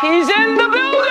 He's 0.00 0.28
in 0.30 0.54
the 0.56 0.66
building! 0.72 1.10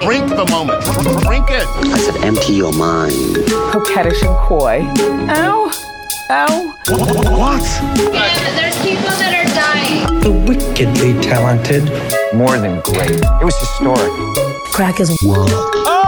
Drink 0.00 0.28
the 0.30 0.46
moment. 0.50 0.82
Drink 1.24 1.50
it. 1.50 1.66
I 1.68 1.98
said, 1.98 2.24
empty 2.24 2.54
your 2.54 2.72
mind. 2.72 3.36
Coquettish 3.70 4.22
and 4.22 4.34
coy. 4.38 4.80
Ow. 5.28 5.70
Ow. 6.30 6.74
What? 6.88 7.62
Yeah, 8.14 8.54
there's 8.56 8.78
people 8.80 9.10
that 9.20 9.34
are 9.36 9.50
dying. 9.54 10.20
The 10.20 10.32
wickedly 10.32 11.20
talented. 11.20 11.84
More 12.34 12.56
than 12.56 12.80
great. 12.80 13.10
It 13.10 13.44
was 13.44 13.58
historic. 13.58 14.10
Crack 14.72 15.00
is 15.00 15.10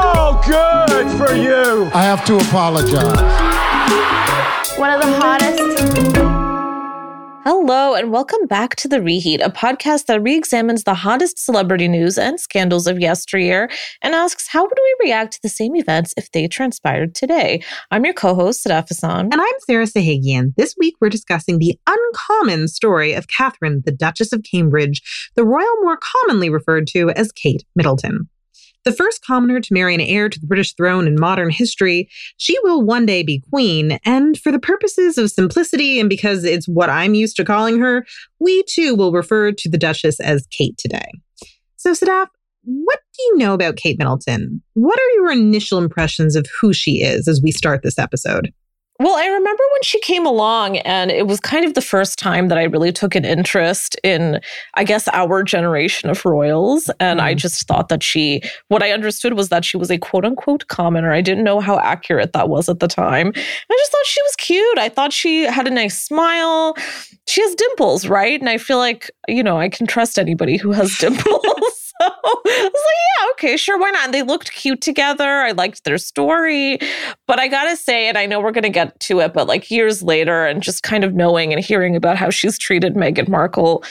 Oh, 0.09 0.41
good 0.47 1.09
for 1.19 1.35
you. 1.35 1.91
I 1.93 2.05
have 2.05 2.25
to 2.27 2.37
apologize. 2.37 3.19
One 4.79 4.91
of 4.91 5.01
the 5.01 5.19
hottest. 5.21 5.57
Hello, 7.43 7.95
and 7.95 8.13
welcome 8.13 8.47
back 8.47 8.77
to 8.77 8.87
The 8.89 9.01
Reheat, 9.01 9.45
a 9.45 9.51
podcast 9.51 10.07
that 10.07 10.23
re 10.23 10.37
examines 10.37 10.85
the 10.85 10.95
hottest 10.95 11.45
celebrity 11.45 11.89
news 11.89 12.19
and 12.19 12.39
scandals 12.39 12.87
of 12.87 13.01
yesteryear 13.01 13.69
and 14.01 14.15
asks 14.15 14.47
how 14.47 14.63
would 14.63 14.79
we 14.81 15.07
react 15.09 15.33
to 15.33 15.43
the 15.43 15.49
same 15.49 15.75
events 15.75 16.15
if 16.17 16.31
they 16.31 16.47
transpired 16.47 17.17
today? 17.17 17.61
I'm 17.91 18.05
your 18.05 18.15
co 18.15 18.37
host, 18.37 18.65
Sadaf 18.65 18.89
Ahsan. 18.89 19.33
And 19.33 19.41
I'm 19.41 19.59
Sarah 19.67 19.87
Sahagian. 19.87 20.55
This 20.57 20.77
week, 20.79 20.95
we're 21.01 21.09
discussing 21.09 21.59
the 21.59 21.77
uncommon 21.89 22.69
story 22.69 23.13
of 23.13 23.27
Catherine, 23.27 23.83
the 23.85 23.93
Duchess 23.93 24.33
of 24.33 24.45
Cambridge, 24.45 25.03
the 25.35 25.45
royal 25.45 25.83
more 25.83 25.99
commonly 25.99 26.49
referred 26.49 26.87
to 26.89 27.11
as 27.11 27.33
Kate 27.33 27.65
Middleton. 27.75 28.29
The 28.87 28.93
first 28.93 29.25
commoner 29.27 29.59
to 29.59 29.75
marry 29.75 29.97
an 29.97 30.01
heir 30.01 30.29
to 30.29 30.39
the 30.39 30.47
British 30.47 30.73
throne 30.75 31.09
in 31.09 31.19
modern 31.19 31.51
history, 31.51 32.09
she 32.37 32.57
will 32.63 32.85
one 32.85 33.05
day 33.05 33.25
be 33.25 33.43
queen. 33.51 33.99
And 34.05 34.39
for 34.39 34.53
the 34.53 34.61
purposes 34.61 35.19
of 35.19 35.29
simplicity 35.29 35.99
and 35.99 36.09
because 36.09 36.45
it's 36.45 36.69
what 36.69 36.89
I'm 36.89 37.13
used 37.13 37.35
to 37.39 37.45
calling 37.45 37.81
her, 37.81 38.07
we 38.39 38.63
too 38.69 38.95
will 38.95 39.11
refer 39.11 39.51
to 39.51 39.69
the 39.69 39.77
Duchess 39.77 40.21
as 40.21 40.47
Kate 40.53 40.79
today. 40.79 41.11
So, 41.75 41.95
Sadaf, 41.95 42.29
what 42.63 43.01
do 43.13 43.23
you 43.25 43.39
know 43.39 43.55
about 43.55 43.75
Kate 43.75 43.99
Middleton? 43.99 44.63
What 44.75 45.01
are 45.01 45.11
your 45.17 45.33
initial 45.33 45.79
impressions 45.79 46.37
of 46.37 46.47
who 46.61 46.73
she 46.73 47.03
is 47.03 47.27
as 47.27 47.41
we 47.43 47.51
start 47.51 47.83
this 47.83 47.99
episode? 47.99 48.53
Well, 48.99 49.15
I 49.15 49.27
remember 49.27 49.63
when 49.73 49.83
she 49.83 50.01
came 50.01 50.25
along, 50.25 50.79
and 50.79 51.11
it 51.11 51.27
was 51.27 51.39
kind 51.39 51.67
of 51.67 51.75
the 51.75 51.83
first 51.83 52.19
time 52.19 52.49
that 52.49 52.57
I 52.57 52.63
really 52.63 52.93
took 52.93 53.15
an 53.15 53.27
interest 53.27 53.97
in, 54.03 54.41
I 54.75 54.85
guess, 54.85 55.07
our 55.09 55.43
generation 55.43 56.09
of 56.09 56.25
royals. 56.25 56.91
And 56.99 57.21
I 57.21 57.33
mm-hmm. 57.33 57.39
just 57.39 57.67
thought 57.69 57.91
that 57.91 58.03
she, 58.03 58.43
what 58.69 58.83
I 58.83 58.93
understood 58.93 59.35
was 59.35 59.51
that 59.51 59.65
she 59.65 59.77
was 59.77 59.91
a 59.91 59.99
quote 59.99 60.25
unquote 60.25 60.69
commoner. 60.69 61.13
I 61.13 61.21
didn't 61.21 61.45
know 61.45 61.61
how 61.61 61.79
accurate 61.79 62.33
that 62.33 62.49
was 62.49 62.69
at 62.71 62.81
the 62.81 62.89
time. 62.89 63.33
I 63.35 63.77
just 63.79 63.93
thought 63.93 64.07
she 64.07 64.23
was 64.23 64.37
cute. 64.37 64.79
I 64.79 64.89
thought 64.89 65.13
she 65.13 65.43
had 65.43 65.67
a 65.67 65.71
nice 65.71 66.03
smile. 66.03 66.75
She 67.27 67.43
has 67.43 67.55
dimples, 67.55 68.09
right? 68.09 68.41
And 68.41 68.49
I 68.49 68.57
feel 68.57 68.79
like, 68.79 69.11
you 69.29 69.43
know, 69.43 69.59
I 69.59 69.69
can 69.69 69.87
trust 69.87 70.19
anybody 70.19 70.57
who 70.57 70.73
has 70.73 70.97
dimples. 70.99 71.86
I 72.01 72.11
was 72.25 72.45
like, 72.45 72.73
yeah, 72.75 73.27
okay, 73.33 73.57
sure, 73.57 73.79
why 73.79 73.91
not? 73.91 74.07
And 74.07 74.15
they 74.15 74.23
looked 74.23 74.53
cute 74.53 74.81
together. 74.81 75.25
I 75.25 75.53
liked 75.53 75.85
their 75.85 75.99
story. 75.99 76.79
But 77.27 77.39
I 77.39 77.49
gotta 77.49 77.77
say, 77.77 78.09
and 78.09 78.19
I 78.19 78.27
know 78.27 78.41
we're 78.41 78.53
gonna 78.53 78.69
get 78.69 78.99
to 79.01 79.21
it, 79.21 79.33
but 79.33 79.47
like 79.47 79.71
years 79.71 80.03
later, 80.03 80.45
and 80.45 80.63
just 80.63 80.83
kind 80.83 81.05
of 81.05 81.15
knowing 81.15 81.53
and 81.53 81.65
hearing 81.65 81.97
about 81.97 82.17
how 82.17 82.31
she's 82.31 82.59
treated 82.59 82.95
Meghan 82.95 83.29
Markle, 83.29 83.83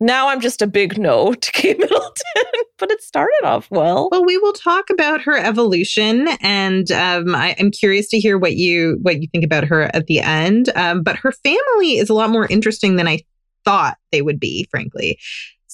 now 0.00 0.28
I'm 0.28 0.40
just 0.40 0.62
a 0.62 0.66
big 0.66 0.98
no 0.98 1.34
to 1.34 1.52
Kate 1.52 1.78
Middleton. 1.78 2.62
but 2.78 2.90
it 2.90 3.02
started 3.02 3.42
off 3.44 3.68
well. 3.70 4.08
Well, 4.10 4.24
we 4.24 4.38
will 4.38 4.52
talk 4.52 4.90
about 4.90 5.20
her 5.22 5.36
evolution, 5.36 6.28
and 6.40 6.90
um, 6.92 7.34
I, 7.34 7.50
am 7.58 7.70
curious 7.70 8.08
to 8.10 8.20
hear 8.20 8.38
what 8.38 8.54
you 8.54 8.98
what 9.02 9.20
you 9.20 9.28
think 9.32 9.44
about 9.44 9.64
her 9.64 9.94
at 9.94 10.06
the 10.06 10.20
end. 10.20 10.70
Um, 10.76 11.02
but 11.02 11.16
her 11.16 11.32
family 11.32 11.98
is 11.98 12.08
a 12.08 12.14
lot 12.14 12.30
more 12.30 12.46
interesting 12.46 12.96
than 12.96 13.08
I 13.08 13.20
thought 13.64 13.96
they 14.12 14.22
would 14.22 14.38
be, 14.38 14.68
frankly. 14.70 15.18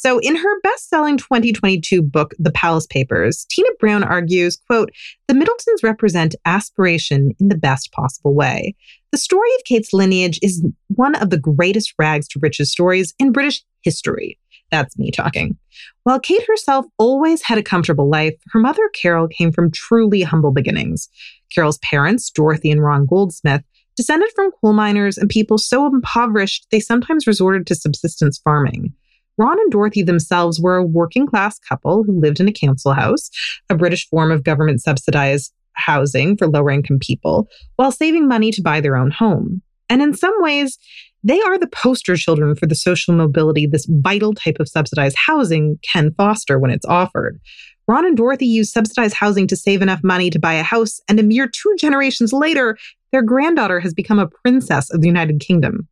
So 0.04 0.18
in 0.18 0.36
her 0.36 0.60
best-selling 0.60 1.16
2022 1.16 2.02
book, 2.02 2.34
The 2.38 2.50
Palace 2.50 2.86
Papers, 2.86 3.46
Tina 3.48 3.70
Brown 3.80 4.04
argues, 4.04 4.58
quote, 4.66 4.90
the 5.28 5.34
Middletons 5.34 5.82
represent 5.82 6.34
aspiration 6.44 7.32
in 7.40 7.48
the 7.48 7.54
best 7.54 7.90
possible 7.90 8.34
way. 8.34 8.74
The 9.12 9.18
story 9.18 9.48
of 9.56 9.64
Kate's 9.64 9.94
lineage 9.94 10.38
is 10.42 10.62
one 10.88 11.14
of 11.14 11.30
the 11.30 11.38
greatest 11.38 11.94
rags 11.98 12.28
to 12.28 12.38
riches 12.42 12.70
stories 12.70 13.14
in 13.18 13.32
British 13.32 13.64
history. 13.80 14.38
That's 14.70 14.98
me 14.98 15.10
talking. 15.10 15.56
While 16.02 16.20
Kate 16.20 16.46
herself 16.46 16.84
always 16.98 17.40
had 17.40 17.56
a 17.56 17.62
comfortable 17.62 18.10
life, 18.10 18.34
her 18.52 18.60
mother, 18.60 18.90
Carol, 18.92 19.28
came 19.28 19.52
from 19.52 19.70
truly 19.70 20.20
humble 20.20 20.52
beginnings. 20.52 21.08
Carol's 21.54 21.78
parents, 21.78 22.28
Dorothy 22.28 22.70
and 22.70 22.82
Ron 22.82 23.06
Goldsmith, 23.06 23.62
descended 23.96 24.28
from 24.34 24.50
coal 24.60 24.74
miners 24.74 25.16
and 25.16 25.30
people 25.30 25.56
so 25.56 25.86
impoverished 25.86 26.66
they 26.70 26.80
sometimes 26.80 27.26
resorted 27.26 27.66
to 27.68 27.74
subsistence 27.74 28.36
farming. 28.36 28.92
Ron 29.36 29.58
and 29.58 29.70
Dorothy 29.70 30.02
themselves 30.02 30.60
were 30.60 30.76
a 30.76 30.84
working 30.84 31.26
class 31.26 31.58
couple 31.58 32.04
who 32.04 32.20
lived 32.20 32.40
in 32.40 32.48
a 32.48 32.52
council 32.52 32.92
house, 32.92 33.30
a 33.68 33.74
British 33.74 34.08
form 34.08 34.30
of 34.30 34.44
government 34.44 34.82
subsidized 34.82 35.52
housing 35.72 36.36
for 36.36 36.46
lower 36.46 36.70
income 36.70 36.98
people, 37.00 37.48
while 37.76 37.90
saving 37.90 38.28
money 38.28 38.50
to 38.52 38.62
buy 38.62 38.80
their 38.80 38.96
own 38.96 39.10
home. 39.10 39.60
And 39.90 40.00
in 40.00 40.14
some 40.14 40.34
ways, 40.38 40.78
they 41.24 41.40
are 41.40 41.58
the 41.58 41.66
poster 41.66 42.16
children 42.16 42.54
for 42.54 42.66
the 42.66 42.74
social 42.74 43.14
mobility 43.14 43.66
this 43.66 43.86
vital 43.88 44.34
type 44.34 44.58
of 44.60 44.68
subsidized 44.68 45.16
housing 45.16 45.78
can 45.82 46.12
foster 46.16 46.58
when 46.58 46.70
it's 46.70 46.86
offered. 46.86 47.40
Ron 47.86 48.06
and 48.06 48.16
Dorothy 48.16 48.46
used 48.46 48.72
subsidized 48.72 49.14
housing 49.14 49.46
to 49.48 49.56
save 49.56 49.82
enough 49.82 50.02
money 50.02 50.30
to 50.30 50.38
buy 50.38 50.54
a 50.54 50.62
house, 50.62 51.00
and 51.08 51.18
a 51.18 51.22
mere 51.22 51.48
two 51.48 51.74
generations 51.78 52.32
later, 52.32 52.78
their 53.12 53.22
granddaughter 53.22 53.80
has 53.80 53.92
become 53.92 54.18
a 54.18 54.28
princess 54.28 54.90
of 54.90 55.00
the 55.00 55.06
United 55.06 55.40
Kingdom. 55.40 55.88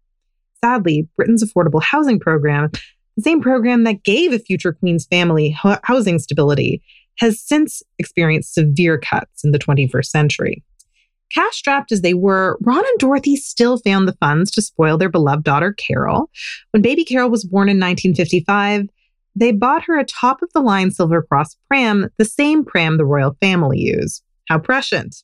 Sadly, 0.65 1.09
Britain's 1.17 1.43
affordable 1.43 1.83
housing 1.83 2.21
program 2.21 2.71
the 3.17 3.23
same 3.23 3.41
program 3.41 3.85
that 3.85 4.03
gave 4.05 4.33
a 4.33 4.39
future 4.39 4.73
queen's 4.73 5.07
family 5.07 5.57
housing 5.85 6.19
stability 6.19 6.83
has 7.19 7.41
since 7.41 7.83
experienced 7.99 8.55
severe 8.55 8.99
cuts 8.99 9.45
in 9.45 9.53
the 9.53 9.59
21st 9.59 10.07
century. 10.07 10.65
Cash 11.33 11.57
strapped 11.57 11.93
as 11.93 12.03
they 12.03 12.15
were, 12.15 12.59
Ron 12.61 12.85
and 12.85 12.99
Dorothy 12.99 13.37
still 13.37 13.79
found 13.79 14.07
the 14.07 14.17
funds 14.21 14.51
to 14.53 14.63
spoil 14.63 14.99
their 14.99 15.09
beloved 15.09 15.45
daughter, 15.45 15.73
Carol. 15.73 16.31
When 16.73 16.83
baby 16.83 17.05
Carol 17.05 17.31
was 17.31 17.45
born 17.45 17.69
in 17.69 17.79
1955, 17.79 18.89
they 19.35 19.53
bought 19.53 19.85
her 19.85 19.99
a 19.99 20.05
top 20.05 20.43
of 20.43 20.53
the 20.53 20.61
line 20.61 20.91
Silver 20.91 21.23
Cross 21.23 21.57
pram, 21.69 22.11
the 22.19 22.25
same 22.25 22.65
pram 22.65 22.99
the 22.99 23.07
royal 23.07 23.37
family 23.41 23.79
used. 23.79 24.23
How 24.49 24.59
prescient. 24.59 25.17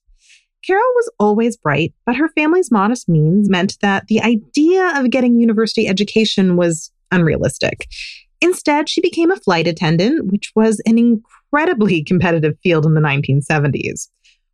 Carol 0.66 0.82
was 0.97 1.10
always 1.19 1.56
bright, 1.56 1.93
but 2.06 2.16
her 2.16 2.28
family's 2.28 2.71
modest 2.71 3.09
means 3.09 3.50
meant 3.50 3.77
that 3.81 4.06
the 4.06 4.21
idea 4.21 4.93
of 4.98 5.10
getting 5.10 5.38
university 5.38 5.87
education 5.87 6.56
was 6.56 6.91
unrealistic. 7.11 7.87
Instead, 8.41 8.89
she 8.89 9.01
became 9.01 9.31
a 9.31 9.37
flight 9.37 9.67
attendant, 9.67 10.31
which 10.31 10.53
was 10.55 10.81
an 10.87 10.99
incredibly 10.99 12.05
competitive 12.07 12.57
field 12.63 12.87
in 12.87 12.95
the 12.95 13.01
1970s. 13.01 14.09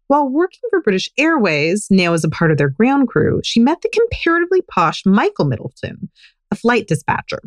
While 0.07 0.29
working 0.29 0.61
for 0.71 0.83
British 0.83 1.11
Airways, 1.19 1.87
now 1.91 2.13
as 2.13 2.25
a 2.25 2.31
part 2.31 2.51
of 2.51 2.59
their 2.59 2.69
ground 2.69 3.09
crew, 3.09 3.41
she 3.43 3.61
met 3.61 3.81
the 3.81 3.89
comparatively 3.89 4.61
posh 4.63 5.03
Michael 5.07 5.47
Middleton, 5.47 6.11
a 6.51 6.57
flight 6.57 6.87
dispatcher. 6.87 7.41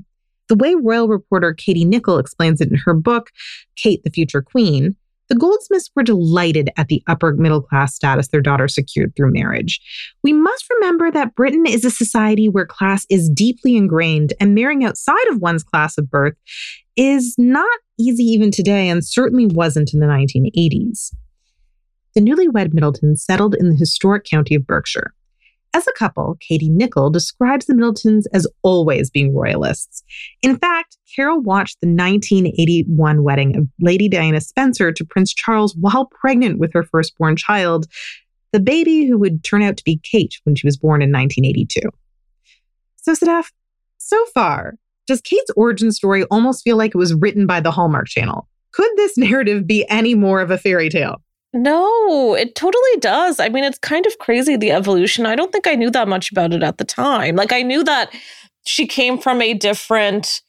The 0.49 0.55
way 0.55 0.75
royal 0.75 1.07
reporter 1.07 1.53
Katie 1.53 1.85
Nicholl 1.85 2.19
explains 2.19 2.61
it 2.61 2.71
in 2.71 2.77
her 2.85 2.93
book, 2.93 3.31
Kate 3.75 4.03
the 4.03 4.09
Future 4.09 4.41
Queen, 4.41 4.95
the 5.29 5.35
Goldsmiths 5.35 5.89
were 5.95 6.03
delighted 6.03 6.69
at 6.77 6.87
the 6.87 7.03
upper 7.07 7.33
middle 7.33 7.61
class 7.61 7.95
status 7.95 8.29
their 8.29 8.41
daughter 8.41 8.67
secured 8.67 9.15
through 9.15 9.33
marriage. 9.33 9.79
We 10.23 10.33
must 10.33 10.69
remember 10.69 11.11
that 11.11 11.35
Britain 11.35 11.65
is 11.65 11.83
a 11.85 11.91
society 11.91 12.47
where 12.47 12.65
class 12.65 13.05
is 13.09 13.29
deeply 13.29 13.75
ingrained, 13.75 14.33
and 14.39 14.55
marrying 14.55 14.85
outside 14.85 15.27
of 15.29 15.41
one's 15.41 15.63
class 15.63 15.97
of 15.97 16.09
birth 16.09 16.35
is 16.95 17.35
not 17.37 17.79
easy 17.99 18.23
even 18.23 18.51
today, 18.51 18.89
and 18.89 19.05
certainly 19.05 19.45
wasn't 19.45 19.93
in 19.93 19.99
the 19.99 20.07
1980s. 20.07 21.13
The 22.15 22.21
newlywed 22.21 22.73
Middletons 22.73 23.23
settled 23.23 23.55
in 23.55 23.69
the 23.69 23.75
historic 23.75 24.23
county 24.23 24.55
of 24.55 24.65
Berkshire. 24.65 25.13
As 25.73 25.85
a 25.87 25.93
couple, 25.93 26.37
Katie 26.39 26.69
Nicholl 26.69 27.11
describes 27.11 27.65
the 27.65 27.75
Middletons 27.75 28.25
as 28.33 28.47
always 28.63 29.09
being 29.09 29.35
royalists. 29.35 30.03
In 30.41 30.57
fact, 30.57 30.97
Carol 31.15 31.41
watched 31.41 31.81
the 31.81 31.87
1981 31.87 33.23
wedding 33.23 33.57
of 33.57 33.67
Lady 33.79 34.09
Diana 34.09 34.41
Spencer 34.41 34.91
to 34.91 35.05
Prince 35.05 35.33
Charles 35.33 35.75
while 35.75 36.05
pregnant 36.05 36.59
with 36.59 36.73
her 36.73 36.83
firstborn 36.83 37.35
child, 37.35 37.85
the 38.53 38.59
baby 38.59 39.05
who 39.05 39.17
would 39.17 39.43
turn 39.43 39.61
out 39.61 39.77
to 39.77 39.83
be 39.83 39.99
Kate 40.03 40.35
when 40.43 40.55
she 40.55 40.65
was 40.65 40.77
born 40.77 41.01
in 41.01 41.11
1982. 41.11 41.81
So, 42.95 43.13
Sadaf, 43.13 43.51
so 43.97 44.25
far, 44.33 44.75
does 45.05 45.21
Kate's 45.21 45.51
origin 45.55 45.91
story 45.91 46.23
almost 46.25 46.63
feel 46.63 46.77
like 46.77 46.95
it 46.95 46.97
was 46.97 47.13
written 47.13 47.45
by 47.45 47.59
the 47.59 47.71
Hallmark 47.71 48.07
Channel? 48.07 48.47
Could 48.73 48.91
this 48.95 49.17
narrative 49.17 49.65
be 49.65 49.87
any 49.89 50.15
more 50.15 50.41
of 50.41 50.51
a 50.51 50.57
fairy 50.57 50.89
tale? 50.89 51.21
No, 51.57 52.35
it 52.35 52.55
totally 52.55 52.97
does. 52.99 53.39
I 53.39 53.49
mean, 53.49 53.63
it's 53.63 53.79
kind 53.79 54.05
of 54.05 54.17
crazy 54.19 54.55
the 54.55 54.71
evolution. 54.71 55.25
I 55.25 55.35
don't 55.35 55.51
think 55.51 55.67
I 55.67 55.73
knew 55.75 55.89
that 55.91 56.07
much 56.07 56.31
about 56.31 56.53
it 56.53 56.61
at 56.61 56.77
the 56.77 56.85
time. 56.85 57.35
Like, 57.35 57.51
I 57.51 57.63
knew 57.63 57.83
that 57.83 58.13
she 58.65 58.85
came 58.85 59.17
from 59.17 59.41
a 59.41 59.53
different 59.53 60.41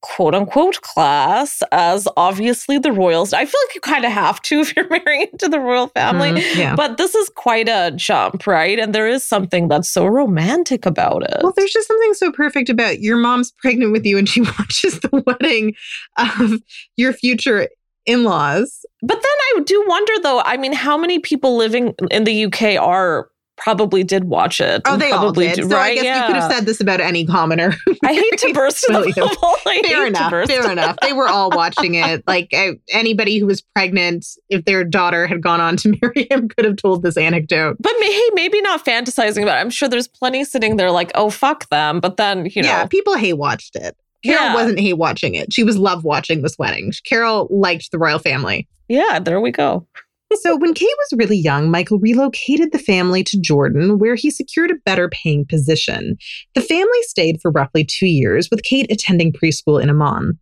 quote 0.00 0.32
unquote 0.34 0.80
class 0.82 1.60
as 1.72 2.06
obviously 2.16 2.78
the 2.78 2.92
royals. 2.92 3.32
I 3.32 3.44
feel 3.44 3.60
like 3.66 3.74
you 3.74 3.80
kind 3.80 4.04
of 4.04 4.12
have 4.12 4.40
to 4.42 4.60
if 4.60 4.76
you're 4.76 4.88
marrying 4.88 5.28
into 5.32 5.48
the 5.48 5.58
royal 5.58 5.88
family. 5.88 6.30
Mhm, 6.30 6.56
yeah. 6.56 6.76
But 6.76 6.98
this 6.98 7.14
is 7.14 7.28
quite 7.30 7.68
a 7.68 7.90
jump, 7.96 8.46
right? 8.46 8.78
And 8.78 8.94
there 8.94 9.08
is 9.08 9.24
something 9.24 9.66
that's 9.68 9.90
so 9.90 10.06
romantic 10.06 10.86
about 10.86 11.24
it. 11.24 11.38
Well, 11.42 11.52
there's 11.56 11.72
just 11.72 11.88
something 11.88 12.14
so 12.14 12.30
perfect 12.30 12.68
about 12.68 13.00
your 13.00 13.16
mom's 13.16 13.50
pregnant 13.50 13.92
with 13.92 14.04
you 14.06 14.18
and 14.18 14.28
she 14.28 14.40
watches 14.58 15.00
the 15.00 15.22
wedding 15.26 15.74
of 16.16 16.60
your 16.96 17.12
future 17.12 17.68
in 18.08 18.24
laws. 18.24 18.84
But 19.02 19.14
then 19.16 19.24
I 19.24 19.60
do 19.64 19.84
wonder 19.86 20.12
though, 20.22 20.40
I 20.40 20.56
mean, 20.56 20.72
how 20.72 20.96
many 20.96 21.18
people 21.18 21.56
living 21.56 21.94
in 22.10 22.24
the 22.24 22.46
UK 22.46 22.82
are 22.82 23.28
probably 23.56 24.04
did 24.04 24.22
watch 24.24 24.60
it? 24.60 24.82
Oh, 24.84 24.96
they 24.96 25.10
all 25.10 25.18
probably 25.18 25.48
did. 25.48 25.56
do- 25.56 25.68
So 25.68 25.76
I 25.76 25.80
right? 25.80 25.94
guess 25.96 26.04
yeah. 26.04 26.20
you 26.20 26.26
could 26.28 26.36
have 26.40 26.52
said 26.52 26.64
this 26.64 26.80
about 26.80 27.00
any 27.00 27.26
commoner. 27.26 27.74
I 28.04 28.14
hate 28.14 28.38
to 28.38 28.52
burst 28.54 28.84
the 28.86 28.92
bubble. 29.16 29.56
Fair 29.88 30.06
enough. 30.06 30.48
Fair 30.48 30.70
enough. 30.70 30.96
They 31.02 31.12
were 31.12 31.28
all 31.28 31.50
watching 31.50 31.94
it. 31.94 32.22
Like 32.28 32.52
uh, 32.54 32.72
anybody 32.90 33.38
who 33.38 33.46
was 33.46 33.60
pregnant, 33.74 34.26
if 34.48 34.64
their 34.64 34.84
daughter 34.84 35.26
had 35.26 35.42
gone 35.42 35.60
on 35.60 35.76
to 35.78 35.94
marry 36.00 36.28
him, 36.30 36.48
could 36.48 36.64
have 36.64 36.76
told 36.76 37.02
this 37.02 37.16
anecdote. 37.16 37.76
But 37.80 37.92
hey, 38.00 38.30
maybe 38.34 38.60
not 38.60 38.84
fantasizing 38.84 39.42
about 39.42 39.58
it. 39.58 39.60
I'm 39.60 39.70
sure 39.70 39.88
there's 39.88 40.08
plenty 40.08 40.44
sitting 40.44 40.76
there 40.76 40.90
like, 40.90 41.10
oh, 41.14 41.30
fuck 41.30 41.68
them. 41.70 42.00
But 42.00 42.16
then, 42.16 42.46
you 42.46 42.62
know, 42.62 42.68
yeah, 42.68 42.86
people 42.86 43.16
hate 43.16 43.34
watched 43.34 43.76
it. 43.76 43.96
Carol 44.24 44.44
Yeah. 44.46 44.54
wasn't 44.54 44.80
hate 44.80 44.94
watching 44.98 45.34
it. 45.34 45.52
She 45.52 45.62
was 45.64 45.78
love 45.78 46.04
watching 46.04 46.42
this 46.42 46.58
wedding. 46.58 46.92
Carol 47.04 47.46
liked 47.50 47.90
the 47.90 47.98
royal 47.98 48.18
family. 48.18 48.68
yeah, 48.88 49.18
there 49.18 49.40
we 49.40 49.50
go. 49.50 49.86
so 50.42 50.56
when 50.56 50.74
Kate 50.74 50.88
was 51.10 51.18
really 51.18 51.38
young, 51.38 51.70
Michael 51.70 51.98
relocated 51.98 52.72
the 52.72 52.78
family 52.78 53.24
to 53.24 53.40
Jordan, 53.40 53.98
where 53.98 54.14
he 54.14 54.30
secured 54.30 54.70
a 54.70 54.74
better 54.84 55.08
paying 55.08 55.46
position. 55.46 56.16
The 56.54 56.60
family 56.60 57.02
stayed 57.02 57.40
for 57.40 57.50
roughly 57.50 57.84
two 57.84 58.06
years, 58.06 58.48
with 58.50 58.62
Kate 58.62 58.90
attending 58.92 59.32
preschool 59.32 59.82
in 59.82 59.88
Amman. 59.88 60.38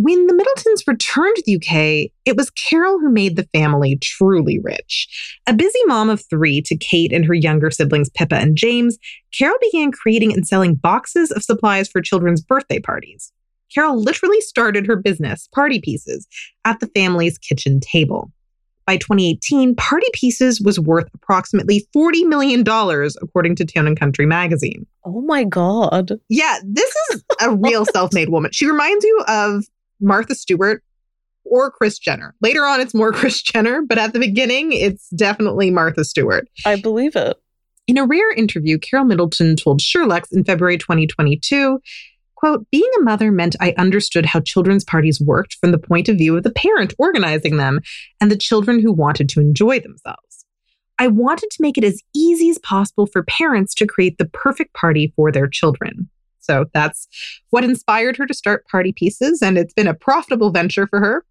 When 0.00 0.28
the 0.28 0.32
Middletons 0.32 0.86
returned 0.86 1.34
to 1.34 1.42
the 1.44 1.56
UK, 1.56 2.12
it 2.24 2.36
was 2.36 2.50
Carol 2.50 3.00
who 3.00 3.10
made 3.10 3.34
the 3.34 3.48
family 3.52 3.98
truly 4.00 4.60
rich. 4.62 5.08
A 5.48 5.52
busy 5.52 5.80
mom 5.86 6.08
of 6.08 6.22
three 6.30 6.62
to 6.66 6.76
Kate 6.76 7.12
and 7.12 7.24
her 7.24 7.34
younger 7.34 7.68
siblings, 7.68 8.08
Pippa 8.08 8.36
and 8.36 8.56
James, 8.56 8.96
Carol 9.36 9.58
began 9.60 9.90
creating 9.90 10.32
and 10.32 10.46
selling 10.46 10.76
boxes 10.76 11.32
of 11.32 11.42
supplies 11.42 11.88
for 11.88 12.00
children's 12.00 12.40
birthday 12.40 12.78
parties. 12.78 13.32
Carol 13.74 14.00
literally 14.00 14.40
started 14.40 14.86
her 14.86 14.94
business, 14.94 15.48
Party 15.52 15.80
Pieces, 15.80 16.28
at 16.64 16.78
the 16.78 16.86
family's 16.94 17.36
kitchen 17.36 17.80
table. 17.80 18.30
By 18.86 18.98
2018, 18.98 19.74
Party 19.74 20.06
Pieces 20.12 20.60
was 20.60 20.78
worth 20.78 21.08
approximately 21.12 21.88
$40 21.94 22.24
million, 22.24 22.60
according 23.20 23.56
to 23.56 23.64
Town 23.64 23.88
and 23.88 23.98
Country 23.98 24.26
magazine. 24.26 24.86
Oh 25.04 25.22
my 25.22 25.42
God. 25.42 26.12
Yeah, 26.28 26.60
this 26.64 26.94
is 27.10 27.24
a 27.42 27.56
real 27.56 27.84
self 27.92 28.12
made 28.12 28.28
woman. 28.28 28.52
She 28.52 28.64
reminds 28.64 29.04
you 29.04 29.24
of 29.26 29.64
Martha 30.00 30.34
Stewart 30.34 30.82
or 31.44 31.70
Kris 31.70 31.98
Jenner. 31.98 32.34
Later 32.40 32.64
on, 32.64 32.80
it's 32.80 32.94
more 32.94 33.12
Kris 33.14 33.42
Jenner, 33.42 33.82
but 33.86 33.98
at 33.98 34.12
the 34.12 34.18
beginning, 34.18 34.72
it's 34.72 35.08
definitely 35.10 35.70
Martha 35.70 36.04
Stewart. 36.04 36.48
I 36.64 36.80
believe 36.80 37.16
it. 37.16 37.36
In 37.86 37.96
a 37.96 38.04
rare 38.04 38.32
interview, 38.34 38.78
Carol 38.78 39.06
Middleton 39.06 39.56
told 39.56 39.80
Sherlock 39.80 40.26
in 40.30 40.44
February 40.44 40.76
2022, 40.76 41.80
quote, 42.34 42.66
being 42.70 42.90
a 42.98 43.02
mother 43.02 43.32
meant 43.32 43.56
I 43.60 43.74
understood 43.78 44.26
how 44.26 44.40
children's 44.40 44.84
parties 44.84 45.20
worked 45.20 45.56
from 45.58 45.72
the 45.72 45.78
point 45.78 46.08
of 46.08 46.18
view 46.18 46.36
of 46.36 46.42
the 46.42 46.52
parent 46.52 46.94
organizing 46.98 47.56
them 47.56 47.80
and 48.20 48.30
the 48.30 48.36
children 48.36 48.80
who 48.80 48.92
wanted 48.92 49.28
to 49.30 49.40
enjoy 49.40 49.80
themselves. 49.80 50.44
I 50.98 51.06
wanted 51.06 51.48
to 51.50 51.62
make 51.62 51.78
it 51.78 51.84
as 51.84 52.02
easy 52.14 52.50
as 52.50 52.58
possible 52.58 53.06
for 53.06 53.22
parents 53.22 53.74
to 53.76 53.86
create 53.86 54.18
the 54.18 54.26
perfect 54.26 54.74
party 54.74 55.12
for 55.16 55.32
their 55.32 55.46
children. 55.46 56.10
So 56.48 56.66
that's 56.72 57.06
what 57.50 57.64
inspired 57.64 58.16
her 58.16 58.26
to 58.26 58.34
start 58.34 58.66
Party 58.66 58.92
Pieces, 58.92 59.42
and 59.42 59.58
it's 59.58 59.74
been 59.74 59.86
a 59.86 59.94
profitable 59.94 60.50
venture 60.50 60.86
for 60.86 61.00
her. 61.00 61.24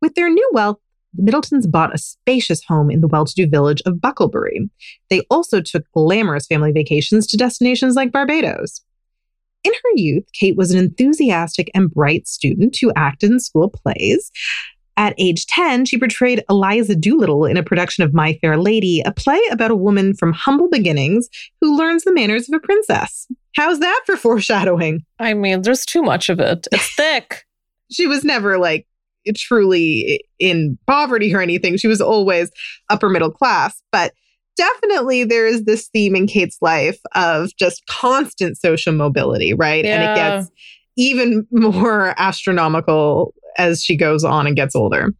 With 0.00 0.14
their 0.14 0.30
new 0.30 0.50
wealth, 0.52 0.78
the 1.14 1.22
Middletons 1.22 1.66
bought 1.66 1.94
a 1.94 1.98
spacious 1.98 2.64
home 2.64 2.90
in 2.90 3.00
the 3.00 3.08
well 3.08 3.24
to 3.24 3.34
do 3.34 3.48
village 3.48 3.82
of 3.86 3.94
Bucklebury. 3.94 4.68
They 5.10 5.22
also 5.30 5.60
took 5.60 5.90
glamorous 5.92 6.46
family 6.46 6.72
vacations 6.72 7.26
to 7.28 7.36
destinations 7.36 7.94
like 7.94 8.12
Barbados. 8.12 8.82
In 9.62 9.72
her 9.72 9.90
youth, 9.94 10.24
Kate 10.32 10.56
was 10.56 10.70
an 10.70 10.78
enthusiastic 10.78 11.70
and 11.74 11.90
bright 11.90 12.28
student 12.28 12.76
who 12.80 12.92
acted 12.94 13.30
in 13.30 13.40
school 13.40 13.70
plays. 13.70 14.30
At 14.96 15.14
age 15.18 15.46
10, 15.46 15.86
she 15.86 15.98
portrayed 15.98 16.44
Eliza 16.48 16.94
Doolittle 16.94 17.46
in 17.46 17.56
a 17.56 17.62
production 17.62 18.04
of 18.04 18.14
My 18.14 18.34
Fair 18.34 18.56
Lady, 18.56 19.02
a 19.04 19.10
play 19.10 19.40
about 19.50 19.70
a 19.70 19.76
woman 19.76 20.14
from 20.14 20.32
humble 20.32 20.68
beginnings 20.68 21.28
who 21.60 21.76
learns 21.76 22.04
the 22.04 22.12
manners 22.12 22.48
of 22.48 22.54
a 22.54 22.60
princess. 22.60 23.26
How's 23.56 23.80
that 23.80 24.00
for 24.06 24.16
foreshadowing? 24.16 25.04
I 25.18 25.34
mean, 25.34 25.62
there's 25.62 25.86
too 25.86 26.02
much 26.02 26.28
of 26.28 26.40
it. 26.40 26.66
It's 26.72 26.94
thick. 26.96 27.44
She 27.90 28.06
was 28.06 28.24
never 28.24 28.58
like 28.58 28.86
truly 29.36 30.24
in 30.38 30.78
poverty 30.86 31.34
or 31.34 31.40
anything. 31.40 31.76
She 31.76 31.88
was 31.88 32.00
always 32.00 32.50
upper 32.90 33.08
middle 33.08 33.30
class, 33.30 33.80
but 33.92 34.12
definitely 34.56 35.24
there 35.24 35.46
is 35.46 35.64
this 35.64 35.88
theme 35.88 36.16
in 36.16 36.26
Kate's 36.26 36.58
life 36.60 36.98
of 37.14 37.50
just 37.56 37.86
constant 37.86 38.58
social 38.58 38.92
mobility, 38.92 39.54
right? 39.54 39.84
And 39.84 40.02
it 40.02 40.14
gets 40.16 40.50
even 40.96 41.46
more 41.52 42.14
astronomical 42.18 43.34
as 43.56 43.82
she 43.82 43.96
goes 43.96 44.24
on 44.24 44.46
and 44.46 44.56
gets 44.56 44.74
older. 44.74 45.12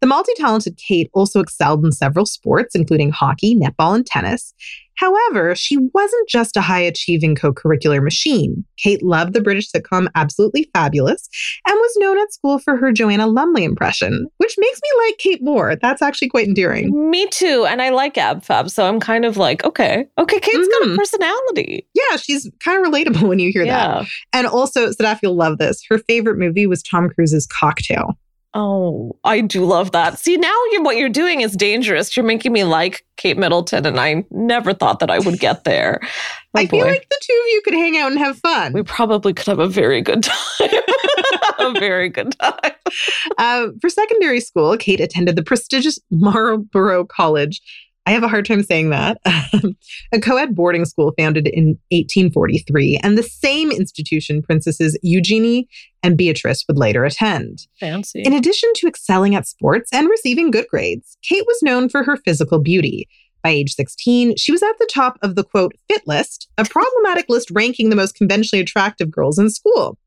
The 0.00 0.06
multi 0.06 0.32
talented 0.36 0.76
Kate 0.76 1.10
also 1.14 1.40
excelled 1.40 1.84
in 1.84 1.92
several 1.92 2.26
sports, 2.26 2.74
including 2.74 3.10
hockey, 3.10 3.54
netball, 3.56 3.94
and 3.94 4.06
tennis. 4.06 4.52
However, 4.96 5.54
she 5.54 5.76
wasn't 5.92 6.28
just 6.28 6.56
a 6.56 6.60
high 6.60 6.80
achieving 6.80 7.34
co 7.34 7.52
curricular 7.52 8.02
machine. 8.02 8.64
Kate 8.76 9.02
loved 9.02 9.32
the 9.32 9.40
British 9.40 9.70
sitcom 9.70 10.08
Absolutely 10.14 10.68
Fabulous 10.74 11.28
and 11.66 11.74
was 11.76 11.96
known 11.98 12.18
at 12.18 12.32
school 12.32 12.58
for 12.58 12.76
her 12.76 12.92
Joanna 12.92 13.26
Lumley 13.26 13.64
impression, 13.64 14.26
which 14.38 14.54
makes 14.58 14.80
me 14.82 14.88
like 15.06 15.18
Kate 15.18 15.42
more. 15.42 15.76
That's 15.76 16.02
actually 16.02 16.28
quite 16.28 16.46
endearing. 16.48 17.10
Me 17.10 17.26
too. 17.28 17.66
And 17.68 17.80
I 17.82 17.90
like 17.90 18.16
Ab 18.18 18.42
Fab. 18.44 18.70
So 18.70 18.86
I'm 18.86 19.00
kind 19.00 19.24
of 19.24 19.36
like, 19.36 19.64
okay, 19.64 20.06
okay, 20.18 20.40
Kate's 20.40 20.68
got 20.68 20.82
a 20.82 20.86
Mhm. 20.86 20.96
personality. 20.96 21.86
Yeah, 21.94 22.16
she's 22.16 22.50
kind 22.64 22.84
of 22.84 22.92
relatable 22.92 23.22
when 23.28 23.38
you 23.38 23.50
hear 23.52 23.64
that. 23.66 24.06
And 24.32 24.46
also, 24.46 24.88
Sadaf, 24.90 25.20
you'll 25.22 25.36
love 25.36 25.58
this. 25.58 25.82
Her 25.88 25.98
favorite 25.98 26.38
movie 26.38 26.66
was 26.66 26.82
Tom 26.82 27.08
Cruise's 27.10 27.46
Cocktail. 27.46 28.18
Oh, 28.56 29.16
I 29.24 29.40
do 29.40 29.64
love 29.64 29.90
that. 29.92 30.16
See, 30.16 30.36
now 30.36 30.54
you're, 30.70 30.82
what 30.82 30.96
you're 30.96 31.08
doing 31.08 31.40
is 31.40 31.56
dangerous. 31.56 32.16
You're 32.16 32.24
making 32.24 32.52
me 32.52 32.62
like 32.62 33.04
Kate 33.16 33.36
Middleton, 33.36 33.84
and 33.84 33.98
I 33.98 34.24
never 34.30 34.72
thought 34.72 35.00
that 35.00 35.10
I 35.10 35.18
would 35.18 35.40
get 35.40 35.64
there. 35.64 36.00
Oh, 36.56 36.60
I 36.60 36.66
feel 36.68 36.86
like 36.86 37.08
the 37.10 37.20
two 37.20 37.32
of 37.32 37.48
you 37.48 37.62
could 37.64 37.74
hang 37.74 37.96
out 37.96 38.12
and 38.12 38.18
have 38.20 38.38
fun. 38.38 38.74
we 38.74 38.84
probably 38.84 39.34
could 39.34 39.48
have 39.48 39.58
a 39.58 39.66
very 39.66 40.00
good 40.00 40.22
time. 40.22 40.38
a 41.58 41.72
very 41.72 42.08
good 42.08 42.38
time. 42.38 42.52
Uh, 43.38 43.68
for 43.80 43.90
secondary 43.90 44.38
school, 44.38 44.76
Kate 44.76 45.00
attended 45.00 45.34
the 45.34 45.42
prestigious 45.42 45.98
Marlborough 46.12 47.06
College. 47.06 47.60
I 48.06 48.10
have 48.10 48.22
a 48.22 48.28
hard 48.28 48.44
time 48.44 48.62
saying 48.62 48.90
that. 48.90 49.18
a 50.12 50.20
co 50.20 50.36
ed 50.36 50.54
boarding 50.54 50.84
school 50.84 51.14
founded 51.18 51.46
in 51.46 51.78
1843, 51.90 53.00
and 53.02 53.16
the 53.16 53.22
same 53.22 53.70
institution 53.70 54.42
Princesses 54.42 54.98
Eugenie 55.02 55.68
and 56.02 56.18
Beatrice 56.18 56.64
would 56.68 56.76
later 56.76 57.04
attend. 57.04 57.66
Fancy. 57.80 58.22
In 58.22 58.34
addition 58.34 58.70
to 58.76 58.88
excelling 58.88 59.34
at 59.34 59.46
sports 59.46 59.90
and 59.92 60.08
receiving 60.08 60.50
good 60.50 60.66
grades, 60.68 61.16
Kate 61.22 61.44
was 61.46 61.62
known 61.62 61.88
for 61.88 62.02
her 62.02 62.16
physical 62.16 62.58
beauty. 62.58 63.08
By 63.42 63.50
age 63.50 63.74
16, 63.74 64.36
she 64.36 64.52
was 64.52 64.62
at 64.62 64.78
the 64.78 64.88
top 64.90 65.18
of 65.22 65.34
the 65.34 65.44
quote, 65.44 65.74
fit 65.88 66.06
list, 66.06 66.48
a 66.58 66.64
problematic 66.68 67.26
list 67.28 67.50
ranking 67.50 67.88
the 67.88 67.96
most 67.96 68.14
conventionally 68.14 68.60
attractive 68.60 69.10
girls 69.10 69.38
in 69.38 69.50
school. 69.50 69.98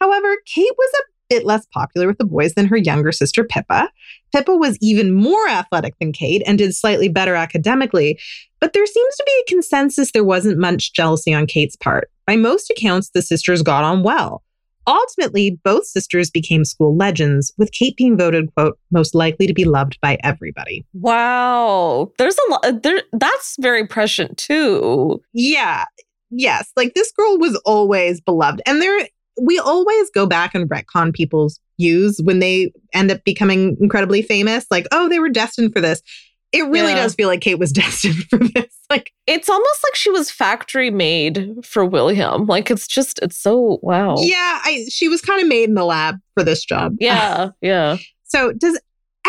However, 0.00 0.36
Kate 0.46 0.74
was 0.76 0.92
a 1.00 1.08
bit 1.28 1.44
less 1.44 1.66
popular 1.66 2.06
with 2.06 2.18
the 2.18 2.24
boys 2.24 2.54
than 2.54 2.66
her 2.66 2.76
younger 2.76 3.12
sister 3.12 3.44
Pippa. 3.44 3.90
Pippa 4.34 4.56
was 4.56 4.78
even 4.80 5.12
more 5.12 5.48
athletic 5.48 5.94
than 5.98 6.12
Kate 6.12 6.42
and 6.46 6.58
did 6.58 6.74
slightly 6.74 7.08
better 7.08 7.34
academically, 7.34 8.18
but 8.60 8.72
there 8.72 8.86
seems 8.86 9.16
to 9.16 9.24
be 9.26 9.42
a 9.42 9.50
consensus 9.50 10.12
there 10.12 10.24
wasn't 10.24 10.58
much 10.58 10.92
jealousy 10.92 11.32
on 11.32 11.46
Kate's 11.46 11.76
part. 11.76 12.10
By 12.26 12.36
most 12.36 12.70
accounts, 12.70 13.10
the 13.10 13.22
sisters 13.22 13.62
got 13.62 13.84
on 13.84 14.02
well. 14.02 14.42
Ultimately, 14.86 15.58
both 15.64 15.84
sisters 15.86 16.30
became 16.30 16.64
school 16.64 16.96
legends, 16.96 17.52
with 17.58 17.72
Kate 17.72 17.94
being 17.96 18.16
voted, 18.16 18.48
quote, 18.54 18.78
most 18.90 19.14
likely 19.14 19.46
to 19.46 19.52
be 19.52 19.64
loved 19.64 19.98
by 20.00 20.18
everybody. 20.24 20.86
wow. 20.94 22.10
There's 22.16 22.36
a 22.38 22.50
lot. 22.50 22.64
Uh, 22.64 22.72
there, 22.82 23.02
that's 23.12 23.56
very 23.60 23.86
prescient 23.86 24.38
too. 24.38 25.20
Yeah. 25.34 25.84
Yes. 26.30 26.70
Like 26.74 26.94
this 26.94 27.12
girl 27.12 27.38
was 27.38 27.60
always 27.66 28.20
beloved. 28.20 28.62
And 28.66 28.80
there, 28.80 29.08
we 29.40 29.58
always 29.58 30.10
go 30.10 30.26
back 30.26 30.54
and 30.54 30.68
retcon 30.68 31.12
people's 31.12 31.60
views 31.78 32.20
when 32.22 32.38
they 32.40 32.72
end 32.92 33.10
up 33.10 33.22
becoming 33.24 33.76
incredibly 33.80 34.22
famous. 34.22 34.66
Like, 34.70 34.86
oh, 34.92 35.08
they 35.08 35.18
were 35.18 35.28
destined 35.28 35.72
for 35.72 35.80
this. 35.80 36.02
It 36.50 36.62
really 36.62 36.92
Yeah. 36.92 37.02
does 37.02 37.14
feel 37.14 37.28
like 37.28 37.40
Kate 37.42 37.58
was 37.58 37.72
destined 37.72 38.24
for 38.30 38.38
this. 38.38 38.74
Like, 38.90 39.12
It's 39.26 39.48
almost 39.48 39.84
like 39.84 39.94
she 39.94 40.10
was 40.10 40.30
factory 40.30 40.90
made 40.90 41.54
for 41.62 41.84
William. 41.84 42.46
Like 42.46 42.70
it's 42.70 42.86
just, 42.88 43.18
it's 43.20 43.36
so 43.36 43.78
wow. 43.82 44.16
yeah, 44.18 44.60
I, 44.64 44.86
she 44.88 45.08
was 45.08 45.20
kind 45.20 45.42
of 45.42 45.46
made 45.48 45.68
in 45.68 45.74
the 45.74 45.84
lab 45.84 46.16
for 46.34 46.42
this 46.42 46.64
job. 46.64 46.96
Yeah. 46.98 47.50
Yeah. 47.60 47.98
So, 48.24 48.52
does 48.52 48.78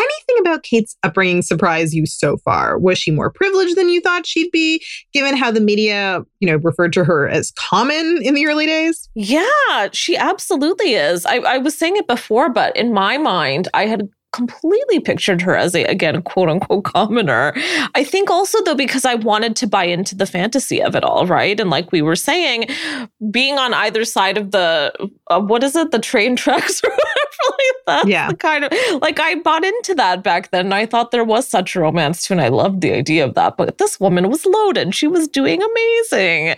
anything 0.00 0.36
about 0.40 0.62
Kate's 0.62 0.96
upbringing 1.02 1.42
surprise 1.42 1.94
you 1.94 2.06
so 2.06 2.36
far? 2.38 2.78
Was 2.78 2.98
she 2.98 3.10
more 3.10 3.30
privileged 3.30 3.76
than 3.76 3.88
you 3.88 4.00
thought 4.00 4.26
she'd 4.26 4.50
be, 4.50 4.82
given 5.12 5.36
how 5.36 5.50
the 5.50 5.60
media, 5.60 6.22
you 6.40 6.48
know, 6.48 6.56
referred 6.56 6.92
to 6.94 7.04
her 7.04 7.28
as 7.28 7.52
common 7.52 8.20
in 8.22 8.34
the 8.34 8.46
early 8.46 8.66
days? 8.66 9.08
Yeah, 9.14 9.88
she 9.92 10.16
absolutely 10.16 10.94
is. 10.94 11.26
I, 11.26 11.36
I 11.36 11.58
was 11.58 11.76
saying 11.76 11.96
it 11.96 12.06
before, 12.06 12.50
but 12.50 12.76
in 12.76 12.92
my 12.92 13.18
mind, 13.18 13.68
I 13.74 13.86
had 13.86 14.08
completely 14.32 15.00
pictured 15.00 15.42
her 15.42 15.56
as 15.56 15.74
a 15.74 15.84
again 15.84 16.22
quote 16.22 16.48
unquote 16.48 16.84
commoner. 16.84 17.52
I 17.94 18.04
think 18.04 18.30
also 18.30 18.62
though 18.64 18.74
because 18.74 19.04
i 19.04 19.14
wanted 19.14 19.56
to 19.56 19.66
buy 19.66 19.84
into 19.84 20.14
the 20.14 20.26
fantasy 20.26 20.82
of 20.82 20.94
it 20.94 21.04
all 21.04 21.26
right? 21.26 21.58
And 21.58 21.70
like 21.70 21.90
we 21.92 22.02
were 22.02 22.16
saying 22.16 22.66
being 23.30 23.58
on 23.58 23.74
either 23.74 24.04
side 24.04 24.38
of 24.38 24.50
the 24.52 24.92
uh, 25.28 25.40
what 25.40 25.62
is 25.64 25.74
it? 25.76 25.90
The 25.90 25.98
train 25.98 26.36
tracks 26.36 26.82
or 26.84 26.90
whatever 26.90 27.16
like 27.42 27.76
that's 27.86 28.08
Yeah. 28.08 28.28
the 28.28 28.36
kind 28.36 28.64
of 28.64 28.72
like 29.00 29.18
i 29.18 29.34
bought 29.36 29.64
into 29.64 29.94
that 29.94 30.22
back 30.22 30.50
then 30.50 30.66
and 30.66 30.74
i 30.74 30.84
thought 30.86 31.10
there 31.10 31.24
was 31.24 31.48
such 31.48 31.74
a 31.74 31.80
romance 31.80 32.22
too 32.22 32.34
and 32.34 32.40
i 32.40 32.48
loved 32.48 32.82
the 32.82 32.92
idea 32.92 33.24
of 33.24 33.34
that 33.34 33.56
but 33.56 33.78
this 33.78 33.98
woman 33.98 34.28
was 34.30 34.44
loaded 34.46 34.94
she 34.94 35.06
was 35.06 35.26
doing 35.28 35.60
amazing. 35.62 36.54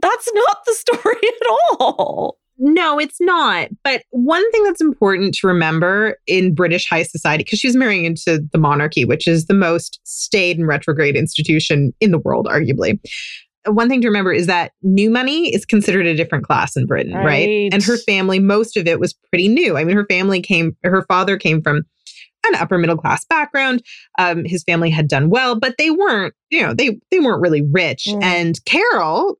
That's 0.00 0.30
not 0.34 0.64
the 0.66 0.72
story 0.84 1.16
at 1.22 1.46
all 1.80 2.38
No, 2.58 2.98
it's 2.98 3.20
not. 3.20 3.68
But 3.82 4.04
one 4.10 4.50
thing 4.52 4.64
that's 4.64 4.80
important 4.80 5.34
to 5.34 5.46
remember 5.46 6.16
in 6.26 6.54
British 6.54 6.88
high 6.88 7.02
society, 7.02 7.44
because 7.44 7.58
she's 7.58 7.76
marrying 7.76 8.04
into 8.04 8.40
the 8.52 8.58
monarchy, 8.58 9.04
which 9.04 9.26
is 9.26 9.46
the 9.46 9.54
most 9.54 10.00
staid 10.04 10.58
and 10.58 10.66
retrograde 10.66 11.16
institution 11.16 11.92
in 12.00 12.10
the 12.10 12.18
world, 12.18 12.46
arguably. 12.46 13.00
One 13.66 13.88
thing 13.88 14.02
to 14.02 14.08
remember 14.08 14.32
is 14.32 14.46
that 14.46 14.72
new 14.82 15.10
money 15.10 15.54
is 15.54 15.64
considered 15.64 16.06
a 16.06 16.14
different 16.14 16.44
class 16.44 16.76
in 16.76 16.86
Britain, 16.86 17.14
right? 17.14 17.24
Right. 17.24 17.70
And 17.72 17.82
her 17.82 17.96
family, 17.96 18.38
most 18.38 18.76
of 18.76 18.86
it 18.86 19.00
was 19.00 19.14
pretty 19.30 19.48
new. 19.48 19.76
I 19.76 19.84
mean, 19.84 19.96
her 19.96 20.06
family 20.06 20.42
came, 20.42 20.76
her 20.84 21.04
father 21.08 21.38
came 21.38 21.62
from 21.62 21.82
an 22.46 22.54
upper 22.56 22.76
middle 22.76 22.98
class 22.98 23.24
background. 23.24 23.82
Um, 24.18 24.44
his 24.44 24.62
family 24.64 24.90
had 24.90 25.08
done 25.08 25.30
well, 25.30 25.58
but 25.58 25.76
they 25.78 25.90
weren't, 25.90 26.34
you 26.50 26.62
know, 26.62 26.74
they 26.74 26.98
they 27.10 27.18
weren't 27.18 27.40
really 27.40 27.62
rich. 27.62 28.04
Mm. 28.06 28.22
And 28.22 28.64
Carol, 28.66 29.38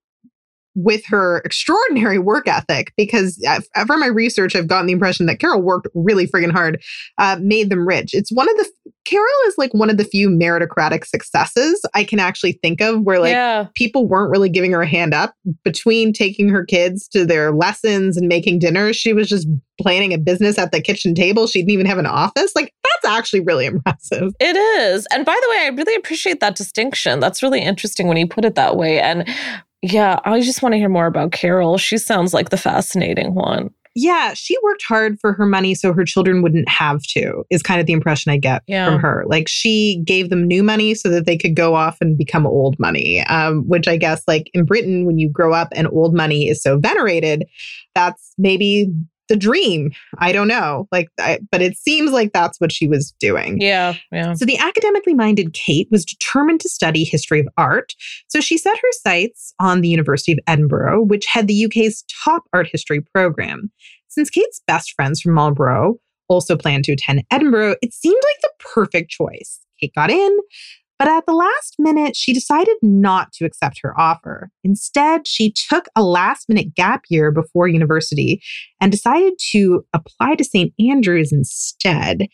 with 0.74 1.04
her 1.06 1.38
extraordinary 1.44 2.18
work 2.18 2.48
ethic, 2.48 2.92
because 2.96 3.42
uh, 3.48 3.60
from 3.84 4.00
my 4.00 4.06
research, 4.06 4.54
I've 4.56 4.66
gotten 4.66 4.86
the 4.86 4.92
impression 4.92 5.26
that 5.26 5.38
Carol 5.38 5.62
worked 5.62 5.88
really 5.94 6.26
friggin' 6.26 6.52
hard, 6.52 6.82
uh, 7.18 7.38
made 7.40 7.70
them 7.70 7.86
rich. 7.86 8.14
It's 8.14 8.32
one 8.32 8.48
of 8.48 8.56
the 8.56 8.68
Carol 9.04 9.26
is 9.46 9.58
like 9.58 9.72
one 9.74 9.90
of 9.90 9.98
the 9.98 10.04
few 10.04 10.30
meritocratic 10.30 11.04
successes 11.04 11.84
I 11.94 12.04
can 12.04 12.18
actually 12.18 12.52
think 12.52 12.80
of 12.80 13.02
where 13.02 13.18
like 13.18 13.32
yeah 13.32 13.66
people 13.74 14.06
weren't 14.06 14.30
really 14.30 14.48
giving 14.48 14.72
her 14.72 14.82
a 14.82 14.86
hand 14.86 15.12
up 15.12 15.34
between 15.62 16.12
taking 16.12 16.48
her 16.48 16.64
kids 16.64 17.06
to 17.08 17.26
their 17.26 17.52
lessons 17.52 18.16
and 18.16 18.28
making 18.28 18.60
dinner. 18.60 18.92
She 18.92 19.12
was 19.12 19.28
just 19.28 19.46
planning 19.78 20.14
a 20.14 20.18
business 20.18 20.58
at 20.58 20.72
the 20.72 20.80
kitchen 20.80 21.14
table. 21.14 21.46
She 21.46 21.60
didn't 21.60 21.72
even 21.72 21.86
have 21.86 21.98
an 21.98 22.06
office. 22.06 22.52
Like 22.54 22.72
that's 22.82 23.14
actually 23.14 23.40
really 23.40 23.66
impressive. 23.66 24.32
It 24.40 24.56
is. 24.56 25.06
And 25.12 25.24
by 25.24 25.38
the 25.42 25.50
way, 25.50 25.64
I 25.64 25.68
really 25.68 25.96
appreciate 25.96 26.40
that 26.40 26.56
distinction. 26.56 27.20
That's 27.20 27.42
really 27.42 27.60
interesting 27.60 28.08
when 28.08 28.16
you 28.16 28.26
put 28.26 28.44
it 28.44 28.54
that 28.54 28.76
way. 28.76 29.00
And 29.00 29.28
yeah, 29.92 30.18
I 30.24 30.40
just 30.40 30.62
want 30.62 30.72
to 30.72 30.78
hear 30.78 30.88
more 30.88 31.06
about 31.06 31.32
Carol. 31.32 31.76
She 31.78 31.98
sounds 31.98 32.32
like 32.32 32.50
the 32.50 32.56
fascinating 32.56 33.34
one. 33.34 33.70
Yeah, 33.96 34.32
she 34.34 34.56
worked 34.64 34.82
hard 34.82 35.20
for 35.20 35.34
her 35.34 35.46
money 35.46 35.74
so 35.74 35.92
her 35.92 36.04
children 36.04 36.42
wouldn't 36.42 36.68
have 36.68 37.00
to, 37.10 37.44
is 37.50 37.62
kind 37.62 37.80
of 37.80 37.86
the 37.86 37.92
impression 37.92 38.32
I 38.32 38.38
get 38.38 38.62
Yeah. 38.66 38.86
from 38.90 38.98
her. 39.00 39.22
Like 39.28 39.46
she 39.46 40.02
gave 40.04 40.30
them 40.30 40.48
new 40.48 40.64
money 40.64 40.94
so 40.96 41.08
that 41.10 41.26
they 41.26 41.36
could 41.36 41.54
go 41.54 41.76
off 41.76 41.98
and 42.00 42.18
become 42.18 42.44
old 42.44 42.76
money, 42.80 43.24
um, 43.26 43.62
which 43.68 43.86
I 43.86 43.96
guess, 43.96 44.22
like 44.26 44.50
in 44.52 44.64
Britain, 44.64 45.06
when 45.06 45.18
you 45.18 45.28
grow 45.30 45.52
up 45.52 45.68
and 45.76 45.86
old 45.92 46.12
money 46.12 46.48
is 46.48 46.60
so 46.60 46.76
venerated, 46.78 47.44
that's 47.94 48.32
maybe 48.36 48.90
the 49.28 49.36
dream. 49.36 49.90
I 50.18 50.32
don't 50.32 50.48
know. 50.48 50.88
Like, 50.92 51.08
I, 51.18 51.40
but 51.50 51.62
it 51.62 51.76
seems 51.76 52.12
like 52.12 52.32
that's 52.32 52.60
what 52.60 52.72
she 52.72 52.86
was 52.86 53.14
doing. 53.20 53.60
Yeah, 53.60 53.94
yeah. 54.12 54.34
So 54.34 54.44
the 54.44 54.58
academically 54.58 55.14
minded 55.14 55.52
Kate 55.52 55.88
was 55.90 56.04
determined 56.04 56.60
to 56.60 56.68
study 56.68 57.04
history 57.04 57.40
of 57.40 57.48
art. 57.56 57.92
So 58.28 58.40
she 58.40 58.58
set 58.58 58.76
her 58.76 58.92
sights 59.02 59.54
on 59.58 59.80
the 59.80 59.88
University 59.88 60.32
of 60.32 60.38
Edinburgh, 60.46 61.04
which 61.04 61.26
had 61.26 61.48
the 61.48 61.64
UK's 61.64 62.04
top 62.24 62.44
art 62.52 62.68
history 62.70 63.00
program. 63.00 63.70
Since 64.08 64.30
Kate's 64.30 64.60
best 64.66 64.92
friends 64.92 65.20
from 65.20 65.32
Marlborough 65.34 65.96
also 66.28 66.56
planned 66.56 66.84
to 66.84 66.92
attend 66.92 67.24
Edinburgh, 67.30 67.76
it 67.82 67.92
seemed 67.92 68.14
like 68.22 68.40
the 68.42 68.64
perfect 68.74 69.10
choice. 69.10 69.60
Kate 69.80 69.92
got 69.94 70.10
in, 70.10 70.38
but 70.98 71.08
at 71.08 71.26
the 71.26 71.32
last 71.32 71.76
minute, 71.78 72.16
she 72.16 72.32
decided 72.32 72.76
not 72.82 73.32
to 73.32 73.44
accept 73.44 73.80
her 73.82 73.98
offer. 73.98 74.50
Instead, 74.62 75.26
she 75.26 75.52
took 75.68 75.86
a 75.96 76.02
last 76.02 76.48
minute 76.48 76.74
gap 76.74 77.02
year 77.08 77.30
before 77.30 77.68
university 77.68 78.42
and 78.80 78.92
decided 78.92 79.34
to 79.52 79.84
apply 79.92 80.34
to 80.36 80.44
St. 80.44 80.72
Andrews 80.78 81.32
instead. 81.32 82.28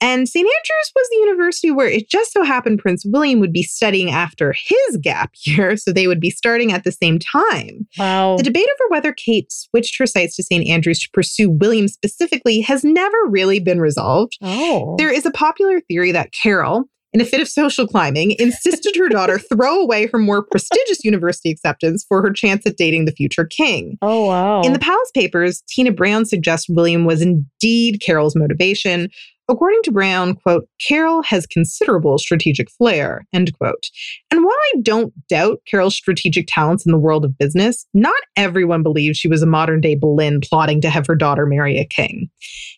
And 0.00 0.28
St. 0.28 0.44
Andrews 0.44 0.92
was 0.94 1.08
the 1.10 1.16
university 1.16 1.70
where 1.70 1.88
it 1.88 2.08
just 2.08 2.32
so 2.32 2.44
happened 2.44 2.78
Prince 2.78 3.04
William 3.04 3.40
would 3.40 3.52
be 3.52 3.64
studying 3.64 4.10
after 4.10 4.54
his 4.56 4.96
gap 4.98 5.32
year, 5.44 5.76
so 5.76 5.92
they 5.92 6.06
would 6.06 6.20
be 6.20 6.30
starting 6.30 6.72
at 6.72 6.84
the 6.84 6.92
same 6.92 7.18
time. 7.18 7.86
Wow. 7.98 8.36
The 8.36 8.44
debate 8.44 8.68
over 8.74 8.90
whether 8.90 9.12
Kate 9.12 9.50
switched 9.50 9.98
her 9.98 10.06
sights 10.06 10.36
to 10.36 10.42
St. 10.42 10.66
Andrews 10.68 11.00
to 11.00 11.10
pursue 11.12 11.50
William 11.50 11.88
specifically 11.88 12.60
has 12.60 12.84
never 12.84 13.16
really 13.28 13.58
been 13.58 13.80
resolved. 13.80 14.38
Oh. 14.40 14.94
There 14.98 15.12
is 15.12 15.26
a 15.26 15.32
popular 15.32 15.80
theory 15.80 16.12
that 16.12 16.32
Carol, 16.32 16.84
in 17.18 17.26
a 17.26 17.28
fit 17.28 17.40
of 17.40 17.48
social 17.48 17.86
climbing, 17.86 18.36
insisted 18.38 18.94
her 18.96 19.08
daughter 19.08 19.38
throw 19.52 19.80
away 19.80 20.06
her 20.06 20.18
more 20.18 20.42
prestigious 20.42 21.04
university 21.04 21.50
acceptance 21.50 22.04
for 22.08 22.22
her 22.22 22.32
chance 22.32 22.64
at 22.64 22.76
dating 22.76 23.06
the 23.06 23.12
future 23.12 23.44
king. 23.44 23.98
Oh, 24.02 24.26
wow. 24.26 24.62
In 24.62 24.72
the 24.72 24.78
Palace 24.78 25.10
Papers, 25.14 25.62
Tina 25.68 25.90
Brown 25.90 26.24
suggests 26.24 26.68
William 26.68 27.04
was 27.04 27.20
indeed 27.20 28.00
Carol's 28.00 28.36
motivation. 28.36 29.08
According 29.50 29.80
to 29.84 29.92
Brown, 29.92 30.34
quote, 30.34 30.68
Carol 30.78 31.22
has 31.22 31.46
considerable 31.46 32.18
strategic 32.18 32.70
flair, 32.70 33.26
end 33.32 33.56
quote. 33.56 33.86
And 34.30 34.44
while 34.44 34.52
I 34.52 34.80
don't 34.82 35.14
doubt 35.28 35.62
Carol's 35.66 35.94
strategic 35.94 36.46
talents 36.48 36.84
in 36.84 36.92
the 36.92 36.98
world 36.98 37.24
of 37.24 37.38
business, 37.38 37.86
not 37.94 38.14
everyone 38.36 38.82
believes 38.82 39.16
she 39.16 39.28
was 39.28 39.40
a 39.40 39.46
modern 39.46 39.80
day 39.80 39.94
Boleyn 39.94 40.40
plotting 40.42 40.82
to 40.82 40.90
have 40.90 41.06
her 41.06 41.14
daughter 41.14 41.46
marry 41.46 41.78
a 41.78 41.86
king. 41.86 42.28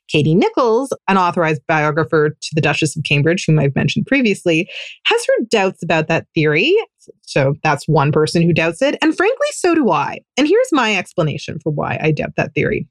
Katie 0.09 0.35
Nicholls, 0.35 0.93
an 1.09 1.19
authorized 1.19 1.63
biographer 1.67 2.31
to 2.41 2.55
the 2.55 2.61
Duchess 2.61 2.97
of 2.97 3.03
Cambridge, 3.03 3.45
whom 3.47 3.59
I've 3.59 3.75
mentioned 3.75 4.07
previously, 4.07 4.69
has 5.07 5.27
her 5.27 5.45
doubts 5.51 5.83
about 5.83 6.07
that 6.07 6.27
theory. 6.35 6.77
So 7.23 7.55
that's 7.65 7.89
one 7.89 8.13
person 8.13 8.43
who 8.43 8.53
doubts 8.53 8.81
it. 8.83 8.97
And 9.03 9.17
frankly, 9.17 9.47
so 9.53 9.75
do 9.75 9.91
I. 9.91 10.19
And 10.37 10.47
here's 10.47 10.73
my 10.73 10.97
explanation 10.97 11.59
for 11.63 11.71
why 11.71 11.99
I 12.01 12.13
doubt 12.13 12.37
that 12.37 12.55
theory. 12.55 12.87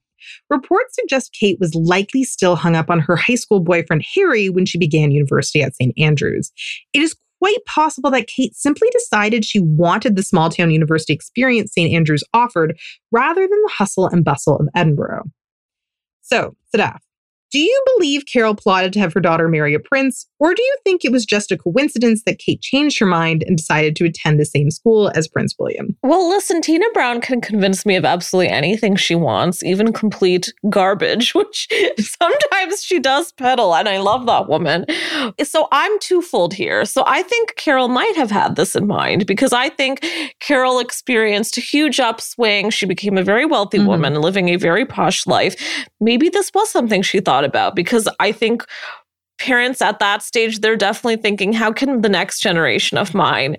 Reports 0.49 0.95
suggest 0.95 1.35
Kate 1.39 1.57
was 1.59 1.75
likely 1.75 2.23
still 2.23 2.55
hung 2.55 2.75
up 2.75 2.89
on 2.89 2.99
her 2.99 3.15
high 3.15 3.35
school 3.35 3.59
boyfriend 3.59 4.05
Harry 4.15 4.49
when 4.49 4.65
she 4.65 4.77
began 4.77 5.11
university 5.11 5.61
at 5.61 5.75
St. 5.75 5.93
Andrews. 5.97 6.51
It 6.93 7.01
is 7.01 7.15
quite 7.39 7.63
possible 7.65 8.11
that 8.11 8.27
Kate 8.27 8.55
simply 8.55 8.89
decided 8.91 9.45
she 9.45 9.59
wanted 9.59 10.15
the 10.15 10.23
small 10.23 10.49
town 10.49 10.71
university 10.71 11.13
experience 11.13 11.73
St. 11.73 11.93
Andrews 11.93 12.23
offered 12.33 12.77
rather 13.11 13.41
than 13.41 13.61
the 13.63 13.71
hustle 13.73 14.07
and 14.07 14.25
bustle 14.25 14.57
of 14.57 14.67
Edinburgh. 14.75 15.23
So, 16.21 16.55
Sadaf, 16.75 16.99
do 17.51 17.59
you 17.59 17.83
believe 17.95 18.25
Carol 18.25 18.55
plotted 18.55 18.93
to 18.93 18.99
have 18.99 19.13
her 19.13 19.19
daughter 19.19 19.47
marry 19.47 19.73
a 19.73 19.79
prince, 19.79 20.27
or 20.39 20.53
do 20.53 20.61
you 20.61 20.77
think 20.83 21.03
it 21.03 21.11
was 21.11 21.25
just 21.25 21.51
a 21.51 21.57
coincidence 21.57 22.23
that 22.25 22.39
Kate 22.39 22.61
changed 22.61 22.99
her 22.99 23.05
mind 23.05 23.43
and 23.43 23.57
decided 23.57 23.95
to 23.97 24.05
attend 24.05 24.39
the 24.39 24.45
same 24.45 24.69
school 24.71 25.11
as 25.15 25.27
Prince 25.27 25.55
William? 25.59 25.95
Well, 26.03 26.27
listen, 26.29 26.61
Tina 26.61 26.85
Brown 26.93 27.21
can 27.21 27.41
convince 27.41 27.85
me 27.85 27.95
of 27.95 28.05
absolutely 28.05 28.51
anything 28.51 28.95
she 28.95 29.15
wants, 29.15 29.63
even 29.63 29.93
complete 29.93 30.53
garbage, 30.69 31.33
which 31.35 31.67
sometimes 31.97 32.83
she 32.83 32.99
does 32.99 33.31
peddle, 33.31 33.73
and 33.75 33.89
I 33.89 33.97
love 33.99 34.25
that 34.27 34.47
woman. 34.47 34.85
So 35.43 35.67
I'm 35.71 35.99
twofold 35.99 36.53
here. 36.53 36.85
So 36.85 37.03
I 37.05 37.23
think 37.23 37.55
Carol 37.55 37.87
might 37.87 38.15
have 38.15 38.31
had 38.31 38.55
this 38.55 38.75
in 38.75 38.87
mind 38.87 39.25
because 39.25 39.53
I 39.53 39.69
think 39.69 40.05
Carol 40.39 40.79
experienced 40.79 41.57
a 41.57 41.61
huge 41.61 41.99
upswing. 41.99 42.69
She 42.69 42.85
became 42.85 43.17
a 43.17 43.23
very 43.23 43.45
wealthy 43.45 43.79
Mhm. 43.79 43.87
woman 43.87 44.15
living 44.21 44.49
a 44.49 44.55
very 44.55 44.85
posh 44.85 45.25
life. 45.27 45.55
Maybe 45.99 46.29
this 46.29 46.51
was 46.53 46.69
something 46.69 47.01
she 47.01 47.19
thought 47.19 47.38
about 47.43 47.75
because 47.75 48.07
I 48.19 48.31
think 48.31 48.65
parents 49.39 49.81
at 49.81 49.99
that 49.99 50.21
stage, 50.21 50.59
they're 50.59 50.75
definitely 50.75 51.17
thinking, 51.17 51.53
how 51.53 51.71
can 51.71 52.01
the 52.01 52.09
next 52.09 52.41
generation 52.41 52.97
of 52.97 53.13
mine 53.13 53.57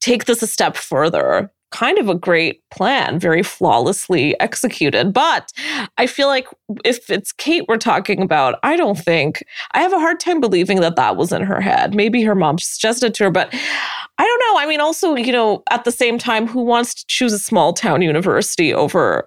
take 0.00 0.24
this 0.24 0.42
a 0.42 0.46
step 0.46 0.76
further? 0.76 1.50
Kind 1.72 1.98
of 1.98 2.08
a 2.08 2.14
great 2.14 2.62
plan, 2.70 3.18
very 3.18 3.42
flawlessly 3.42 4.38
executed. 4.38 5.12
But 5.12 5.52
I 5.98 6.06
feel 6.06 6.28
like 6.28 6.46
if 6.84 7.10
it's 7.10 7.32
Kate 7.32 7.64
we're 7.68 7.76
talking 7.76 8.22
about, 8.22 8.60
I 8.62 8.76
don't 8.76 8.96
think, 8.96 9.44
I 9.72 9.80
have 9.80 9.92
a 9.92 9.98
hard 9.98 10.20
time 10.20 10.40
believing 10.40 10.80
that 10.80 10.94
that 10.94 11.16
was 11.16 11.32
in 11.32 11.42
her 11.42 11.60
head. 11.60 11.92
Maybe 11.92 12.22
her 12.22 12.36
mom 12.36 12.58
suggested 12.58 13.14
to 13.14 13.24
her, 13.24 13.30
but 13.30 13.52
I 13.52 14.24
don't 14.24 14.54
know. 14.54 14.60
I 14.60 14.66
mean, 14.66 14.80
also, 14.80 15.16
you 15.16 15.32
know, 15.32 15.64
at 15.70 15.84
the 15.84 15.90
same 15.90 16.18
time, 16.18 16.46
who 16.46 16.62
wants 16.62 16.94
to 16.94 17.04
choose 17.08 17.32
a 17.32 17.38
small 17.38 17.72
town 17.72 18.00
university 18.00 18.72
over 18.72 19.26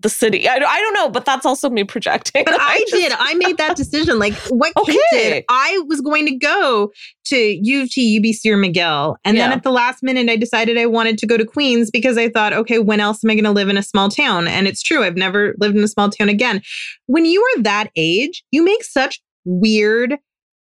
the 0.00 0.08
city? 0.08 0.48
I, 0.48 0.54
I 0.54 0.80
don't 0.80 0.94
know, 0.94 1.08
but 1.08 1.24
that's 1.24 1.44
also 1.46 1.68
me 1.70 1.84
projecting. 1.84 2.44
But 2.44 2.54
I, 2.60 2.78
just- 2.80 2.92
did. 2.92 3.12
I 3.18 3.34
made 3.34 3.56
that 3.58 3.76
decision. 3.76 4.18
Like 4.18 4.34
what 4.48 4.72
Okay. 4.76 4.98
did, 5.12 5.44
I 5.48 5.82
was 5.86 6.00
going 6.00 6.26
to 6.26 6.36
go 6.36 6.92
to 7.26 7.36
U 7.36 7.82
of 7.82 7.90
T, 7.90 8.20
UBC, 8.20 8.50
or 8.52 8.56
McGill. 8.56 9.16
And 9.24 9.36
then 9.36 9.52
at 9.52 9.62
the 9.62 9.70
last 9.72 10.02
minute, 10.02 10.28
I 10.28 10.36
decided 10.36 10.78
I 10.78 10.86
wanted 10.86 11.18
to 11.18 11.26
go 11.26 11.36
to 11.36 11.44
Queens 11.44 11.90
because 11.90 12.16
I 12.16 12.28
thought, 12.28 12.52
okay, 12.52 12.78
when 12.78 13.00
else 13.00 13.24
am 13.24 13.30
I 13.30 13.34
going 13.34 13.44
to 13.44 13.50
live 13.50 13.68
in 13.68 13.76
a 13.76 13.82
small 13.82 14.08
town? 14.08 14.46
And 14.46 14.68
it's 14.68 14.82
true. 14.82 15.02
I've 15.02 15.16
never 15.16 15.54
lived 15.58 15.76
in 15.76 15.82
a 15.82 15.88
small 15.88 16.08
town 16.10 16.28
again. 16.28 16.62
When 17.06 17.24
you 17.24 17.42
are 17.42 17.62
that 17.62 17.88
age, 17.96 18.44
you 18.52 18.62
make 18.64 18.84
such 18.84 19.20
weird 19.44 20.16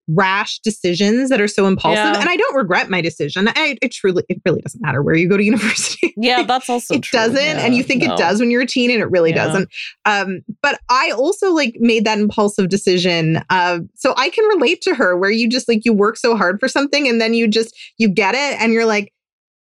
rash 0.09 0.59
decisions 0.61 1.31
that 1.31 1.41
are 1.41 1.49
so 1.49 1.67
impulsive. 1.67 2.05
Yeah. 2.05 2.21
And 2.21 2.29
I 2.29 2.37
don't 2.37 2.55
regret 2.55 2.91
my 2.91 3.01
decision. 3.01 3.49
I, 3.49 3.79
it 3.81 3.91
truly, 3.91 4.23
it 4.29 4.41
really 4.45 4.61
doesn't 4.61 4.81
matter 4.83 5.03
where 5.03 5.15
you 5.15 5.29
go 5.29 5.37
to 5.37 5.43
university. 5.53 6.13
Yeah, 6.17 6.43
that's 6.43 6.69
also 6.69 6.95
it 6.97 7.03
true. 7.03 7.19
doesn't 7.19 7.37
Yeah, 7.37 7.65
and 7.65 7.75
you 7.75 7.83
think 7.83 8.03
no. 8.03 8.13
it 8.15 8.19
does 8.19 8.41
when 8.41 8.51
you're 8.51 8.63
a 8.63 8.67
teen 8.67 8.91
and 8.91 9.01
it 9.01 9.11
really 9.11 9.31
Yeah. 9.31 9.47
doesn't 9.47 9.69
um 10.05 10.41
but 10.63 10.79
i 10.91 11.11
also 11.13 11.53
like 11.53 11.77
made 11.81 12.05
that 12.05 12.19
impulsive 12.19 12.69
decision 12.69 13.43
uh 13.51 13.79
so 13.95 14.15
i 14.17 14.29
can 14.31 14.45
relate 14.47 14.81
to 14.83 14.95
her 14.95 15.17
where 15.17 15.31
you 15.31 15.49
just 15.49 15.69
like 15.69 15.85
you 15.85 15.93
work 15.93 16.17
so 16.17 16.37
hard 16.37 16.61
for 16.61 16.69
something 16.69 17.09
and 17.09 17.21
then 17.21 17.35
you 17.35 17.49
just 17.49 17.75
you 17.99 18.09
get 18.09 18.35
it 18.35 18.61
and 18.61 18.73
you're 18.73 18.85
like 18.85 19.13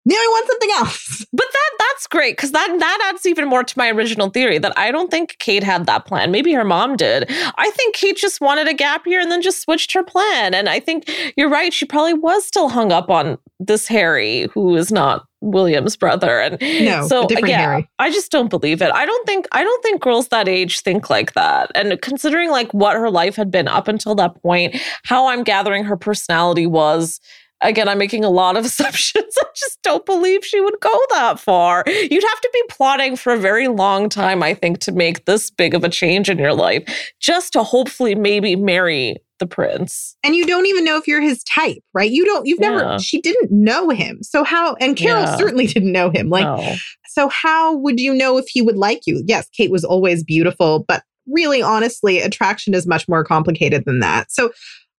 now 0.04 0.14
i 0.14 0.28
want 0.30 0.46
something 0.46 0.70
else 0.78 1.20
But 1.32 1.46
that 1.52 1.70
that's 1.78 2.06
great 2.08 2.36
because 2.36 2.50
that 2.52 2.76
that 2.78 3.10
adds 3.12 3.24
even 3.24 3.48
more 3.48 3.62
to 3.62 3.78
my 3.78 3.88
original 3.90 4.30
theory 4.30 4.58
that 4.58 4.76
I 4.76 4.90
don't 4.90 5.10
think 5.10 5.36
Kate 5.38 5.62
had 5.62 5.86
that 5.86 6.04
plan. 6.04 6.32
Maybe 6.32 6.52
her 6.54 6.64
mom 6.64 6.96
did. 6.96 7.30
I 7.30 7.70
think 7.70 7.94
Kate 7.94 8.16
just 8.16 8.40
wanted 8.40 8.66
a 8.66 8.74
gap 8.74 9.06
year 9.06 9.20
and 9.20 9.30
then 9.30 9.40
just 9.40 9.62
switched 9.62 9.92
her 9.92 10.02
plan. 10.02 10.54
And 10.54 10.68
I 10.68 10.80
think 10.80 11.08
you're 11.36 11.48
right. 11.48 11.72
She 11.72 11.84
probably 11.84 12.14
was 12.14 12.44
still 12.44 12.68
hung 12.68 12.90
up 12.90 13.10
on 13.10 13.38
this 13.60 13.86
Harry, 13.86 14.48
who 14.52 14.74
is 14.76 14.90
not 14.90 15.24
William's 15.40 15.96
brother. 15.96 16.40
And 16.40 16.60
No, 16.60 17.06
so 17.06 17.28
yeah, 17.30 17.58
Harry. 17.58 17.88
I 18.00 18.10
just 18.10 18.32
don't 18.32 18.50
believe 18.50 18.82
it. 18.82 18.90
I 18.92 19.06
don't 19.06 19.26
think 19.26 19.46
I 19.52 19.62
don't 19.62 19.82
think 19.84 20.02
girls 20.02 20.28
that 20.28 20.48
age 20.48 20.80
think 20.80 21.10
like 21.10 21.34
that. 21.34 21.70
And 21.76 22.00
considering 22.02 22.50
like 22.50 22.74
what 22.74 22.96
her 22.96 23.08
life 23.10 23.36
had 23.36 23.52
been 23.52 23.68
up 23.68 23.86
until 23.86 24.16
that 24.16 24.42
point, 24.42 24.76
how 25.04 25.28
I'm 25.28 25.44
gathering 25.44 25.84
her 25.84 25.96
personality 25.96 26.66
was 26.66 27.20
again, 27.62 27.88
I'm 27.88 27.98
making 27.98 28.24
a 28.24 28.30
lot 28.30 28.56
of 28.56 28.64
assumptions. 28.66 29.34
I 29.40 29.44
just 29.54 29.82
don't 29.82 30.04
believe 30.06 30.44
she 30.44 30.60
would 30.60 30.78
go 30.80 30.98
that 31.10 31.40
far. 31.40 31.84
You'd 31.86 32.22
have 32.24 32.40
to 32.40 32.50
be 32.52 32.62
plotting 32.68 33.16
for 33.16 33.32
a 33.32 33.38
very 33.38 33.68
long 33.68 34.08
time, 34.08 34.42
I 34.42 34.54
think, 34.54 34.78
to 34.80 34.92
make 34.92 35.24
this 35.24 35.50
big 35.50 35.74
of 35.74 35.84
a 35.84 35.88
change 35.88 36.28
in 36.30 36.38
your 36.38 36.54
life, 36.54 36.82
just 37.20 37.52
to 37.54 37.62
hopefully 37.62 38.14
maybe 38.14 38.56
marry 38.56 39.16
the 39.38 39.46
prince. 39.46 40.16
and 40.22 40.36
you 40.36 40.44
don't 40.46 40.66
even 40.66 40.84
know 40.84 40.98
if 40.98 41.08
you're 41.08 41.22
his 41.22 41.42
type 41.44 41.78
right 41.94 42.10
you 42.10 42.26
don't 42.26 42.44
you've 42.46 42.60
never 42.60 42.80
Yeah. 42.80 42.98
she 42.98 43.22
didn't 43.22 43.50
know 43.50 43.88
him 43.88 44.18
so 44.22 44.44
how 44.44 44.74
and 44.74 44.94
carol 44.94 45.22
Yeah. 45.22 45.36
certainly 45.38 45.66
didn't 45.66 45.92
know 45.92 46.10
him 46.10 46.28
like 46.28 46.44
No. 46.44 46.74
so 47.08 47.30
how 47.30 47.74
would 47.76 47.98
you 47.98 48.12
know 48.12 48.36
if 48.36 48.44
he 48.48 48.60
would 48.60 48.76
like 48.76 49.00
you 49.06 49.22
yes 49.26 49.48
kate 49.56 49.70
was 49.70 49.82
always 49.82 50.22
beautiful 50.22 50.84
but 50.86 51.04
really 51.26 51.62
honestly 51.62 52.20
attraction 52.20 52.74
is 52.74 52.86
much 52.86 53.08
more 53.08 53.24
complicated 53.24 53.84
than 53.86 54.00
that 54.00 54.30
so 54.30 54.52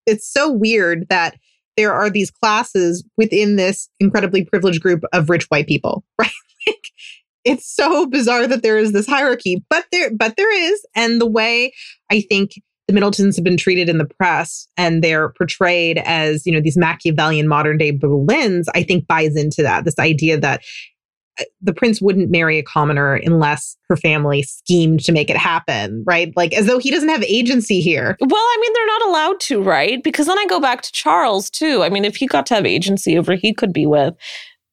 it's 0.08 0.28
so 0.28 0.52
weird 0.52 1.06
that 1.10 1.36
there 1.78 1.94
are 1.94 2.10
these 2.10 2.32
classes 2.32 3.04
within 3.18 3.56
this 3.56 3.90
incredibly 4.00 4.46
privileged 4.46 4.82
group 4.82 5.04
of 5.14 5.30
rich 5.30 5.46
white 5.50 5.68
people 5.68 6.04
right 6.20 6.32
like 6.68 6.92
it's 7.44 7.66
so 7.66 8.06
bizarre 8.06 8.46
that 8.46 8.62
there 8.62 8.78
is 8.78 8.92
this 8.92 9.08
hierarchy 9.08 9.64
but 9.70 9.86
there 9.92 10.12
but 10.16 10.36
there 10.38 10.72
is 10.72 10.86
and 10.96 11.20
the 11.20 11.30
way 11.30 11.74
i 12.12 12.22
think 12.22 12.52
the 12.88 13.00
Middletons 13.00 13.38
have 13.38 13.46
been 13.46 13.58
treated 13.58 13.88
in 13.88 14.00
the 14.00 14.06
press 14.06 14.68
and 14.76 15.02
they're 15.02 15.30
portrayed 15.30 16.00
as, 16.00 16.46
you 16.46 16.52
know, 16.52 16.60
these 16.60 16.78
Machiavellian 16.78 17.48
modern 17.48 17.78
day 17.78 17.92
Boleyns, 17.92 18.66
I 18.76 18.84
think 18.84 19.08
buys 19.08 19.36
into 19.38 19.64
that. 19.64 19.86
This 19.86 19.98
idea 19.98 20.38
that 20.40 20.62
the 21.62 21.74
prince 21.74 22.02
wouldn't 22.02 22.30
marry 22.30 22.58
a 22.58 22.64
commoner 22.64 23.16
unless 23.16 23.78
her 23.90 23.96
family 23.96 24.44
schemed 24.44 25.02
to 25.02 25.12
make 25.12 25.30
it 25.30 25.38
happen, 25.38 26.04
right? 26.06 26.32
Like 26.36 26.54
as 26.54 26.66
though 26.66 26.80
he 26.80 26.92
doesn't 26.92 27.10
have 27.10 27.24
agency 27.24 27.82
here. 27.82 28.16
Well, 28.20 28.32
I 28.36 28.58
mean, 28.62 28.74
they're 28.74 28.86
not 28.86 29.06
allowed 29.08 29.40
to, 29.42 29.62
right? 29.62 30.04
Because 30.04 30.28
then 30.28 30.40
I 30.40 30.46
go 30.48 30.60
back 30.60 30.82
to 30.82 30.92
Charles, 30.92 31.50
too. 31.50 31.84
I 31.84 31.90
mean, 31.90 32.06
if 32.06 32.16
he 32.16 32.28
got 32.28 32.46
to 32.48 32.56
have 32.56 32.66
agency 32.66 33.18
over 33.18 33.34
who 33.34 33.40
he 33.42 33.54
could 33.54 33.74
be 33.74 33.86
with, 33.86 34.16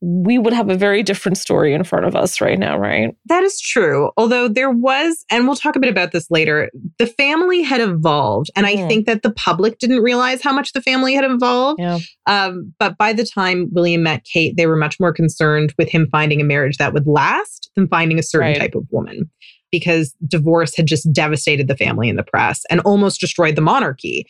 we 0.00 0.38
would 0.38 0.52
have 0.52 0.70
a 0.70 0.76
very 0.76 1.02
different 1.02 1.36
story 1.36 1.74
in 1.74 1.82
front 1.82 2.06
of 2.06 2.14
us 2.14 2.40
right 2.40 2.58
now, 2.58 2.78
right? 2.78 3.16
That 3.26 3.42
is 3.42 3.60
true. 3.60 4.10
Although 4.16 4.46
there 4.46 4.70
was, 4.70 5.24
and 5.30 5.46
we'll 5.46 5.56
talk 5.56 5.74
a 5.74 5.80
bit 5.80 5.90
about 5.90 6.12
this 6.12 6.30
later, 6.30 6.70
the 6.98 7.06
family 7.06 7.62
had 7.62 7.80
evolved. 7.80 8.48
And 8.54 8.64
I 8.64 8.76
Mm. 8.76 8.88
think 8.88 9.06
that 9.06 9.22
the 9.22 9.32
public 9.32 9.78
didn't 9.78 10.02
realize 10.02 10.40
how 10.40 10.52
much 10.52 10.72
the 10.72 10.80
family 10.82 11.14
had 11.14 11.24
evolved. 11.24 11.80
Yeah. 11.80 11.98
Um, 12.26 12.72
but 12.78 12.96
by 12.96 13.12
the 13.12 13.24
time 13.24 13.68
William 13.72 14.04
met 14.04 14.24
Kate, 14.24 14.56
they 14.56 14.66
were 14.68 14.76
much 14.76 15.00
more 15.00 15.12
concerned 15.12 15.74
with 15.78 15.88
him 15.88 16.06
finding 16.12 16.40
a 16.40 16.44
marriage 16.44 16.76
that 16.76 16.92
would 16.94 17.06
last 17.08 17.70
than 17.74 17.88
finding 17.88 18.18
a 18.18 18.22
certain 18.22 18.48
Right. 18.48 18.58
type 18.60 18.74
of 18.76 18.84
woman. 18.90 19.28
Because 19.72 20.14
divorce 20.26 20.74
had 20.76 20.86
just 20.86 21.12
devastated 21.12 21.68
the 21.68 21.76
family 21.76 22.08
in 22.08 22.16
the 22.16 22.22
press 22.22 22.62
and 22.70 22.80
almost 22.80 23.20
destroyed 23.20 23.54
the 23.56 23.60
monarchy. 23.60 24.26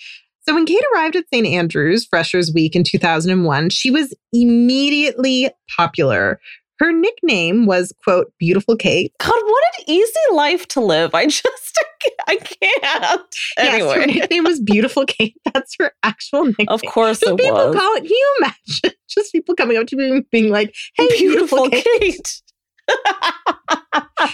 So 0.49 0.55
when 0.55 0.65
Kate 0.65 0.81
arrived 0.95 1.15
at 1.15 1.27
St. 1.31 1.47
Andrews 1.47 2.07
Freshers 2.07 2.51
Week 2.55 2.75
in 2.75 2.83
2001, 2.83 3.69
she 3.69 3.91
was 3.91 4.15
immediately 4.33 5.51
popular. 5.77 6.41
Her 6.79 6.91
nickname 6.91 7.67
was, 7.67 7.93
quote, 8.03 8.33
Beautiful 8.39 8.75
Kate. 8.75 9.13
God, 9.21 9.29
what 9.29 9.65
an 9.79 9.85
easy 9.89 10.11
life 10.33 10.67
to 10.69 10.81
live. 10.81 11.15
I 11.15 11.27
just, 11.29 11.79
I 12.27 12.37
can't. 12.37 13.27
Yes, 13.59 13.95
her 13.95 14.07
nickname 14.07 14.45
was 14.45 14.59
Beautiful 14.59 15.05
Kate. 15.07 15.37
That's 15.53 15.77
her 15.81 15.93
actual 16.03 16.47
nickname. 16.47 16.69
of 16.71 16.81
course 16.89 17.21
Just 17.21 17.31
it 17.33 17.37
people 17.39 17.69
was. 17.69 17.77
call 17.77 17.95
it. 17.97 18.05
Can 18.05 18.09
you 18.09 18.37
imagine? 18.39 18.99
Just 19.11 19.33
people 19.33 19.55
coming 19.55 19.77
up 19.77 19.87
to 19.89 19.97
me 19.97 20.11
and 20.11 20.31
being 20.31 20.49
like, 20.49 20.75
"Hey, 20.95 21.09
beautiful, 21.19 21.69
Kate." 21.69 21.85
Kate. 22.01 22.43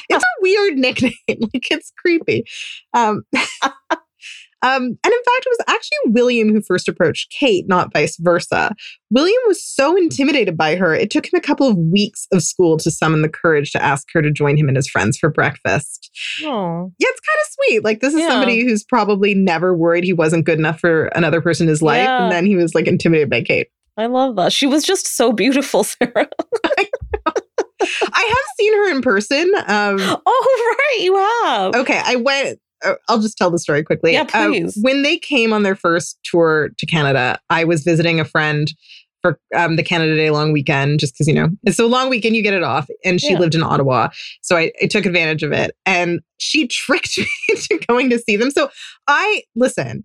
It's 0.09 0.25
a 0.25 0.43
weird 0.43 0.75
nickname. 0.79 1.13
Like 1.29 1.71
it's 1.73 1.93
creepy. 2.01 2.45
Um, 2.93 3.25
um, 4.63 4.83
and 4.83 4.89
in 5.05 5.13
fact, 5.13 5.47
it 5.47 5.57
was 5.59 5.65
actually 5.69 6.13
William 6.13 6.51
who 6.53 6.61
first 6.63 6.89
approached 6.89 7.31
Kate, 7.39 7.67
not 7.69 7.93
vice 7.93 8.17
versa. 8.19 8.75
William 9.11 9.41
was 9.47 9.63
so 9.65 9.97
intimidated 9.97 10.57
by 10.57 10.77
her, 10.77 10.95
it 10.95 11.11
took 11.11 11.27
him 11.27 11.37
a 11.37 11.41
couple 11.41 11.69
of 11.69 11.77
weeks 11.77 12.27
of 12.33 12.43
school 12.43 12.77
to 12.79 12.91
summon 12.91 13.23
the 13.23 13.29
courage 13.29 13.71
to 13.73 13.83
ask 13.83 14.09
her 14.13 14.23
to 14.23 14.31
join 14.31 14.57
him 14.57 14.69
and 14.69 14.77
his 14.77 14.89
friends 14.89 15.19
for 15.19 15.29
breakfast. 15.31 16.11
Oh. 16.45 16.91
Yeah, 16.99 17.09
it's 17.11 17.21
kind 17.21 17.39
of 17.41 17.47
sweet. 17.53 17.85
Like 17.85 18.01
this 18.01 18.15
is 18.15 18.21
Yeah. 18.21 18.29
somebody 18.29 18.65
who's 18.65 18.83
probably 18.85 19.35
never 19.35 19.77
worried 19.77 20.05
he 20.05 20.13
wasn't 20.13 20.45
good 20.47 20.59
enough 20.59 20.81
for 20.81 21.07
another 21.15 21.41
person 21.41 21.65
in 21.67 21.69
his 21.71 21.83
life, 21.83 22.05
Yeah. 22.05 22.23
and 22.25 22.33
then 22.33 22.47
he 22.47 22.57
was 22.57 22.75
like 22.75 22.87
intimidated 22.87 23.31
by 23.31 23.43
Kate. 23.43 23.69
I 23.97 24.07
love 24.07 24.35
that. 24.37 24.53
She 24.53 24.67
was 24.67 24.83
just 24.85 25.07
so 25.17 25.33
beautiful, 25.33 25.85
Sarah. 25.85 26.29
I 27.87 28.23
have 28.29 28.45
seen 28.59 28.73
her 28.75 28.91
in 28.91 29.03
person. 29.03 29.53
Um, 29.67 29.97
Oh, 30.27 30.77
right. 30.79 31.01
You 31.03 31.17
have. 31.17 31.75
okay, 31.77 32.01
I 32.05 32.17
went. 32.17 32.59
Uh, 32.85 32.95
I'll 33.09 33.21
just 33.21 33.37
tell 33.39 33.51
the 33.51 33.59
story 33.59 33.83
quickly. 33.83 34.13
Yeah, 34.13 34.27
Uh, 34.35 34.49
please. 34.49 34.79
when 34.83 35.03
they 35.03 35.17
came 35.19 35.53
on 35.53 35.63
their 35.63 35.77
first 35.77 36.19
tour 36.25 36.71
to 36.79 36.87
Canada, 36.87 37.39
I 37.51 37.65
was 37.65 37.83
visiting 37.83 38.21
a 38.21 38.25
friend 38.25 38.69
for 39.23 39.39
um, 39.57 39.77
the 39.77 39.83
Canada 39.83 40.15
Day 40.17 40.31
long 40.31 40.53
weekend, 40.53 41.01
just 41.01 41.15
because 41.15 41.27
you 41.27 41.33
know 41.35 41.49
it's 41.63 41.79
a 41.79 41.87
long 41.87 42.11
weekend, 42.11 42.37
you 42.37 42.43
get 42.43 42.53
it 42.55 42.63
off. 42.63 42.89
And 43.05 43.21
she 43.21 43.33
Yeah. 43.33 43.39
lived 43.39 43.55
in 43.55 43.63
Ottawa, 43.63 44.09
so 44.43 44.57
I, 44.57 44.71
I 44.83 44.87
took 44.87 45.07
advantage 45.07 45.43
of 45.43 45.51
it. 45.53 45.75
And 45.87 46.21
she 46.39 46.67
tricked 46.69 47.17
me 47.19 47.27
into 47.49 47.79
going 47.89 48.11
to 48.11 48.19
see 48.19 48.37
them. 48.37 48.51
So 48.51 48.71
I 49.09 49.43
listen. 49.57 50.05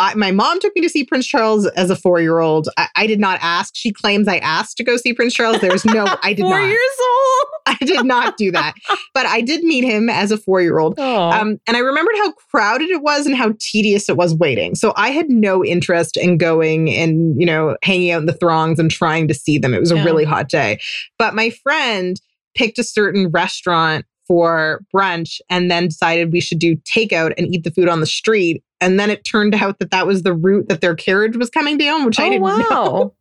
I, 0.00 0.14
my 0.14 0.30
mom 0.30 0.58
took 0.60 0.74
me 0.74 0.80
to 0.80 0.88
see 0.88 1.04
Prince 1.04 1.26
Charles 1.26 1.66
as 1.66 1.90
a 1.90 1.96
four 1.96 2.20
year 2.20 2.38
old. 2.38 2.68
I, 2.78 2.88
I 2.96 3.06
did 3.06 3.20
not 3.20 3.38
ask. 3.42 3.74
She 3.76 3.92
claims 3.92 4.26
I 4.26 4.38
asked 4.38 4.78
to 4.78 4.84
go 4.84 4.96
see 4.96 5.12
Prince 5.12 5.34
Charles. 5.34 5.60
There's 5.60 5.84
no, 5.84 6.06
I 6.22 6.32
did 6.32 6.42
Four 6.42 6.58
not. 6.58 6.66
years 6.68 6.80
old. 7.00 7.46
I 7.66 7.84
did 7.84 8.06
not 8.06 8.36
do 8.38 8.50
that. 8.50 8.74
But 9.12 9.26
I 9.26 9.42
did 9.42 9.62
meet 9.62 9.84
him 9.84 10.08
as 10.08 10.32
a 10.32 10.38
four 10.38 10.62
year 10.62 10.78
old. 10.78 10.98
Um, 10.98 11.58
and 11.66 11.76
I 11.76 11.80
remembered 11.80 12.16
how 12.16 12.32
crowded 12.50 12.88
it 12.88 13.02
was 13.02 13.26
and 13.26 13.36
how 13.36 13.52
tedious 13.60 14.08
it 14.08 14.16
was 14.16 14.34
waiting. 14.34 14.74
So 14.74 14.94
I 14.96 15.10
had 15.10 15.28
no 15.28 15.62
interest 15.62 16.16
in 16.16 16.38
going 16.38 16.88
and, 16.90 17.38
you 17.38 17.46
know, 17.46 17.76
hanging 17.82 18.10
out 18.10 18.20
in 18.20 18.26
the 18.26 18.32
throngs 18.32 18.78
and 18.78 18.90
trying 18.90 19.28
to 19.28 19.34
see 19.34 19.58
them. 19.58 19.74
It 19.74 19.80
was 19.80 19.90
a 19.90 20.02
really 20.02 20.24
hot 20.24 20.48
day. 20.48 20.80
But 21.18 21.34
my 21.34 21.50
friend 21.50 22.18
picked 22.54 22.78
a 22.78 22.84
certain 22.84 23.28
restaurant 23.28 24.06
for 24.26 24.80
brunch 24.94 25.40
and 25.50 25.70
then 25.70 25.88
decided 25.88 26.32
we 26.32 26.40
should 26.40 26.58
do 26.58 26.76
takeout 26.76 27.34
and 27.36 27.52
eat 27.52 27.64
the 27.64 27.70
food 27.70 27.88
on 27.88 28.00
the 28.00 28.06
street. 28.06 28.62
And 28.80 28.98
then 28.98 29.10
it 29.10 29.24
turned 29.24 29.54
out 29.54 29.78
that 29.78 29.90
that 29.90 30.06
was 30.06 30.22
the 30.22 30.34
route 30.34 30.68
that 30.68 30.80
their 30.80 30.94
carriage 30.94 31.36
was 31.36 31.50
coming 31.50 31.78
down, 31.78 32.04
which 32.04 32.18
I 32.18 32.26
oh, 32.26 32.30
didn't 32.30 32.70
know. 32.70 33.14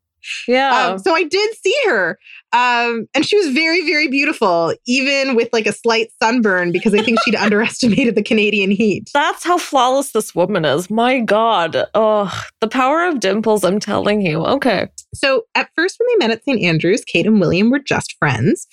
Yeah. 0.48 0.88
Um, 0.88 1.00
so 1.00 1.14
I 1.14 1.24
did 1.24 1.56
see 1.58 1.76
her. 1.88 2.20
Um, 2.52 3.08
and 3.14 3.26
she 3.26 3.38
was 3.38 3.50
very, 3.50 3.86
very 3.86 4.08
beautiful, 4.08 4.74
even 4.86 5.36
with 5.36 5.50
like 5.54 5.68
a 5.68 5.72
slight 5.72 6.10
sunburn, 6.22 6.72
because 6.72 6.94
I 6.94 7.02
think 7.02 7.20
she'd 7.24 7.36
underestimated 7.36 8.16
the 8.16 8.24
Canadian 8.24 8.72
heat. 8.72 9.10
That's 9.14 9.44
how 9.44 9.58
flawless 9.58 10.12
this 10.12 10.34
woman 10.34 10.66
is. 10.66 10.90
My 10.90 11.20
God. 11.20 11.86
Oh, 11.94 12.44
the 12.60 12.68
power 12.68 13.06
of 13.06 13.20
dimples, 13.20 13.64
I'm 13.64 13.80
telling 13.80 14.22
you. 14.22 14.46
Okay. 14.46 14.90
So 15.14 15.44
at 15.56 15.70
first, 15.76 16.00
when 16.00 16.08
they 16.08 16.28
met 16.28 16.36
at 16.36 16.44
St. 16.44 16.62
Andrews, 16.62 17.04
Kate 17.06 17.28
and 17.28 17.40
William 17.40 17.70
were 17.70 17.80
just 17.80 18.18
friends. 18.18 18.68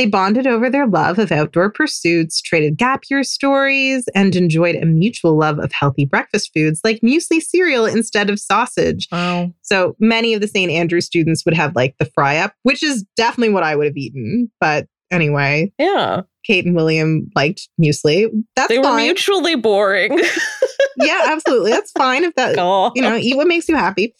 They 0.00 0.06
bonded 0.06 0.46
over 0.46 0.70
their 0.70 0.86
love 0.86 1.18
of 1.18 1.30
outdoor 1.30 1.70
pursuits, 1.70 2.40
traded 2.40 2.78
gap 2.78 3.02
year 3.10 3.22
stories, 3.22 4.06
and 4.14 4.34
enjoyed 4.34 4.76
a 4.76 4.86
mutual 4.86 5.36
love 5.36 5.58
of 5.58 5.72
healthy 5.72 6.06
breakfast 6.06 6.52
foods 6.54 6.80
like 6.82 7.02
muesli 7.02 7.38
cereal 7.42 7.84
instead 7.84 8.30
of 8.30 8.40
sausage. 8.40 9.08
Wow. 9.12 9.52
So 9.60 9.96
many 10.00 10.32
of 10.32 10.40
the 10.40 10.48
St. 10.48 10.72
Andrews 10.72 11.04
students 11.04 11.44
would 11.44 11.52
have 11.52 11.76
like 11.76 11.96
the 11.98 12.06
fry 12.06 12.38
up, 12.38 12.54
which 12.62 12.82
is 12.82 13.04
definitely 13.14 13.52
what 13.52 13.62
I 13.62 13.76
would 13.76 13.88
have 13.88 13.96
eaten. 13.98 14.50
But 14.58 14.86
anyway, 15.10 15.70
Yeah. 15.78 16.22
Kate 16.46 16.64
and 16.64 16.74
William 16.74 17.30
liked 17.36 17.68
muesli. 17.78 18.26
That's 18.56 18.68
They 18.68 18.78
were 18.78 18.84
fine. 18.84 19.02
mutually 19.02 19.54
boring. 19.54 20.18
yeah, 20.96 21.24
absolutely. 21.26 21.72
That's 21.72 21.90
fine 21.92 22.24
if 22.24 22.34
that 22.36 22.56
God. 22.56 22.92
you 22.94 23.02
know, 23.02 23.16
eat 23.16 23.36
what 23.36 23.48
makes 23.48 23.68
you 23.68 23.76
happy. 23.76 24.14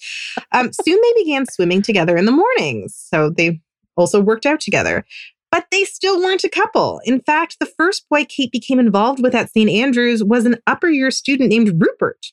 Um, 0.52 0.72
soon 0.74 1.00
they 1.02 1.22
began 1.24 1.46
swimming 1.46 1.80
together 1.80 2.18
in 2.18 2.26
the 2.26 2.32
mornings. 2.32 3.02
So 3.10 3.30
they 3.30 3.62
also 3.96 4.20
worked 4.20 4.44
out 4.44 4.60
together. 4.60 5.06
But 5.50 5.66
they 5.70 5.84
still 5.84 6.20
weren't 6.20 6.44
a 6.44 6.48
couple. 6.48 7.00
In 7.04 7.20
fact, 7.20 7.56
the 7.58 7.66
first 7.66 8.08
boy 8.08 8.24
Kate 8.24 8.52
became 8.52 8.78
involved 8.78 9.22
with 9.22 9.34
at 9.34 9.50
St. 9.50 9.68
Andrews 9.68 10.22
was 10.22 10.46
an 10.46 10.56
upper 10.66 10.88
year 10.88 11.10
student 11.10 11.50
named 11.50 11.80
Rupert. 11.80 12.26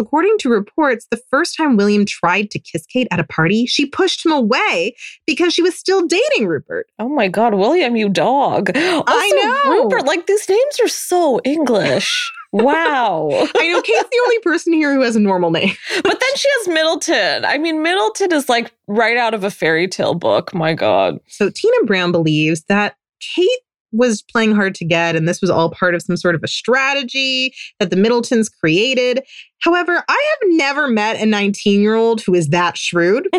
According 0.00 0.36
to 0.38 0.48
reports, 0.48 1.06
the 1.10 1.20
first 1.30 1.56
time 1.56 1.76
William 1.76 2.04
tried 2.04 2.50
to 2.50 2.58
kiss 2.58 2.84
Kate 2.86 3.06
at 3.10 3.20
a 3.20 3.24
party, 3.24 3.66
she 3.66 3.86
pushed 3.86 4.24
him 4.24 4.32
away 4.32 4.96
because 5.26 5.54
she 5.54 5.62
was 5.62 5.78
still 5.78 6.06
dating 6.06 6.46
Rupert. 6.46 6.86
Oh 6.98 7.08
my 7.08 7.28
God, 7.28 7.54
William, 7.54 7.96
you 7.96 8.08
dog. 8.08 8.70
Also, 9.10 9.36
know. 9.36 9.70
Rupert, 9.70 10.04
like 10.04 10.26
these 10.26 10.48
names 10.48 10.80
are 10.82 10.88
so 10.88 11.40
English. 11.44 12.32
Wow. 12.52 13.28
I 13.56 13.72
know 13.72 13.82
Kate's 13.82 14.08
the 14.08 14.20
only 14.24 14.38
person 14.40 14.72
here 14.72 14.92
who 14.92 15.02
has 15.02 15.16
a 15.16 15.20
normal 15.20 15.50
name. 15.50 15.74
but 16.02 16.20
then 16.20 16.36
she 16.36 16.48
has 16.58 16.68
Middleton. 16.68 17.44
I 17.44 17.58
mean, 17.58 17.82
Middleton 17.82 18.32
is 18.32 18.48
like 18.48 18.72
right 18.86 19.16
out 19.16 19.34
of 19.34 19.44
a 19.44 19.50
fairy 19.50 19.88
tale 19.88 20.14
book. 20.14 20.54
My 20.54 20.74
God. 20.74 21.18
So 21.28 21.50
Tina 21.50 21.84
Brown 21.84 22.12
believes 22.12 22.62
that 22.64 22.96
Kate 23.20 23.48
was 23.92 24.22
playing 24.22 24.54
hard 24.54 24.74
to 24.76 24.84
get 24.84 25.16
and 25.16 25.28
this 25.28 25.40
was 25.40 25.50
all 25.50 25.70
part 25.70 25.94
of 25.94 26.02
some 26.02 26.16
sort 26.16 26.34
of 26.34 26.42
a 26.42 26.48
strategy 26.48 27.54
that 27.78 27.90
the 27.90 27.96
Middletons 27.96 28.48
created. 28.48 29.22
However, 29.60 30.04
I 30.08 30.36
have 30.40 30.50
never 30.56 30.88
met 30.88 31.20
a 31.20 31.26
19 31.26 31.80
year 31.80 31.94
old 31.94 32.20
who 32.22 32.34
is 32.34 32.48
that 32.48 32.76
shrewd. 32.76 33.28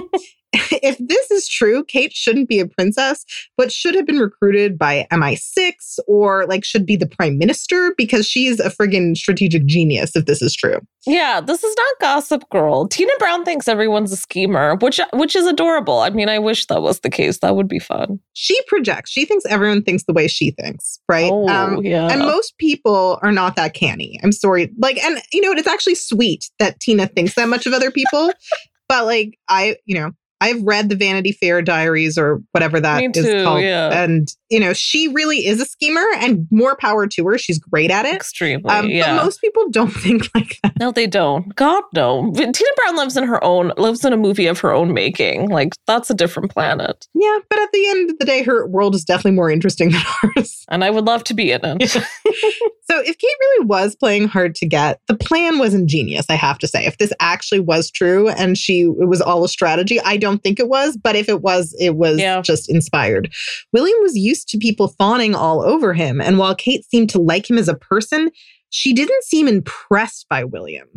if 0.54 0.98
this 1.00 1.32
is 1.32 1.48
true, 1.48 1.84
Kate 1.86 2.14
shouldn't 2.14 2.50
be 2.50 2.60
a 2.60 2.68
princess, 2.68 3.26
but 3.58 3.72
should 3.72 3.96
have 3.96 4.06
been 4.06 4.20
recruited 4.20 4.78
by 4.78 5.08
MI6 5.12 6.00
or 6.08 6.46
like 6.46 6.66
should 6.66 6.86
be 6.86 6.96
the 6.96 7.08
prime 7.08 7.38
minister 7.38 7.94
because 7.98 8.28
she's 8.28 8.60
a 8.60 8.70
friggin' 8.70 9.16
strategic 9.16 9.66
genius 9.66 10.16
if 10.16 10.26
this 10.26 10.42
is 10.42 10.54
true. 10.54 10.80
Yeah, 11.08 11.42
this 11.42 11.64
is 11.64 11.76
not 11.76 12.00
Gossip 12.00 12.48
Girl. 12.50 12.88
Tina 12.88 13.12
Brown 13.18 13.44
thinks 13.44 13.68
everyone's 13.68 14.12
a 14.12 14.18
schemer, 14.18 14.76
which 14.76 15.00
which 15.14 15.36
is 15.36 15.48
adorable. 15.48 16.00
I 16.00 16.10
mean, 16.10 16.30
I 16.30 16.38
wish 16.38 16.68
that 16.68 16.82
was 16.82 17.00
the 17.00 17.10
case. 17.10 17.40
That 17.40 17.56
would 17.56 17.68
be 17.68 17.80
fun. 17.80 18.20
She 18.34 18.62
projects. 18.68 19.10
She 19.10 19.26
thinks 19.26 19.46
everyone 19.46 19.84
thinks 19.84 20.04
the 20.04 20.14
way 20.14 20.28
she 20.28 20.52
thinks, 20.52 21.00
right? 21.10 21.32
Oh, 21.32 21.48
um, 21.48 21.84
yeah. 21.84 22.10
And 22.12 22.20
most 22.22 22.58
people 22.58 23.20
are 23.24 23.32
not 23.32 23.56
that 23.56 23.74
canny. 23.74 24.20
I'm 24.22 24.32
sorry. 24.32 24.72
Like, 24.78 24.98
and 25.04 25.22
you 25.32 25.42
know, 25.42 25.54
it's 25.54 25.68
actually 25.68 25.96
sweet 25.96 26.52
that 26.60 26.80
Tina 26.80 27.08
thinks 27.08 27.36
that 27.36 27.48
much 27.48 27.66
of 27.66 27.74
other 27.74 27.90
people. 27.90 28.32
but 28.88 29.06
like, 29.06 29.40
I, 29.50 29.78
you 29.86 29.96
know, 29.96 30.12
I've 30.42 30.62
read 30.64 30.90
the 30.90 30.96
Vanity 30.96 31.32
Fair 31.32 31.62
diaries 31.62 32.18
or 32.18 32.42
whatever 32.52 32.80
that 32.82 32.98
Me 33.00 33.10
is 33.14 33.26
too, 33.26 33.44
called. 33.44 33.62
yeah. 33.62 34.04
And, 34.04 34.28
you 34.50 34.60
know, 34.60 34.74
she 34.74 35.08
really 35.08 35.46
is 35.46 35.62
a 35.62 35.66
schemer 35.66 36.06
and 36.16 36.48
more 36.52 36.76
power 36.76 37.08
to 37.08 37.28
her. 37.28 37.38
She's 37.38 37.60
great 37.60 37.92
at 37.92 38.06
it. 38.06 38.16
Extremely. 38.16 38.70
Um, 38.70 38.90
yeah. 38.90 39.16
But 39.16 39.24
most 39.24 39.40
people 39.40 39.70
don't 39.70 39.92
think 39.92 40.28
like 40.36 40.58
that. 40.64 40.74
no, 40.80 40.92
they 40.92 41.08
don't. 41.08 41.56
God 41.56 41.84
no. 41.94 42.32
Tina 42.34 42.52
Brown 42.76 42.98
lives 42.98 43.16
in 43.16 43.24
her 43.26 43.42
own 43.44 43.72
lives 43.78 44.04
in 44.04 44.12
a 44.14 44.18
movie 44.18 44.48
of 44.48 44.60
her 44.60 44.74
own 44.74 44.94
making. 44.94 45.50
Like 45.50 45.74
that's 45.88 46.10
a 46.10 46.14
different 46.16 46.52
planet. 46.52 47.08
Yeah. 47.14 47.38
But 47.50 47.60
at 47.60 47.72
the 47.72 47.88
end 47.90 48.10
of 48.10 48.18
the 48.20 48.26
day, 48.26 48.44
her 48.44 48.66
world 48.68 48.96
is 48.96 49.04
definitely 49.06 49.36
more 49.38 49.52
interesting 49.52 49.92
than 49.92 50.02
ours. 50.38 50.66
And 50.70 50.84
I 50.84 50.90
would 50.90 51.06
love 51.06 51.24
to 51.26 51.34
be 51.36 51.52
in 51.52 51.62
it. 51.64 51.96
So 52.92 53.00
if 53.00 53.18
Kate 53.18 53.36
really 53.40 53.66
was 53.68 53.96
playing 53.96 54.28
hard 54.28 54.54
to 54.56 54.68
get, 54.68 55.00
the 55.08 55.16
plan 55.16 55.60
was 55.60 55.74
ingenious, 55.74 56.26
I 56.30 56.36
have 56.36 56.60
to 56.60 56.68
say. 56.68 56.86
If 56.86 56.98
this 56.98 57.14
actually 57.22 57.62
was 57.62 57.90
true 57.90 58.28
and 58.28 58.58
she 58.58 58.82
it 58.82 59.08
was 59.08 59.22
all 59.22 59.46
a 59.46 59.48
strategy, 59.48 59.98
I 60.02 60.18
don't 60.18 60.44
think 60.44 60.60
it 60.60 60.68
was, 60.68 60.98
but 60.98 61.16
if 61.16 61.30
it 61.30 61.42
was, 61.42 61.74
it 61.80 61.96
was 61.96 62.20
Yeah. 62.20 62.42
just 62.42 62.70
inspired. 62.70 63.32
William 63.72 63.98
was 64.02 64.18
used 64.18 64.50
to 64.50 64.58
people 64.58 64.90
fawning 64.90 65.36
all 65.36 65.62
over 65.62 65.94
him, 65.94 66.20
and 66.20 66.38
while 66.38 66.54
Kate 66.54 66.84
seemed 66.84 67.10
to 67.12 67.22
like 67.22 67.50
him 67.50 67.58
as 67.58 67.70
a 67.70 67.76
person, 67.76 68.30
she 68.72 68.92
didn't 68.92 69.24
seem 69.24 69.48
impressed 69.48 70.28
by 70.30 70.44
William. 70.44 70.88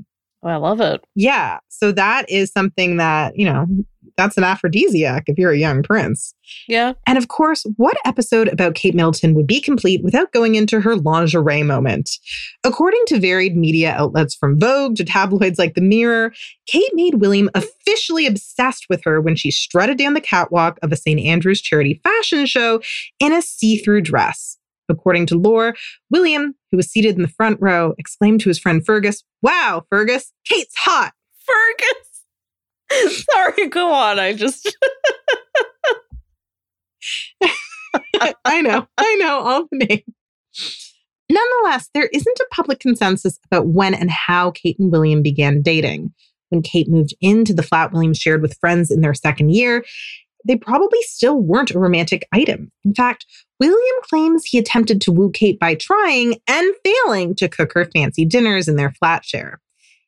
Oh, 0.44 0.50
I 0.50 0.57
love 0.57 0.80
it. 0.80 1.02
Yeah, 1.14 1.59
so 1.68 1.90
that 1.92 2.28
is 2.28 2.52
something 2.52 2.98
that, 2.98 3.37
you 3.37 3.46
know, 3.46 3.66
that's 4.16 4.37
an 4.37 4.44
aphrodisiac 4.44 5.24
if 5.26 5.38
you're 5.38 5.50
a 5.50 5.59
young 5.59 5.83
prince. 5.83 6.35
Yeah. 6.68 6.92
And 7.07 7.18
of 7.18 7.28
course, 7.28 7.64
what 7.76 7.96
episode 8.04 8.48
about 8.48 8.74
Kate 8.74 8.94
Middleton 8.94 9.35
would 9.35 9.46
be 9.46 9.61
complete 9.61 10.04
without 10.04 10.33
going 10.33 10.54
into 10.54 10.80
her 10.80 10.96
lingerie 10.96 11.62
moment? 11.62 12.11
According 12.62 13.02
to 13.07 13.18
varied 13.18 13.57
media 13.57 13.92
outlets 13.92 14.35
from 14.35 14.61
Vogue 14.61 14.96
to 14.96 15.04
tabloids 15.04 15.59
like 15.59 15.74
The 15.74 15.80
Mirror, 15.80 16.33
Kate 16.66 16.92
made 16.92 17.14
William 17.14 17.50
officially 17.54 18.26
obsessed 18.26 18.87
with 18.88 19.02
her 19.04 19.20
when 19.20 19.37
she 19.37 19.50
strutted 19.50 19.98
down 19.98 20.14
the 20.14 20.20
catwalk 20.20 20.78
of 20.83 20.92
a 20.92 20.96
St. 20.96 21.20
Andrew's 21.20 21.61
charity 21.61 22.00
fashion 22.04 22.46
show 22.46 22.80
in 23.18 23.33
a 23.33 23.42
see 23.42 23.78
through 23.78 24.02
dress. 24.02 24.59
According 24.88 25.27
to 25.27 25.37
lore, 25.37 25.75
William, 26.11 26.55
who 26.70 26.77
was 26.77 26.90
seated 26.90 27.16
in 27.16 27.23
the 27.23 27.29
front 27.29 27.59
row, 27.61 27.94
exclaimed 27.99 28.40
to 28.42 28.51
his 28.51 28.59
friend 28.59 28.85
Fergus, 28.85 29.25
Wow, 29.42 29.85
Fergus, 29.90 30.33
Kate's 30.47 30.75
hot. 30.77 31.12
Fergus. 31.47 33.25
Sorry, 33.33 33.68
go 33.68 33.92
on. 33.92 34.18
I 34.18 34.33
just 34.35 34.77
I 38.44 38.61
know, 38.61 38.87
I 38.97 39.14
know 39.16 39.40
all 39.40 39.66
the 39.70 39.79
names. 39.87 40.92
Nonetheless, 41.31 41.88
there 41.94 42.09
isn't 42.12 42.38
a 42.38 42.47
public 42.55 42.81
consensus 42.81 43.38
about 43.47 43.68
when 43.68 43.94
and 43.94 44.11
how 44.11 44.51
Kate 44.51 44.79
and 44.79 44.92
William 44.92 45.23
began 45.23 45.62
dating. 45.62 46.12
When 46.51 46.62
Kate 46.62 46.88
moved 46.88 47.14
into 47.20 47.55
the 47.55 47.62
flat 47.62 47.92
William 47.92 48.14
shared 48.14 48.42
with 48.42 48.59
friends 48.59 48.90
in 48.90 49.01
their 49.01 49.14
second 49.14 49.51
year, 49.51 49.85
they 50.44 50.57
probably 50.57 51.00
still 51.02 51.40
weren't 51.40 51.70
a 51.70 51.78
romantic 51.78 52.26
item. 52.33 52.70
In 52.85 52.94
fact, 52.94 53.26
William 53.61 53.96
claims 54.02 54.44
he 54.44 54.59
attempted 54.59 55.00
to 55.00 55.12
woo 55.12 55.30
Kate 55.30 55.59
by 55.59 55.74
trying 55.74 56.37
and 56.46 56.74
failing 56.85 57.35
to 57.37 57.48
cook 57.48 57.72
her 57.74 57.87
fancy 57.87 58.24
dinners 58.24 58.68
in 58.68 58.76
their 58.76 58.92
flat 58.92 59.24
share. 59.24 59.61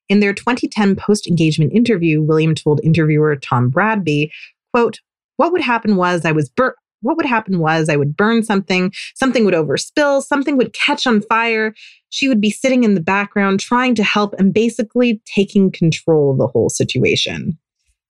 In 0.09 0.21
their 0.21 0.35
2010 0.35 0.97
post 0.97 1.27
engagement 1.27 1.73
interview, 1.73 2.23
William 2.23 2.55
told 2.55 2.81
interviewer 2.85 3.35
Tom 3.37 3.71
Bradby, 3.71 4.31
quote, 4.73 5.01
what 5.37 5.53
would 5.53 5.63
happen 5.63 5.97
was 5.97 6.25
I 6.25 6.33
was 6.33 6.49
bur- 6.49 6.77
what 7.03 7.17
would 7.17 7.27
happen 7.27 7.59
was 7.59 7.89
I 7.89 7.97
would 7.97 8.17
burn 8.17 8.43
something, 8.43 8.93
something 9.15 9.45
would 9.45 9.55
overspill, 9.55 10.23
something 10.23 10.57
would 10.57 10.73
catch 10.73 11.07
on 11.07 11.21
fire. 11.23 11.75
She 12.09 12.29
would 12.29 12.41
be 12.41 12.51
sitting 12.51 12.85
in 12.85 12.95
the 12.95 13.03
background 13.03 13.61
trying 13.61 13.95
to 13.97 14.03
help 14.03 14.35
and 14.39 14.53
basically 14.53 15.21
taking 15.27 15.71
control 15.71 16.33
of 16.33 16.39
the 16.39 16.47
whole 16.47 16.71
situation. 16.71 17.59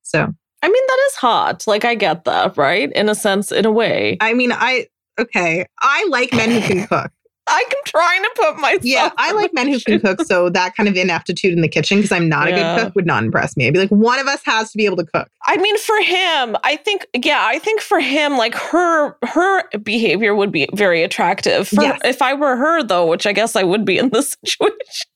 So, 0.02 0.32
I 0.62 0.69
mean 0.69 0.87
that 0.87 0.99
is 1.09 1.14
hot. 1.16 1.64
Like 1.66 1.85
I 1.85 1.95
get 1.95 2.25
that, 2.25 2.57
right? 2.57 2.90
In 2.92 3.09
a 3.09 3.14
sense, 3.14 3.53
in 3.53 3.66
a 3.66 3.71
way. 3.71 4.16
I 4.21 4.35
mean, 4.35 4.53
I 4.53 4.87
okay, 5.19 5.66
I 5.81 6.07
like 6.11 6.33
men 6.33 6.51
who 6.51 6.61
can 6.61 6.87
cook. 6.87 7.11
I'm 7.49 7.64
trying 7.85 8.23
to 8.23 8.31
put 8.35 8.57
myself. 8.57 8.85
Yeah, 8.85 9.11
I 9.16 9.33
like 9.33 9.55
men 9.55 9.69
who 9.69 9.79
can 9.79 10.01
cook. 10.01 10.23
So 10.23 10.51
that 10.51 10.75
kind 10.75 10.88
of 10.88 10.97
inaptitude 10.97 11.53
in 11.53 11.61
the 11.61 11.69
kitchen, 11.69 11.99
because 11.99 12.11
I'm 12.11 12.29
not 12.29 12.49
a 12.49 12.51
good 12.51 12.79
cook, 12.81 12.95
would 12.97 13.07
not 13.07 13.23
impress 13.23 13.57
me. 13.57 13.69
I'd 13.69 13.73
be 13.73 13.79
like, 13.79 13.90
one 13.90 14.19
of 14.19 14.27
us 14.27 14.40
has 14.45 14.73
to 14.73 14.77
be 14.77 14.85
able 14.85 14.97
to 14.97 15.05
cook. 15.05 15.29
I 15.47 15.57
mean, 15.59 15.79
for 15.79 15.97
him, 16.03 16.57
I 16.64 16.77
think, 16.77 17.07
yeah, 17.14 17.45
I 17.45 17.61
think 17.61 17.81
for 17.81 18.01
him, 18.01 18.37
like 18.37 18.55
her, 18.57 19.16
her 19.23 19.69
behavior 19.79 20.35
would 20.35 20.51
be 20.51 20.66
very 20.75 21.05
attractive. 21.05 21.69
For, 21.69 21.83
Yes. 21.83 22.01
If 22.05 22.21
I 22.21 22.35
were 22.35 22.57
her, 22.57 22.83
though, 22.83 23.07
which 23.07 23.27
I 23.27 23.33
guess 23.33 23.55
I 23.55 23.62
would 23.62 23.85
be 23.85 23.97
in 23.97 24.09
this 24.09 24.37
situation, 24.45 25.07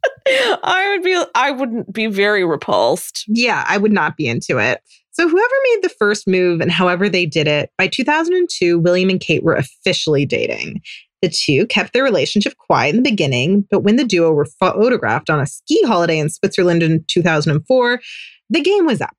I 0.62 0.94
would 0.94 1.02
be, 1.02 1.24
I 1.34 1.50
wouldn't 1.50 1.92
be 1.92 2.06
very 2.06 2.44
repulsed. 2.44 3.24
Yeah, 3.26 3.64
I 3.66 3.76
would 3.76 3.92
not 3.92 4.16
be 4.16 4.28
into 4.28 4.58
it. 4.58 4.80
So, 5.20 5.28
whoever 5.28 5.54
made 5.64 5.80
the 5.82 5.94
first 5.98 6.26
move 6.26 6.62
and 6.62 6.70
however 6.70 7.06
they 7.06 7.26
did 7.26 7.46
it, 7.46 7.68
by 7.76 7.88
2002, 7.88 8.78
William 8.78 9.10
and 9.10 9.20
Kate 9.20 9.42
were 9.42 9.54
officially 9.54 10.24
dating. 10.24 10.80
The 11.20 11.28
two 11.28 11.66
kept 11.66 11.92
their 11.92 12.02
relationship 12.02 12.56
quiet 12.56 12.94
in 12.94 13.02
the 13.02 13.10
beginning, 13.10 13.66
but 13.70 13.80
when 13.80 13.96
the 13.96 14.04
duo 14.06 14.32
were 14.32 14.46
photographed 14.46 15.28
on 15.28 15.38
a 15.38 15.46
ski 15.46 15.78
holiday 15.84 16.18
in 16.18 16.30
Switzerland 16.30 16.82
in 16.82 17.04
2004, 17.06 18.00
the 18.48 18.62
game 18.62 18.86
was 18.86 19.02
up. 19.02 19.14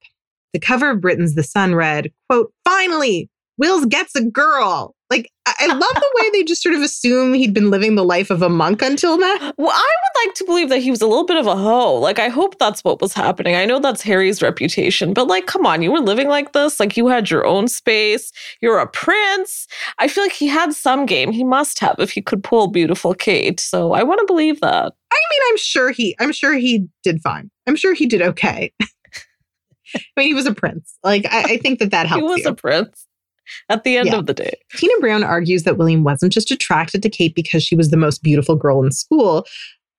The 0.54 0.60
cover 0.60 0.90
of 0.90 1.02
Britain's 1.02 1.36
The 1.36 1.44
Sun 1.44 1.76
read, 1.76 2.12
quote, 2.28 2.52
finally, 2.66 3.30
Wills 3.60 3.86
gets 3.86 4.16
a 4.16 4.26
girl. 4.26 4.96
I 5.60 5.68
love 5.68 5.80
the 5.80 6.12
way 6.16 6.30
they 6.32 6.44
just 6.44 6.62
sort 6.62 6.76
of 6.76 6.82
assume 6.82 7.34
he'd 7.34 7.54
been 7.54 7.70
living 7.70 7.96
the 7.96 8.04
life 8.04 8.30
of 8.30 8.42
a 8.42 8.50
monk 8.50 8.82
until 8.82 9.18
then. 9.18 9.40
Well, 9.58 9.72
I 9.72 9.96
would 10.04 10.28
like 10.28 10.36
to 10.36 10.46
believe 10.46 10.70
that 10.70 10.82
he 10.82 10.92
was 10.92 11.02
a 11.02 11.08
little 11.08 11.26
bit 11.26 11.38
of 11.38 11.48
a 11.48 11.56
hoe. 11.56 11.96
Like, 11.96 12.20
I 12.20 12.28
hope 12.28 12.58
that's 12.60 12.84
what 12.84 13.02
was 13.02 13.14
happening. 13.14 13.56
I 13.56 13.66
know 13.66 13.80
that's 13.80 14.02
Harry's 14.02 14.42
reputation, 14.42 15.14
but 15.14 15.28
like, 15.28 15.48
come 15.48 15.66
on, 15.66 15.82
you 15.82 15.92
were 15.92 16.00
living 16.00 16.28
like 16.28 16.54
this. 16.54 16.80
Like, 16.80 16.98
you 16.98 17.08
had 17.08 17.30
your 17.30 17.46
own 17.46 17.68
space. 17.68 18.32
You're 18.62 18.80
a 18.80 18.88
prince. 18.88 19.68
I 20.00 20.08
feel 20.08 20.24
like 20.24 20.34
he 20.34 20.48
had 20.48 20.74
some 20.74 21.06
game. 21.06 21.32
He 21.32 21.44
must 21.44 21.80
have 21.80 21.96
if 22.00 22.12
he 22.12 22.22
could 22.22 22.44
pull 22.44 22.68
beautiful 22.68 23.14
Kate. 23.14 23.60
So 23.60 23.94
I 23.94 24.04
want 24.04 24.20
to 24.20 24.26
believe 24.26 24.60
that. 24.62 24.94
I 25.14 25.20
mean, 25.32 25.42
I'm 25.50 25.58
sure 25.58 25.92
he, 25.92 26.16
I'm 26.20 26.32
sure 26.32 26.54
he 26.54 26.88
did 27.04 27.22
fine. 27.22 27.50
I'm 27.68 27.76
sure 27.76 27.94
he 27.94 28.06
did 28.06 28.22
okay. 28.22 28.72
I 28.82 30.02
mean, 30.16 30.28
he 30.28 30.34
was 30.34 30.46
a 30.46 30.54
prince. 30.54 30.98
Like, 31.04 31.26
I, 31.30 31.54
I 31.54 31.58
think 31.58 31.80
that 31.80 31.92
that 31.92 32.08
helps 32.08 32.22
he 32.24 32.28
was 32.28 32.40
you. 32.40 32.50
a 32.50 32.56
prince 32.56 33.08
at 33.70 33.84
the 33.84 33.98
end 33.98 34.08
Yeah. 34.08 34.18
of 34.18 34.26
the 34.26 34.34
day. 34.34 34.54
Tina 34.76 34.94
Brown 35.00 35.24
argues 35.24 35.64
that 35.64 35.78
William 35.78 36.04
wasn't 36.04 36.34
just 36.34 36.52
attracted 36.52 37.02
to 37.04 37.10
Kate 37.10 37.36
because 37.36 37.64
she 37.64 37.76
was 37.76 37.90
the 37.90 37.98
most 37.98 38.24
beautiful 38.24 38.56
girl 38.56 38.84
in 38.84 38.92
school, 38.92 39.46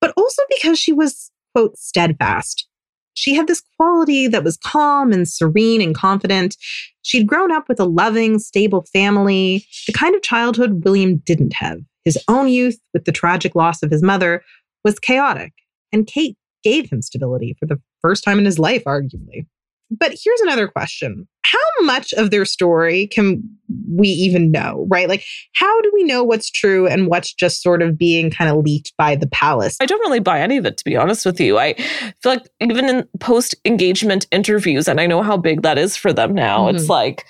but 0.00 0.12
also 0.16 0.42
because 0.58 0.78
she 0.78 0.92
was, 0.92 1.30
quote, 1.54 1.76
steadfast. 1.78 2.66
She 3.14 3.34
had 3.34 3.46
this 3.46 3.62
quality 3.76 4.26
that 4.28 4.42
was 4.44 4.56
calm 4.56 5.12
and 5.12 5.28
serene 5.28 5.82
and 5.82 5.94
confident. 5.94 6.56
She'd 7.02 7.26
grown 7.26 7.52
up 7.52 7.68
with 7.68 7.78
a 7.78 7.84
loving, 7.84 8.38
stable 8.38 8.86
family, 8.92 9.66
the 9.86 9.92
kind 9.92 10.14
of 10.14 10.22
childhood 10.22 10.84
William 10.84 11.16
didn't 11.18 11.52
have. 11.54 11.78
His 12.04 12.18
own 12.28 12.48
youth, 12.48 12.78
with 12.94 13.04
the 13.04 13.12
tragic 13.12 13.54
loss 13.54 13.82
of 13.82 13.90
his 13.90 14.02
mother, 14.02 14.42
was 14.82 14.98
chaotic, 14.98 15.52
and 15.92 16.06
Kate 16.06 16.36
gave 16.64 16.90
him 16.90 17.02
stability 17.02 17.54
for 17.60 17.66
the 17.66 17.80
first 18.00 18.24
time 18.24 18.38
in 18.38 18.44
his 18.44 18.58
life, 18.58 18.82
arguably. 18.84 19.46
But 19.90 20.14
here's 20.24 20.40
another 20.40 20.66
question 20.66 21.28
how 21.44 21.58
much 21.84 22.12
of 22.14 22.30
their 22.30 22.44
story 22.44 23.06
can 23.08 23.42
we 23.90 24.08
even 24.08 24.50
know, 24.50 24.86
right? 24.88 25.08
Like, 25.08 25.24
how 25.54 25.80
do 25.80 25.90
we 25.94 26.04
know 26.04 26.22
what's 26.22 26.50
true 26.50 26.86
and 26.86 27.06
what's 27.08 27.32
just 27.32 27.62
sort 27.62 27.82
of 27.82 27.96
being 27.98 28.30
kind 28.30 28.50
of 28.50 28.64
leaked 28.64 28.92
by 28.96 29.16
the 29.16 29.26
palace? 29.28 29.76
I 29.80 29.86
don't 29.86 30.00
really 30.00 30.20
buy 30.20 30.40
any 30.40 30.56
of 30.56 30.66
it, 30.66 30.76
to 30.78 30.84
be 30.84 30.96
honest 30.96 31.24
with 31.26 31.40
you. 31.40 31.58
I 31.58 31.74
feel 32.22 32.32
like 32.32 32.48
even 32.60 32.88
in 32.88 33.08
post 33.20 33.54
engagement 33.64 34.26
interviews, 34.30 34.88
and 34.88 35.00
I 35.00 35.06
know 35.06 35.22
how 35.22 35.36
big 35.36 35.62
that 35.62 35.78
is 35.78 35.96
for 35.96 36.12
them 36.12 36.34
now, 36.34 36.66
Mhm. 36.66 36.74
it's 36.74 36.88
like 36.88 37.24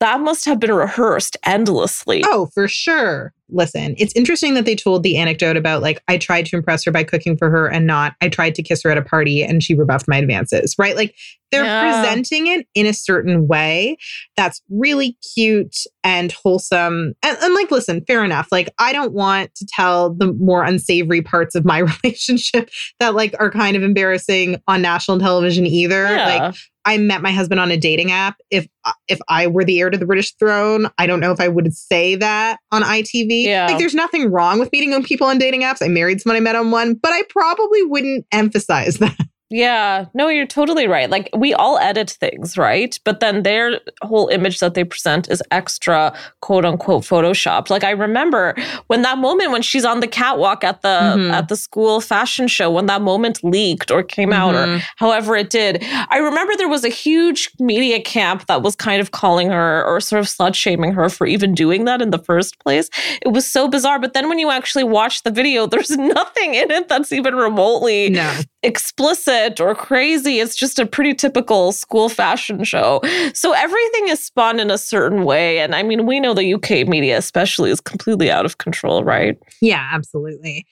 that 0.00 0.20
must 0.20 0.44
have 0.44 0.60
been 0.60 0.72
rehearsed 0.74 1.36
endlessly. 1.44 2.22
Oh, 2.26 2.48
for 2.54 2.68
sure. 2.68 3.32
Listen, 3.48 3.94
it's 3.96 4.14
interesting 4.16 4.54
that 4.54 4.64
they 4.64 4.74
told 4.74 5.04
the 5.04 5.16
anecdote 5.16 5.56
about 5.56 5.80
like, 5.80 6.02
I 6.08 6.18
tried 6.18 6.46
to 6.46 6.56
impress 6.56 6.84
her 6.84 6.90
by 6.90 7.04
cooking 7.04 7.36
for 7.36 7.48
her 7.48 7.68
and 7.68 7.86
not, 7.86 8.14
I 8.20 8.28
tried 8.28 8.56
to 8.56 8.62
kiss 8.62 8.82
her 8.82 8.90
at 8.90 8.98
a 8.98 9.02
party 9.02 9.42
and 9.42 9.62
she 9.62 9.72
rebuffed 9.74 10.08
my 10.08 10.16
advances, 10.16 10.74
right? 10.78 10.96
Like 10.96 11.14
they're 11.52 11.64
Yeah. 11.64 12.02
presenting 12.02 12.48
it 12.48 12.66
in 12.74 12.86
a 12.86 12.92
certain 12.92 13.46
way 13.46 13.96
that's 14.36 14.60
really 14.68 15.16
cute 15.34 15.76
and 16.02 16.32
wholesome. 16.32 17.14
And, 17.22 17.38
and 17.40 17.54
like, 17.54 17.70
listen, 17.70 18.04
fair 18.04 18.24
enough. 18.24 18.48
Like, 18.50 18.68
I 18.80 18.92
don't 18.92 19.12
want 19.12 19.54
to 19.54 19.66
tell 19.68 20.12
the 20.12 20.32
more 20.32 20.64
unsavory 20.64 21.22
parts 21.22 21.54
of 21.54 21.64
my 21.64 21.78
relationship 22.02 22.68
that 22.98 23.14
like 23.14 23.34
are 23.38 23.50
kind 23.52 23.76
of 23.76 23.84
embarrassing 23.84 24.60
on 24.66 24.82
national 24.82 25.20
television 25.20 25.66
either. 25.66 26.02
Yeah. 26.02 26.26
Like, 26.48 26.54
I 26.86 26.98
met 26.98 27.20
my 27.20 27.32
husband 27.32 27.60
on 27.60 27.70
a 27.72 27.76
dating 27.76 28.12
app. 28.12 28.36
If 28.50 28.68
uh, 28.84 28.92
if 29.08 29.18
I 29.28 29.48
were 29.48 29.64
the 29.64 29.80
heir 29.80 29.90
to 29.90 29.98
the 29.98 30.06
British 30.06 30.34
throne, 30.36 30.88
I 30.98 31.06
don't 31.06 31.18
know 31.20 31.32
if 31.32 31.40
I 31.40 31.48
would 31.48 31.74
say 31.74 32.14
that 32.14 32.60
on 32.70 32.82
ITV. 32.82 33.44
Yeah. 33.44 33.66
Like 33.66 33.78
there's 33.78 33.94
nothing 33.94 34.30
wrong 34.30 34.60
with 34.60 34.70
meeting 34.72 34.94
on 34.94 35.02
people 35.02 35.26
on 35.26 35.36
dating 35.38 35.62
apps. 35.62 35.82
I 35.82 35.88
married 35.88 36.20
someone 36.20 36.36
I 36.36 36.40
met 36.40 36.54
on 36.54 36.70
one, 36.70 36.94
but 36.94 37.12
I 37.12 37.24
probably 37.28 37.82
wouldn't 37.82 38.24
emphasize 38.30 38.98
that. 38.98 39.18
Yeah, 39.48 40.06
no, 40.12 40.26
you're 40.26 40.44
totally 40.46 40.88
right. 40.88 41.08
Like 41.08 41.30
we 41.36 41.54
all 41.54 41.78
edit 41.78 42.10
things, 42.10 42.58
right? 42.58 42.98
But 43.04 43.20
then 43.20 43.44
their 43.44 43.80
whole 44.02 44.26
image 44.26 44.58
that 44.58 44.74
they 44.74 44.82
present 44.82 45.30
is 45.30 45.40
extra 45.52 46.12
quote 46.40 46.64
unquote 46.64 47.04
photoshopped. 47.04 47.70
Like 47.70 47.84
I 47.84 47.90
remember 47.90 48.56
when 48.88 49.02
that 49.02 49.18
moment 49.18 49.52
when 49.52 49.62
she's 49.62 49.84
on 49.84 50.00
the 50.00 50.08
catwalk 50.08 50.64
at 50.64 50.82
the 50.82 50.88
Mhm. 51.16 51.32
at 51.32 51.46
the 51.48 51.54
school 51.56 52.00
fashion 52.00 52.48
show, 52.48 52.70
when 52.72 52.86
that 52.86 53.02
moment 53.02 53.44
leaked 53.44 53.92
or 53.92 54.02
came 54.02 54.32
out 54.32 54.56
or 54.56 54.66
Mhm. 54.66 54.82
however 54.96 55.36
it 55.36 55.48
did. 55.50 55.84
I 56.10 56.18
remember 56.18 56.54
there 56.56 56.68
was 56.68 56.84
a 56.84 56.88
huge 56.88 57.50
media 57.60 58.00
camp 58.00 58.46
that 58.48 58.62
was 58.62 58.74
kind 58.74 59.00
of 59.00 59.12
calling 59.12 59.50
her 59.50 59.84
or 59.86 60.00
sort 60.00 60.18
of 60.18 60.26
slut 60.26 60.56
shaming 60.56 60.92
her 60.92 61.08
for 61.08 61.24
even 61.24 61.54
doing 61.54 61.84
that 61.84 62.02
in 62.02 62.10
the 62.10 62.18
first 62.18 62.58
place. 62.58 62.90
It 63.22 63.28
was 63.28 63.46
so 63.46 63.68
bizarre. 63.68 64.00
But 64.00 64.12
then 64.12 64.28
when 64.28 64.40
you 64.40 64.50
actually 64.50 64.84
watch 64.84 65.22
the 65.22 65.30
video, 65.30 65.66
there's 65.70 65.90
nothing 65.96 66.54
in 66.56 66.72
it 66.72 66.88
that's 66.88 67.12
even 67.12 67.36
remotely 67.36 68.10
No. 68.10 68.28
explicit 68.64 69.35
or 69.60 69.74
crazy. 69.74 70.40
It's 70.40 70.56
just 70.56 70.78
a 70.78 70.86
pretty 70.86 71.14
typical 71.14 71.72
school 71.72 72.08
fashion 72.08 72.64
show. 72.64 73.00
So 73.34 73.52
everything 73.52 74.08
is 74.08 74.22
spun 74.22 74.60
in 74.60 74.70
a 74.70 74.78
certain 74.78 75.24
way. 75.24 75.58
And 75.60 75.74
I 75.74 75.82
mean, 75.82 76.06
we 76.06 76.20
know 76.20 76.34
the 76.34 76.54
UK 76.54 76.86
media, 76.86 77.18
especially, 77.18 77.70
is 77.70 77.80
completely 77.80 78.30
out 78.30 78.44
of 78.44 78.58
control, 78.58 79.04
right? 79.04 79.38
Yeah, 79.60 79.88
absolutely. 79.92 80.66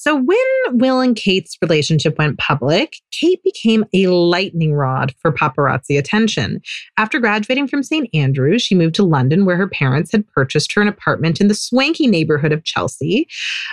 So 0.00 0.16
when 0.16 0.38
Will 0.70 1.00
and 1.00 1.14
Kate's 1.14 1.58
relationship 1.60 2.16
went 2.16 2.38
public, 2.38 2.96
Kate 3.10 3.42
became 3.44 3.84
a 3.92 4.06
lightning 4.06 4.72
rod 4.72 5.14
for 5.18 5.30
paparazzi 5.30 5.98
attention. 5.98 6.62
After 6.96 7.20
graduating 7.20 7.68
from 7.68 7.82
St. 7.82 8.08
Andrews, 8.14 8.62
she 8.62 8.74
moved 8.74 8.94
to 8.94 9.02
London, 9.02 9.44
where 9.44 9.58
her 9.58 9.68
parents 9.68 10.12
had 10.12 10.26
purchased 10.28 10.72
her 10.72 10.80
an 10.80 10.88
apartment 10.88 11.38
in 11.38 11.48
the 11.48 11.54
swanky 11.54 12.06
neighborhood 12.06 12.50
of 12.50 12.64
Chelsea. 12.64 13.28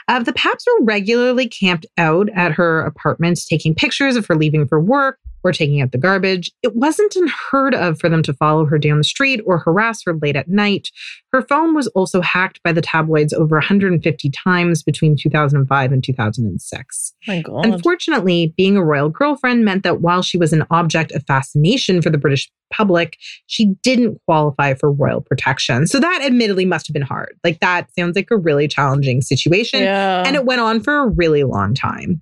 Uh, 0.09 0.21
the 0.21 0.33
Paps 0.33 0.65
were 0.67 0.83
regularly 0.83 1.47
camped 1.47 1.85
out 1.97 2.27
at 2.35 2.51
her 2.51 2.81
apartment, 2.81 3.39
taking 3.47 3.73
pictures 3.73 4.17
of 4.17 4.25
her 4.25 4.35
leaving 4.35 4.67
for 4.67 4.81
work 4.81 5.19
or 5.47 5.51
taking 5.53 5.81
out 5.81 5.91
the 5.91 5.97
garbage. 5.97 6.51
It 6.61 6.75
wasn't 6.75 7.15
unheard 7.15 7.73
of 7.73 7.99
for 7.99 8.09
them 8.09 8.21
to 8.23 8.33
follow 8.33 8.65
her 8.65 8.77
down 8.77 8.97
the 8.97 9.03
street 9.03 9.41
or 9.45 9.59
harass 9.59 10.03
her 10.05 10.13
late 10.21 10.35
at 10.35 10.49
night. 10.49 10.89
Her 11.31 11.41
phone 11.41 11.73
was 11.73 11.87
also 11.87 12.21
hacked 12.21 12.61
by 12.63 12.71
the 12.71 12.81
tabloids 12.81 13.33
over 13.33 13.55
150 13.55 14.29
times 14.31 14.83
between 14.83 15.15
2005 15.15 15.91
and 15.91 16.03
2006. 16.03 17.13
My 17.27 17.41
God. 17.41 17.65
Unfortunately, 17.65 18.53
being 18.57 18.77
a 18.77 18.83
royal 18.83 19.09
girlfriend 19.09 19.63
meant 19.63 19.83
that 19.83 20.01
while 20.01 20.21
she 20.21 20.37
was 20.37 20.53
an 20.53 20.65
object 20.69 21.11
of 21.13 21.23
fascination 21.25 22.01
for 22.01 22.09
the 22.09 22.17
British 22.17 22.51
public, 22.71 23.17
she 23.45 23.75
didn't 23.81 24.19
qualify 24.25 24.73
for 24.73 24.91
royal 24.91 25.21
protection. 25.21 25.87
So 25.87 25.99
that 25.99 26.21
admittedly 26.25 26.65
must 26.65 26.87
have 26.87 26.93
been 26.93 27.01
hard. 27.01 27.37
Like 27.43 27.59
that 27.61 27.87
sounds 27.97 28.15
like 28.15 28.29
a 28.31 28.37
really 28.37 28.67
challenging 28.67 29.21
situation. 29.21 29.83
yeah. 29.83 30.23
And 30.25 30.35
it 30.35 30.45
went 30.45 30.61
on 30.61 30.81
for 30.81 30.99
a 30.99 31.07
really 31.07 31.43
long 31.43 31.73
time 31.73 32.21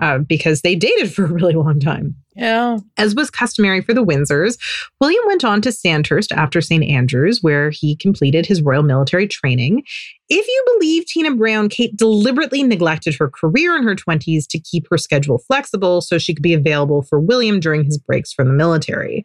uh, 0.00 0.18
because 0.18 0.62
they 0.62 0.74
dated 0.74 1.12
for 1.12 1.24
a 1.24 1.28
really 1.28 1.54
long 1.54 1.80
time. 1.80 2.14
yeah. 2.36 2.78
As 2.96 3.14
was 3.14 3.30
customary 3.30 3.80
for 3.80 3.94
the 3.94 4.04
Windsors, 4.04 4.58
William 5.00 5.22
went 5.26 5.44
on 5.44 5.60
to 5.62 5.72
Sandhurst 5.72 6.32
after 6.32 6.60
St. 6.60 6.84
Andrews, 6.84 7.42
where 7.42 7.70
he 7.70 7.96
completed 7.96 8.46
his 8.46 8.62
Royal 8.62 8.82
Military 8.82 9.26
training. 9.26 9.82
If 10.28 10.46
you 10.46 10.64
believe 10.74 11.06
Tina 11.06 11.34
Brown, 11.34 11.68
Kate 11.68 11.96
deliberately 11.96 12.62
neglected 12.62 13.16
her 13.16 13.28
career 13.28 13.76
in 13.76 13.82
her 13.82 13.96
20s 13.96 14.46
to 14.50 14.60
keep 14.60 14.86
her 14.90 14.98
schedule 14.98 15.38
flexible 15.38 16.00
so 16.00 16.18
she 16.18 16.34
could 16.34 16.42
be 16.42 16.54
available 16.54 17.02
for 17.02 17.18
William 17.18 17.60
during 17.60 17.84
his 17.84 17.98
breaks 17.98 18.32
from 18.32 18.48
the 18.48 18.54
military. 18.54 19.24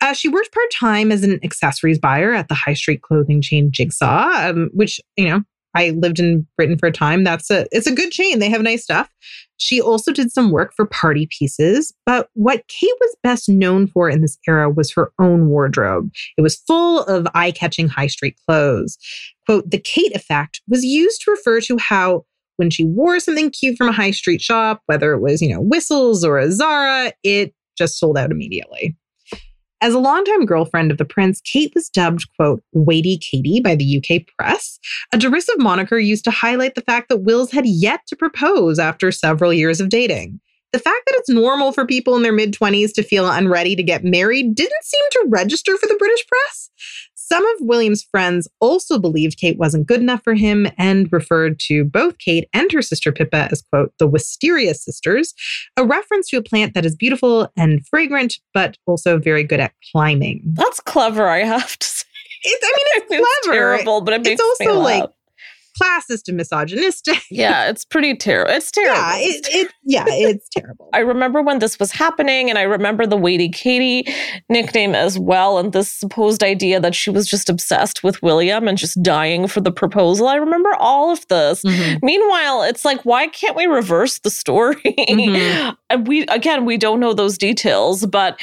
Uh, 0.00 0.14
she 0.14 0.28
worked 0.28 0.52
part 0.52 0.70
time 0.72 1.12
as 1.12 1.22
an 1.22 1.38
accessories 1.44 1.98
buyer 1.98 2.32
at 2.32 2.48
the 2.48 2.54
high 2.54 2.72
street 2.72 3.02
clothing 3.02 3.42
chain 3.42 3.70
Jigsaw, 3.70 4.30
um, 4.48 4.70
which, 4.72 4.98
you 5.16 5.28
know, 5.28 5.42
I 5.74 5.90
lived 5.90 6.18
in 6.18 6.46
Britain 6.56 6.78
for 6.78 6.86
a 6.86 6.92
time. 6.92 7.24
That's 7.24 7.50
a 7.50 7.66
it's 7.70 7.86
a 7.86 7.94
good 7.94 8.10
chain. 8.10 8.38
They 8.38 8.50
have 8.50 8.62
nice 8.62 8.82
stuff. 8.82 9.08
She 9.58 9.80
also 9.80 10.10
did 10.10 10.32
some 10.32 10.50
work 10.50 10.72
for 10.74 10.86
party 10.86 11.28
pieces, 11.30 11.92
but 12.06 12.28
what 12.32 12.66
Kate 12.68 12.94
was 12.98 13.16
best 13.22 13.48
known 13.48 13.86
for 13.86 14.08
in 14.08 14.22
this 14.22 14.38
era 14.48 14.70
was 14.70 14.90
her 14.92 15.12
own 15.18 15.48
wardrobe. 15.48 16.10
It 16.38 16.42
was 16.42 16.56
full 16.66 17.04
of 17.04 17.28
eye-catching 17.34 17.88
high 17.88 18.06
street 18.06 18.36
clothes. 18.46 18.96
Quote, 19.44 19.70
the 19.70 19.78
Kate 19.78 20.16
effect 20.16 20.62
was 20.66 20.82
used 20.82 21.20
to 21.22 21.30
refer 21.30 21.60
to 21.62 21.76
how 21.76 22.24
when 22.56 22.70
she 22.70 22.84
wore 22.84 23.20
something 23.20 23.50
cute 23.50 23.76
from 23.76 23.88
a 23.88 23.92
high 23.92 24.10
street 24.12 24.40
shop, 24.40 24.82
whether 24.86 25.12
it 25.12 25.20
was, 25.20 25.42
you 25.42 25.48
know, 25.48 25.60
whistles 25.60 26.24
or 26.24 26.38
a 26.38 26.50
Zara, 26.50 27.12
it 27.22 27.54
just 27.76 27.98
sold 27.98 28.16
out 28.18 28.30
immediately. 28.30 28.96
As 29.82 29.94
a 29.94 29.98
longtime 29.98 30.44
girlfriend 30.44 30.90
of 30.90 30.98
the 30.98 31.06
prince, 31.06 31.40
Kate 31.40 31.72
was 31.74 31.88
dubbed, 31.88 32.26
quote, 32.36 32.62
Waity 32.74 33.18
Katie 33.18 33.60
by 33.60 33.74
the 33.74 33.96
UK 33.96 34.22
press, 34.36 34.78
a 35.12 35.16
derisive 35.16 35.58
moniker 35.58 35.98
used 35.98 36.24
to 36.24 36.30
highlight 36.30 36.74
the 36.74 36.82
fact 36.82 37.08
that 37.08 37.22
Wills 37.22 37.50
had 37.50 37.64
yet 37.66 38.00
to 38.08 38.16
propose 38.16 38.78
after 38.78 39.10
several 39.10 39.54
years 39.54 39.80
of 39.80 39.88
dating. 39.88 40.38
The 40.72 40.78
fact 40.78 41.00
that 41.06 41.16
it's 41.16 41.30
normal 41.30 41.72
for 41.72 41.86
people 41.86 42.14
in 42.14 42.22
their 42.22 42.32
mid 42.32 42.52
20s 42.52 42.92
to 42.94 43.02
feel 43.02 43.28
unready 43.28 43.74
to 43.74 43.82
get 43.82 44.04
married 44.04 44.54
didn't 44.54 44.84
seem 44.84 45.02
to 45.12 45.26
register 45.28 45.76
for 45.76 45.86
the 45.86 45.96
British 45.96 46.26
press. 46.26 46.70
Some 47.30 47.46
of 47.46 47.58
William's 47.60 48.02
friends 48.02 48.48
also 48.60 48.98
believed 48.98 49.38
Kate 49.38 49.56
wasn't 49.56 49.86
good 49.86 50.00
enough 50.00 50.22
for 50.24 50.34
him 50.34 50.66
and 50.76 51.08
referred 51.12 51.60
to 51.60 51.84
both 51.84 52.18
Kate 52.18 52.48
and 52.52 52.72
her 52.72 52.82
sister 52.82 53.12
Pippa 53.12 53.48
as, 53.52 53.62
quote, 53.62 53.92
the 53.98 54.08
Wisteria 54.08 54.74
sisters, 54.74 55.32
a 55.76 55.84
reference 55.84 56.28
to 56.30 56.38
a 56.38 56.42
plant 56.42 56.74
that 56.74 56.84
is 56.84 56.96
beautiful 56.96 57.48
and 57.56 57.86
fragrant, 57.86 58.34
but 58.52 58.76
also 58.86 59.16
very 59.18 59.44
good 59.44 59.60
at 59.60 59.72
climbing. 59.92 60.42
That's 60.44 60.80
clever, 60.80 61.28
I 61.28 61.44
have 61.44 61.78
to 61.78 61.86
say. 61.86 62.04
It's, 62.42 62.64
I 62.64 62.68
mean, 62.68 62.86
it's 63.04 63.12
It's 63.12 63.44
clever. 63.44 63.56
terrible, 63.56 64.00
but 64.00 64.14
it 64.14 64.24
makes 64.24 64.40
it's 64.40 64.60
me 64.60 64.66
also 64.66 64.80
like 64.80 65.10
classist 65.80 66.28
and 66.28 66.36
misogynistic. 66.36 67.18
yeah, 67.30 67.68
it's 67.68 67.84
pretty 67.84 68.16
terrible. 68.16 68.52
It's 68.52 68.70
terrible. 68.70 68.96
Yeah, 68.96 69.16
it, 69.16 69.48
it 69.50 69.72
yeah, 69.84 70.04
it's 70.08 70.48
terrible. 70.56 70.88
I 70.92 70.98
remember 71.00 71.42
when 71.42 71.58
this 71.58 71.78
was 71.78 71.92
happening, 71.92 72.48
and 72.48 72.58
I 72.58 72.62
remember 72.62 73.06
the 73.06 73.16
Waity 73.16 73.52
Katie 73.52 74.12
nickname 74.48 74.94
as 74.94 75.18
well, 75.18 75.58
and 75.58 75.72
this 75.72 75.90
supposed 75.90 76.42
idea 76.42 76.80
that 76.80 76.94
she 76.94 77.10
was 77.10 77.28
just 77.28 77.48
obsessed 77.48 78.02
with 78.02 78.22
William 78.22 78.66
and 78.68 78.78
just 78.78 79.02
dying 79.02 79.46
for 79.46 79.60
the 79.60 79.72
proposal. 79.72 80.28
I 80.28 80.36
remember 80.36 80.70
all 80.78 81.10
of 81.12 81.26
this. 81.28 81.62
Mhm. 81.62 81.98
Meanwhile, 82.02 82.62
it's 82.64 82.84
like, 82.84 83.02
why 83.04 83.26
can't 83.28 83.56
we 83.56 83.66
reverse 83.66 84.18
the 84.20 84.30
story? 84.30 84.94
Mhm. 85.08 85.76
And 85.90 86.06
we 86.06 86.22
again, 86.26 86.64
we 86.66 86.76
don't 86.76 87.00
know 87.00 87.12
those 87.14 87.36
details, 87.36 88.06
but 88.06 88.38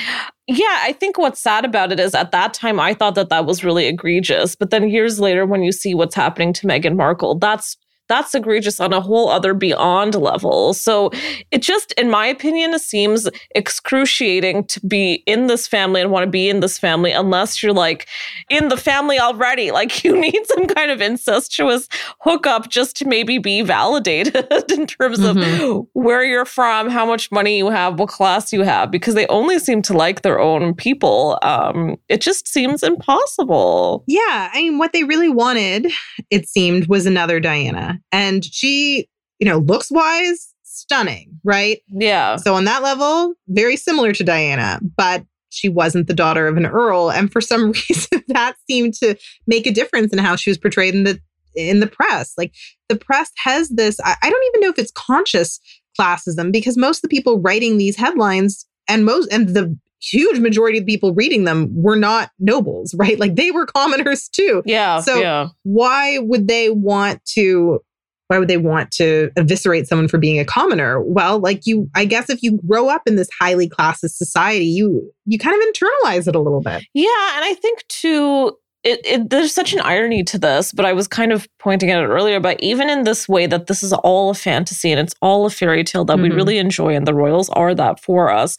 yeah, 0.47 0.79
I 0.83 0.93
think 0.93 1.17
what's 1.17 1.41
sad 1.41 1.65
about 1.65 1.91
it 1.91 1.99
is 1.99 2.15
at 2.15 2.31
that 2.31 2.53
time 2.53 2.79
I 2.79 2.93
thought 2.93 3.15
that 3.15 3.29
that 3.29 3.45
was 3.45 3.65
really 3.65 3.87
egregious, 3.87 4.55
but 4.55 4.69
then 4.69 4.89
years 4.89 5.19
later, 5.19 5.45
when 5.45 5.61
you 5.61 5.73
see 5.73 5.93
what's 5.93 6.15
happening 6.15 6.53
to 6.53 6.67
Meghan 6.67 6.95
Markle, 6.95 7.35
that's 7.35 7.75
that's 8.09 8.33
egregious 8.35 8.79
on 8.79 8.93
a 8.93 9.01
whole 9.01 9.29
other 9.29 9.53
beyond 9.53 10.15
level. 10.15 10.73
So 10.73 11.11
it 11.51 11.61
just, 11.61 11.91
in 11.93 12.09
my 12.09 12.25
opinion, 12.27 12.73
it 12.73 12.81
seems 12.81 13.27
excruciating 13.55 14.65
to 14.65 14.79
be 14.85 15.23
in 15.25 15.47
this 15.47 15.67
family 15.67 16.01
and 16.01 16.11
want 16.11 16.23
to 16.23 16.29
be 16.29 16.49
in 16.49 16.61
this 16.61 16.77
family 16.79 17.11
unless 17.11 17.61
you're 17.61 17.73
like 17.73 18.07
in 18.49 18.69
the 18.69 18.77
family 18.77 19.19
already. 19.19 19.71
Like 19.77 20.03
you 20.03 20.19
need 20.19 20.41
some 20.47 20.65
kind 20.65 20.89
of 20.89 21.01
incestuous 21.01 21.87
hookup 22.21 22.69
just 22.69 22.95
to 22.97 23.05
maybe 23.07 23.37
be 23.37 23.61
validated 23.61 24.35
in 24.71 24.87
terms 24.87 25.19
of 25.19 25.35
Mhm. 25.37 25.87
where 25.93 26.23
you're 26.23 26.45
from, 26.45 26.89
how 26.89 27.05
much 27.05 27.31
money 27.31 27.57
you 27.57 27.69
have, 27.69 27.99
what 27.99 28.09
class 28.09 28.51
you 28.51 28.63
have, 28.63 28.89
because 28.89 29.13
they 29.13 29.27
only 29.27 29.59
seem 29.59 29.81
to 29.83 29.93
like 29.93 30.23
their 30.23 30.39
own 30.39 30.73
people. 30.73 31.37
Um, 31.43 31.97
it 32.09 32.21
just 32.21 32.47
seems 32.47 32.81
impossible. 32.81 34.03
Yeah, 34.07 34.49
I 34.53 34.61
mean, 34.63 34.77
what 34.79 34.93
they 34.93 35.03
really 35.03 35.29
wanted, 35.29 35.87
it 36.31 36.47
seemed, 36.49 36.87
was 36.87 37.05
another 37.05 37.39
Diana, 37.39 37.96
and 38.11 38.43
she, 38.43 39.07
you 39.39 39.47
know, 39.47 39.59
looks 39.59 39.91
wise, 39.91 40.53
stunning, 40.63 41.39
right? 41.43 41.81
Yeah. 41.87 42.37
So 42.37 42.55
on 42.55 42.65
that 42.65 42.83
level, 42.83 43.33
very 43.47 43.77
similar 43.77 44.13
to 44.13 44.23
Diana, 44.23 44.79
but 44.95 45.23
she 45.49 45.69
wasn't 45.69 46.07
the 46.07 46.13
daughter 46.13 46.47
of 46.47 46.57
an 46.57 46.65
earl, 46.65 47.09
and 47.09 47.31
for 47.31 47.41
some 47.41 47.71
reason 47.89 48.23
that 48.27 48.55
seemed 48.69 48.93
to 48.95 49.15
make 49.47 49.65
a 49.65 49.71
difference 49.71 50.13
in 50.13 50.19
how 50.19 50.35
she 50.35 50.49
was 50.49 50.57
portrayed 50.57 50.95
in 50.95 51.03
the 51.03 51.19
in 51.55 51.79
the 51.79 51.87
press. 51.87 52.33
Like 52.37 52.53
the 52.89 52.95
press 52.95 53.31
has 53.43 53.69
this. 53.69 53.99
I, 54.03 54.15
I 54.21 54.29
don't 54.29 54.45
even 54.47 54.61
know 54.61 54.69
if 54.69 54.79
it's 54.79 54.91
conscious 54.91 55.59
classism 55.99 56.51
because 56.51 56.77
most 56.77 56.99
of 56.99 57.01
the 57.03 57.15
people 57.15 57.41
writing 57.41 57.77
these 57.77 57.95
headlines 57.95 58.65
and 58.87 59.05
most 59.05 59.31
and 59.31 59.49
the 59.49 59.77
huge 59.99 60.39
majority 60.39 60.77
of 60.77 60.85
people 60.85 61.13
reading 61.13 61.43
them 61.45 61.69
were 61.73 61.95
not 61.95 62.31
nobles, 62.39 62.93
right? 62.97 63.19
Like 63.19 63.35
they 63.35 63.51
were 63.51 63.65
commoners 63.65 64.29
too. 64.29 64.61
Yeah. 64.65 64.99
So 65.01 65.19
yeah. 65.19 65.49
why 65.63 66.19
would 66.19 66.47
they 66.47 66.69
want 66.69 67.23
to 67.33 67.81
why 68.27 68.37
would 68.39 68.47
they 68.47 68.57
want 68.57 68.91
to 68.91 69.29
eviscerate 69.37 69.87
someone 69.87 70.07
for 70.07 70.17
being 70.17 70.39
a 70.39 70.45
commoner 70.45 71.01
well 71.01 71.39
like 71.39 71.61
you 71.65 71.89
i 71.95 72.05
guess 72.05 72.29
if 72.29 72.41
you 72.43 72.59
grow 72.67 72.89
up 72.89 73.01
in 73.05 73.15
this 73.15 73.29
highly 73.39 73.69
classist 73.69 74.11
society 74.15 74.65
you 74.65 75.09
you 75.25 75.37
kind 75.37 75.55
of 75.61 75.67
internalize 75.69 76.27
it 76.27 76.35
a 76.35 76.39
little 76.39 76.61
bit 76.61 76.83
Yeah, 76.93 77.35
and 77.35 77.45
I 77.45 77.53
think 77.61 77.85
too. 77.87 78.57
It, 78.83 79.01
it, 79.05 79.29
there's 79.31 79.53
such 79.53 79.73
an 79.73 79.81
irony 79.81 80.23
to 80.23 80.37
this, 80.39 80.71
but 80.71 80.85
I 80.85 80.93
was 80.93 81.09
kind 81.09 81.33
of 81.33 81.45
pointing 81.59 81.91
at 81.91 82.01
it 82.01 82.07
earlier. 82.07 82.39
But 82.39 82.61
even 82.63 82.89
in 82.89 83.03
this 83.03 83.27
way, 83.27 83.45
that 83.45 83.67
this 83.67 83.83
is 83.83 83.91
all 83.91 84.29
a 84.29 84.33
fantasy 84.33 84.91
and 84.91 84.99
it's 85.01 85.13
all 85.21 85.45
a 85.45 85.49
fairy 85.49 85.83
tale 85.83 86.05
that 86.05 86.19
we 86.19 86.29
Mhm. 86.29 86.35
really 86.35 86.57
enjoy, 86.57 86.95
and 86.95 87.05
the 87.05 87.13
royals 87.13 87.49
are 87.49 87.75
that 87.75 87.99
for 87.99 88.31
us. 88.31 88.55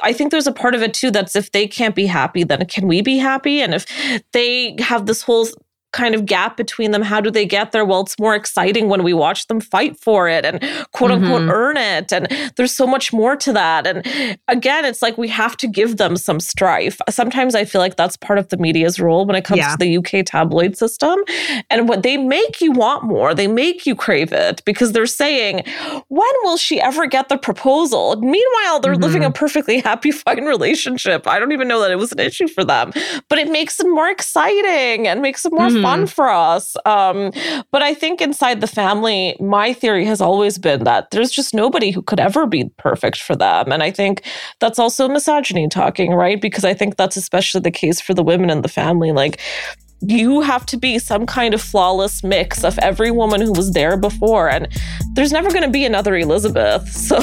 I 0.00 0.12
think 0.12 0.30
there's 0.30 0.46
a 0.46 0.52
part 0.52 0.76
of 0.76 0.82
it 0.82 0.94
too 0.94 1.10
that's 1.10 1.34
if 1.34 1.50
they 1.50 1.66
can't 1.66 1.96
be 1.96 2.06
happy, 2.06 2.44
then 2.44 2.64
can 2.66 2.86
we 2.86 3.00
be 3.02 3.16
happy? 3.18 3.60
And 3.62 3.74
if 3.74 3.84
they 4.32 4.76
have 4.78 5.06
this 5.06 5.22
whole 5.22 5.48
kind 5.94 6.14
of 6.14 6.26
gap 6.26 6.56
between 6.56 6.90
them, 6.90 7.02
how 7.02 7.20
do 7.20 7.30
they 7.30 7.46
get 7.46 7.70
there? 7.72 7.84
Well, 7.84 8.00
it's 8.00 8.18
more 8.18 8.34
exciting 8.34 8.88
when 8.88 9.02
we 9.04 9.14
watch 9.14 9.46
them 9.46 9.60
fight 9.60 9.98
for 9.98 10.28
it 10.28 10.44
and 10.44 10.60
quote 10.92 11.10
unquote 11.12 11.42
Mhm. 11.42 11.52
earn 11.52 11.76
it. 11.76 12.12
And 12.12 12.26
there's 12.56 12.72
so 12.74 12.86
much 12.86 13.12
more 13.12 13.36
to 13.36 13.52
that. 13.52 13.86
And 13.86 14.04
again, 14.48 14.84
it's 14.84 15.00
like 15.02 15.16
we 15.16 15.28
have 15.28 15.56
to 15.58 15.68
give 15.68 15.96
them 15.96 16.16
some 16.16 16.40
strife. 16.40 17.00
Sometimes 17.08 17.54
I 17.54 17.64
feel 17.64 17.80
like 17.80 17.96
that's 17.96 18.16
part 18.16 18.38
of 18.40 18.48
the 18.48 18.56
media's 18.56 18.98
role 18.98 19.24
when 19.24 19.36
it 19.36 19.44
comes 19.44 19.58
Yeah. 19.58 19.70
to 19.70 19.76
the 19.78 19.88
UK 19.98 20.22
tabloid 20.24 20.76
system. 20.76 21.16
And 21.70 21.88
what 21.88 22.02
they 22.02 22.16
make 22.16 22.60
you 22.60 22.72
want 22.72 23.04
more, 23.04 23.32
they 23.32 23.46
make 23.46 23.86
you 23.86 23.94
crave 23.94 24.32
it 24.32 24.62
because 24.64 24.92
they're 24.92 25.06
saying, 25.06 25.62
when 26.08 26.32
will 26.42 26.56
she 26.56 26.80
ever 26.80 27.06
get 27.06 27.28
the 27.28 27.38
proposal? 27.38 28.16
Meanwhile, 28.20 28.80
they're 28.80 28.96
living 28.96 29.22
a 29.24 29.30
perfectly 29.30 29.78
happy, 29.80 30.10
fine 30.26 30.44
relationship. 30.44 31.28
I 31.28 31.38
don't 31.38 31.52
even 31.52 31.68
know 31.68 31.80
that 31.80 31.92
it 31.92 31.98
was 31.98 32.10
an 32.10 32.18
issue 32.18 32.48
for 32.48 32.64
them, 32.64 32.92
but 33.28 33.38
it 33.38 33.48
makes 33.48 33.78
it 33.78 33.86
more 33.88 34.08
exciting 34.08 35.06
and 35.06 35.22
makes 35.22 35.44
it 35.44 35.52
more 35.52 35.68
Mhm. 35.68 35.83
Fun 35.84 36.06
for 36.06 36.28
us. 36.28 36.76
Um, 36.84 37.30
but 37.70 37.82
I 37.82 37.94
think 37.94 38.20
inside 38.20 38.60
the 38.60 38.66
family, 38.66 39.36
my 39.40 39.72
theory 39.72 40.04
has 40.06 40.20
always 40.20 40.58
been 40.58 40.84
that 40.84 41.10
there's 41.10 41.30
just 41.30 41.54
nobody 41.54 41.90
who 41.90 42.02
could 42.02 42.20
ever 42.20 42.46
be 42.46 42.70
perfect 42.78 43.18
for 43.20 43.36
them. 43.36 43.72
And 43.72 43.82
I 43.82 43.90
think 43.90 44.22
that's 44.60 44.78
also 44.78 45.08
misogyny 45.08 45.68
talking, 45.68 46.12
right? 46.12 46.40
Because 46.40 46.64
I 46.64 46.74
think 46.74 46.96
that's 46.96 47.16
especially 47.16 47.60
the 47.60 47.70
case 47.70 48.00
for 48.00 48.14
the 48.14 48.22
women 48.22 48.50
in 48.50 48.62
the 48.62 48.68
family. 48.68 49.12
Like, 49.12 49.40
you 50.00 50.40
have 50.40 50.66
to 50.66 50.76
be 50.76 50.98
some 50.98 51.26
kind 51.26 51.54
of 51.54 51.62
flawless 51.62 52.22
mix 52.22 52.64
of 52.64 52.78
every 52.80 53.10
woman 53.10 53.40
who 53.40 53.52
was 53.52 53.72
there 53.72 53.96
before. 53.96 54.50
And 54.50 54.68
there's 55.14 55.32
never 55.32 55.50
going 55.50 55.62
to 55.62 55.70
be 55.70 55.84
another 55.84 56.16
Elizabeth. 56.16 56.88
So. 57.04 57.20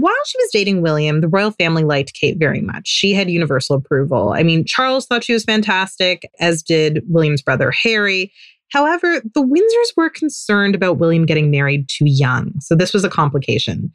While 0.00 0.14
she 0.24 0.38
was 0.38 0.50
dating 0.52 0.80
William, 0.80 1.20
the 1.20 1.28
royal 1.28 1.50
family 1.50 1.84
liked 1.84 2.14
Kate 2.14 2.38
very 2.38 2.62
much. 2.62 2.88
She 2.88 3.12
had 3.12 3.28
universal 3.28 3.76
approval. 3.76 4.32
I 4.32 4.42
mean, 4.42 4.64
Charles 4.64 5.04
thought 5.04 5.22
she 5.22 5.34
was 5.34 5.44
fantastic, 5.44 6.30
as 6.40 6.62
did 6.62 7.02
William's 7.08 7.42
brother 7.42 7.70
Harry. 7.70 8.32
However, 8.70 9.20
the 9.34 9.42
Windsors 9.42 9.94
were 9.94 10.08
concerned 10.08 10.74
about 10.74 10.96
William 10.96 11.26
getting 11.26 11.50
married 11.50 11.90
too 11.90 12.06
young. 12.06 12.54
So 12.60 12.74
this 12.74 12.94
was 12.94 13.04
a 13.04 13.10
complication. 13.10 13.92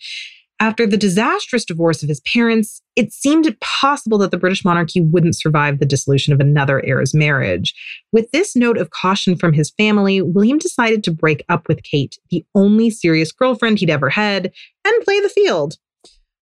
After 0.59 0.85
the 0.85 0.97
disastrous 0.97 1.65
divorce 1.65 2.03
of 2.03 2.09
his 2.09 2.19
parents, 2.21 2.79
it 2.95 3.11
seemed 3.11 3.55
possible 3.59 4.19
that 4.19 4.29
the 4.29 4.37
British 4.37 4.63
monarchy 4.63 5.01
wouldn't 5.01 5.35
survive 5.35 5.79
the 5.79 5.85
dissolution 5.85 6.31
of 6.31 6.39
another 6.39 6.83
heir's 6.85 7.15
marriage. 7.15 7.73
With 8.11 8.29
this 8.31 8.55
note 8.55 8.77
of 8.77 8.91
caution 8.91 9.35
from 9.35 9.53
his 9.53 9.71
family, 9.71 10.21
William 10.21 10.59
decided 10.59 11.03
to 11.03 11.11
break 11.11 11.43
up 11.49 11.67
with 11.67 11.81
Kate, 11.81 12.19
the 12.29 12.45
only 12.53 12.91
serious 12.91 13.31
girlfriend 13.31 13.79
he'd 13.79 13.89
ever 13.89 14.09
had, 14.09 14.51
and 14.85 15.03
play 15.03 15.19
the 15.19 15.29
field. 15.29 15.77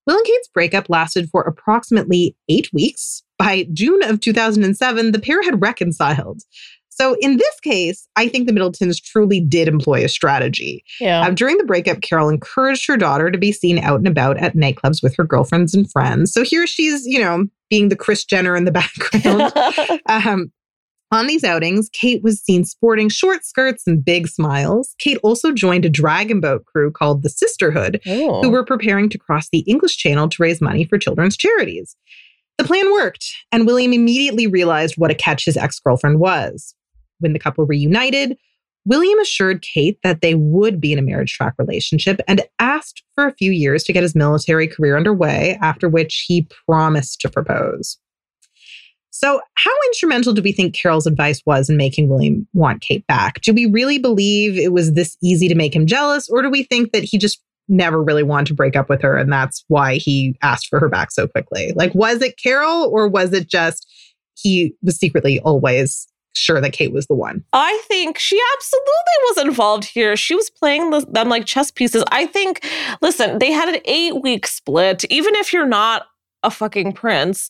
Will 0.05 0.17
and 0.17 0.25
Kate's 0.25 0.47
breakup 0.49 0.89
lasted 0.89 1.29
for 1.29 1.41
approximately 1.43 2.35
eight 2.49 2.69
weeks. 2.73 3.23
By 3.37 3.67
June 3.73 4.01
of 4.03 4.21
2007, 4.21 5.11
the 5.11 5.19
pair 5.19 5.43
had 5.43 5.61
reconciled. 5.61 6.41
So, 6.89 7.17
in 7.19 7.35
this 7.35 7.59
case, 7.59 8.07
I 8.15 8.29
think 8.29 8.47
the 8.47 8.53
Middletons 8.53 9.01
truly 9.01 9.41
did 9.41 9.67
employ 9.67 10.05
a 10.05 10.07
strategy. 10.07 10.83
Yeah. 11.01 11.27
Uh, 11.27 11.31
during 11.31 11.57
the 11.57 11.65
breakup, 11.65 11.99
Carol 11.99 12.29
encouraged 12.29 12.87
her 12.87 12.95
daughter 12.95 13.29
to 13.31 13.37
be 13.37 13.51
seen 13.51 13.79
out 13.79 13.97
and 13.97 14.07
about 14.07 14.37
at 14.37 14.55
nightclubs 14.55 15.03
with 15.03 15.13
her 15.17 15.25
girlfriends 15.25 15.73
and 15.73 15.91
friends. 15.91 16.31
So 16.31 16.43
here 16.43 16.65
she's, 16.65 17.05
you 17.05 17.19
know, 17.19 17.47
being 17.69 17.89
the 17.89 17.97
Kris 17.97 18.23
Jenner 18.23 18.55
in 18.55 18.63
the 18.63 18.71
background. 19.21 19.51
um, 20.05 20.51
on 21.11 21.27
these 21.27 21.43
outings, 21.43 21.89
Kate 21.93 22.23
was 22.23 22.41
seen 22.41 22.65
sporting 22.65 23.09
short 23.09 23.45
skirts 23.45 23.83
and 23.87 24.03
big 24.03 24.27
smiles. 24.27 24.95
Kate 24.99 25.19
also 25.23 25.51
joined 25.51 25.85
a 25.85 25.89
dragon 25.89 26.39
boat 26.39 26.65
crew 26.65 26.91
called 26.91 27.21
the 27.23 27.29
Sisterhood, 27.29 28.01
Oh. 28.07 28.41
who 28.41 28.49
were 28.49 28.65
preparing 28.65 29.09
to 29.09 29.17
cross 29.17 29.47
the 29.49 29.59
English 29.59 29.97
Channel 29.97 30.29
to 30.29 30.41
raise 30.41 30.61
money 30.61 30.83
for 30.85 30.97
children's 30.97 31.37
charities. 31.37 31.95
The 32.57 32.63
plan 32.63 32.91
worked, 32.91 33.25
and 33.51 33.65
William 33.65 33.93
immediately 33.93 34.47
realized 34.47 34.95
what 34.97 35.11
a 35.11 35.15
catch 35.15 35.45
his 35.45 35.57
ex 35.57 35.79
girlfriend 35.79 36.19
was. 36.19 36.73
When 37.19 37.33
the 37.33 37.39
couple 37.39 37.65
reunited, 37.65 38.37
William 38.85 39.17
assured 39.19 39.61
Kate 39.63 39.97
that 40.03 40.21
they 40.21 40.35
would 40.35 40.79
be 40.79 40.93
in 40.93 40.99
a 40.99 41.01
marriage 41.01 41.33
track 41.33 41.53
relationship 41.57 42.21
and 42.27 42.41
asked 42.59 43.03
for 43.15 43.25
a 43.25 43.33
few 43.33 43.51
years 43.51 43.83
to 43.83 43.93
get 43.93 44.03
his 44.03 44.15
military 44.15 44.67
career 44.67 44.95
underway, 44.95 45.57
after 45.61 45.89
which 45.89 46.23
he 46.27 46.47
promised 46.67 47.19
to 47.21 47.29
propose. 47.29 47.97
So, 49.17 49.39
how 49.54 49.71
instrumental 49.88 50.34
do 50.34 50.41
we 50.41 50.51
think 50.51 50.75
Carol's 50.75 51.08
advice 51.08 51.41
was 51.45 51.69
in 51.69 51.78
making 51.78 52.10
William 52.10 52.45
want 52.51 52.82
Kate 52.82 53.08
back? 53.08 53.39
Do 53.39 53.54
we 53.54 53.65
really 53.65 53.97
believe 53.97 54.58
it 54.58 54.73
was 54.73 54.91
this 54.91 55.15
easy 55.23 55.47
to 55.47 55.56
make 55.56 55.73
him 55.73 55.86
jealous, 55.86 56.28
or 56.28 56.41
do 56.41 56.49
we 56.49 56.63
think 56.63 56.91
that 56.91 57.06
he 57.06 57.17
just 57.17 57.41
never 57.69 58.04
really 58.04 58.23
wanted 58.23 58.47
to 58.47 58.54
break 58.54 58.75
up 58.75 58.89
with 58.89 59.01
her 59.01 59.17
and 59.17 59.32
that's 59.32 59.63
why 59.69 59.95
he 59.95 60.36
asked 60.43 60.67
for 60.67 60.82
her 60.82 60.89
back 60.89 61.13
so 61.13 61.30
quickly? 61.30 61.71
Like, 61.78 61.95
was 61.95 62.21
it 62.21 62.38
Carol, 62.38 62.89
or 62.91 63.08
was 63.08 63.32
it 63.32 63.49
just 63.49 63.89
he 64.38 64.75
was 64.84 64.97
secretly 64.97 65.39
always 65.39 66.08
sure 66.34 66.60
that 66.60 66.73
Kate 66.73 66.91
was 66.91 67.08
the 67.08 67.15
one? 67.15 67.41
I 67.54 67.82
think 67.88 68.19
she 68.19 68.38
absolutely 68.58 68.84
was 69.30 69.38
involved 69.45 69.86
here. 69.86 70.17
She 70.17 70.36
was 70.36 70.49
playing 70.49 70.89
the, 70.89 71.06
them 71.10 71.30
like 71.30 71.45
chess 71.45 71.71
pieces. 71.71 72.04
I 72.12 72.25
think, 72.25 72.65
listen, 73.01 73.39
they 73.39 73.54
had 73.54 73.69
an 73.69 73.80
eight 73.86 74.21
week 74.21 74.45
split. 74.45 75.06
Even 75.10 75.36
if 75.36 75.54
you're 75.54 75.65
not 75.65 76.08
a 76.45 76.51
fucking 76.51 76.93
prince, 76.93 77.49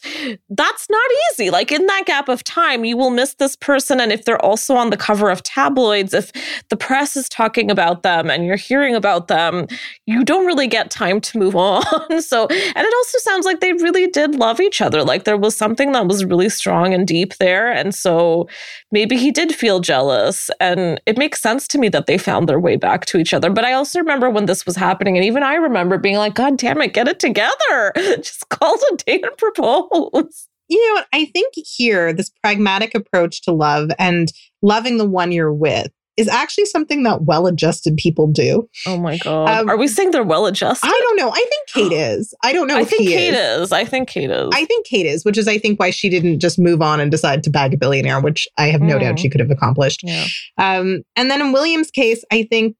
that's 0.49 0.89
not 0.89 1.09
easy. 1.31 1.49
Like 1.49 1.71
in 1.71 1.85
that 1.85 2.03
gap 2.05 2.29
of 2.29 2.43
time, 2.43 2.85
you 2.85 2.97
will 2.97 3.09
miss 3.11 3.35
this 3.35 3.55
person. 3.55 3.99
And 3.99 4.11
if 4.11 4.25
they're 4.25 4.43
also 4.43 4.75
on 4.75 4.89
the 4.89 4.97
cover 4.97 5.29
of 5.29 5.43
tabloids, 5.43 6.13
if 6.13 6.31
the 6.69 6.77
press 6.77 7.15
is 7.15 7.29
talking 7.29 7.69
about 7.69 8.03
them 8.03 8.29
and 8.29 8.45
you're 8.45 8.55
hearing 8.55 8.95
about 8.95 9.27
them, 9.27 9.67
you 10.05 10.23
don't 10.23 10.45
really 10.45 10.67
get 10.67 10.89
time 10.89 11.21
to 11.21 11.37
move 11.37 11.55
on. 11.55 12.21
so, 12.21 12.47
and 12.47 12.87
it 12.87 12.93
also 12.95 13.17
sounds 13.19 13.45
like 13.45 13.59
they 13.59 13.73
really 13.73 14.07
did 14.07 14.35
love 14.35 14.59
each 14.59 14.81
other. 14.81 15.03
Like 15.03 15.25
there 15.25 15.37
was 15.37 15.55
something 15.55 15.91
that 15.91 16.07
was 16.07 16.25
really 16.25 16.49
strong 16.49 16.93
and 16.93 17.07
deep 17.07 17.35
there. 17.37 17.71
And 17.71 17.93
so, 17.93 18.47
maybe 18.91 19.17
he 19.17 19.31
did 19.31 19.53
feel 19.53 19.81
jealous. 19.81 20.49
And 20.59 21.01
it 21.05 21.17
makes 21.17 21.41
sense 21.41 21.67
to 21.67 21.77
me 21.77 21.89
that 21.89 22.05
they 22.05 22.17
found 22.17 22.47
their 22.47 22.59
way 22.59 22.77
back 22.77 23.05
to 23.07 23.17
each 23.17 23.33
other. 23.33 23.49
But 23.49 23.65
I 23.65 23.73
also 23.73 23.99
remember 23.99 24.29
when 24.29 24.45
this 24.45 24.65
was 24.65 24.75
happening, 24.75 25.17
and 25.17 25.25
even 25.25 25.43
I 25.43 25.55
remember 25.55 25.97
being 25.97 26.15
like, 26.15 26.35
God 26.35 26.57
damn 26.57 26.81
it, 26.81 26.93
get 26.93 27.07
it 27.07 27.19
together. 27.19 27.91
Just 27.95 28.47
call 28.49 28.77
it 28.91 29.01
a 29.01 29.05
date 29.05 29.23
and 29.25 29.37
propose. 29.37 30.47
You 30.67 30.95
know? 30.95 31.03
I 31.13 31.25
think 31.25 31.53
here, 31.55 32.11
this 32.13 32.31
pragmatic 32.43 32.95
approach 32.95 33.41
to 33.43 33.51
love 33.51 33.89
and 33.99 34.31
loving 34.61 34.97
the 34.97 35.05
one 35.07 35.31
you're 35.31 35.53
with 35.53 35.91
is 36.17 36.27
actually 36.29 36.65
something 36.65 37.03
that 37.03 37.23
well 37.23 37.45
adjusted 37.45 37.97
people 37.97 38.25
do. 38.25 38.67
Oh 38.87 38.97
my 38.97 39.17
God. 39.17 39.49
Um, 39.49 39.69
Are 39.69 39.75
we 39.77 39.87
saying 39.89 40.11
they're 40.11 40.23
well 40.23 40.45
adjusted? 40.45 40.87
I 40.87 40.91
don't 41.03 41.17
know. 41.17 41.29
I 41.29 41.33
think 41.49 41.67
Kate 41.91 41.91
is. 41.95 42.33
I 42.41 42.53
don't 42.53 42.67
know 42.67 42.77
I 42.77 42.81
if 42.81 42.89
think 42.89 43.07
Kate 43.09 43.33
is. 43.33 43.61
is. 43.63 43.71
I 43.73 43.83
think 43.83 44.07
Kate 44.07 44.29
is. 44.31 44.49
I 44.53 44.63
think 44.65 44.85
Kate 44.87 45.05
is, 45.05 45.25
which 45.25 45.37
is, 45.37 45.47
I 45.47 45.57
think, 45.57 45.77
why 45.79 45.89
she 45.89 46.09
didn't 46.09 46.39
just 46.39 46.57
move 46.57 46.81
on 46.81 46.99
and 47.01 47.11
decide 47.11 47.43
to 47.43 47.49
bag 47.49 47.73
a 47.73 47.77
billionaire, 47.77 48.21
which 48.21 48.47
I 48.57 48.67
have 48.67 48.81
no 48.81 48.95
Mm. 48.95 49.01
doubt 49.01 49.19
she 49.19 49.29
could 49.29 49.41
have 49.41 49.51
accomplished. 49.51 50.01
yeah. 50.03 50.25
Um, 50.57 51.01
and 51.17 51.29
then 51.29 51.41
in 51.41 51.51
William's 51.51 51.91
case, 51.91 52.23
I 52.31 52.43
think 52.49 52.77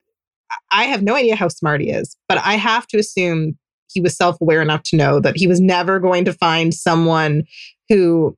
I 0.72 0.86
have 0.86 1.04
no 1.04 1.14
idea 1.14 1.36
how 1.36 1.50
smart 1.50 1.82
he 1.82 1.90
is, 1.90 2.16
but 2.30 2.38
I 2.38 2.54
have 2.54 2.88
to 2.88 2.98
assume 2.98 3.58
he 3.92 4.02
was 4.02 4.16
self 4.16 4.40
aware 4.42 4.62
enough 4.62 4.84
to 4.84 4.96
know 4.96 5.20
that 5.20 5.38
he 5.38 5.48
was 5.48 5.60
never 5.60 6.00
going 6.00 6.26
to 6.26 6.34
find 6.34 6.74
someone 6.74 7.44
who 7.90 8.36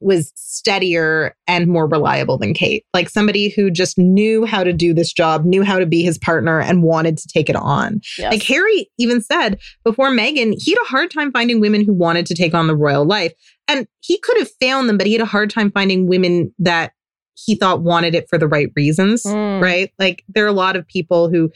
was 0.00 0.30
steadier 0.36 1.34
and 1.46 1.66
more 1.68 1.86
reliable 1.88 2.36
than 2.36 2.52
Kate. 2.52 2.84
Like 2.92 3.08
somebody 3.08 3.48
who 3.48 3.70
just 3.70 3.96
knew 3.96 4.44
how 4.44 4.62
to 4.62 4.72
do 4.72 4.92
this 4.92 5.10
job, 5.10 5.46
knew 5.46 5.62
how 5.62 5.78
to 5.78 5.86
be 5.86 6.02
his 6.02 6.18
partner, 6.18 6.60
and 6.60 6.82
wanted 6.82 7.16
to 7.16 7.28
take 7.28 7.48
it 7.48 7.56
on. 7.56 8.00
Yes. 8.18 8.30
Like 8.32 8.42
Harry 8.42 8.90
even 8.98 9.22
said 9.22 9.58
before 9.84 10.10
Meghan, 10.10 10.54
he 10.62 10.72
had 10.72 10.82
a 10.82 10.88
hard 10.88 11.10
time 11.10 11.32
finding 11.32 11.60
women 11.60 11.82
who 11.82 11.94
wanted 11.94 12.26
to 12.26 12.34
take 12.34 12.52
on 12.52 12.66
the 12.66 12.76
royal 12.76 13.06
life. 13.06 13.32
And 13.68 13.88
he 14.00 14.18
could 14.18 14.36
have 14.38 14.50
found 14.60 14.88
them, 14.88 14.98
but 14.98 15.06
he 15.06 15.14
had 15.14 15.22
a 15.22 15.26
hard 15.26 15.48
time 15.50 15.70
finding 15.72 16.06
women 16.06 16.52
that 16.58 16.92
he 17.34 17.54
thought 17.54 17.82
wanted 17.82 18.14
it 18.14 18.28
for 18.28 18.38
the 18.38 18.48
right 18.48 18.68
reasons, 18.76 19.22
Mm. 19.22 19.62
right? 19.62 19.90
Like 19.98 20.24
there 20.28 20.44
are 20.44 20.48
a 20.48 20.52
lot 20.52 20.76
of 20.76 20.86
people 20.86 21.28
who, 21.30 21.50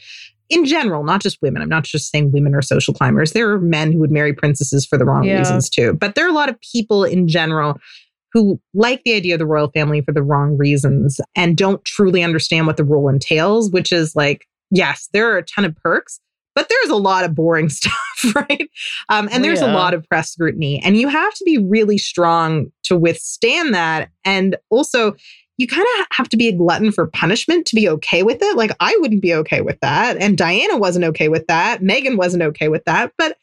in 0.51 0.65
general, 0.65 1.03
not 1.03 1.21
just 1.21 1.39
women, 1.41 1.61
I'm 1.61 1.69
not 1.69 1.83
just 1.83 2.11
saying 2.11 2.31
women 2.31 2.53
are 2.53 2.61
social 2.61 2.93
climbers. 2.93 3.31
There 3.31 3.49
are 3.51 3.59
men 3.59 3.91
who 3.91 3.99
would 3.99 4.11
marry 4.11 4.33
princesses 4.33 4.85
for 4.85 4.97
the 4.97 5.05
wrong 5.05 5.23
Yeah. 5.23 5.37
reasons 5.39 5.69
too. 5.69 5.93
But 5.93 6.15
there 6.15 6.25
are 6.25 6.29
a 6.29 6.33
lot 6.33 6.49
of 6.49 6.59
people 6.61 7.03
in 7.03 7.27
general 7.27 7.77
who 8.33 8.59
like 8.73 9.01
the 9.03 9.13
idea 9.13 9.35
of 9.35 9.39
the 9.39 9.45
royal 9.45 9.69
family 9.71 10.01
for 10.01 10.11
the 10.13 10.23
wrong 10.23 10.57
reasons 10.57 11.19
and 11.35 11.57
don't 11.57 11.83
truly 11.83 12.23
understand 12.23 12.67
what 12.67 12.77
the 12.77 12.83
role 12.83 13.09
entails, 13.09 13.71
which 13.71 13.91
is 13.91 14.15
like, 14.15 14.45
yes, 14.69 15.09
there 15.13 15.29
are 15.31 15.37
a 15.37 15.43
ton 15.43 15.65
of 15.65 15.75
perks, 15.77 16.19
but 16.55 16.69
there's 16.69 16.89
a 16.89 16.95
lot 16.95 17.23
of 17.25 17.35
boring 17.35 17.67
stuff, 17.69 18.35
right? 18.35 18.69
Um, 19.09 19.27
and 19.31 19.39
Oh, 19.39 19.41
there's 19.41 19.61
yeah. 19.61 19.71
a 19.71 19.73
lot 19.73 19.93
of 19.93 20.03
press 20.07 20.31
scrutiny, 20.31 20.81
and 20.83 20.95
you 20.97 21.07
have 21.09 21.33
to 21.33 21.43
be 21.45 21.57
really 21.57 21.97
strong 21.97 22.71
to 22.83 22.97
withstand 22.97 23.73
that. 23.73 24.09
And 24.25 24.55
also, 24.69 25.13
you 25.61 25.67
kind 25.67 25.85
of 25.99 26.07
have 26.11 26.27
to 26.29 26.37
be 26.37 26.47
a 26.47 26.51
glutton 26.51 26.91
for 26.91 27.05
punishment 27.05 27.67
to 27.67 27.75
be 27.75 27.87
okay 27.87 28.23
with 28.23 28.39
it. 28.41 28.57
Like, 28.57 28.71
I 28.79 28.97
wouldn't 28.99 29.21
be 29.21 29.33
okay 29.35 29.61
with 29.61 29.79
that. 29.81 30.17
And 30.17 30.35
Diana 30.35 30.77
wasn't 30.77 31.05
okay 31.05 31.29
with 31.29 31.45
that. 31.47 31.81
Meghan 31.81 32.17
wasn't 32.17 32.41
okay 32.43 32.67
with 32.67 32.83
that. 32.85 33.13
But 33.17 33.37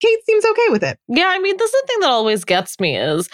Kate 0.00 0.24
seems 0.24 0.44
okay 0.46 0.68
with 0.70 0.84
it. 0.84 0.98
Yeah, 1.08 1.26
I 1.26 1.40
mean, 1.40 1.56
this 1.56 1.74
is 1.74 1.82
the 1.82 1.86
thing 1.88 2.00
that 2.00 2.10
always 2.10 2.44
gets 2.44 2.78
me 2.78 2.96
is 2.96 3.28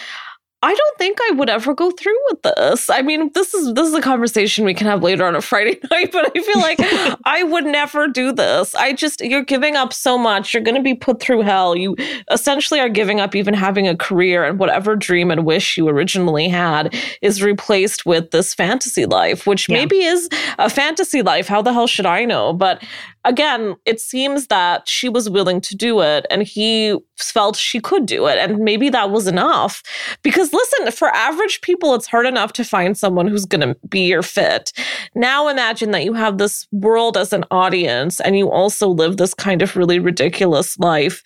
I 0.63 0.73
don't 0.73 0.97
think 0.97 1.19
I 1.29 1.31
would 1.35 1.49
ever 1.51 1.75
go 1.75 1.91
through 1.91 2.17
with 2.31 2.41
this. 2.41 2.89
I 2.89 3.03
mean, 3.03 3.29
this 3.35 3.53
is 3.53 3.75
this 3.75 3.87
is 3.87 3.93
a 3.93 4.01
conversation 4.01 4.65
we 4.65 4.73
can 4.73 4.87
have 4.87 5.03
later 5.03 5.23
on 5.23 5.35
a 5.35 5.41
Friday 5.41 5.77
night, 5.91 6.11
but 6.11 6.31
I 6.35 6.41
feel 6.41 6.57
like 6.59 6.79
I 7.25 7.43
would 7.43 7.65
never 7.65 8.07
do 8.07 8.31
this. 8.31 8.73
I 8.73 8.93
just 8.93 9.21
you're 9.21 9.43
giving 9.43 9.75
up 9.75 9.93
so 9.93 10.17
much. 10.17 10.53
You're 10.55 10.63
going 10.63 10.75
to 10.75 10.81
be 10.81 10.95
put 10.95 11.19
through 11.19 11.41
hell. 11.41 11.75
You 11.75 11.95
essentially 12.31 12.79
are 12.79 12.89
giving 12.89 13.19
up 13.19 13.35
even 13.35 13.53
having 13.53 13.87
a 13.87 13.95
career 13.95 14.43
and 14.45 14.57
whatever 14.57 14.95
dream 14.95 15.29
and 15.29 15.45
wish 15.45 15.77
you 15.77 15.87
originally 15.89 16.49
had 16.49 16.95
is 17.21 17.43
replaced 17.43 18.07
with 18.07 18.31
this 18.31 18.55
fantasy 18.55 19.05
life, 19.05 19.45
which 19.45 19.69
Yeah. 19.69 19.77
maybe 19.77 20.01
is 20.01 20.27
a 20.57 20.71
fantasy 20.71 21.21
life. 21.21 21.47
How 21.47 21.61
the 21.61 21.71
hell 21.71 21.87
should 21.87 22.07
I 22.07 22.25
know? 22.25 22.51
But 22.51 22.83
again, 23.27 23.75
it 23.85 23.99
seems 23.99 24.47
that 24.47 24.87
she 24.87 25.09
was 25.09 25.29
willing 25.29 25.59
to 25.61 25.75
do 25.75 25.99
it 26.01 26.25
and 26.31 26.43
he 26.43 26.97
felt 27.17 27.57
she 27.57 27.79
could 27.79 28.05
do 28.05 28.25
it. 28.25 28.37
And 28.37 28.59
maybe 28.59 28.89
that 28.89 29.11
was 29.11 29.27
enough. 29.27 29.83
Because 30.23 30.53
listen, 30.53 30.91
for 30.91 31.09
average 31.09 31.61
people, 31.61 31.93
it's 31.93 32.07
hard 32.07 32.25
enough 32.25 32.53
to 32.53 32.63
find 32.63 32.97
someone 32.97 33.27
who's 33.27 33.45
going 33.45 33.61
to 33.61 33.77
be 33.89 34.07
your 34.07 34.23
fit. 34.23 34.71
Now 35.13 35.49
imagine 35.49 35.91
that 35.91 36.05
you 36.05 36.13
have 36.13 36.37
this 36.37 36.67
world 36.71 37.17
as 37.17 37.33
an 37.33 37.43
audience 37.51 38.21
and 38.21 38.37
you 38.37 38.49
also 38.49 38.87
live 38.87 39.17
this 39.17 39.33
kind 39.33 39.61
of 39.61 39.75
really 39.75 39.99
ridiculous 39.99 40.79
life. 40.79 41.21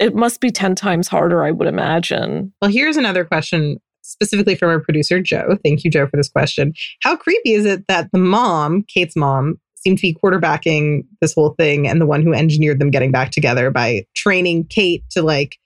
It 0.00 0.14
must 0.14 0.40
be 0.40 0.50
10 0.50 0.74
times 0.74 1.08
harder, 1.08 1.44
I 1.44 1.52
would 1.52 1.68
imagine. 1.68 2.52
Well, 2.60 2.70
here's 2.70 2.96
another 2.96 3.24
question 3.24 3.78
specifically 4.02 4.54
from 4.54 4.70
our 4.70 4.80
producer, 4.80 5.20
Joe. 5.20 5.56
Thank 5.64 5.84
you, 5.84 5.90
Joe, 5.90 6.06
for 6.06 6.16
this 6.16 6.28
question. 6.28 6.72
How 7.02 7.16
creepy 7.16 7.52
is 7.52 7.64
it 7.64 7.86
that 7.88 8.08
the 8.12 8.18
mom, 8.18 8.82
Kate's 8.82 9.16
mom, 9.16 9.58
seemed 9.86 9.98
to 9.98 10.02
be 10.02 10.18
quarterbacking 10.20 11.04
this 11.20 11.32
whole 11.32 11.50
thing 11.50 11.86
and 11.86 12.00
the 12.00 12.06
one 12.06 12.22
who 12.22 12.34
engineered 12.34 12.80
them 12.80 12.90
getting 12.90 13.12
back 13.12 13.30
together 13.30 13.70
by 13.70 14.04
training 14.16 14.64
Kate 14.64 15.04
to 15.10 15.22
like 15.22 15.58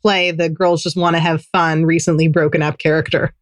play 0.00 0.30
the 0.30 0.48
girls 0.48 0.82
just 0.82 0.96
want 0.96 1.14
to 1.14 1.20
have 1.20 1.44
fun, 1.52 1.84
recently 1.84 2.26
broken 2.26 2.62
up 2.62 2.78
character? 2.78 3.34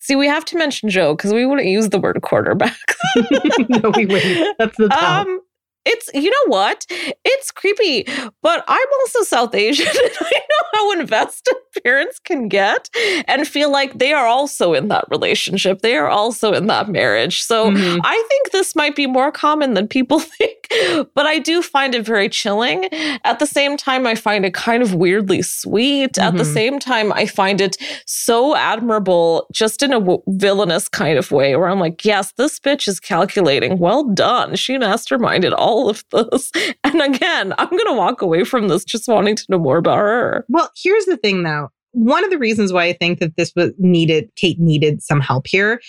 See, 0.00 0.16
we 0.16 0.26
have 0.28 0.46
to 0.46 0.56
mention 0.56 0.88
Joe 0.88 1.14
because 1.14 1.34
we 1.34 1.44
wouldn't 1.44 1.68
use 1.68 1.90
the 1.90 1.98
word 1.98 2.18
quarterback. 2.22 2.74
no, 3.68 3.90
we 3.94 4.06
wouldn't. 4.06 4.56
That's 4.58 4.76
the 4.78 4.88
top. 4.88 5.26
Um, 5.26 5.40
it's 5.84 6.08
you 6.14 6.30
know 6.30 6.46
what? 6.46 6.84
It's 7.24 7.50
creepy, 7.50 8.04
but 8.42 8.64
I'm 8.68 8.86
also 9.00 9.22
South 9.22 9.54
Asian, 9.54 9.86
and 10.04 10.10
I 10.20 10.32
know 10.50 10.66
how 10.74 10.92
invested 11.00 11.54
parents 11.84 12.18
can 12.18 12.48
get 12.48 12.88
and 13.26 13.48
feel 13.48 13.70
like 13.72 13.98
they 13.98 14.12
are 14.12 14.26
also 14.26 14.74
in 14.74 14.88
that 14.88 15.04
relationship. 15.10 15.80
They 15.80 15.96
are 15.96 16.08
also 16.08 16.52
in 16.52 16.66
that 16.66 16.88
marriage. 16.88 17.42
So 17.42 17.70
Mhm. 17.70 18.00
I 18.04 18.24
think 18.28 18.50
this 18.52 18.76
might 18.76 18.94
be 18.94 19.06
more 19.06 19.32
common 19.32 19.72
than 19.74 19.88
people 19.88 20.18
think, 20.38 20.68
but 21.14 21.26
I 21.26 21.38
do 21.38 21.62
find 21.62 21.94
it 21.94 22.04
very 22.04 22.28
chilling. 22.28 22.84
At 23.24 23.38
the 23.38 23.46
same 23.46 23.76
time, 23.76 24.06
I 24.06 24.14
find 24.14 24.44
it 24.44 24.52
kind 24.54 24.82
of 24.82 24.94
weirdly 24.94 25.40
sweet. 25.42 26.18
At 26.18 26.36
the 26.36 26.42
Mhm. 26.44 26.54
same 26.54 26.78
time, 26.78 27.12
I 27.12 27.24
find 27.26 27.60
it 27.60 27.76
so 28.06 28.54
admirable, 28.54 29.46
just 29.52 29.82
in 29.82 29.92
a 29.92 29.98
w- 30.00 30.22
villainous 30.28 30.88
kind 30.88 31.18
of 31.18 31.30
way, 31.32 31.56
where 31.56 31.68
I'm 31.68 31.80
like, 31.80 32.04
yes, 32.04 32.32
this 32.36 32.58
bitch 32.58 32.86
is 32.86 33.00
calculating. 33.00 33.78
Well 33.78 34.04
done. 34.04 34.56
She 34.56 34.76
masterminded 34.76 35.54
all 35.56 35.71
of 35.88 36.04
this. 36.10 36.50
And 36.84 37.00
again, 37.00 37.54
I'm 37.58 37.70
going 37.70 37.86
to 37.86 37.94
walk 37.94 38.22
away 38.22 38.44
from 38.44 38.68
this 38.68 38.84
just 38.84 39.08
wanting 39.08 39.36
to 39.36 39.44
know 39.48 39.58
more 39.58 39.78
about 39.78 39.98
her. 39.98 40.44
Well, 40.48 40.70
here's 40.76 41.06
the 41.06 41.16
thing 41.16 41.42
though. 41.42 41.68
One 41.92 42.24
of 42.24 42.30
the 42.30 42.38
reasons 42.38 42.72
why 42.72 42.84
I 42.84 42.92
think 42.92 43.18
that 43.20 43.36
this 43.36 43.52
was 43.54 43.70
needed, 43.78 44.30
Kate 44.36 44.58
needed 44.58 45.02
some 45.02 45.20
help 45.20 45.46
here, 45.46 45.80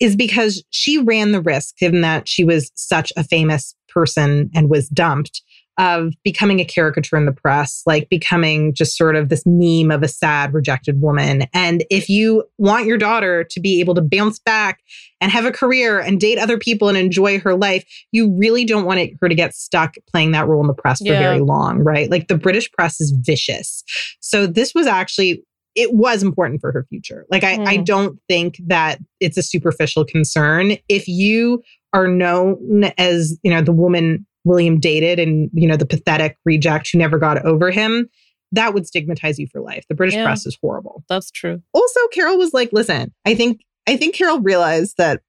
is 0.00 0.16
because 0.16 0.62
she 0.70 0.98
ran 0.98 1.32
the 1.32 1.40
risk, 1.40 1.76
given 1.78 2.02
that 2.02 2.28
she 2.28 2.44
was 2.44 2.70
such 2.74 3.12
a 3.16 3.24
famous 3.24 3.74
person 3.88 4.50
and 4.54 4.68
was 4.68 4.88
dumped, 4.88 5.42
of 5.78 6.12
becoming 6.22 6.60
a 6.60 6.64
caricature 6.64 7.16
in 7.16 7.26
the 7.26 7.32
press, 7.32 7.82
like 7.84 8.08
becoming 8.08 8.72
just 8.74 8.96
sort 8.96 9.16
of 9.16 9.28
this 9.28 9.42
meme 9.44 9.90
of 9.90 10.02
a 10.02 10.08
sad, 10.08 10.54
rejected 10.54 11.00
woman. 11.00 11.46
And 11.52 11.84
if 11.90 12.08
you 12.08 12.44
want 12.58 12.86
your 12.86 12.98
daughter 12.98 13.44
to 13.50 13.60
be 13.60 13.80
able 13.80 13.94
to 13.96 14.00
bounce 14.02 14.38
back 14.38 14.80
and 15.20 15.32
have 15.32 15.44
a 15.44 15.50
career 15.52 15.98
and 15.98 16.20
date 16.20 16.38
other 16.38 16.58
people 16.58 16.88
and 16.88 16.96
enjoy 16.96 17.40
her 17.40 17.56
life, 17.56 17.84
you 18.12 18.32
really 18.36 18.64
don't 18.64 18.84
want 18.84 19.00
it, 19.00 19.14
her 19.20 19.28
to 19.28 19.34
get 19.34 19.54
stuck 19.54 19.94
playing 20.10 20.30
that 20.32 20.46
role 20.46 20.60
in 20.60 20.68
the 20.68 20.74
press 20.74 20.98
for 20.98 21.12
Yeah. 21.12 21.18
very 21.18 21.40
long, 21.40 21.80
right? 21.80 22.10
Like 22.10 22.28
the 22.28 22.38
British 22.38 22.70
press 22.72 23.00
is 23.00 23.12
vicious. 23.24 23.82
So 24.20 24.46
this 24.46 24.74
was 24.74 24.86
actually 24.86 25.42
it 25.74 25.92
was 25.92 26.22
important 26.22 26.60
for 26.60 26.70
her 26.70 26.86
future. 26.88 27.26
Like 27.32 27.42
I, 27.42 27.54
I 27.64 27.78
Mm. 27.78 27.84
don't 27.84 28.18
think 28.28 28.60
that 28.68 29.00
it's 29.18 29.36
a 29.36 29.42
superficial 29.42 30.04
concern. 30.04 30.76
If 30.88 31.08
you 31.08 31.64
are 31.92 32.06
known 32.06 32.84
as, 32.96 33.36
you 33.42 33.50
know, 33.50 33.60
the 33.60 33.72
woman 33.72 34.24
William 34.44 34.78
dated 34.78 35.18
and, 35.18 35.50
you 35.52 35.66
know, 35.66 35.76
the 35.76 35.86
pathetic 35.86 36.36
reject 36.44 36.90
who 36.92 36.98
never 36.98 37.18
got 37.18 37.44
over 37.44 37.70
him, 37.70 38.08
that 38.52 38.74
would 38.74 38.86
stigmatize 38.86 39.38
you 39.38 39.46
for 39.50 39.60
life. 39.60 39.84
The 39.88 39.94
British 39.94 40.14
Yeah. 40.14 40.24
press 40.24 40.46
is 40.46 40.56
horrible. 40.62 41.04
That's 41.08 41.30
true. 41.30 41.60
Also, 41.72 42.00
Carol 42.12 42.38
was 42.38 42.52
like, 42.54 42.70
listen, 42.72 43.12
I 43.24 43.34
think 43.34 43.60
I 43.86 43.96
think 43.98 44.14
Carol 44.14 44.40
realized 44.40 44.94
that 44.96 45.20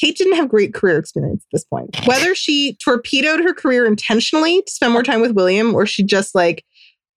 Kate 0.00 0.16
didn't 0.16 0.36
have 0.36 0.48
great 0.48 0.72
career 0.72 0.98
experience 0.98 1.44
at 1.44 1.56
this 1.56 1.64
point. 1.64 2.06
Whether 2.06 2.34
she 2.36 2.76
torpedoed 2.84 3.40
her 3.40 3.52
career 3.52 3.86
intentionally 3.86 4.62
to 4.62 4.70
spend 4.70 4.92
more 4.92 5.02
time 5.02 5.20
with 5.20 5.32
William 5.32 5.74
or 5.74 5.84
she 5.86 6.04
just 6.04 6.32
like 6.34 6.64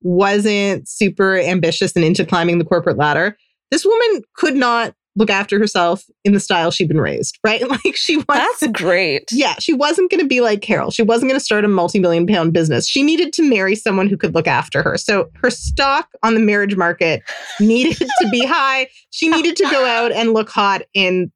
wasn't 0.01 0.87
super 0.89 1.37
ambitious 1.37 1.95
and 1.95 2.03
into 2.03 2.25
climbing 2.25 2.57
the 2.57 2.65
corporate 2.65 2.97
ladder, 2.97 3.37
this 3.69 3.85
woman 3.85 4.23
could 4.35 4.55
not 4.55 4.95
look 5.18 5.30
after 5.30 5.59
herself 5.59 6.03
in 6.24 6.34
the 6.34 6.39
style 6.39 6.72
she'd 6.72 6.88
been 6.88 7.01
raised, 7.01 7.38
right? 7.43 7.62
Like 7.70 7.95
she 7.95 8.18
was 8.18 8.26
That's 8.30 8.68
great. 8.68 9.28
yeah, 9.32 9.55
she 9.59 9.74
wasn't 9.74 10.09
going 10.12 10.22
to 10.22 10.28
be 10.28 10.39
like 10.41 10.62
Carol. 10.62 10.91
She 10.91 11.03
wasn't 11.03 11.30
going 11.30 11.39
to 11.39 11.43
start 11.43 11.66
a 11.66 11.68
multi 11.68 11.99
million 11.99 12.26
pound 12.28 12.53
business. 12.53 12.88
She 12.88 13.03
needed 13.03 13.34
to 13.34 13.43
marry 13.49 13.76
someone 13.76 14.07
who 14.07 14.18
could 14.18 14.34
look 14.34 14.47
after 14.47 14.82
her. 14.84 14.97
So 14.97 15.30
her 15.41 15.49
stock 15.49 16.07
on 16.24 16.34
the 16.34 16.39
marriage 16.39 16.76
market 16.76 17.24
needed 17.59 17.97
to 17.97 18.30
be 18.32 18.45
high. 18.45 18.88
She 19.09 19.28
needed 19.30 19.55
to 19.57 19.64
go 19.70 19.86
out 19.86 20.12
and 20.12 20.34
look 20.34 20.49
hot 20.49 20.84
in 20.93 21.32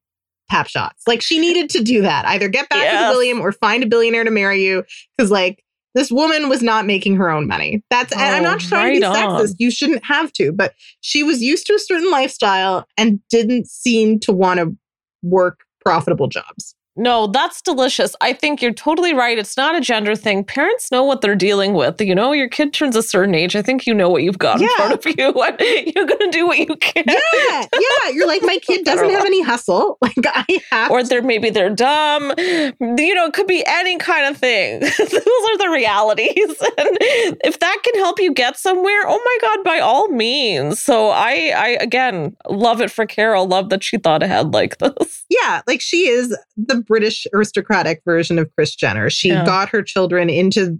pap 0.48 0.68
shots. 0.68 1.02
Like 1.06 1.20
she 1.22 1.38
needed 1.38 1.68
to 1.70 1.82
do 1.82 2.02
that. 2.02 2.24
Either 2.26 2.48
get 2.48 2.68
back 2.68 2.82
Yes. 2.82 3.08
with 3.08 3.16
William 3.16 3.40
or 3.40 3.52
find 3.52 3.82
a 3.82 3.86
billionaire 3.86 4.24
to 4.24 4.30
marry 4.30 4.64
you. 4.64 4.84
Because, 5.16 5.30
like, 5.30 5.62
this 5.96 6.12
woman 6.12 6.48
was 6.48 6.62
not 6.62 6.86
making 6.86 7.16
her 7.16 7.28
own 7.30 7.48
money. 7.48 7.82
That's, 7.90 8.12
and 8.12 8.20
I'm 8.20 8.42
Oh, 8.44 8.50
not 8.50 8.60
trying 8.60 8.94
to 8.94 9.00
be 9.00 9.06
right 9.06 9.24
on. 9.24 9.40
sexist. 9.46 9.54
You 9.58 9.70
shouldn't 9.72 10.04
have 10.04 10.32
to, 10.34 10.52
but 10.52 10.74
she 11.00 11.24
was 11.24 11.42
used 11.42 11.66
to 11.66 11.72
a 11.74 11.78
certain 11.80 12.10
lifestyle 12.10 12.86
and 12.96 13.18
didn't 13.30 13.66
seem 13.66 14.20
to 14.20 14.32
want 14.32 14.60
to 14.60 14.76
work 15.22 15.60
profitable 15.84 16.28
jobs. 16.28 16.74
No, 16.96 17.26
that's 17.26 17.60
delicious. 17.62 18.14
I 18.20 18.32
think 18.32 18.62
you're 18.62 18.72
totally 18.72 19.12
right. 19.14 19.38
It's 19.38 19.56
not 19.56 19.74
a 19.76 19.80
gender 19.80 20.14
thing. 20.16 20.44
Parents 20.44 20.90
know 20.90 21.04
what 21.04 21.20
they're 21.20 21.34
dealing 21.36 21.74
with. 21.74 22.00
You 22.00 22.14
know, 22.14 22.32
your 22.32 22.48
kid 22.48 22.72
turns 22.72 22.96
a 22.96 23.02
certain 23.02 23.34
age. 23.34 23.54
I 23.54 23.62
think 23.62 23.86
you 23.86 23.94
know 23.94 24.08
what 24.08 24.22
you've 24.22 24.38
got 24.38 24.60
in 24.60 24.68
front 24.76 24.92
of 24.94 25.18
you. 25.18 25.32
And 25.46 25.92
you're 25.94 26.06
going 26.06 26.18
to 26.20 26.30
do 26.30 26.46
what 26.46 26.58
you 26.58 26.74
can. 26.76 27.04
Yeah, 27.06 27.66
yeah. 27.72 28.10
You're 28.12 28.26
like, 28.26 28.42
my 28.42 28.58
kid 28.58 28.84
doesn't 28.84 29.10
have 29.10 29.24
any 29.24 29.42
hustle. 29.42 29.98
Like 30.06 30.14
I 30.26 30.60
have. 30.70 30.90
Or 30.90 31.02
they're 31.02 31.20
maybe 31.22 31.50
they're 31.50 31.68
dumb. 31.74 32.32
You 32.38 33.14
know, 33.14 33.26
it 33.26 33.32
could 33.32 33.46
be 33.48 33.64
any 33.66 33.98
kind 33.98 34.26
of 34.26 34.36
thing. 34.36 34.80
Those 34.80 35.00
are 35.00 35.58
the 35.58 35.68
realities. 35.72 36.34
And 36.78 36.96
if 37.44 37.58
that 37.58 37.78
can 37.84 37.94
help 37.96 38.20
you 38.20 38.32
get 38.32 38.56
somewhere, 38.56 39.02
oh 39.06 39.20
my 39.24 39.48
God, 39.48 39.64
by 39.64 39.80
all 39.80 40.08
means. 40.08 40.80
So 40.80 41.08
I 41.10 41.52
I 41.56 41.68
again 41.80 42.36
love 42.48 42.80
it 42.80 42.90
for 42.90 43.04
Carol. 43.06 43.46
Love 43.46 43.70
that 43.70 43.82
she 43.82 43.98
thought 43.98 44.22
ahead 44.22 44.52
like 44.54 44.78
this. 44.78 45.24
yeah, 45.28 45.62
like 45.66 45.80
she 45.80 46.08
is 46.08 46.36
the 46.56 46.84
British 46.86 47.26
aristocratic 47.34 48.02
version 48.04 48.38
of 48.38 48.50
Kris 48.54 48.74
Jenner. 48.74 49.10
She 49.10 49.30
got 49.44 49.68
her 49.68 49.82
children 49.82 50.30
into, 50.30 50.78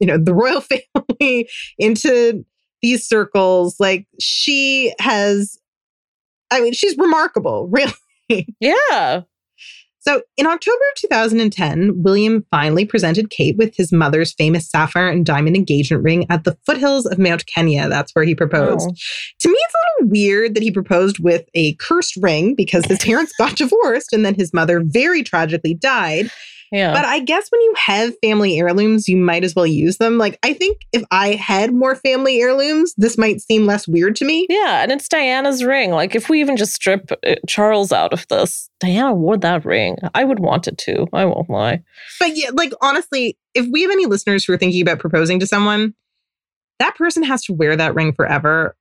you 0.00 0.06
know, 0.06 0.18
the 0.18 0.34
royal 0.34 0.60
family, 1.20 1.48
into 1.78 2.44
these 2.80 3.06
circles. 3.06 3.76
Like 3.78 4.06
she 4.20 4.94
has 4.98 5.58
I 6.52 6.60
mean, 6.60 6.74
she's 6.74 6.96
remarkable, 6.98 7.68
really. 7.72 8.46
Yeah. 8.60 9.22
So 10.02 10.20
in 10.36 10.46
October 10.46 10.82
of 10.92 11.00
2010, 11.00 12.02
William 12.02 12.44
finally 12.50 12.84
presented 12.84 13.30
Kate 13.30 13.56
with 13.56 13.76
his 13.76 13.92
mother's 13.92 14.32
famous 14.32 14.68
sapphire 14.68 15.08
and 15.08 15.24
diamond 15.24 15.54
engagement 15.54 16.02
ring 16.02 16.26
at 16.28 16.42
the 16.42 16.58
foothills 16.66 17.06
of 17.06 17.18
Mount 17.18 17.46
Kenya. 17.46 17.88
That's 17.88 18.12
where 18.12 18.24
he 18.24 18.34
proposed. 18.34 18.88
Oh. 18.90 18.94
To 19.40 19.48
me, 19.48 19.56
it's 19.56 19.74
a 19.74 20.02
little 20.02 20.10
weird 20.10 20.54
that 20.54 20.62
he 20.62 20.72
proposed 20.72 21.20
with 21.20 21.44
a 21.54 21.74
cursed 21.74 22.16
ring 22.16 22.56
because 22.56 22.84
his 22.86 22.98
parents 22.98 23.32
got 23.38 23.56
divorced 23.56 24.12
and 24.12 24.26
then 24.26 24.34
his 24.34 24.52
mother 24.52 24.82
very 24.84 25.22
tragically 25.22 25.74
died. 25.74 26.30
Yeah. 26.72 26.92
But 26.94 27.04
I 27.04 27.20
guess 27.20 27.50
when 27.50 27.60
you 27.60 27.74
have 27.76 28.14
family 28.22 28.58
heirlooms, 28.58 29.06
you 29.06 29.16
might 29.16 29.44
as 29.44 29.54
well 29.54 29.66
use 29.66 29.98
them. 29.98 30.16
Like, 30.16 30.38
I 30.42 30.54
think 30.54 30.86
if 30.92 31.04
I 31.10 31.34
had 31.34 31.74
more 31.74 31.94
family 31.94 32.40
heirlooms, 32.40 32.94
this 32.96 33.18
might 33.18 33.42
seem 33.42 33.66
less 33.66 33.86
weird 33.86 34.16
to 34.16 34.24
me. 34.24 34.46
yeah. 34.48 34.82
And 34.82 34.90
it's 34.90 35.06
Diana's 35.08 35.62
ring. 35.62 35.90
Like, 35.90 36.14
if 36.14 36.30
we 36.30 36.40
even 36.40 36.56
just 36.56 36.72
strip 36.72 37.12
uh, 37.26 37.34
Charles 37.46 37.92
out 37.92 38.12
of 38.14 38.26
this, 38.28 38.70
Diana 38.80 39.12
wore 39.12 39.36
that 39.36 39.64
ring. 39.64 39.96
I 40.14 40.24
would 40.24 40.40
want 40.40 40.66
it 40.66 40.78
to. 40.78 41.06
I 41.12 41.26
won't 41.26 41.50
lie. 41.50 41.82
But 42.18 42.36
yeah, 42.36 42.50
like, 42.54 42.72
honestly, 42.80 43.38
if 43.54 43.66
we 43.70 43.82
have 43.82 43.90
any 43.90 44.06
listeners 44.06 44.44
who 44.44 44.54
are 44.54 44.58
thinking 44.58 44.80
about 44.80 44.98
proposing 44.98 45.38
to 45.40 45.46
someone, 45.46 45.94
that 46.78 46.96
person 46.96 47.22
has 47.22 47.44
to 47.44 47.52
wear 47.52 47.76
that 47.76 47.94
ring 47.94 48.14
forever. 48.14 48.76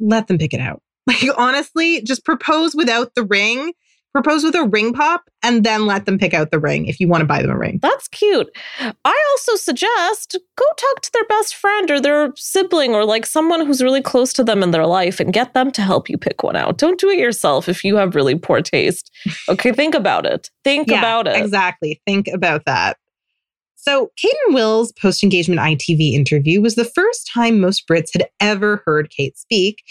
Let 0.00 0.26
them 0.26 0.38
pick 0.38 0.54
it 0.54 0.60
out. 0.60 0.82
Like, 1.06 1.24
honestly, 1.36 2.02
just 2.02 2.24
propose 2.24 2.74
without 2.74 3.14
the 3.14 3.24
ring, 3.24 3.72
propose 4.12 4.42
with 4.44 4.54
a 4.54 4.64
ring 4.64 4.92
pop, 4.92 5.28
and 5.42 5.64
then 5.64 5.86
let 5.86 6.06
them 6.06 6.18
pick 6.18 6.34
out 6.34 6.50
the 6.50 6.58
ring 6.58 6.86
if 6.86 7.00
you 7.00 7.08
want 7.08 7.20
to 7.20 7.26
buy 7.26 7.42
them 7.42 7.50
a 7.50 7.56
ring. 7.56 7.78
That's 7.80 8.08
cute. 8.08 8.48
I 8.80 9.24
also 9.32 9.56
suggest 9.56 10.36
go 10.56 10.64
talk 10.76 11.02
to 11.02 11.12
their 11.12 11.24
best 11.26 11.54
friend 11.54 11.90
or 11.90 12.00
their 12.00 12.32
sibling 12.36 12.94
or 12.94 13.04
like 13.04 13.26
someone 13.26 13.64
who's 13.64 13.82
really 13.82 14.02
close 14.02 14.32
to 14.34 14.44
them 14.44 14.62
in 14.62 14.70
their 14.70 14.86
life 14.86 15.20
and 15.20 15.32
get 15.32 15.54
them 15.54 15.70
to 15.72 15.82
help 15.82 16.08
you 16.08 16.18
pick 16.18 16.42
one 16.42 16.56
out. 16.56 16.78
Don't 16.78 17.00
do 17.00 17.08
it 17.08 17.18
yourself 17.18 17.68
if 17.68 17.84
you 17.84 17.96
have 17.96 18.14
really 18.14 18.38
poor 18.38 18.60
taste. 18.62 19.10
Okay, 19.48 19.72
think 19.72 19.94
about 19.94 20.26
it. 20.26 20.50
Think 20.64 20.88
about 20.88 21.26
it. 21.26 21.36
Exactly. 21.36 22.00
Think 22.06 22.28
about 22.28 22.66
that. 22.66 22.98
So, 23.74 24.10
Kate 24.16 24.34
and 24.46 24.54
Will's 24.54 24.92
post 24.92 25.22
engagement 25.22 25.60
ITV 25.60 26.12
interview 26.12 26.60
was 26.60 26.74
the 26.74 26.84
first 26.84 27.28
time 27.32 27.60
most 27.60 27.88
Brits 27.88 28.10
had 28.12 28.28
ever 28.38 28.82
heard 28.84 29.10
Kate 29.10 29.36
speak. 29.38 29.82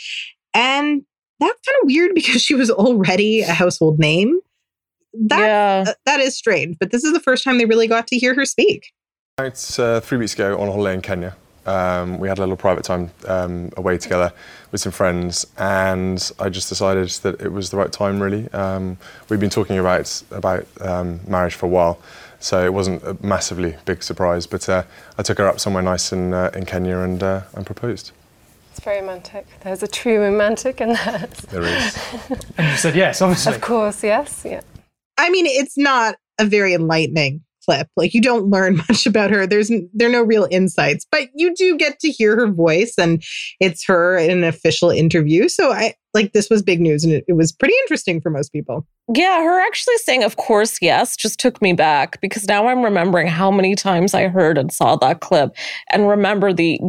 And 0.54 1.04
that's 1.40 1.60
kind 1.66 1.78
of 1.82 1.88
weird 1.88 2.14
because 2.16 2.42
she 2.42 2.56
was 2.56 2.70
already 2.70 3.42
a 3.42 3.54
household 3.54 4.00
name. 4.00 4.40
That, 5.14 5.40
yeah. 5.40 5.92
uh, 5.92 5.94
that 6.06 6.20
is 6.20 6.38
strange, 6.38 6.78
but 6.80 6.92
this 6.92 7.04
is 7.04 7.14
the 7.14 7.20
first 7.20 7.44
time 7.44 7.58
they 7.58 7.66
really 7.66 7.88
got 7.88 8.08
to 8.08 8.18
hear 8.18 8.36
her 8.36 8.46
speak. 8.46 8.92
It's 9.40 9.80
uh, 9.80 10.02
three 10.02 10.18
weeks 10.18 10.34
ago 10.34 10.60
on 10.60 10.68
a 10.68 10.72
holiday 10.72 10.94
in 10.94 11.02
Kenya. 11.02 11.36
Um, 11.66 12.18
we 12.18 12.28
had 12.28 12.40
a 12.40 12.42
little 12.42 12.58
private 12.58 12.84
time 12.84 13.12
um, 13.28 13.70
away 13.78 13.98
together 13.98 14.34
with 14.72 14.82
some 14.82 14.92
friends, 14.92 15.46
and 15.58 16.32
I 16.40 16.50
just 16.50 16.70
decided 16.70 17.10
that 17.10 17.42
it 17.42 17.52
was 17.52 17.70
the 17.70 17.78
right 17.78 17.92
time. 17.92 18.22
Really, 18.22 18.50
um, 18.52 18.98
we've 19.30 19.40
been 19.40 19.50
talking 19.50 19.78
about 19.78 20.24
about 20.32 20.66
um, 20.82 21.20
marriage 21.28 21.54
for 21.54 21.68
a 21.68 21.70
while, 21.70 22.00
so 22.40 22.66
it 22.66 22.74
wasn't 22.74 23.04
a 23.04 23.16
massively 23.22 23.76
big 23.86 24.04
surprise. 24.04 24.48
But 24.48 24.68
uh, 24.68 24.84
I 25.18 25.24
took 25.24 25.38
her 25.38 25.48
up 25.48 25.60
somewhere 25.60 25.84
nice 25.84 26.12
in 26.12 26.34
uh, 26.34 26.52
in 26.54 26.66
Kenya 26.66 26.98
and 27.00 27.22
uh, 27.22 27.42
and 27.54 27.66
proposed. 27.66 28.12
It's 28.80 28.86
very 28.86 29.02
romantic. 29.02 29.46
There's 29.60 29.84
a 29.84 29.90
true 29.90 30.22
romantic 30.22 30.80
in 30.80 30.94
that. 30.94 31.32
There 31.50 31.64
is. 31.64 31.98
And 32.58 32.72
you 32.72 32.78
said 32.78 32.96
yes, 32.96 33.22
obviously. 33.22 33.56
Of 33.56 33.60
course, 33.60 34.02
yes, 34.06 34.44
yeah. 34.46 34.62
I 35.18 35.30
mean, 35.30 35.46
it's 35.48 35.78
not 35.78 36.16
a 36.40 36.46
very 36.46 36.74
enlightening 36.74 37.44
clip. 37.66 37.90
Like 37.98 38.14
you 38.14 38.22
don't 38.22 38.46
learn 38.46 38.78
much 38.90 39.06
about 39.06 39.32
her. 39.32 39.46
There's 39.46 39.70
there 39.94 40.08
are 40.08 40.12
no 40.12 40.22
real 40.22 40.48
insights, 40.50 41.06
but 41.12 41.28
you 41.36 41.54
do 41.56 41.76
get 41.76 42.00
to 42.00 42.10
hear 42.10 42.38
her 42.38 42.48
voice, 42.48 42.94
and 42.98 43.22
it's 43.60 43.86
her 43.86 44.18
in 44.18 44.32
an 44.32 44.44
official 44.46 44.90
interview. 44.90 45.50
So 45.50 45.74
I 45.74 45.96
like 46.14 46.32
this 46.32 46.50
was 46.50 46.62
big 46.62 46.80
news, 46.80 47.04
and 47.04 47.12
it, 47.12 47.26
it 47.28 47.34
was 47.34 47.52
pretty 47.52 47.76
interesting 47.82 48.22
for 48.22 48.30
most 48.30 48.54
people. 48.54 48.88
Yeah, 49.14 49.44
her 49.44 49.60
actually 49.60 49.98
saying, 49.98 50.24
of 50.24 50.38
course, 50.38 50.78
yes, 50.82 51.18
just 51.18 51.38
took 51.38 51.62
me 51.62 51.74
back 51.74 52.22
because 52.22 52.48
now 52.48 52.68
I'm 52.70 52.82
remembering 52.82 53.28
how 53.28 53.52
many 53.52 53.76
times 53.76 54.14
I 54.14 54.30
heard 54.30 54.58
and 54.58 54.72
saw 54.72 54.96
that 54.98 55.20
clip 55.20 55.52
and 55.92 56.08
remember 56.08 56.54
the 56.54 56.80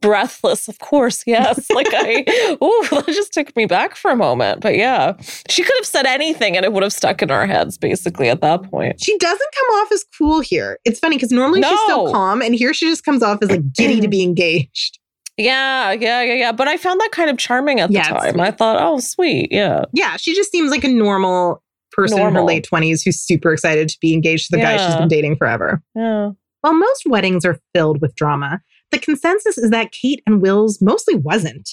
breathless, 0.00 0.68
of 0.68 0.78
course, 0.78 1.22
yes. 1.26 1.68
like 1.74 1.88
I, 1.90 2.24
oh, 2.60 2.88
that 2.90 3.06
just 3.06 3.32
took 3.32 3.54
me 3.56 3.66
back 3.66 3.96
for 3.96 4.10
a 4.10 4.16
moment. 4.16 4.60
But 4.60 4.76
yeah, 4.76 5.14
she 5.48 5.62
could 5.62 5.74
have 5.76 5.86
said 5.86 6.06
anything 6.06 6.56
and 6.56 6.64
it 6.64 6.72
would 6.72 6.82
have 6.82 6.92
stuck 6.92 7.22
in 7.22 7.30
our 7.30 7.46
heads 7.46 7.78
basically 7.78 8.28
at 8.28 8.40
that 8.40 8.62
point. 8.70 9.02
She 9.02 9.16
doesn't 9.18 9.50
come 9.54 9.76
off 9.76 9.92
as 9.92 10.04
cool 10.16 10.40
here. 10.40 10.78
It's 10.84 10.98
funny 10.98 11.16
because 11.16 11.32
normally 11.32 11.62
she's 11.62 11.80
so 11.86 12.10
calm, 12.12 12.42
and 12.42 12.54
here 12.54 12.74
she 12.74 12.86
just 12.86 13.04
comes 13.04 13.22
off 13.22 13.38
as 13.42 13.50
like 13.50 13.72
giddy 13.72 14.00
to 14.00 14.08
be 14.08 14.22
engaged. 14.22 14.98
Yeah, 15.36 15.90
yeah, 15.92 16.22
yeah, 16.22 16.34
yeah. 16.34 16.52
But 16.52 16.68
I 16.68 16.76
found 16.76 17.00
that 17.00 17.10
kind 17.10 17.28
of 17.28 17.38
charming 17.38 17.80
at 17.80 17.88
the 17.88 17.94
Yeah, 17.94 18.04
time. 18.08 18.40
I 18.40 18.52
thought, 18.52 18.80
oh, 18.80 19.00
sweet. 19.00 19.48
Yeah. 19.50 19.84
Yeah, 19.92 20.16
she 20.16 20.32
just 20.34 20.52
seems 20.52 20.70
like 20.70 20.84
a 20.84 20.88
normal 20.88 21.60
person 21.90 22.20
in 22.20 22.34
her 22.34 22.42
late 22.42 22.66
20s 22.70 23.04
who's 23.04 23.20
super 23.20 23.52
excited 23.52 23.88
to 23.88 23.98
be 24.00 24.14
engaged 24.14 24.50
to 24.50 24.56
the 24.56 24.62
guy 24.62 24.76
she's 24.76 24.96
been 24.96 25.08
dating 25.08 25.36
forever. 25.36 25.82
Yeah. 25.94 26.30
While 26.60 26.74
most 26.74 27.02
weddings 27.06 27.44
are 27.44 27.58
filled 27.74 28.00
with 28.00 28.14
drama, 28.14 28.60
the 28.90 28.98
consensus 28.98 29.58
is 29.58 29.70
that 29.70 29.92
Kate 29.92 30.22
and 30.26 30.40
Will's 30.40 30.80
mostly 30.80 31.14
wasn't. 31.14 31.70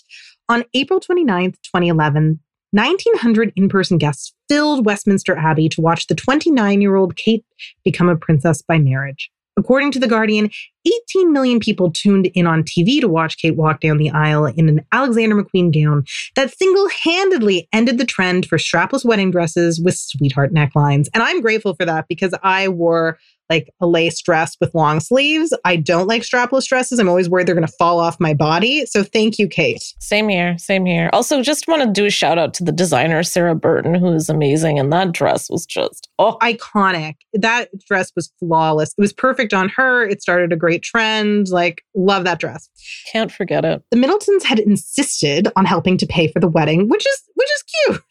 On 0.49 0.63
April 0.73 0.99
29th, 0.99 1.55
2011, 1.63 2.39
1,900 2.71 3.53
in 3.55 3.69
person 3.69 3.97
guests 3.97 4.33
filled 4.47 4.85
Westminster 4.85 5.35
Abbey 5.35 5.69
to 5.69 5.81
watch 5.81 6.07
the 6.07 6.15
29 6.15 6.81
year 6.81 6.95
old 6.95 7.15
Kate 7.15 7.45
become 7.83 8.09
a 8.09 8.15
princess 8.15 8.61
by 8.61 8.79
marriage. 8.79 9.29
According 9.57 9.91
to 9.91 9.99
The 9.99 10.07
Guardian, 10.07 10.49
18 10.85 11.33
million 11.33 11.59
people 11.59 11.91
tuned 11.91 12.27
in 12.27 12.47
on 12.47 12.63
TV 12.63 13.01
to 13.01 13.09
watch 13.09 13.37
Kate 13.37 13.55
walk 13.55 13.81
down 13.81 13.97
the 13.97 14.09
aisle 14.09 14.45
in 14.45 14.69
an 14.69 14.85
Alexander 14.93 15.35
McQueen 15.35 15.73
gown 15.73 16.05
that 16.35 16.57
single 16.57 16.87
handedly 17.03 17.67
ended 17.73 17.97
the 17.97 18.05
trend 18.05 18.45
for 18.45 18.57
strapless 18.57 19.03
wedding 19.03 19.29
dresses 19.29 19.79
with 19.79 19.97
sweetheart 19.97 20.53
necklines. 20.53 21.09
And 21.13 21.21
I'm 21.21 21.41
grateful 21.41 21.75
for 21.75 21.85
that 21.85 22.07
because 22.07 22.33
I 22.41 22.69
wore 22.69 23.19
like 23.51 23.69
a 23.81 23.87
lace 23.87 24.21
dress 24.21 24.55
with 24.61 24.73
long 24.73 25.01
sleeves. 25.01 25.53
I 25.65 25.75
don't 25.75 26.07
like 26.07 26.21
strapless 26.21 26.65
dresses. 26.67 26.99
I'm 26.99 27.09
always 27.09 27.29
worried 27.29 27.47
they're 27.47 27.55
going 27.55 27.67
to 27.67 27.73
fall 27.73 27.99
off 27.99 28.17
my 28.17 28.33
body. 28.33 28.85
So 28.85 29.03
thank 29.03 29.37
you, 29.37 29.49
Kate. 29.49 29.83
Same 29.99 30.29
here. 30.29 30.57
Same 30.57 30.85
here. 30.85 31.09
Also, 31.11 31.41
just 31.41 31.67
want 31.67 31.83
to 31.83 31.91
do 31.91 32.05
a 32.05 32.09
shout 32.09 32.37
out 32.37 32.53
to 32.55 32.63
the 32.63 32.71
designer, 32.71 33.23
Sarah 33.23 33.53
Burton, 33.53 33.93
who 33.93 34.13
is 34.13 34.29
amazing. 34.29 34.79
And 34.79 34.91
that 34.93 35.11
dress 35.11 35.49
was 35.49 35.65
just, 35.65 36.07
oh, 36.17 36.37
Iconic. 36.41 37.15
That 37.33 37.69
dress 37.85 38.13
was 38.15 38.31
flawless. 38.39 38.93
It 38.97 39.01
was 39.01 39.11
perfect 39.11 39.53
on 39.53 39.67
her. 39.75 40.07
It 40.07 40.21
started 40.21 40.53
a 40.53 40.57
great 40.57 40.81
trend. 40.81 41.49
Like, 41.49 41.83
love 41.93 42.23
that 42.23 42.39
dress. 42.39 42.69
can't 43.11 43.31
forget 43.31 43.65
it. 43.65 43.83
the 43.91 43.97
Middletons 43.97 44.45
had 44.45 44.59
insisted 44.59 45.49
on 45.57 45.65
helping 45.65 45.97
to 45.97 46.07
pay 46.07 46.29
for 46.31 46.39
the 46.39 46.47
wedding, 46.47 46.87
which 46.87 47.05
is 47.05 47.23
which 47.35 47.49
is 47.49 47.63
cute. 47.85 48.03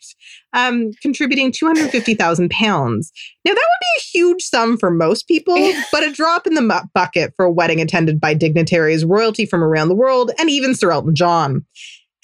Um, 0.53 0.91
contributing 1.01 1.53
two 1.53 1.67
hundred 1.67 1.91
fifty 1.91 2.15
thousand 2.15 2.51
pounds. 2.51 3.13
Now 3.45 3.53
that 3.53 3.55
would 3.55 3.81
be 3.81 4.01
a 4.01 4.19
huge 4.19 4.43
sum 4.43 4.77
for 4.79 4.91
most 4.91 5.29
people, 5.29 5.55
but 5.93 6.03
a 6.03 6.13
drop 6.13 6.47
in 6.47 6.55
the 6.55 6.63
mu- 6.63 6.89
bucket 6.93 7.33
for 7.37 7.45
a 7.45 7.53
wedding 7.53 7.81
attended 7.81 8.21
by 8.21 8.35
dignitaries, 8.35 9.05
royalty 9.05 9.47
from 9.47 9.63
around 9.63 9.89
the 9.89 9.95
world, 9.95 10.33
and 10.39 10.51
even 10.51 10.75
Sir 10.75 10.91
Elton 10.91 11.15
John. 11.15 11.65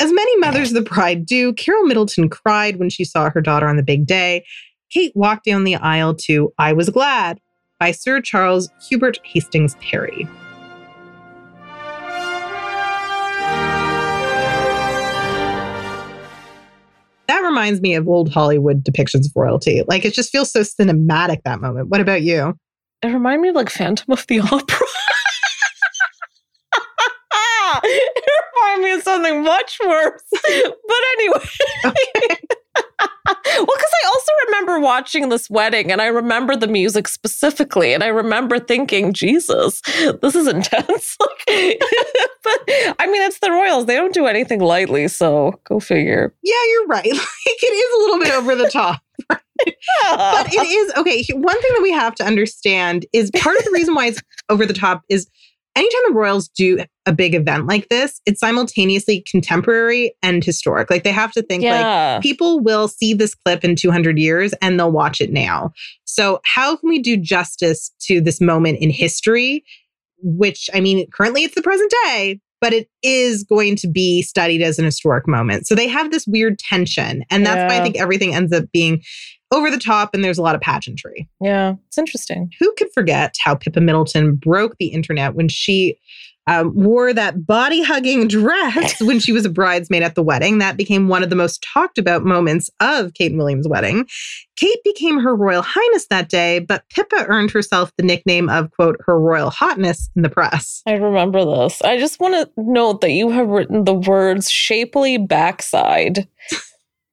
As 0.00 0.12
many 0.12 0.38
mothers 0.38 0.70
of 0.70 0.74
the 0.74 0.90
bride 0.90 1.24
do, 1.24 1.52
Carol 1.54 1.84
Middleton 1.84 2.28
cried 2.28 2.78
when 2.78 2.90
she 2.90 3.04
saw 3.04 3.30
her 3.30 3.40
daughter 3.40 3.68
on 3.68 3.76
the 3.76 3.82
big 3.82 4.06
day. 4.06 4.44
Kate 4.90 5.12
walked 5.14 5.44
down 5.44 5.64
the 5.64 5.76
aisle 5.76 6.14
to 6.14 6.52
"I 6.58 6.72
Was 6.72 6.90
Glad" 6.90 7.40
by 7.78 7.92
Sir 7.92 8.20
Charles 8.20 8.68
Hubert 8.88 9.18
Hastings 9.24 9.76
Parry. 9.76 10.28
That 17.36 17.42
reminds 17.42 17.82
me 17.82 17.94
of 17.94 18.08
old 18.08 18.32
Hollywood 18.32 18.82
depictions 18.82 19.26
of 19.26 19.32
royalty. 19.36 19.82
Like 19.86 20.06
it 20.06 20.14
just 20.14 20.32
feels 20.32 20.50
so 20.50 20.60
cinematic 20.60 21.42
that 21.44 21.60
moment. 21.60 21.90
What 21.90 22.00
about 22.00 22.22
you? 22.22 22.58
It 23.02 23.08
reminded 23.08 23.42
me 23.42 23.48
of 23.50 23.54
like 23.56 23.68
Phantom 23.68 24.10
of 24.10 24.26
the 24.26 24.40
Opera. 24.52 24.86
it 27.84 28.24
reminded 28.56 28.84
me 28.84 28.92
of 28.92 29.02
something 29.02 29.42
much 29.44 29.78
worse. 29.86 30.22
But 30.32 30.96
anyway. 31.18 31.44
well, 33.26 33.66
because 33.66 33.92
I 34.04 34.06
also 34.06 34.32
remember 34.46 34.80
watching 34.80 35.28
this 35.28 35.50
wedding 35.50 35.90
and 35.90 36.00
I 36.00 36.06
remember 36.06 36.56
the 36.56 36.66
music 36.66 37.08
specifically. 37.08 37.92
And 37.94 38.02
I 38.02 38.08
remember 38.08 38.58
thinking, 38.58 39.12
Jesus, 39.12 39.80
this 40.22 40.34
is 40.34 40.46
intense. 40.46 41.16
But 42.46 42.60
I 43.00 43.08
mean, 43.08 43.22
it's 43.22 43.40
the 43.40 43.50
royals. 43.50 43.86
They 43.86 43.96
don't 43.96 44.14
do 44.14 44.26
anything 44.26 44.60
lightly. 44.60 45.08
So 45.08 45.58
go 45.64 45.80
figure. 45.80 46.32
Yeah, 46.42 46.54
you're 46.70 46.86
right. 46.86 47.04
Like 47.12 47.62
it 47.62 47.66
is 47.66 47.94
a 47.94 47.98
little 48.04 48.18
bit 48.20 48.34
over 48.34 48.54
the 48.54 48.70
top. 48.70 49.00
but 49.18 50.52
it 50.52 50.66
is 50.66 50.92
okay. 50.96 51.24
One 51.32 51.60
thing 51.60 51.70
that 51.74 51.82
we 51.82 51.92
have 51.92 52.14
to 52.16 52.24
understand 52.24 53.06
is 53.12 53.30
part 53.32 53.56
of 53.56 53.64
the 53.64 53.70
reason 53.72 53.94
why 53.94 54.06
it's 54.06 54.20
over 54.48 54.66
the 54.66 54.74
top 54.74 55.02
is 55.08 55.28
anytime 55.76 56.00
the 56.08 56.14
Royals 56.14 56.48
do 56.48 56.84
a 57.06 57.12
big 57.12 57.34
event 57.34 57.66
like 57.66 57.88
this, 57.88 58.20
it's 58.26 58.40
simultaneously 58.40 59.24
contemporary 59.30 60.12
and 60.22 60.42
historic. 60.42 60.90
Like 60.90 61.04
they 61.04 61.12
have 61.12 61.32
to 61.32 61.42
think 61.42 61.62
Yeah. 61.62 62.14
like 62.14 62.22
people 62.22 62.60
will 62.60 62.88
see 62.88 63.14
this 63.14 63.34
clip 63.34 63.64
in 63.64 63.76
200 63.76 64.18
years 64.18 64.52
and 64.60 64.78
they'll 64.80 64.90
watch 64.90 65.20
it 65.20 65.32
now. 65.32 65.70
So 66.04 66.40
how 66.44 66.76
can 66.76 66.88
we 66.88 67.00
do 67.00 67.16
justice 67.16 67.92
to 68.02 68.20
this 68.20 68.40
moment 68.40 68.78
in 68.80 68.90
history? 68.90 69.64
Which 70.22 70.68
I 70.74 70.80
mean, 70.80 71.08
currently 71.10 71.44
it's 71.44 71.54
the 71.54 71.62
present 71.62 71.92
day, 72.06 72.40
but 72.60 72.66
but 72.66 72.72
it 72.72 72.88
is 73.02 73.44
going 73.44 73.76
to 73.76 73.86
be 73.86 74.22
studied 74.22 74.60
as 74.62 74.78
an 74.80 74.84
historic 74.84 75.28
moment. 75.28 75.68
So 75.68 75.76
they 75.76 75.86
have 75.86 76.10
this 76.10 76.26
weird 76.26 76.58
tension. 76.58 77.22
And 77.30 77.46
that's 77.46 77.70
why 77.70 77.78
I 77.78 77.82
think 77.82 77.96
everything 77.96 78.34
ends 78.34 78.52
up 78.52 78.64
being 78.72 79.02
over 79.50 79.70
the 79.70 79.78
top 79.78 80.14
and 80.14 80.24
there's 80.24 80.38
a 80.38 80.42
lot 80.42 80.54
of 80.54 80.60
pageantry. 80.60 81.28
Yeah, 81.40 81.74
it's 81.86 81.98
interesting. 81.98 82.50
Who 82.58 82.72
could 82.76 82.88
forget 82.92 83.34
how 83.40 83.54
Pippa 83.54 83.80
Middleton 83.80 84.36
broke 84.36 84.76
the 84.78 84.88
internet 84.88 85.34
when 85.34 85.48
she 85.48 85.98
um, 86.48 86.72
wore 86.76 87.12
that 87.12 87.44
body 87.44 87.82
hugging 87.82 88.28
dress 88.28 89.00
when 89.00 89.18
she 89.18 89.32
was 89.32 89.44
a 89.44 89.50
bridesmaid 89.50 90.02
at 90.02 90.14
the 90.14 90.22
wedding? 90.22 90.58
That 90.58 90.76
became 90.76 91.08
one 91.08 91.22
of 91.22 91.30
the 91.30 91.36
most 91.36 91.62
talked 91.62 91.98
about 91.98 92.24
moments 92.24 92.70
of 92.80 93.14
Kate 93.14 93.32
and 93.32 93.38
William's 93.38 93.68
wedding. 93.68 94.06
Kate 94.56 94.78
became 94.84 95.20
her 95.20 95.34
royal 95.34 95.62
highness 95.62 96.06
that 96.08 96.28
day, 96.28 96.60
but 96.60 96.84
Pippa 96.88 97.26
earned 97.28 97.50
herself 97.50 97.92
the 97.96 98.04
nickname 98.04 98.48
of, 98.48 98.70
quote, 98.72 98.96
her 99.06 99.18
royal 99.18 99.50
hotness 99.50 100.08
in 100.16 100.22
the 100.22 100.28
press. 100.28 100.82
I 100.86 100.92
remember 100.92 101.44
this. 101.44 101.82
I 101.82 101.98
just 101.98 102.20
want 102.20 102.34
to 102.34 102.50
note 102.56 103.00
that 103.02 103.10
you 103.10 103.30
have 103.30 103.48
written 103.48 103.84
the 103.84 103.94
words 103.94 104.50
shapely 104.50 105.18
backside. 105.18 106.26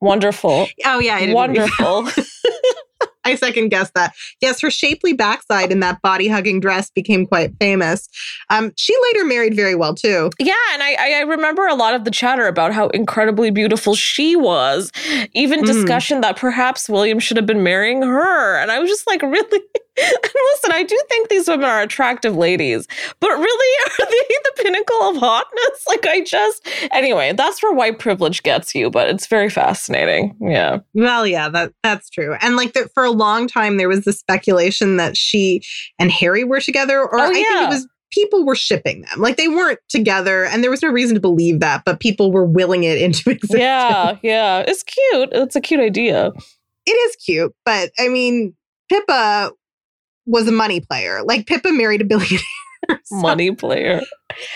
Wonderful. 0.03 0.67
Oh, 0.85 0.99
yeah. 0.99 1.33
Wonderful. 1.33 2.07
I 3.25 3.35
second 3.35 3.69
guess 3.69 3.89
that. 3.95 4.13
Yes, 4.41 4.59
her 4.59 4.69
shapely 4.69 5.13
backside 5.13 5.71
in 5.71 5.79
that 5.79 6.01
body 6.01 6.27
hugging 6.27 6.59
dress 6.59 6.91
became 6.91 7.25
quite 7.25 7.51
famous. 7.57 8.09
Um, 8.49 8.73
she 8.75 8.93
later 9.13 9.23
married 9.23 9.55
very 9.55 9.75
well 9.75 9.95
too. 9.95 10.29
Yeah, 10.39 10.53
and 10.73 10.83
I, 10.83 10.95
I 10.99 11.21
remember 11.21 11.65
a 11.65 11.73
lot 11.73 11.93
of 11.93 12.03
the 12.03 12.11
chatter 12.11 12.47
about 12.47 12.73
how 12.73 12.89
incredibly 12.89 13.49
beautiful 13.49 13.95
she 13.95 14.35
was. 14.35 14.91
Even 15.33 15.61
Mm. 15.61 15.67
discussion 15.67 16.19
that 16.19 16.35
perhaps 16.35 16.89
William 16.89 17.17
should 17.19 17.37
have 17.37 17.45
been 17.45 17.63
marrying 17.63 18.01
her. 18.01 18.57
And 18.57 18.69
I 18.71 18.79
was 18.79 18.89
just 18.89 19.07
like, 19.07 19.21
really? 19.21 19.61
And 19.95 20.33
listen, 20.53 20.71
I 20.71 20.83
do 20.83 20.99
think 21.09 21.29
these 21.29 21.47
women 21.47 21.65
are 21.69 21.81
attractive 21.81 22.35
ladies, 22.35 22.87
but 23.19 23.29
really, 23.29 23.77
are 24.01 24.05
they 24.05 24.35
the 24.43 24.63
pinnacle 24.63 25.09
of 25.09 25.17
hotness? 25.17 25.59
Like, 25.87 26.07
I 26.07 26.21
just 26.23 26.67
anyway, 26.91 27.33
that's 27.33 27.61
where 27.61 27.71
white 27.71 27.99
privilege 27.99 28.41
gets 28.41 28.73
you, 28.73 28.89
but 28.89 29.09
it's 29.09 29.27
very 29.27 29.49
fascinating. 29.49 30.35
Yeah. 30.41 30.79
Well, 30.95 31.27
yeah, 31.27 31.49
that 31.49 31.73
that's 31.83 32.09
true. 32.09 32.35
And 32.41 32.55
like 32.55 32.73
that 32.73 32.91
for 32.95 33.03
a 33.03 33.11
long 33.11 33.47
time, 33.47 33.77
there 33.77 33.87
was 33.87 34.05
the 34.05 34.13
speculation 34.13 34.97
that 34.97 35.15
she 35.15 35.61
and 35.99 36.11
Harry 36.11 36.43
were 36.43 36.61
together, 36.61 36.99
or 36.99 37.19
Oh, 37.19 37.29
I 37.29 37.33
think 37.33 37.47
it 37.47 37.69
was 37.69 37.87
people 38.11 38.45
were 38.45 38.55
shipping 38.55 39.01
them. 39.01 39.19
Like 39.21 39.37
they 39.37 39.47
weren't 39.47 39.79
together, 39.89 40.45
and 40.45 40.63
there 40.63 40.71
was 40.71 40.81
no 40.81 40.89
reason 40.89 41.13
to 41.13 41.21
believe 41.21 41.59
that, 41.59 41.83
but 41.85 41.99
people 41.99 42.31
were 42.31 42.45
willing 42.45 42.83
it 42.83 42.99
into 42.99 43.29
existence. 43.29 43.59
Yeah, 43.59 44.17
yeah. 44.23 44.63
It's 44.67 44.83
cute. 44.83 45.29
It's 45.31 45.55
a 45.55 45.61
cute 45.61 45.79
idea. 45.81 46.31
It 46.85 46.91
is 46.91 47.15
cute, 47.17 47.53
but 47.65 47.91
I 47.99 48.07
mean, 48.07 48.55
Pippa 48.89 49.51
was 50.25 50.47
a 50.47 50.51
money 50.51 50.79
player. 50.79 51.21
Like 51.23 51.47
Pippa 51.47 51.71
married 51.71 52.01
a 52.01 52.05
billionaire. 52.05 52.39
So 53.05 53.15
Money 53.15 53.49
player. 53.55 54.01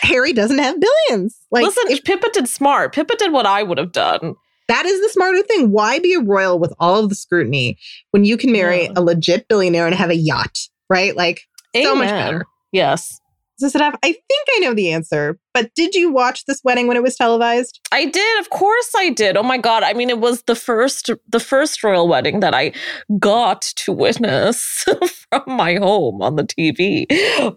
Harry 0.01 0.33
doesn't 0.33 0.57
have 0.59 0.75
billions. 0.81 1.37
Like 1.49 1.63
Listen, 1.63 1.85
if 1.87 2.03
Pippa 2.03 2.27
did 2.33 2.49
smart. 2.49 2.93
Pippa 2.93 3.15
did 3.15 3.31
what 3.31 3.45
I 3.45 3.63
would 3.63 3.77
have 3.77 3.93
done. 3.93 4.35
that 4.67 4.85
is 4.85 4.99
the 5.01 5.07
smarter 5.13 5.41
thing. 5.43 5.71
Why 5.71 5.99
be 5.99 6.13
a 6.13 6.19
royal 6.19 6.59
with 6.59 6.73
all 6.77 7.01
of 7.01 7.07
the 7.07 7.15
scrutiny 7.15 7.77
when 8.11 8.25
you 8.25 8.35
can 8.35 8.51
marry 8.51 8.83
Yeah. 8.83 8.91
a 8.97 9.01
legit 9.01 9.47
billionaire 9.47 9.85
and 9.87 9.95
have 9.95 10.09
a 10.09 10.15
yacht, 10.15 10.57
right? 10.89 11.15
Like 11.15 11.43
so 11.73 11.95
much 11.95 12.09
better. 12.09 12.45
Yes. 12.73 13.17
Does 13.59 13.73
it 13.73 13.79
have? 13.81 13.95
I 14.03 14.11
think 14.11 14.47
I 14.55 14.59
know 14.59 14.73
the 14.73 14.91
answer, 14.91 15.39
but 15.57 15.73
did 15.73 15.95
you 15.95 16.11
watch 16.11 16.45
this 16.45 16.61
wedding 16.63 16.85
when 16.85 16.97
it 16.97 17.01
was 17.01 17.15
televised? 17.15 17.79
I 17.91 18.05
did, 18.05 18.39
of 18.39 18.51
course 18.51 18.91
I 18.95 19.09
did. 19.09 19.35
Oh 19.35 19.41
my 19.41 19.57
god. 19.57 19.81
I 19.81 19.93
mean 19.93 20.11
it 20.11 20.19
was 20.19 20.43
the 20.43 20.53
first 20.53 21.09
the 21.27 21.39
first 21.39 21.83
royal 21.83 22.07
wedding 22.07 22.41
that 22.41 22.53
I 22.53 22.73
got 23.17 23.61
to 23.77 23.91
witness 23.91 24.85
from 25.31 25.41
my 25.47 25.77
home 25.77 26.21
on 26.21 26.35
the 26.35 26.43
TV. 26.43 27.07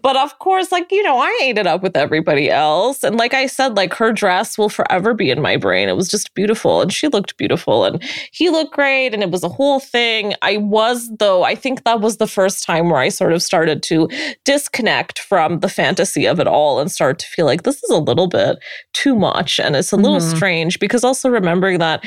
But 0.01 0.17
of 0.17 0.39
course, 0.39 0.71
like, 0.71 0.91
you 0.91 1.03
know, 1.03 1.19
I 1.19 1.39
ate 1.43 1.59
it 1.59 1.67
up 1.67 1.83
with 1.83 1.95
everybody 1.95 2.49
else. 2.49 3.03
And 3.03 3.17
like 3.17 3.35
I 3.35 3.45
said, 3.45 3.77
like 3.77 3.93
her 3.93 4.11
dress 4.11 4.57
will 4.57 4.69
forever 4.69 5.13
be 5.13 5.29
in 5.29 5.39
my 5.39 5.57
brain. 5.57 5.87
It 5.87 5.95
was 5.95 6.09
just 6.09 6.33
beautiful 6.33 6.81
and 6.81 6.91
she 6.91 7.07
looked 7.07 7.37
beautiful 7.37 7.85
and 7.85 8.03
he 8.31 8.49
looked 8.49 8.73
great 8.73 9.13
and 9.13 9.21
it 9.21 9.29
was 9.29 9.43
a 9.43 9.49
whole 9.49 9.79
thing. 9.79 10.33
I 10.41 10.57
was 10.57 11.07
though, 11.19 11.43
I 11.43 11.53
think 11.53 11.83
that 11.83 12.01
was 12.01 12.17
the 12.17 12.25
first 12.25 12.63
time 12.63 12.89
where 12.89 12.99
I 12.99 13.09
sort 13.09 13.33
of 13.33 13.43
started 13.43 13.83
to 13.83 14.09
disconnect 14.43 15.19
from 15.19 15.59
the 15.59 15.69
fantasy 15.69 16.25
of 16.25 16.39
it 16.39 16.47
all 16.47 16.79
and 16.79 16.91
start 16.91 17.19
to 17.19 17.27
feel 17.27 17.45
like 17.45 17.61
this 17.61 17.83
is 17.83 17.90
a 17.91 17.97
little 17.97 18.27
bit 18.27 18.57
too 18.93 19.15
much 19.15 19.59
and 19.59 19.75
it's 19.75 19.91
a 19.91 19.97
little 19.97 20.17
Mhm. 20.19 20.35
strange 20.35 20.79
because 20.79 21.03
also 21.03 21.29
remembering 21.29 21.79
that 21.79 22.03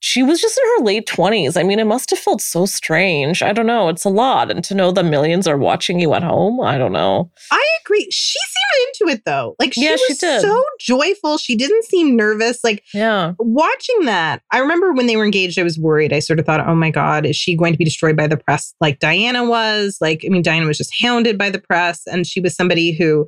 she 0.00 0.22
was 0.22 0.38
just 0.38 0.58
in 0.58 0.64
her 0.76 0.84
late 0.84 1.06
20s. 1.06 1.56
I 1.56 1.62
mean, 1.62 1.78
it 1.78 1.86
must 1.86 2.10
have 2.10 2.18
felt 2.18 2.42
so 2.42 2.66
strange. 2.66 3.42
I 3.42 3.54
don't 3.54 3.64
know. 3.66 3.88
It's 3.88 4.04
a 4.04 4.10
lot. 4.10 4.50
And 4.50 4.62
to 4.64 4.74
know 4.74 4.90
that 4.92 5.04
millions 5.04 5.46
are 5.46 5.56
watching 5.56 5.98
you 5.98 6.12
at 6.12 6.22
home, 6.22 6.60
I 6.60 6.76
don't 6.76 6.92
know. 6.92 7.30
I 7.50 7.64
agree. 7.82 8.06
She 8.10 8.38
seemed 8.38 8.88
into 9.00 9.14
it 9.16 9.22
though. 9.24 9.56
Like 9.58 9.72
she 9.72 9.84
Yeah, 9.84 9.92
was 9.92 10.02
she 10.06 10.14
did. 10.14 10.42
so 10.42 10.62
joyful. 10.78 11.38
She 11.38 11.56
didn't 11.56 11.84
seem 11.86 12.16
nervous. 12.16 12.62
Like 12.62 12.82
Yeah. 12.92 13.32
watching 13.38 14.04
that, 14.04 14.42
I 14.52 14.58
remember 14.58 14.92
when 14.92 15.06
they 15.06 15.16
were 15.16 15.24
engaged, 15.24 15.58
I 15.58 15.62
was 15.62 15.78
worried. 15.78 16.12
I 16.12 16.18
sort 16.18 16.38
of 16.38 16.44
thought, 16.44 16.60
oh 16.68 16.74
my 16.74 16.90
God, 16.90 17.24
is 17.24 17.34
she 17.34 17.56
going 17.56 17.72
to 17.72 17.78
be 17.78 17.84
destroyed 17.86 18.16
by 18.16 18.26
the 18.26 18.36
press 18.36 18.74
like 18.82 18.98
Diana 18.98 19.48
was? 19.48 19.96
Like, 20.02 20.22
I 20.26 20.28
mean, 20.28 20.42
Diana 20.42 20.66
was 20.66 20.76
just 20.76 20.92
hounded 21.00 21.38
by 21.38 21.48
the 21.48 21.60
press, 21.60 22.02
and 22.06 22.26
she 22.26 22.40
was 22.40 22.54
somebody 22.54 22.92
who, 22.92 23.26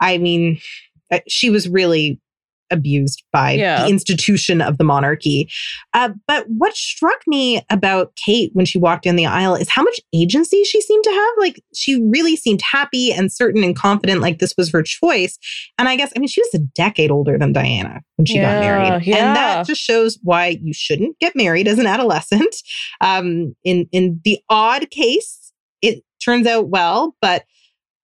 I 0.00 0.18
mean, 0.18 0.60
she 1.28 1.50
was 1.50 1.68
really 1.68 2.20
abused 2.70 3.22
by 3.34 3.50
Yeah. 3.52 3.82
the 3.84 3.90
institution 3.90 4.62
of 4.62 4.78
the 4.78 4.84
monarchy. 4.84 5.46
Uh, 5.92 6.08
but 6.26 6.46
what 6.48 6.74
struck 6.74 7.18
me 7.26 7.60
about 7.68 8.16
Kate 8.16 8.50
when 8.54 8.64
she 8.64 8.78
walked 8.78 9.04
down 9.04 9.16
the 9.16 9.26
aisle 9.26 9.54
is 9.54 9.68
how 9.68 9.82
much 9.82 10.00
agency 10.14 10.64
she 10.64 10.80
seemed 10.80 11.04
to 11.04 11.10
have. 11.10 11.30
Like, 11.38 11.62
she 11.74 12.02
really 12.08 12.34
seemed 12.34 12.62
happy 12.62 13.12
and 13.12 13.30
certain 13.30 13.62
and 13.62 13.76
confident, 13.76 14.22
like 14.22 14.38
this 14.38 14.54
was 14.56 14.70
her 14.72 14.82
choice. 14.82 15.38
And 15.76 15.86
I 15.86 15.96
guess, 15.96 16.14
I 16.16 16.18
mean, 16.18 16.28
she 16.28 16.40
was 16.40 16.54
a 16.54 16.64
decade 16.74 17.10
older 17.10 17.36
than 17.36 17.52
Diana 17.52 18.00
when 18.16 18.24
she 18.24 18.36
Yeah, 18.36 18.54
got 18.54 18.60
married. 18.60 19.06
yeah. 19.06 19.16
And 19.16 19.36
that 19.36 19.66
just 19.66 19.82
shows 19.82 20.18
why 20.22 20.58
you 20.62 20.72
shouldn't 20.72 21.18
get 21.18 21.36
married 21.36 21.68
as 21.68 21.78
an 21.78 21.86
adolescent. 21.86 22.56
Um, 23.02 23.54
in, 23.64 23.86
in 23.92 24.18
the 24.24 24.38
odd 24.48 24.88
case, 24.90 25.52
it 25.82 26.02
turns 26.24 26.46
out 26.46 26.68
well, 26.68 27.16
but 27.20 27.44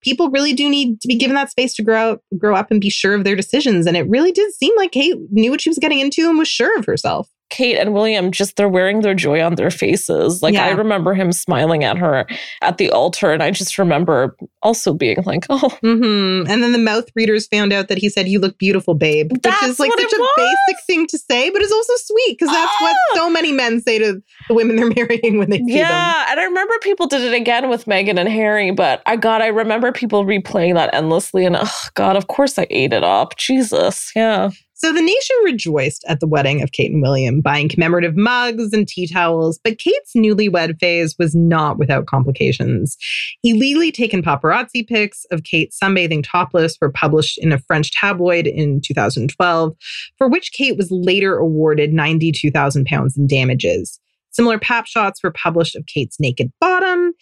people 0.03 0.31
really 0.31 0.53
do 0.53 0.69
need 0.69 1.01
to 1.01 1.09
be 1.09 1.17
given 1.17 1.35
that 1.35 1.51
space 1.51 1.75
to 1.75 1.83
grow 1.83 2.13
up, 2.13 2.23
grow 2.37 2.55
up 2.55 2.71
and 2.71 2.81
be 2.81 2.91
sure 2.91 3.15
of 3.15 3.25
their 3.25 3.37
decisions. 3.37 3.87
And 3.87 3.97
it 3.97 4.09
really 4.09 4.33
did 4.33 4.53
seem 4.55 4.77
like 4.77 4.93
Kate 4.93 5.17
knew 5.31 5.51
what 5.51 5.61
she 5.61 5.71
was 5.71 5.79
getting 5.79 6.01
into 6.01 6.29
and 6.29 6.39
was 6.39 6.49
sure 6.49 6.79
of 6.79 6.87
herself. 6.87 7.29
Kate 7.51 7.77
and 7.79 7.95
William 7.95 8.31
just 8.31 8.57
they're 8.57 8.69
wearing 8.69 9.01
their 9.01 9.15
joy 9.15 9.41
on 9.43 9.55
their 9.55 9.71
faces. 9.71 10.43
Like 10.43 10.55
Yeah. 10.55 10.67
I 10.67 10.71
remember 10.71 11.15
him 11.15 11.33
smiling 11.33 11.83
at 11.85 11.97
her 11.99 12.27
at 12.63 12.79
the 12.79 12.91
altar, 12.91 13.33
and 13.33 13.43
I 13.43 13.51
just 13.51 13.79
remember 13.79 14.37
also 14.63 14.93
being 14.93 15.23
like, 15.25 15.47
"Oh, 15.51 15.71
hmm 15.81 16.45
And 16.51 16.63
then 16.63 16.73
the 16.73 16.79
mouth 16.79 17.07
readers 17.15 17.47
found 17.47 17.73
out 17.73 17.89
that 17.89 17.99
he 17.99 18.09
said, 18.09 18.29
"You 18.29 18.39
look 18.39 18.59
beautiful, 18.59 18.95
babe," 18.95 19.33
which 19.33 19.63
is 19.63 19.79
like 19.81 19.91
such 19.93 20.13
a 20.13 20.19
was! 20.19 20.31
basic 20.37 20.85
thing 20.87 21.07
to 21.09 21.19
say, 21.19 21.51
but 21.51 21.63
it's 21.63 21.73
also 21.73 21.93
sweet 21.97 22.37
because 22.39 22.53
that's 22.53 22.81
what 22.81 22.95
Ah! 22.95 23.15
so 23.15 23.31
many 23.31 23.53
men 23.53 23.81
say 23.81 23.99
to 23.99 24.23
the 24.49 24.55
women 24.55 24.77
they're 24.77 24.91
marrying 24.97 25.39
when 25.39 25.51
they 25.51 25.59
see 25.59 25.65
them. 25.79 25.89
yeah." 25.89 26.27
And 26.31 26.39
I 26.41 26.45
remember 26.45 26.75
people 26.83 27.07
did 27.07 27.23
it 27.23 27.33
again 27.35 27.69
with 27.71 27.87
Meghan 27.87 28.19
and 28.19 28.29
Harry, 28.29 28.71
but 28.73 29.03
I 29.07 29.17
God, 29.17 29.41
I 29.43 29.47
remember 29.49 29.91
people 29.93 30.25
replaying 30.25 30.75
that 30.75 30.93
endlessly, 30.95 31.45
and 31.47 31.57
oh 31.59 31.81
God, 31.95 32.17
of 32.17 32.27
course 32.29 32.59
I 32.59 32.67
ate 32.71 32.93
it 32.93 33.05
up. 33.05 33.37
Jesus, 33.39 34.13
yeah. 34.15 34.51
So 34.79 34.93
the 34.93 35.03
nation 35.03 35.37
rejoiced 35.43 36.05
at 36.07 36.21
the 36.21 36.29
wedding 36.29 36.63
of 36.63 36.71
Kate 36.71 36.93
and 36.93 37.03
William, 37.03 37.41
buying 37.41 37.69
commemorative 37.69 38.17
mugs 38.17 38.73
and 38.73 38.87
tea 38.87 39.09
towels. 39.09 39.59
But 39.63 39.79
Kate's 39.79 40.13
newlywed 40.17 40.79
phase 40.79 41.17
was 41.19 41.35
not 41.35 41.79
without 41.79 42.07
complications. 42.07 42.97
Illegally 43.43 43.91
taken 43.91 44.23
paparazzi 44.23 44.87
pics 44.87 45.25
of 45.33 45.43
Kate 45.43 45.73
sunbathing 45.73 46.25
topless 46.25 46.79
were 46.81 46.93
published 46.93 47.39
in 47.39 47.51
a 47.51 47.59
French 47.59 47.91
tabloid 47.91 48.47
in 48.47 48.81
2012, 48.81 49.75
for 50.17 50.29
which 50.29 50.53
Kate 50.53 50.77
was 50.77 50.93
later 50.93 51.37
awarded 51.37 51.93
92,000 51.93 52.87
pounds 52.87 53.19
in 53.19 53.27
damages. 53.27 53.99
Similar 54.31 54.61
pap 54.61 54.87
shots 54.87 55.25
were 55.25 55.33
published 55.33 55.75
of 55.75 55.87
Kate's 55.87 56.21
naked 56.21 56.53
bottom. 56.61 57.15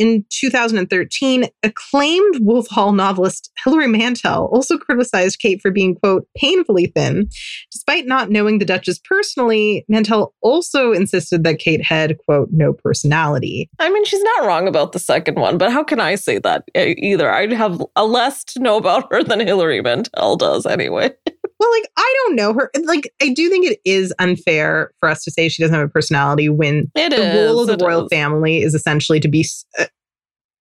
In 0.00 0.24
2013, 0.30 1.44
acclaimed 1.62 2.38
Wolf 2.40 2.66
Hall 2.68 2.92
novelist 2.92 3.50
Hilary 3.62 3.86
Mantel 3.86 4.46
also 4.50 4.78
criticized 4.78 5.38
Kate 5.40 5.60
for 5.60 5.70
being, 5.70 5.94
quote, 5.94 6.26
painfully 6.38 6.86
thin. 6.96 7.28
Despite 7.70 8.06
not 8.06 8.30
knowing 8.30 8.58
the 8.58 8.64
Duchess 8.64 8.98
personally, 8.98 9.84
Mantel 9.88 10.34
also 10.40 10.92
insisted 10.92 11.44
that 11.44 11.58
Kate 11.58 11.84
had, 11.84 12.16
quote, 12.16 12.48
no 12.50 12.72
personality. 12.72 13.68
I 13.78 13.90
mean, 13.90 14.06
she's 14.06 14.22
not 14.22 14.46
wrong 14.46 14.66
about 14.66 14.92
the 14.92 14.98
second 14.98 15.34
one, 15.34 15.58
but 15.58 15.70
how 15.70 15.84
can 15.84 16.00
I 16.00 16.14
say 16.14 16.38
that 16.38 16.64
e- 16.74 16.94
either? 16.96 17.30
I'd 17.30 17.52
have 17.52 17.82
a 17.94 18.06
less 18.06 18.42
to 18.44 18.58
know 18.60 18.78
about 18.78 19.06
her 19.12 19.22
than 19.22 19.40
Hilary 19.40 19.82
Mantel 19.82 20.36
does 20.36 20.64
anyway. 20.64 21.10
Well, 21.58 21.70
like, 21.72 21.90
I 21.98 22.14
don't 22.24 22.36
know 22.36 22.54
her. 22.54 22.70
Like, 22.84 23.12
I 23.20 23.34
do 23.34 23.50
think 23.50 23.66
it 23.66 23.80
is 23.84 24.14
unfair 24.18 24.92
for 24.98 25.10
us 25.10 25.22
to 25.24 25.30
say 25.30 25.50
she 25.50 25.62
doesn't 25.62 25.76
have 25.76 25.84
a 25.84 25.90
personality 25.90 26.48
when 26.48 26.90
It 26.94 27.10
the 27.10 27.20
is, 27.22 27.34
role 27.34 27.60
of 27.60 27.66
the 27.66 27.84
royal 27.84 28.06
is. 28.06 28.08
family 28.10 28.62
is 28.62 28.72
essentially 28.74 29.20
to 29.20 29.28
be 29.28 29.40
s- 29.40 29.66
eh, 29.76 29.84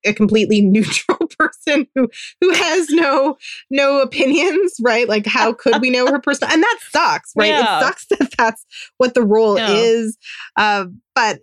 a, 0.06 0.14
completely 0.14 0.62
neutral 0.66 1.18
person 1.40 1.88
who 1.96 2.10
who 2.42 2.52
has 2.54 2.90
no 2.90 3.38
no 3.70 4.02
opinions 4.02 4.76
right 4.82 5.08
like 5.08 5.26
how 5.26 5.54
could 5.54 5.82
we 5.82 5.90
know 5.90 6.08
her 6.08 6.20
person 6.20 6.48
and 6.52 6.62
that 6.64 6.78
sucks 6.92 7.32
right 7.36 7.48
Yeah. 7.50 7.80
it 7.80 7.84
sucks 7.84 8.06
that 8.12 8.30
that's 8.38 8.66
what 8.98 9.14
the 9.14 9.24
role 9.24 9.58
Yeah. 9.58 9.72
is 9.74 10.18
uh, 10.56 10.86
but 11.16 11.40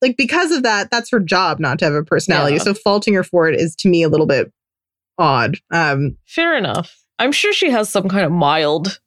like 0.00 0.16
because 0.16 0.50
of 0.52 0.62
that 0.64 0.90
that's 0.90 1.10
her 1.10 1.20
job 1.20 1.60
not 1.60 1.78
to 1.80 1.84
have 1.84 1.94
a 1.94 2.02
personality 2.04 2.56
Yeah. 2.56 2.62
so 2.62 2.74
faulting 2.74 3.14
her 3.14 3.24
for 3.24 3.48
it 3.48 3.58
is 3.60 3.74
to 3.76 3.88
me 3.88 4.02
a 4.02 4.08
little 4.08 4.26
bit 4.26 4.52
odd 5.18 5.58
um 5.72 6.16
Fair 6.26 6.56
enough. 6.56 6.96
I'm 7.18 7.30
sure 7.32 7.52
she 7.52 7.70
has 7.70 7.88
some 7.88 8.08
kind 8.08 8.24
of 8.24 8.32
mild 8.32 8.98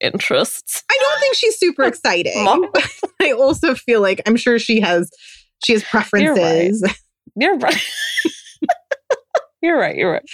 interests. 0.00 0.82
I 0.90 0.98
don't 1.00 1.20
think 1.20 1.36
she's 1.36 1.58
super 1.58 1.82
exciting. 1.84 2.32
I 3.22 3.32
also 3.32 3.74
feel 3.74 4.00
like 4.02 4.20
I'm 4.26 4.36
sure 4.36 4.58
she 4.58 4.80
has 4.80 5.10
she 5.64 5.72
has 5.74 5.82
preferences. 5.84 6.82
You're 6.82 6.86
right. 6.86 6.96
you're 7.36 7.58
right. 7.58 7.82
You're 9.62 9.78
right. 9.78 9.96
You're 9.96 10.12
right. 10.12 10.28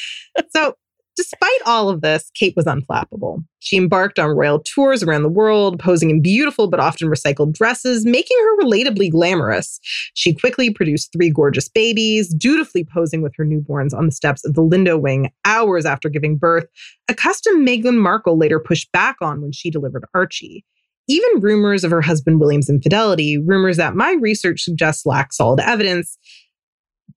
so, 0.54 0.74
despite 1.16 1.60
all 1.66 1.88
of 1.88 2.00
this, 2.00 2.30
Kate 2.34 2.54
was 2.56 2.64
unflappable. 2.64 3.44
She 3.58 3.76
embarked 3.76 4.18
on 4.18 4.30
royal 4.30 4.60
tours 4.60 5.02
around 5.02 5.22
the 5.22 5.28
world, 5.28 5.78
posing 5.78 6.10
in 6.10 6.22
beautiful 6.22 6.68
but 6.68 6.80
often 6.80 7.08
recycled 7.08 7.52
dresses, 7.52 8.06
making 8.06 8.36
her 8.40 8.64
relatably 8.64 9.10
glamorous. 9.10 9.80
She 10.14 10.34
quickly 10.34 10.72
produced 10.72 11.12
three 11.12 11.28
gorgeous 11.28 11.68
babies, 11.68 12.32
dutifully 12.32 12.84
posing 12.84 13.20
with 13.20 13.34
her 13.36 13.44
newborns 13.44 13.92
on 13.92 14.06
the 14.06 14.12
steps 14.12 14.44
of 14.46 14.54
the 14.54 14.62
Lindo 14.62 14.98
wing 14.98 15.30
hours 15.44 15.84
after 15.84 16.08
giving 16.08 16.38
birth, 16.38 16.66
a 17.08 17.14
custom 17.14 17.66
Meghan 17.66 17.98
Markle 17.98 18.38
later 18.38 18.60
pushed 18.60 18.90
back 18.92 19.16
on 19.20 19.42
when 19.42 19.52
she 19.52 19.70
delivered 19.70 20.04
Archie. 20.14 20.64
Even 21.10 21.40
rumors 21.40 21.84
of 21.84 21.90
her 21.90 22.02
husband 22.02 22.38
William's 22.38 22.68
infidelity, 22.68 23.38
rumors 23.38 23.78
that 23.78 23.94
my 23.94 24.16
research 24.20 24.62
suggests 24.62 25.06
lack 25.06 25.32
solid 25.32 25.58
evidence, 25.58 26.18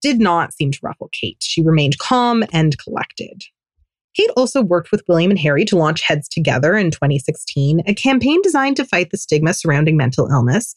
did 0.02 0.20
not 0.20 0.54
seem 0.54 0.72
to 0.72 0.80
ruffle 0.82 1.10
Kate. 1.12 1.38
She 1.42 1.62
remained 1.62 1.98
calm 2.00 2.44
and 2.52 2.78
collected. 2.78 3.44
Kate 4.16 4.30
also 4.36 4.62
worked 4.62 4.92
with 4.92 5.04
William 5.08 5.32
and 5.32 5.40
Harry 5.40 5.64
to 5.66 5.78
launch 5.78 6.02
Heads 6.02 6.28
Together 6.28 6.76
in 6.76 6.92
2016, 6.92 7.82
a 7.88 7.94
campaign 7.94 8.42
designed 8.42 8.76
to 8.78 8.86
fight 8.86 9.10
the 9.10 9.18
stigma 9.18 9.54
surrounding 9.54 9.96
mental 9.96 10.28
illness. 10.28 10.76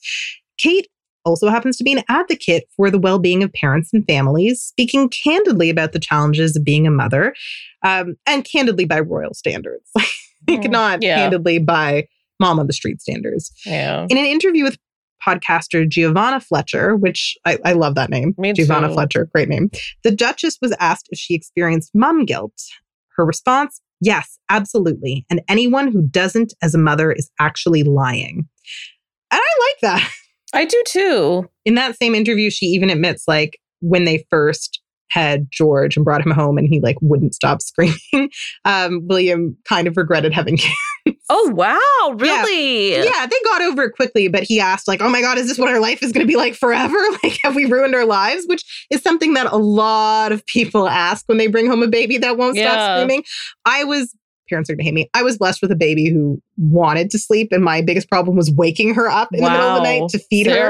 Kate 0.56 0.88
also 1.24 1.48
happens 1.48 1.76
to 1.78 1.84
be 1.84 1.92
an 1.92 2.04
advocate 2.08 2.64
for 2.76 2.90
the 2.90 2.98
well 2.98 3.18
being 3.18 3.42
of 3.42 3.52
parents 3.52 3.90
and 3.92 4.04
families, 4.06 4.62
speaking 4.62 5.08
candidly 5.08 5.70
about 5.70 5.92
the 5.92 5.98
challenges 5.98 6.56
of 6.56 6.64
being 6.64 6.86
a 6.86 6.90
mother, 6.90 7.34
um, 7.82 8.16
and 8.26 8.44
candidly 8.44 8.84
by 8.84 9.00
royal 9.00 9.34
standards, 9.34 9.90
like 10.48 10.70
not 10.70 11.02
yeah. 11.02 11.16
candidly 11.16 11.58
by 11.58 12.06
mom 12.40 12.58
on 12.58 12.66
the 12.66 12.72
street 12.72 13.00
standards. 13.00 13.50
Yeah. 13.64 14.06
In 14.10 14.18
an 14.18 14.26
interview 14.26 14.64
with 14.64 14.78
podcaster 15.24 15.88
Giovanna 15.88 16.40
Fletcher, 16.40 16.96
which 16.96 17.36
I, 17.44 17.58
I 17.64 17.72
love 17.72 17.94
that 17.94 18.10
name, 18.10 18.34
Me 18.38 18.52
Giovanna 18.52 18.88
too. 18.88 18.94
Fletcher, 18.94 19.28
great 19.32 19.48
name. 19.48 19.70
The 20.02 20.10
Duchess 20.10 20.58
was 20.60 20.74
asked 20.80 21.08
if 21.10 21.18
she 21.18 21.34
experienced 21.34 21.92
mum 21.94 22.24
guilt. 22.24 22.60
Her 23.16 23.24
response, 23.24 23.80
yes, 24.00 24.38
absolutely. 24.48 25.24
And 25.30 25.42
anyone 25.48 25.90
who 25.90 26.02
doesn't 26.02 26.52
as 26.62 26.74
a 26.74 26.78
mother 26.78 27.12
is 27.12 27.30
actually 27.38 27.84
lying. 27.84 28.48
And 29.30 29.40
I 29.40 29.58
like 29.68 29.80
that. 29.82 30.10
I 30.54 30.64
do 30.64 30.82
too. 30.86 31.48
In 31.64 31.74
that 31.74 31.96
same 31.96 32.14
interview, 32.14 32.50
she 32.50 32.66
even 32.66 32.90
admits, 32.90 33.24
like, 33.26 33.58
when 33.80 34.04
they 34.04 34.24
first 34.30 34.80
had 35.10 35.46
George 35.50 35.96
and 35.96 36.04
brought 36.04 36.24
him 36.24 36.32
home 36.32 36.58
and 36.58 36.68
he 36.68 36.80
like 36.80 36.96
wouldn't 37.00 37.34
stop 37.34 37.62
screaming, 37.62 38.30
um, 38.64 39.06
William 39.06 39.56
kind 39.64 39.86
of 39.86 39.96
regretted 39.96 40.32
having 40.32 40.56
kids. 41.06 41.13
Oh 41.30 41.50
wow, 41.54 42.16
really? 42.16 42.92
Yeah, 43.04 43.26
they 43.26 43.36
got 43.44 43.62
over 43.62 43.84
it 43.84 43.92
quickly, 43.96 44.28
but 44.28 44.42
he 44.42 44.60
asked, 44.60 44.86
like, 44.86 45.00
oh 45.00 45.08
my 45.08 45.22
God, 45.22 45.38
is 45.38 45.48
this 45.48 45.58
what 45.58 45.68
our 45.70 45.80
life 45.80 46.02
is 46.02 46.12
going 46.12 46.26
to 46.26 46.30
be 46.30 46.36
like 46.36 46.54
forever? 46.54 46.96
Like, 47.22 47.38
have 47.42 47.54
we 47.54 47.64
ruined 47.64 47.94
our 47.94 48.04
lives? 48.04 48.44
Which 48.46 48.86
is 48.90 49.00
something 49.02 49.32
that 49.34 49.46
a 49.50 49.56
lot 49.56 50.32
of 50.32 50.44
people 50.44 50.86
ask 50.88 51.24
when 51.26 51.38
they 51.38 51.46
bring 51.46 51.66
home 51.66 51.82
a 51.82 51.88
baby 51.88 52.18
that 52.18 52.36
won't 52.36 52.56
stop 52.56 52.98
screaming. 52.98 53.24
I 53.64 53.84
was, 53.84 54.14
parents 54.50 54.68
are 54.68 54.74
going 54.74 54.80
to 54.80 54.84
hate 54.84 54.94
me. 54.94 55.08
I 55.14 55.22
was 55.22 55.38
blessed 55.38 55.62
with 55.62 55.72
a 55.72 55.76
baby 55.76 56.10
who 56.10 56.42
wanted 56.58 57.08
to 57.10 57.18
sleep, 57.18 57.48
and 57.52 57.64
my 57.64 57.80
biggest 57.80 58.10
problem 58.10 58.36
was 58.36 58.50
waking 58.50 58.92
her 58.94 59.08
up 59.08 59.28
in 59.32 59.40
the 59.42 59.50
middle 59.50 59.66
of 59.68 59.82
the 59.82 59.88
night 60.00 60.00
to 60.10 60.18
feed 60.18 60.46
her. 60.48 60.68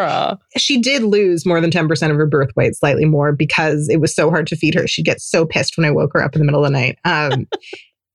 She 0.56 0.80
did 0.80 1.02
lose 1.02 1.44
more 1.44 1.60
than 1.60 1.70
10% 1.70 2.10
of 2.10 2.16
her 2.16 2.26
birth 2.26 2.50
weight, 2.54 2.76
slightly 2.76 3.04
more, 3.04 3.32
because 3.32 3.88
it 3.88 4.00
was 4.00 4.14
so 4.14 4.30
hard 4.30 4.46
to 4.48 4.56
feed 4.56 4.74
her. 4.74 4.86
She'd 4.86 5.04
get 5.06 5.20
so 5.20 5.44
pissed 5.44 5.76
when 5.76 5.84
I 5.86 5.90
woke 5.90 6.12
her 6.14 6.22
up 6.22 6.36
in 6.36 6.38
the 6.40 6.44
middle 6.44 6.64
of 6.64 6.70
the 6.72 6.78
night. 6.78 6.98
Um, 7.04 7.48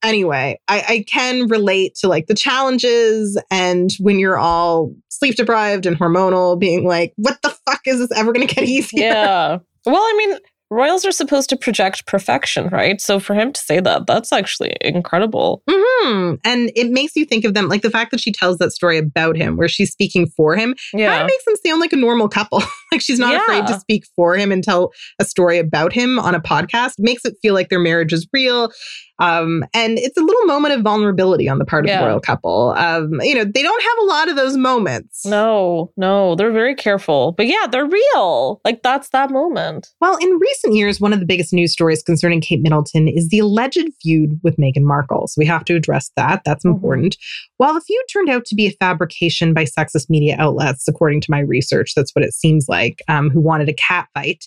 anyway, 0.04 0.60
I, 0.68 0.84
I 0.88 1.06
can 1.08 1.48
relate 1.48 1.96
to 1.96 2.08
like 2.08 2.28
the 2.28 2.36
challenges 2.36 3.38
and 3.52 3.92
when 4.00 4.20
you're 4.20 4.38
all 4.38 4.94
sleep 5.10 5.36
deprived 5.36 5.86
and 5.86 5.98
hormonal, 6.00 6.58
being 6.60 6.86
like, 6.86 7.14
what 7.18 7.42
the 7.42 7.50
fuck 7.68 7.82
is 7.86 8.00
this 8.00 8.12
ever 8.18 8.32
going 8.34 8.48
to 8.48 8.54
get 8.56 8.64
easier? 8.68 9.06
Yeah. 9.08 9.58
Well, 9.86 9.96
I 10.02 10.14
mean, 10.18 10.38
royals 10.72 11.04
are 11.06 11.12
supposed 11.12 11.50
to 11.50 11.58
project 11.58 12.06
perfection, 12.06 12.68
right? 12.68 13.02
So 13.02 13.20
for 13.20 13.34
him 13.34 13.52
to 13.54 13.60
say 13.60 13.80
that, 13.80 14.06
that's 14.06 14.32
actually 14.32 14.76
incredible. 14.82 15.64
hmm 15.70 16.36
And 16.46 16.72
it 16.76 16.92
makes 16.92 17.16
you 17.16 17.26
think 17.26 17.44
of 17.44 17.54
them 17.56 17.68
like 17.68 17.82
the 17.82 17.90
fact 17.90 18.12
that 18.12 18.20
she 18.20 18.32
tells 18.32 18.58
that 18.60 18.72
story 18.72 18.98
about 19.00 19.36
him, 19.36 19.58
where 19.58 19.68
she's 19.68 19.92
speaking 19.92 20.28
for 20.38 20.56
him, 20.56 20.76
kind 20.92 21.02
Yeah. 21.02 21.22
of 21.22 21.26
makes 21.28 21.46
them 21.46 21.56
sound 21.66 21.80
like 21.82 21.92
a 21.94 21.98
normal 21.98 22.30
couple. 22.30 22.62
like 22.92 23.02
she's 23.02 23.20
not 23.20 23.34
afraid 23.36 23.66
to 23.68 23.80
speak 23.80 24.06
for 24.16 24.36
him 24.36 24.52
and 24.52 24.64
tell 24.64 24.92
a 25.20 25.26
story 25.26 25.58
about 25.58 25.92
him 25.92 26.20
on 26.20 26.36
a 26.36 26.40
podcast. 26.42 26.94
Makes 27.00 27.26
it 27.26 27.36
feel 27.42 27.54
like 27.56 27.70
their 27.70 27.80
marriage 27.80 28.14
is 28.14 28.28
real. 28.32 28.72
Um, 29.20 29.64
and 29.74 29.98
it's 30.00 30.18
a 30.18 30.22
little 30.22 30.46
moment 30.46 30.74
of 30.74 30.82
vulnerability 30.82 31.48
on 31.50 31.60
the 31.60 31.66
part 31.66 31.86
of 31.86 31.90
Yeah. 31.90 32.02
the 32.02 32.08
royal 32.08 32.20
couple. 32.20 32.74
Um, 32.78 33.20
you 33.22 33.36
know, 33.36 33.44
they 33.44 33.62
don't 33.62 33.84
have 33.84 33.98
a 34.02 34.06
lot 34.06 34.30
of 34.30 34.36
those 34.36 34.56
moments. 34.58 35.26
No, 35.26 35.92
no, 35.98 36.36
they're 36.36 36.52
very 36.52 36.76
careful. 36.76 37.34
But 37.34 37.48
yeah, 37.48 37.68
they're 37.72 37.86
real. 37.88 38.62
Like 38.66 38.82
that's 38.84 39.10
that 39.10 39.32
moment. 39.32 39.88
Well, 40.02 40.18
in 40.22 40.30
recent 40.40 40.74
years, 40.76 41.00
one 41.02 41.14
of 41.14 41.20
the 41.20 41.26
biggest 41.26 41.54
news 41.54 41.72
stories 41.74 42.02
concerning 42.04 42.42
Kate 42.42 42.62
Middleton 42.62 43.08
is 43.08 43.30
the 43.30 43.40
alleged 43.40 43.88
feud 44.02 44.40
with 44.44 44.58
Meghan 44.58 44.84
Markle. 44.84 45.28
So 45.28 45.36
we 45.38 45.46
have 45.46 45.66
to 45.66 45.76
address 45.76 46.12
that. 46.16 46.42
That's 46.46 46.64
Mhm. 46.66 46.72
important. 46.74 47.18
While 47.58 47.74
the 47.74 47.82
feud 47.82 48.04
turned 48.12 48.30
out 48.30 48.46
to 48.46 48.56
be 48.56 48.68
a 48.68 48.72
fabrication 48.80 49.54
by 49.54 49.66
sexist 49.66 50.10
media 50.10 50.36
outlets, 50.40 50.88
according 50.88 51.22
to 51.22 51.28
my 51.32 51.40
research, 51.40 51.94
that's 51.96 52.16
what 52.16 52.24
it 52.24 52.34
seems 52.34 52.68
like, 52.70 53.02
um, 53.08 53.30
who 53.30 53.42
wanted 53.42 53.68
a 53.70 53.74
cat 53.74 54.08
fight. 54.14 54.46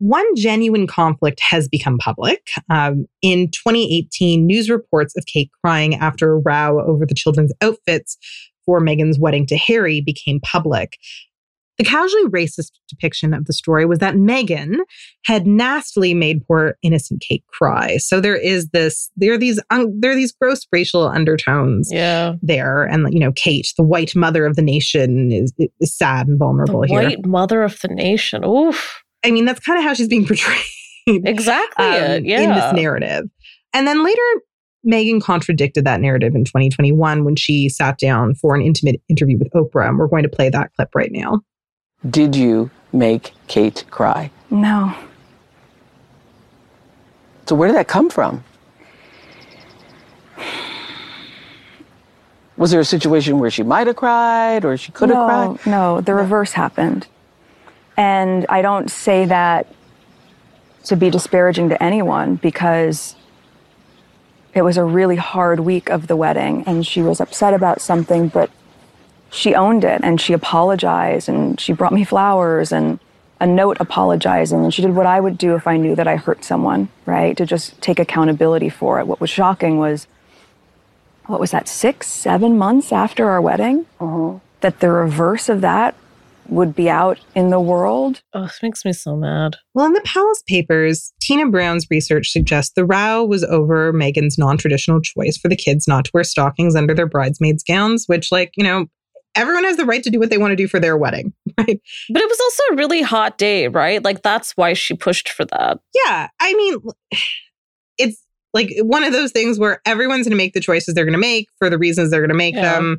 One 0.00 0.24
genuine 0.34 0.86
conflict 0.86 1.40
has 1.48 1.68
become 1.68 1.98
public. 1.98 2.48
Um, 2.68 3.06
in 3.22 3.50
2018, 3.52 4.46
news 4.46 4.68
reports 4.68 5.14
of 5.16 5.24
Kate 5.26 5.50
crying 5.62 5.94
after 5.94 6.32
a 6.32 6.38
row 6.40 6.82
over 6.86 7.06
the 7.06 7.14
children's 7.14 7.52
outfits 7.60 8.16
for 8.66 8.80
Meghan's 8.80 9.18
wedding 9.18 9.46
to 9.46 9.56
Harry 9.56 10.00
became 10.00 10.40
public. 10.40 10.96
The 11.78 11.84
casually 11.84 12.24
racist 12.24 12.72
depiction 12.90 13.32
of 13.32 13.46
the 13.46 13.54
story 13.54 13.86
was 13.86 14.00
that 14.00 14.14
Meghan 14.14 14.76
had 15.24 15.46
nastily 15.46 16.12
made 16.12 16.46
poor 16.46 16.76
innocent 16.82 17.22
Kate 17.26 17.44
cry. 17.48 17.96
So 17.96 18.20
there 18.20 18.36
is 18.36 18.68
this, 18.68 19.10
there 19.16 19.32
are 19.32 19.38
these, 19.38 19.60
un, 19.70 19.90
there 19.98 20.10
are 20.12 20.14
these 20.16 20.32
gross 20.32 20.66
racial 20.72 21.06
undertones 21.08 21.90
Yeah. 21.90 22.34
there, 22.42 22.84
and 22.84 23.12
you 23.14 23.20
know, 23.20 23.32
Kate, 23.32 23.72
the 23.78 23.82
white 23.82 24.14
mother 24.14 24.44
of 24.44 24.56
the 24.56 24.62
nation, 24.62 25.32
is, 25.32 25.54
is 25.80 25.96
sad 25.96 26.26
and 26.26 26.36
The 26.36 26.44
vulnerable 26.44 26.82
here. 26.82 27.02
white 27.02 27.24
mother 27.26 27.62
of 27.62 27.80
the 27.80 27.88
nation. 27.88 28.44
Oof. 28.44 29.02
I 29.24 29.30
mean, 29.30 29.44
that's 29.44 29.60
kind 29.60 29.78
of 29.78 29.84
how 29.84 29.94
she's 29.94 30.08
being 30.08 30.26
portrayed 30.26 30.64
Exactly. 31.06 31.84
um, 31.84 31.94
it. 31.94 32.24
Yeah. 32.24 32.40
in 32.40 32.50
this 32.50 32.72
narrative. 32.72 33.28
And 33.72 33.86
then 33.86 34.04
later, 34.04 34.22
Meghan 34.86 35.22
contradicted 35.22 35.84
that 35.84 36.00
narrative 36.00 36.34
in 36.34 36.44
2021 36.44 37.24
when 37.24 37.36
she 37.36 37.68
sat 37.68 37.98
down 37.98 38.34
for 38.34 38.54
an 38.54 38.62
intimate 38.62 39.00
interview 39.08 39.38
with 39.38 39.50
Oprah. 39.52 39.88
And 39.88 39.98
we're 39.98 40.06
going 40.08 40.22
to 40.22 40.28
play 40.28 40.48
that 40.48 40.72
clip 40.74 40.94
right 40.94 41.12
now. 41.12 41.40
Did 42.08 42.34
you 42.34 42.70
make 42.92 43.32
Kate 43.46 43.84
cry? 43.90 44.30
No. 44.50 44.94
So 47.46 47.54
where 47.54 47.68
did 47.68 47.76
that 47.76 47.88
come 47.88 48.08
from? 48.08 48.42
Was 52.56 52.70
there 52.70 52.80
a 52.80 52.84
situation 52.84 53.38
where 53.38 53.50
she 53.50 53.62
might 53.62 53.86
have 53.86 53.96
cried 53.96 54.64
or 54.64 54.76
she 54.76 54.92
could 54.92 55.08
have 55.08 55.16
no, 55.18 55.26
cried? 55.26 55.66
No, 55.66 56.00
the 56.00 56.14
reverse 56.14 56.52
happened. 56.52 57.06
And 58.00 58.46
I 58.48 58.62
don't 58.62 58.90
say 58.90 59.26
that 59.26 59.66
to 60.84 60.96
be 60.96 61.10
disparaging 61.10 61.68
to 61.68 61.82
anyone 61.82 62.36
because 62.36 63.14
it 64.54 64.62
was 64.62 64.78
a 64.78 64.84
really 64.84 65.16
hard 65.16 65.60
week 65.60 65.90
of 65.90 66.06
the 66.06 66.16
wedding 66.16 66.64
and 66.66 66.86
she 66.86 67.02
was 67.02 67.20
upset 67.20 67.52
about 67.52 67.82
something, 67.82 68.28
but 68.28 68.50
she 69.30 69.54
owned 69.54 69.84
it 69.84 70.00
and 70.02 70.18
she 70.18 70.32
apologized 70.32 71.28
and 71.28 71.60
she 71.60 71.74
brought 71.74 71.92
me 71.92 72.02
flowers 72.02 72.72
and 72.72 72.98
a 73.38 73.46
note 73.46 73.76
apologizing 73.80 74.64
and 74.64 74.72
she 74.72 74.80
did 74.80 74.94
what 74.94 75.04
I 75.04 75.20
would 75.20 75.36
do 75.36 75.54
if 75.54 75.66
I 75.66 75.76
knew 75.76 75.94
that 75.94 76.08
I 76.08 76.16
hurt 76.16 76.42
someone, 76.42 76.88
right? 77.04 77.36
To 77.36 77.44
just 77.44 77.82
take 77.82 77.98
accountability 77.98 78.70
for 78.70 78.98
it. 78.98 79.06
What 79.06 79.20
was 79.20 79.28
shocking 79.28 79.78
was 79.78 80.06
what 81.26 81.38
was 81.38 81.50
that, 81.50 81.68
six, 81.68 82.06
seven 82.06 82.56
months 82.56 82.92
after 82.92 83.28
our 83.28 83.42
wedding? 83.42 83.84
Mm-hmm. 84.00 84.38
That 84.62 84.80
the 84.80 84.88
reverse 84.88 85.50
of 85.50 85.60
that 85.60 85.94
would 86.50 86.74
be 86.74 86.90
out 86.90 87.18
in 87.34 87.50
the 87.50 87.60
world. 87.60 88.22
Oh, 88.34 88.44
it 88.44 88.52
makes 88.62 88.84
me 88.84 88.92
so 88.92 89.16
mad. 89.16 89.56
Well, 89.74 89.86
in 89.86 89.92
the 89.92 90.00
Palace 90.02 90.42
Papers, 90.46 91.12
Tina 91.20 91.48
Brown's 91.48 91.86
research 91.90 92.30
suggests 92.30 92.72
the 92.74 92.84
row 92.84 93.24
was 93.24 93.44
over 93.44 93.92
Meghan's 93.92 94.36
non 94.38 94.58
traditional 94.58 95.00
choice 95.00 95.36
for 95.36 95.48
the 95.48 95.56
kids 95.56 95.86
not 95.88 96.04
to 96.06 96.10
wear 96.12 96.24
stockings 96.24 96.74
under 96.76 96.94
their 96.94 97.06
bridesmaids' 97.06 97.62
gowns, 97.62 98.04
which, 98.06 98.30
like, 98.32 98.50
you 98.56 98.64
know, 98.64 98.86
everyone 99.36 99.64
has 99.64 99.76
the 99.76 99.86
right 99.86 100.02
to 100.02 100.10
do 100.10 100.18
what 100.18 100.28
they 100.30 100.38
want 100.38 100.50
to 100.52 100.56
do 100.56 100.66
for 100.66 100.80
their 100.80 100.96
wedding, 100.96 101.32
right? 101.58 101.80
But 102.10 102.22
it 102.22 102.28
was 102.28 102.40
also 102.40 102.62
a 102.72 102.76
really 102.76 103.02
hot 103.02 103.38
day, 103.38 103.68
right? 103.68 104.02
Like 104.02 104.22
that's 104.22 104.56
why 104.56 104.72
she 104.72 104.94
pushed 104.94 105.28
for 105.28 105.44
that. 105.44 105.78
Yeah. 106.04 106.28
I 106.40 106.54
mean, 106.54 106.78
it's 107.98 108.20
like 108.52 108.70
one 108.82 109.04
of 109.04 109.12
those 109.12 109.30
things 109.30 109.58
where 109.58 109.80
everyone's 109.86 110.26
going 110.26 110.32
to 110.32 110.36
make 110.36 110.54
the 110.54 110.60
choices 110.60 110.94
they're 110.94 111.04
going 111.04 111.12
to 111.12 111.18
make 111.18 111.46
for 111.58 111.70
the 111.70 111.78
reasons 111.78 112.10
they're 112.10 112.20
going 112.20 112.30
to 112.30 112.34
make 112.34 112.56
Yeah. 112.56 112.74
them. 112.74 112.98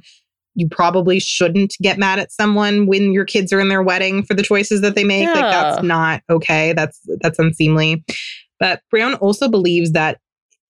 You 0.56 0.68
probably 0.70 1.20
shouldn't 1.20 1.76
get 1.82 1.98
mad 1.98 2.20
at 2.20 2.32
someone 2.32 2.86
when 2.86 3.14
your 3.14 3.26
kids 3.26 3.54
are 3.54 3.60
in 3.60 3.70
their 3.70 3.82
wedding 3.84 4.24
for 4.24 4.34
the 4.34 4.44
choices 4.44 4.82
that 4.82 4.96
they 4.96 5.04
make. 5.04 5.28
Like 5.28 5.36
that's 5.36 5.84
not 5.84 6.22
okay. 6.30 6.74
That's 6.74 7.00
that's 7.22 7.40
unseemly. 7.40 8.04
But 8.60 8.82
Brown 8.92 9.16
also 9.16 9.50
believes 9.50 9.94
that 9.94 10.20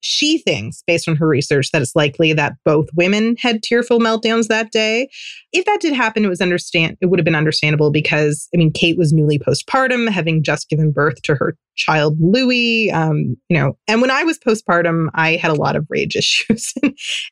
she 0.02 0.40
thinks, 0.40 0.84
based 0.86 1.08
on 1.08 1.16
her 1.16 1.28
research, 1.28 1.72
that 1.72 1.82
it's 1.82 1.96
likely 1.96 2.34
that 2.34 2.54
both 2.66 2.90
women 2.96 3.36
had 3.40 3.64
tearful 3.64 4.00
meltdowns 4.00 4.48
that 4.48 4.72
day. 4.72 5.10
If 5.54 5.66
that 5.66 5.80
did 5.80 5.94
happen, 5.94 6.26
it 6.26 6.30
was 6.30 6.42
understand 6.42 6.98
it 7.02 7.06
would 7.06 7.20
have 7.20 7.26
been 7.26 7.36
understandable 7.36 7.92
because 7.92 8.50
I 8.54 8.58
mean, 8.58 8.72
Kate 8.72 8.98
was 8.98 9.14
newly 9.14 9.40
postpartum, 9.40 10.10
having 10.10 10.44
just 10.44 10.70
given 10.70 10.92
birth 10.92 11.22
to 11.24 11.36
her 11.36 11.56
child 11.76 12.18
Louis. 12.20 12.92
Um, 12.92 13.38
you 13.48 13.58
know, 13.58 13.78
and 13.88 14.02
when 14.02 14.12
I 14.12 14.24
was 14.24 14.40
postpartum, 14.40 15.08
I 15.14 15.36
had 15.36 15.52
a 15.52 15.56
lot 15.56 15.76
of 15.76 15.86
rage 15.90 16.16
issues 16.18 16.74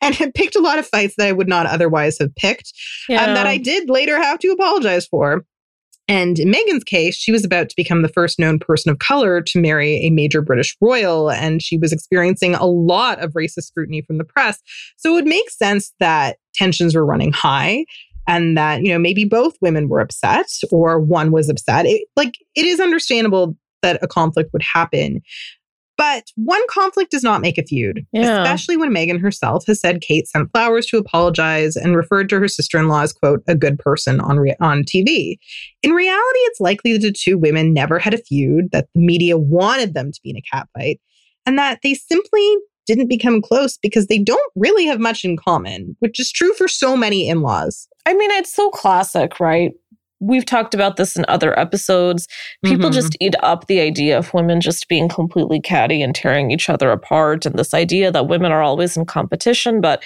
and 0.02 0.16
had 0.16 0.34
picked 0.34 0.56
a 0.56 0.62
lot 0.62 0.80
of 0.80 0.88
fights 0.88 1.16
that 1.18 1.28
I 1.28 1.32
would 1.32 1.50
not 1.50 1.66
otherwise 1.66 2.18
have 2.20 2.36
picked. 2.36 2.72
Yeah. 3.08 3.26
Um, 3.26 3.34
that 3.34 3.48
I 3.48 3.58
did 3.58 3.90
later 3.90 4.18
have 4.18 4.40
to 4.40 4.50
apologize 4.50 5.08
for. 5.08 5.44
And 6.10 6.40
in 6.40 6.52
Meghan's 6.52 6.84
case, 6.84 7.16
she 7.16 7.32
was 7.32 7.46
about 7.46 7.70
to 7.70 7.76
become 7.78 8.02
the 8.02 8.10
first 8.10 8.40
known 8.40 8.58
person 8.58 8.92
of 8.92 8.98
color 8.98 9.42
to 9.42 9.62
marry 9.62 9.98
a 9.98 10.10
major 10.10 10.42
British 10.42 10.76
royal, 10.82 11.30
and 11.30 11.62
she 11.62 11.78
was 11.78 11.94
experiencing 11.94 12.56
a 12.56 12.66
lot 12.66 13.24
of 13.24 13.34
racist 13.34 13.66
scrutiny 13.66 14.02
from 14.02 14.18
the 14.18 14.24
press. 14.24 14.60
So 14.98 15.12
it 15.12 15.14
would 15.14 15.28
make 15.28 15.50
sense 15.52 15.94
that 16.00 16.38
tensions 16.56 16.96
were 16.96 17.06
running 17.06 17.32
high 17.32 17.86
and 18.28 18.58
that, 18.58 18.84
you 18.84 18.92
know, 18.92 19.00
maybe 19.00 19.24
both 19.24 19.56
women 19.62 19.88
were 19.88 20.00
upset 20.00 20.48
or 20.72 21.00
one 21.00 21.32
was 21.32 21.48
upset. 21.48 21.86
It, 21.86 22.08
like, 22.16 22.34
it 22.56 22.66
is 22.66 22.80
understandable 22.80 23.56
that 23.84 24.00
a 24.02 24.08
conflict 24.08 24.52
would 24.52 24.64
happen. 24.64 25.22
But 26.00 26.32
one 26.36 26.62
conflict 26.70 27.12
does 27.12 27.24
not 27.24 27.42
make 27.42 27.58
a 27.58 27.64
feud, 27.64 28.06
Yeah. 28.14 28.42
especially 28.42 28.78
when 28.78 28.90
Meghan 28.90 29.20
herself 29.20 29.66
has 29.68 29.82
said 29.82 30.00
Kate 30.00 30.26
sent 30.30 30.50
flowers 30.54 30.86
to 30.88 30.98
apologize 30.98 31.76
and 31.76 31.94
referred 31.94 32.30
to 32.30 32.40
her 32.40 32.48
sister-in-law 32.48 33.02
as 33.02 33.12
quote 33.12 33.44
a 33.50 33.56
good 33.56 33.78
person 33.80 34.22
on 34.22 34.38
re- 34.40 34.56
on 34.62 34.84
TV. 34.84 35.36
In 35.84 35.92
reality, 35.92 36.40
it's 36.44 36.62
likely 36.62 36.94
that 36.94 37.02
the 37.02 37.12
two 37.12 37.38
women 37.38 37.74
never 37.74 38.00
had 38.00 38.14
a 38.14 38.18
feud, 38.18 38.72
that 38.72 38.88
the 38.96 39.02
media 39.02 39.38
wanted 39.38 39.94
them 39.94 40.14
to 40.14 40.20
be 40.24 40.30
in 40.30 40.38
a 40.38 40.42
catfight, 40.56 41.00
and 41.46 41.58
that 41.60 41.80
they 41.84 41.96
simply 41.96 42.56
didn't 42.88 43.10
become 43.10 43.42
close 43.42 43.78
because 43.78 44.08
they 44.08 44.20
don't 44.20 44.52
really 44.56 44.86
have 44.86 45.02
much 45.02 45.26
in 45.26 45.36
common, 45.36 45.98
which 46.00 46.18
is 46.18 46.32
true 46.32 46.54
for 46.54 46.70
so 46.70 46.96
many 46.96 47.28
in-laws. 47.28 47.90
I 48.06 48.14
mean, 48.14 48.32
it's 48.32 48.56
so 48.56 48.70
classic, 48.70 49.40
right? 49.42 49.72
We've 50.20 50.46
talked 50.46 50.74
about 50.74 50.98
this 50.98 51.16
in 51.16 51.26
other 51.28 51.58
episodes. 51.60 52.28
People 52.66 52.90
Mhm. 52.90 52.94
just 52.94 53.16
eat 53.20 53.36
up 53.42 53.68
the 53.68 53.80
idea 53.80 54.18
of 54.18 54.34
women 54.34 54.60
just 54.62 54.88
being 54.90 55.08
completely 55.08 55.60
catty 55.62 56.02
and 56.02 56.14
tearing 56.14 56.52
each 56.52 56.70
other 56.70 56.92
apart, 56.92 57.46
and 57.46 57.58
this 57.58 57.74
idea 57.74 58.12
that 58.12 58.28
women 58.28 58.52
are 58.52 58.62
always 58.62 58.98
in 58.98 59.06
competition. 59.06 59.82
But 59.82 60.04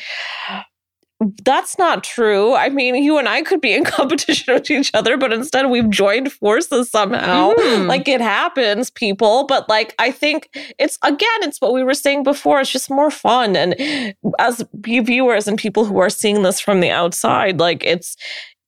that's 1.46 1.78
not 1.78 2.04
true. 2.04 2.54
I 2.54 2.68
mean, 2.68 2.96
you 2.96 3.18
and 3.18 3.30
I 3.30 3.44
could 3.44 3.62
be 3.62 3.74
in 3.74 3.84
competition 3.86 4.54
with 4.54 4.70
each 4.70 4.92
other, 4.94 5.16
but 5.16 5.32
instead 5.32 5.70
we've 5.70 5.90
joined 5.90 6.32
forces 6.34 6.90
somehow. 6.90 7.54
Mhm. 7.54 7.88
Like 7.88 8.10
it 8.10 8.20
happens, 8.20 8.90
people. 8.90 9.46
But 9.46 9.70
like, 9.70 9.96
I 10.00 10.12
think 10.12 10.50
it's 10.78 10.98
again, 11.02 11.30
it's 11.44 11.62
what 11.62 11.72
we 11.74 11.82
were 11.84 11.94
saying 11.94 12.24
before. 12.24 12.60
It's 12.60 12.72
just 12.72 12.90
more 12.90 13.10
fun. 13.12 13.56
And 13.56 13.76
as 14.38 14.66
viewers 14.74 15.48
and 15.48 15.58
people 15.58 15.86
who 15.86 15.98
are 16.00 16.10
seeing 16.10 16.44
this 16.44 16.60
from 16.60 16.82
the 16.82 16.90
outside, 16.90 17.58
like 17.60 17.84
it's, 17.86 18.18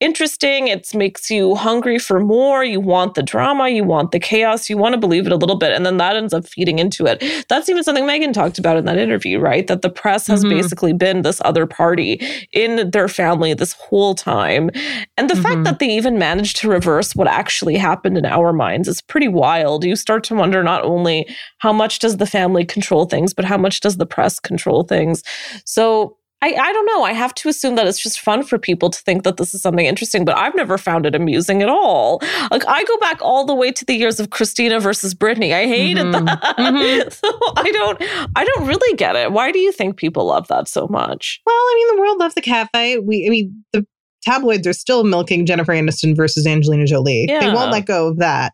interesting. 0.00 0.68
It 0.68 0.94
makes 0.94 1.30
you 1.30 1.54
hungry 1.54 1.98
for 1.98 2.20
more. 2.20 2.62
You 2.64 2.80
want 2.80 3.14
the 3.14 3.22
drama, 3.22 3.68
you 3.68 3.82
want 3.84 4.12
the 4.12 4.18
chaos, 4.20 4.68
you 4.68 4.76
want 4.76 4.92
to 4.92 4.98
believe 4.98 5.26
it 5.26 5.32
a 5.32 5.36
little 5.36 5.56
bit. 5.56 5.72
And 5.72 5.86
then 5.86 5.96
that 5.96 6.16
ends 6.16 6.34
up 6.34 6.46
feeding 6.46 6.78
into 6.78 7.06
it. 7.06 7.22
That's 7.48 7.68
even 7.68 7.82
something 7.82 8.04
Meghan 8.04 8.32
talked 8.32 8.58
about 8.58 8.76
in 8.76 8.84
that 8.84 8.98
interview, 8.98 9.38
right? 9.38 9.66
That 9.66 9.82
the 9.82 9.90
press 9.90 10.26
has 10.26 10.44
Mhm. 10.44 10.50
basically 10.50 10.92
been 10.92 11.22
this 11.22 11.40
other 11.44 11.66
party 11.66 12.20
in 12.52 12.90
their 12.90 13.08
family 13.08 13.54
this 13.54 13.72
whole 13.72 14.14
time. 14.14 14.70
And 15.16 15.30
the 15.30 15.34
Mhm. 15.34 15.42
fact 15.42 15.64
that 15.64 15.78
they 15.78 15.88
even 15.90 16.18
managed 16.18 16.56
to 16.56 16.68
reverse 16.68 17.16
what 17.16 17.28
actually 17.28 17.76
happened 17.76 18.18
in 18.18 18.26
our 18.26 18.52
minds 18.52 18.88
is 18.88 19.00
pretty 19.00 19.28
wild. 19.28 19.84
You 19.84 19.96
start 19.96 20.24
to 20.24 20.34
wonder 20.34 20.62
not 20.62 20.84
only 20.84 21.26
how 21.58 21.72
much 21.72 21.98
does 22.00 22.18
the 22.18 22.26
family 22.26 22.64
control 22.64 23.06
things, 23.06 23.32
but 23.32 23.44
how 23.44 23.56
much 23.56 23.80
does 23.80 23.96
the 23.96 24.06
press 24.06 24.38
control 24.38 24.82
things. 24.84 25.22
So 25.64 26.16
I, 26.42 26.48
I 26.52 26.72
don't 26.72 26.86
know. 26.86 27.02
I 27.02 27.12
have 27.14 27.32
to 27.36 27.48
assume 27.48 27.76
that 27.76 27.86
it's 27.86 28.00
just 28.02 28.20
fun 28.20 28.42
for 28.42 28.58
people 28.58 28.90
to 28.90 29.00
think 29.02 29.22
that 29.24 29.38
this 29.38 29.54
is 29.54 29.62
something 29.62 29.86
interesting, 29.86 30.24
but 30.26 30.36
I've 30.36 30.54
never 30.54 30.76
found 30.76 31.06
it 31.06 31.14
amusing 31.14 31.62
at 31.62 31.68
all. 31.70 32.20
Like 32.50 32.62
I 32.68 32.84
go 32.84 32.98
back 32.98 33.18
all 33.22 33.46
the 33.46 33.54
way 33.54 33.72
to 33.72 33.84
the 33.86 33.94
years 33.94 34.20
of 34.20 34.28
Christina 34.28 34.78
versus 34.78 35.14
Britney. 35.14 35.54
I 35.54 35.66
hated 35.66 36.04
Mhm. 36.06 36.26
that. 36.26 36.56
Mhm. 36.58 37.12
So 37.12 37.28
I 37.56 37.70
don't 37.72 38.02
I 38.36 38.44
don't 38.44 38.66
really 38.66 38.96
get 38.96 39.16
it. 39.16 39.32
Why 39.32 39.50
do 39.50 39.58
you 39.58 39.72
think 39.72 39.96
people 39.96 40.26
love 40.26 40.46
that 40.48 40.68
so 40.68 40.86
much? 40.88 41.40
Well, 41.46 41.54
I 41.56 41.74
mean, 41.76 41.96
the 41.96 42.02
world 42.02 42.18
loves 42.18 42.34
the 42.34 42.42
catfight. 42.42 43.04
We, 43.04 43.26
I 43.26 43.30
mean, 43.30 43.64
the 43.72 43.86
tabloids 44.22 44.66
are 44.66 44.72
still 44.74 45.04
milking 45.04 45.46
Jennifer 45.46 45.72
Aniston 45.72 46.14
versus 46.14 46.46
Angelina 46.46 46.84
Jolie. 46.86 47.26
They 47.28 47.50
won't 47.50 47.70
let 47.72 47.86
go 47.86 48.08
of 48.08 48.18
that. 48.18 48.52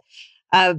Uh, 0.52 0.74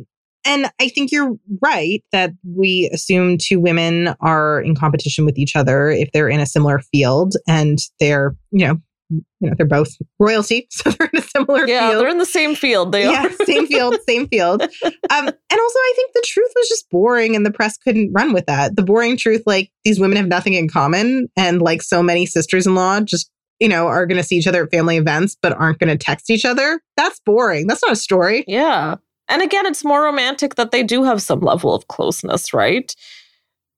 and 0.46 0.70
I 0.80 0.90
think 0.90 1.12
you're 1.12 1.36
right 1.62 2.04
that 2.12 2.32
we 2.56 2.90
assume 2.94 3.38
two 3.38 3.60
women 3.60 4.16
are 4.22 4.62
in 4.62 4.76
competition 4.76 5.26
with 5.26 5.38
each 5.38 5.56
other 5.56 5.90
if 5.90 6.12
they're 6.12 6.30
in 6.30 6.40
a 6.40 6.46
similar 6.46 6.80
field 6.80 7.34
and 7.48 7.78
they're, 8.00 8.36
you 8.52 8.68
know, 8.68 8.78
you 9.10 9.22
know, 9.50 9.54
they're 9.58 9.68
both 9.68 9.90
royalty, 10.20 10.66
so 10.72 10.90
they're 10.90 11.10
in 11.14 11.20
a 11.20 11.22
similar 11.22 11.68
Yeah, 11.68 11.90
field. 11.92 12.02
they're 12.02 12.10
in 12.10 12.18
the 12.18 12.26
same 12.26 12.56
field. 12.56 12.92
They 12.92 13.04
yeah, 13.04 13.26
are. 13.28 13.32
same 13.46 13.68
field, 13.68 13.96
same 14.08 14.28
field. 14.28 14.62
Um, 15.10 15.28
and 15.28 15.60
also, 15.60 15.80
I 15.80 15.94
think 15.96 16.14
the 16.14 16.24
truth 16.26 16.52
was 16.56 16.68
just 16.70 16.90
boring, 16.90 17.36
and 17.36 17.46
the 17.46 17.52
press 17.52 17.78
couldn't 17.78 18.12
run 18.14 18.34
with 18.34 18.48
that. 18.48 18.76
The 18.76 18.82
boring 18.82 19.16
truth, 19.16 19.44
like 19.46 19.70
these 19.86 20.00
women 20.00 20.18
have 20.18 20.28
nothing 20.28 20.54
in 20.54 20.68
common, 20.68 21.28
and 21.38 21.62
like 21.62 21.84
so 21.84 22.02
many 22.02 22.26
sisters-in-law, 22.26 23.02
just 23.02 23.30
you 23.60 23.70
know, 23.70 23.86
are 23.88 24.08
going 24.08 24.18
to 24.20 24.24
see 24.24 24.36
each 24.38 24.48
other 24.48 24.64
at 24.64 24.72
family 24.72 24.98
events, 24.98 25.38
but 25.40 25.54
aren't 25.54 25.78
going 25.78 25.96
to 25.96 25.98
text 26.04 26.30
each 26.32 26.44
other. 26.46 26.82
That's 26.98 27.20
boring. 27.26 27.68
That's 27.68 27.84
not 27.84 27.92
a 27.92 27.96
story. 27.98 28.44
Yeah. 28.48 28.96
And 29.30 29.42
again, 29.42 29.66
it's 29.66 29.86
more 29.86 30.04
romantic 30.04 30.56
that 30.56 30.72
they 30.72 30.84
do 30.84 31.04
have 31.04 31.22
some 31.22 31.40
level 31.40 31.74
of 31.74 31.88
closeness, 31.88 32.54
right? 32.54 32.94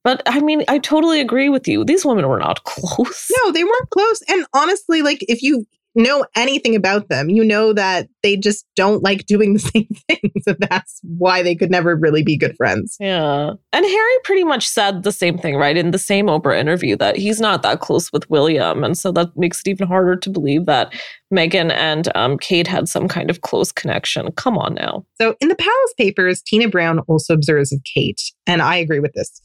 But 0.04 0.22
I 0.26 0.40
mean, 0.40 0.64
I 0.68 0.80
totally 0.80 1.20
agree 1.20 1.50
with 1.50 1.68
you. 1.68 1.84
These 1.84 2.06
women 2.06 2.28
were 2.28 2.40
not 2.40 2.64
close. 2.66 3.28
No, 3.44 3.52
they 3.52 3.64
weren't 3.64 3.90
close. 3.90 4.22
And 4.30 4.46
honestly, 4.54 5.02
like 5.02 5.20
if 5.28 5.42
you 5.42 5.66
know 5.96 6.26
anything 6.36 6.76
about 6.76 7.10
them, 7.10 7.30
you 7.30 7.44
know 7.44 7.74
that 7.74 8.08
they 8.24 8.36
just 8.36 8.66
don't 8.76 9.04
like 9.04 9.26
doing 9.26 9.54
the 9.54 9.60
same 9.74 9.88
things. 10.08 10.44
And 10.48 10.58
that's 10.70 11.00
why 11.04 11.42
they 11.42 11.56
could 11.56 11.72
never 11.72 11.96
really 11.96 12.24
be 12.24 12.38
good 12.38 12.56
friends. 12.56 12.98
Yeah. 13.00 13.54
And 13.74 13.86
Harry 13.86 14.18
pretty 14.24 14.44
much 14.44 14.68
said 14.68 15.04
the 15.04 15.12
same 15.12 15.38
thing, 15.38 15.56
right? 15.56 15.78
In 15.78 15.92
the 15.92 15.98
same 15.98 16.28
Oprah 16.28 16.60
interview 16.60 16.96
that 16.98 17.16
he's 17.18 17.40
not 17.40 17.62
that 17.64 17.80
close 17.80 18.12
with 18.12 18.30
William. 18.30 18.84
And 18.84 18.98
so 18.98 19.12
that 19.14 19.36
makes 19.38 19.62
it 19.62 19.70
even 19.70 19.88
harder 19.88 20.16
to 20.16 20.30
believe 20.30 20.66
that 20.66 20.94
Meghan 21.34 21.72
and 21.72 22.10
um, 22.16 22.38
Kate 22.38 22.68
had 22.68 22.88
some 22.88 23.08
kind 23.08 23.30
of 23.30 23.42
close 23.42 23.72
connection. 23.72 24.32
Come 24.34 24.58
on 24.58 24.76
now. 24.76 25.06
So 25.20 25.36
in 25.42 25.50
the 25.50 25.56
Palace 25.56 25.94
Papers, 25.98 26.42
Tina 26.42 26.70
Brown 26.70 27.00
also 27.08 27.34
observes 27.34 27.72
of 27.72 27.80
Kate, 27.94 28.22
and 28.48 28.62
I 28.62 28.76
agree 28.78 29.00
with 29.00 29.14
this. 29.14 29.42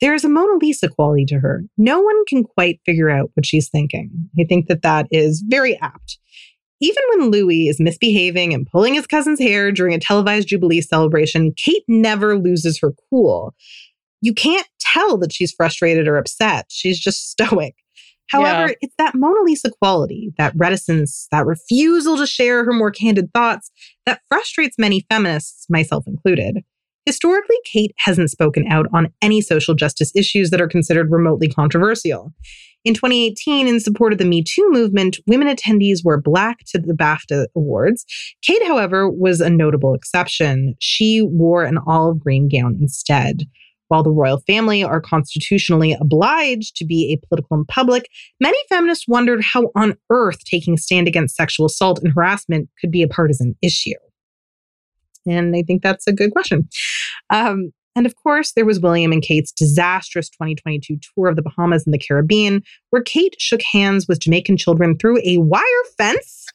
There 0.00 0.14
is 0.14 0.24
a 0.24 0.28
Mona 0.28 0.58
Lisa 0.60 0.88
quality 0.88 1.24
to 1.26 1.38
her. 1.38 1.62
No 1.78 2.00
one 2.00 2.24
can 2.26 2.44
quite 2.44 2.80
figure 2.84 3.08
out 3.08 3.30
what 3.34 3.46
she's 3.46 3.68
thinking. 3.68 4.10
I 4.38 4.44
think 4.44 4.66
that 4.68 4.82
that 4.82 5.06
is 5.10 5.42
very 5.46 5.78
apt. 5.80 6.18
Even 6.80 7.02
when 7.14 7.30
Louis 7.30 7.68
is 7.68 7.80
misbehaving 7.80 8.52
and 8.52 8.66
pulling 8.70 8.94
his 8.94 9.06
cousin's 9.06 9.40
hair 9.40 9.72
during 9.72 9.94
a 9.94 9.98
televised 9.98 10.48
Jubilee 10.48 10.82
celebration, 10.82 11.52
Kate 11.56 11.84
never 11.88 12.36
loses 12.38 12.78
her 12.80 12.92
cool. 13.08 13.54
You 14.20 14.34
can't 14.34 14.66
tell 14.80 15.16
that 15.18 15.32
she's 15.32 15.52
frustrated 15.52 16.06
or 16.06 16.16
upset. 16.18 16.66
She's 16.68 16.98
just 16.98 17.30
stoic. 17.30 17.74
However, 18.28 18.68
Yeah. 18.70 18.74
it's 18.82 18.94
that 18.98 19.14
Mona 19.14 19.40
Lisa 19.42 19.70
quality, 19.80 20.32
that 20.36 20.52
reticence, 20.56 21.28
that 21.30 21.46
refusal 21.46 22.16
to 22.18 22.26
share 22.26 22.64
her 22.64 22.72
more 22.72 22.90
candid 22.90 23.32
thoughts 23.32 23.70
that 24.04 24.20
frustrates 24.28 24.76
many 24.78 25.06
feminists, 25.08 25.66
myself 25.70 26.04
included. 26.06 26.58
Historically, 27.06 27.56
Kate 27.64 27.92
hasn't 27.98 28.30
spoken 28.30 28.66
out 28.68 28.86
on 28.92 29.12
any 29.22 29.40
social 29.40 29.74
justice 29.74 30.10
issues 30.16 30.50
that 30.50 30.60
are 30.60 30.68
considered 30.68 31.12
remotely 31.12 31.48
controversial. 31.48 32.32
In 32.84 32.94
2018, 32.94 33.68
in 33.68 33.78
support 33.78 34.12
of 34.12 34.18
the 34.18 34.24
Me 34.24 34.42
Too 34.42 34.68
movement, 34.70 35.18
women 35.26 35.46
attendees 35.48 36.04
were 36.04 36.20
black 36.20 36.58
to 36.66 36.78
the 36.78 36.94
BAFTA 36.94 37.46
Awards. 37.56 38.04
Kate, 38.42 38.64
however, 38.66 39.08
was 39.08 39.40
a 39.40 39.48
notable 39.48 39.94
exception. 39.94 40.74
She 40.80 41.22
wore 41.22 41.64
an 41.64 41.78
olive 41.86 42.18
green 42.18 42.48
gown 42.48 42.76
instead. 42.80 43.42
While 43.88 44.02
the 44.02 44.10
royal 44.10 44.40
family 44.46 44.82
are 44.82 45.00
constitutionally 45.00 45.96
obliged 46.00 46.74
to 46.76 46.84
be 46.84 47.16
apolitical 47.16 47.58
in 47.58 47.64
public, 47.66 48.08
many 48.40 48.58
feminists 48.68 49.06
wondered 49.06 49.44
how 49.44 49.70
on 49.76 49.96
earth 50.10 50.44
taking 50.44 50.74
a 50.74 50.78
stand 50.78 51.06
against 51.06 51.36
sexual 51.36 51.66
assault 51.66 52.00
and 52.02 52.12
harassment 52.12 52.68
could 52.80 52.90
be 52.90 53.02
a 53.02 53.08
partisan 53.08 53.54
issue. 53.62 53.94
And 55.26 55.54
I 55.56 55.62
think 55.62 55.82
that's 55.82 56.06
a 56.06 56.12
good 56.12 56.32
question. 56.32 56.68
Um, 57.30 57.72
and 57.96 58.04
of 58.04 58.14
course, 58.16 58.52
there 58.52 58.66
was 58.66 58.78
William 58.78 59.10
and 59.10 59.22
Kate's 59.22 59.50
disastrous 59.50 60.28
2022 60.28 60.98
tour 61.14 61.28
of 61.28 61.36
the 61.36 61.42
Bahamas 61.42 61.86
and 61.86 61.94
the 61.94 61.98
Caribbean, 61.98 62.62
where 62.90 63.02
Kate 63.02 63.34
shook 63.38 63.62
hands 63.62 64.06
with 64.06 64.20
Jamaican 64.20 64.58
children 64.58 64.98
through 64.98 65.18
a 65.24 65.38
wire 65.38 65.62
fence. 65.96 66.45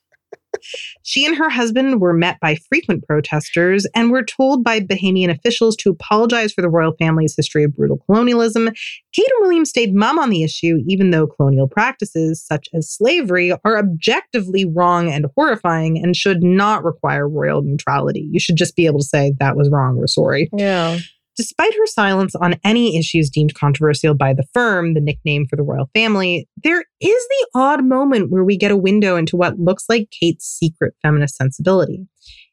She 1.04 1.26
and 1.26 1.36
her 1.36 1.50
husband 1.50 2.02
were 2.02 2.14
met 2.14 2.40
by 2.40 2.56
frequent 2.56 3.06
protesters 3.08 3.86
and 3.96 4.12
were 4.12 4.24
told 4.24 4.64
by 4.64 4.80
Bahamian 4.80 5.30
officials 5.30 5.76
to 5.78 5.90
apologize 5.90 6.54
for 6.54 6.62
the 6.62 6.70
royal 6.70 6.94
family's 6.98 7.36
history 7.36 7.64
of 7.64 7.76
brutal 7.76 7.98
colonialism. 8.06 8.70
Kate 9.14 9.30
and 9.38 9.42
William 9.42 9.66
stayed 9.66 9.94
mum 9.94 10.20
on 10.20 10.30
the 10.30 10.44
issue, 10.44 10.80
even 10.88 11.12
though 11.12 11.28
colonial 11.28 11.68
practices 11.68 12.44
such 12.44 12.68
as 12.74 12.90
slavery 12.90 13.52
are 13.52 13.78
objectively 13.78 14.66
wrong 14.66 15.12
and 15.12 15.26
horrifying 15.36 15.98
and 15.98 16.16
should 16.16 16.44
not 16.44 16.84
require 16.84 17.28
royal 17.28 17.62
neutrality. 17.62 18.28
You 18.32 18.40
should 18.40 18.56
just 18.56 18.76
be 18.76 18.86
able 18.86 19.00
to 19.00 19.06
say, 19.06 19.34
that 19.40 19.56
was 19.56 19.70
wrong, 19.70 19.98
we're 19.98 20.08
sorry. 20.08 20.50
Yeah. 20.54 21.00
Despite 21.38 21.74
her 21.74 21.86
silence 21.86 22.36
on 22.36 22.60
any 22.64 22.98
issues 22.98 23.30
deemed 23.30 23.56
controversial 23.56 24.14
by 24.14 24.34
the 24.34 24.46
firm, 24.54 24.94
the 24.94 25.02
nickname 25.02 25.46
for 25.50 25.56
the 25.56 25.64
royal 25.64 25.90
family, 25.94 26.48
there 26.62 26.82
is 27.00 27.28
the 27.30 27.48
odd 27.56 27.86
moment 27.86 28.30
where 28.30 28.44
we 28.44 28.58
get 28.58 28.72
a 28.72 28.78
window 28.78 29.16
into 29.16 29.38
what 29.38 29.60
looks 29.60 29.86
like 29.88 30.12
Kate's 30.12 30.46
secret 30.46 30.94
feminist 31.02 31.38
sensibility. 31.38 32.06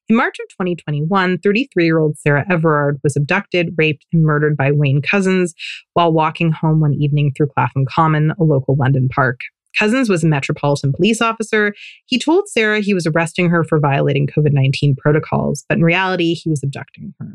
In 0.09 0.17
March 0.17 0.37
of 0.41 0.49
2021, 0.49 1.39
33 1.39 1.85
year 1.85 1.99
old 1.99 2.17
Sarah 2.19 2.47
Everard 2.49 2.99
was 3.03 3.17
abducted, 3.17 3.75
raped, 3.77 4.07
and 4.13 4.23
murdered 4.23 4.57
by 4.57 4.71
Wayne 4.71 5.03
Couzens 5.03 5.51
while 5.93 6.13
walking 6.13 6.53
home 6.53 6.81
one 6.81 6.95
evening 6.95 7.33
through 7.37 7.49
Clapham 7.49 7.85
Common, 7.85 8.33
a 8.41 8.45
local 8.45 8.77
London 8.77 9.09
park. 9.09 9.41
Couzens 9.79 10.09
was 10.09 10.25
a 10.25 10.29
Metropolitan 10.29 10.93
Police 10.93 11.21
officer. 11.21 11.75
He 12.07 12.19
told 12.19 12.49
Sarah 12.49 12.81
he 12.81 12.95
was 12.95 13.07
arresting 13.07 13.51
her 13.51 13.65
for 13.65 13.79
violating 13.79 14.27
COVID 14.27 14.53
19 14.53 14.97
protocols, 14.97 15.65
but 15.69 15.79
in 15.79 15.85
reality, 15.85 16.33
he 16.35 16.49
was 16.49 16.63
abducting 16.63 17.13
her. 17.21 17.35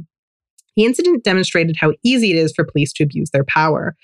The 0.75 0.85
incident 0.85 1.23
demonstrated 1.23 1.75
how 1.79 1.93
easy 2.03 2.31
it 2.31 2.37
is 2.37 2.53
for 2.55 2.65
police 2.65 2.93
to 2.93 3.03
abuse 3.03 3.29
their 3.31 3.45
power. 3.45 3.95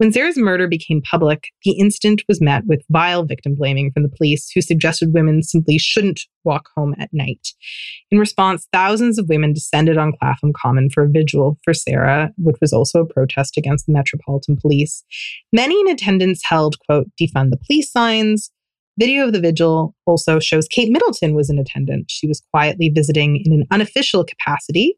When 0.00 0.12
Sarah's 0.12 0.38
murder 0.38 0.66
became 0.66 1.02
public, 1.02 1.48
the 1.62 1.72
incident 1.72 2.22
was 2.26 2.40
met 2.40 2.64
with 2.64 2.82
vile 2.88 3.22
victim 3.22 3.54
blaming 3.54 3.92
from 3.92 4.02
the 4.02 4.08
police, 4.08 4.50
who 4.50 4.62
suggested 4.62 5.12
women 5.12 5.42
simply 5.42 5.76
shouldn't 5.76 6.22
walk 6.42 6.70
home 6.74 6.94
at 6.98 7.10
night. 7.12 7.48
In 8.10 8.18
response, 8.18 8.66
thousands 8.72 9.18
of 9.18 9.28
women 9.28 9.52
descended 9.52 9.98
on 9.98 10.14
Clapham 10.18 10.54
Common 10.54 10.88
for 10.88 11.02
a 11.02 11.10
vigil 11.10 11.58
for 11.64 11.74
Sarah, 11.74 12.30
which 12.38 12.56
was 12.62 12.72
also 12.72 13.00
a 13.00 13.06
protest 13.06 13.58
against 13.58 13.84
the 13.84 13.92
Metropolitan 13.92 14.56
Police. 14.56 15.04
Many 15.52 15.78
in 15.78 15.88
attendance 15.88 16.40
held, 16.44 16.76
quote, 16.88 17.08
defund 17.20 17.50
the 17.50 17.60
police 17.66 17.92
signs. 17.92 18.50
Video 18.98 19.26
of 19.26 19.34
the 19.34 19.40
vigil 19.40 19.94
also 20.06 20.40
shows 20.40 20.66
Kate 20.66 20.90
Middleton 20.90 21.34
was 21.34 21.50
in 21.50 21.58
attendance. 21.58 22.10
She 22.10 22.26
was 22.26 22.42
quietly 22.50 22.88
visiting 22.88 23.42
in 23.44 23.52
an 23.52 23.66
unofficial 23.70 24.24
capacity. 24.24 24.96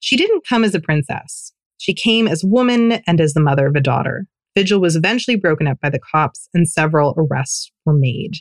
She 0.00 0.16
didn't 0.16 0.46
come 0.46 0.64
as 0.64 0.74
a 0.74 0.80
princess. 0.80 1.52
She 1.78 1.94
came 1.94 2.26
as 2.26 2.44
a 2.44 2.48
woman 2.48 2.92
and 3.06 3.20
as 3.20 3.32
the 3.32 3.40
mother 3.40 3.66
of 3.66 3.76
a 3.76 3.80
daughter. 3.80 4.26
Vigil 4.56 4.80
was 4.80 4.96
eventually 4.96 5.36
broken 5.36 5.66
up 5.66 5.78
by 5.80 5.90
the 5.90 6.00
cops 6.00 6.48
and 6.52 6.68
several 6.68 7.14
arrests 7.16 7.70
were 7.86 7.94
made. 7.94 8.32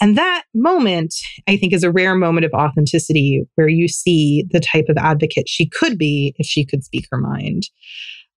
And 0.00 0.16
that 0.16 0.44
moment, 0.54 1.14
I 1.48 1.56
think, 1.56 1.72
is 1.72 1.82
a 1.82 1.90
rare 1.90 2.14
moment 2.14 2.46
of 2.46 2.52
authenticity 2.52 3.42
where 3.56 3.68
you 3.68 3.88
see 3.88 4.44
the 4.50 4.60
type 4.60 4.84
of 4.88 4.96
advocate 4.96 5.48
she 5.48 5.68
could 5.68 5.98
be 5.98 6.34
if 6.38 6.46
she 6.46 6.64
could 6.64 6.84
speak 6.84 7.06
her 7.10 7.18
mind. 7.18 7.64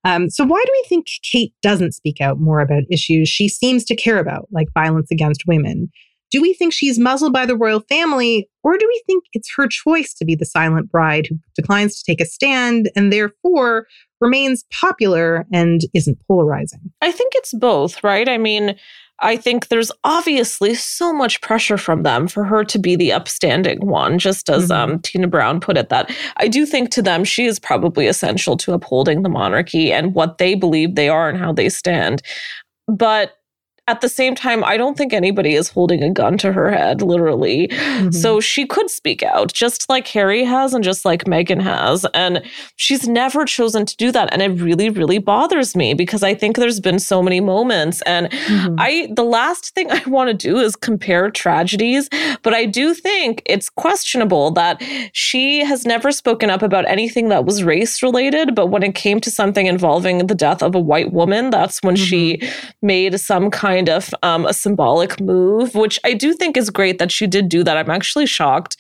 Um, 0.04 0.30
so, 0.32 0.44
why 0.44 0.64
do 0.66 0.72
we 0.72 0.86
think 0.90 1.06
Kate 1.22 1.54
doesn't 1.62 1.94
speak 1.94 2.20
out 2.20 2.40
more 2.40 2.60
about 2.60 2.84
issues 2.90 3.30
she 3.30 3.48
seems 3.48 3.86
to 3.86 3.96
care 3.96 4.18
about, 4.18 4.48
like 4.52 4.68
violence 4.74 5.12
against 5.12 5.44
women? 5.46 5.92
Do 6.32 6.42
we 6.42 6.54
think 6.54 6.74
she's 6.74 6.98
muzzled 6.98 7.34
by 7.34 7.46
the 7.46 7.58
royal 7.58 7.82
family, 7.82 8.50
or 8.64 8.78
do 8.78 8.88
we 8.88 9.04
think 9.06 9.26
it's 9.34 9.52
her 9.58 9.68
choice 9.68 10.14
to 10.16 10.26
be 10.26 10.34
the 10.34 10.46
silent 10.46 10.90
bride 10.90 11.28
who 11.30 11.38
declines 11.56 11.98
to 11.98 12.04
take 12.10 12.22
a 12.22 12.26
stand 12.26 12.90
and 12.96 13.12
therefore 13.12 13.86
remains 14.22 14.64
popular 14.72 15.46
and 15.52 15.82
isn't 15.94 16.18
polarizing? 16.28 16.80
I 17.02 17.12
think 17.12 17.34
it's 17.36 17.54
both, 17.54 18.04
right? 18.04 18.30
I 18.30 18.38
mean, 18.38 18.76
I 19.22 19.38
think 19.38 19.68
there's 19.68 19.92
obviously 20.04 20.74
so 20.74 21.14
much 21.14 21.42
pressure 21.42 21.78
from 21.78 22.04
them 22.04 22.28
for 22.28 22.44
her 22.44 22.64
to 22.64 22.80
be 22.80 22.96
the 22.96 23.12
upstanding 23.12 23.86
one, 23.86 24.18
just 24.18 24.50
as 24.50 24.70
mm-hmm. 24.70 24.94
um, 24.94 25.00
Tina 25.00 25.28
Brown 25.28 25.60
put 25.60 25.78
it. 25.78 25.90
That 25.90 26.16
I 26.38 26.48
do 26.48 26.66
think 26.66 26.90
to 26.92 27.02
them, 27.02 27.24
she 27.24 27.46
is 27.46 27.60
probably 27.60 28.08
essential 28.08 28.58
to 28.58 28.74
upholding 28.74 29.22
the 29.22 29.30
monarchy 29.30 29.92
and 29.92 30.16
what 30.16 30.38
they 30.38 30.56
believe 30.56 30.96
they 30.96 31.10
are 31.10 31.30
and 31.30 31.38
how 31.38 31.54
they 31.54 31.70
stand. 31.70 32.22
But 32.88 33.34
at 33.88 34.02
the 34.02 34.10
same 34.10 34.36
time, 34.36 34.64
I 34.64 34.78
don't 34.78 34.96
think 34.96 35.12
anybody 35.12 35.56
is 35.56 35.70
holding 35.70 36.04
a 36.04 36.12
gun 36.12 36.38
to 36.40 36.54
her 36.54 36.70
head, 36.72 37.02
literally. 37.02 37.68
Mm-hmm. 37.68 38.12
So 38.12 38.40
she 38.40 38.68
could 38.68 38.92
speak 38.92 39.24
out, 39.24 39.52
just 39.54 39.90
like 39.90 40.08
Harry 40.10 40.44
has 40.44 40.76
and 40.76 40.84
just 40.84 41.04
like 41.04 41.24
Meghan 41.26 41.62
has. 41.62 42.06
And 42.14 42.44
she's 42.76 43.08
never 43.08 43.44
chosen 43.44 43.88
to 43.88 43.98
do 43.98 44.12
that. 44.12 44.32
And 44.32 44.42
it 44.44 44.62
really, 44.62 44.92
really 44.92 45.18
bothers 45.18 45.76
me 45.76 45.96
because 45.96 46.22
I 46.22 46.36
think 46.36 46.58
there's 46.58 46.80
been 46.80 47.00
so 47.00 47.24
many 47.24 47.40
moments. 47.40 48.04
And 48.04 48.30
mm-hmm. 48.30 48.76
I, 48.78 49.10
the 49.16 49.24
last 49.24 49.74
thing 49.74 49.90
I 49.92 50.04
want 50.06 50.28
to 50.28 50.36
do 50.36 50.60
is 50.60 50.76
compare 50.76 51.32
tragedies, 51.32 52.08
but 52.44 52.54
I 52.54 52.66
do 52.66 52.94
think 52.94 53.42
it's 53.48 53.70
questionable 53.70 54.52
that 54.52 54.82
she 55.14 55.66
has 55.66 55.88
never 55.88 56.12
spoken 56.12 56.52
up 56.52 56.62
about 56.62 56.88
anything 56.88 57.30
that 57.30 57.46
was 57.46 57.64
race 57.64 58.04
related. 58.04 58.54
But 58.54 58.68
when 58.68 58.84
it 58.84 58.94
came 58.94 59.20
to 59.22 59.32
something 59.32 59.66
involving 59.66 60.28
the 60.28 60.36
death 60.36 60.62
of 60.62 60.76
a 60.76 60.80
white 60.80 61.12
woman, 61.12 61.50
that's 61.50 61.82
when 61.82 61.96
mm-hmm. 61.96 62.06
she 62.06 62.52
made 62.84 63.20
some 63.20 63.50
kind 63.50 63.71
kind 63.72 63.90
of 63.90 64.14
um, 64.22 64.46
a 64.46 64.54
symbolic 64.54 65.22
move, 65.22 65.76
which 65.76 65.98
I 66.04 66.14
do 66.14 66.34
think 66.34 66.58
is 66.58 66.70
great 66.70 67.00
that 67.00 67.12
she 67.12 67.26
did 67.26 67.48
do 67.48 67.64
that. 67.64 67.78
I'm 67.78 67.90
actually 67.90 68.26
shocked. 68.26 68.76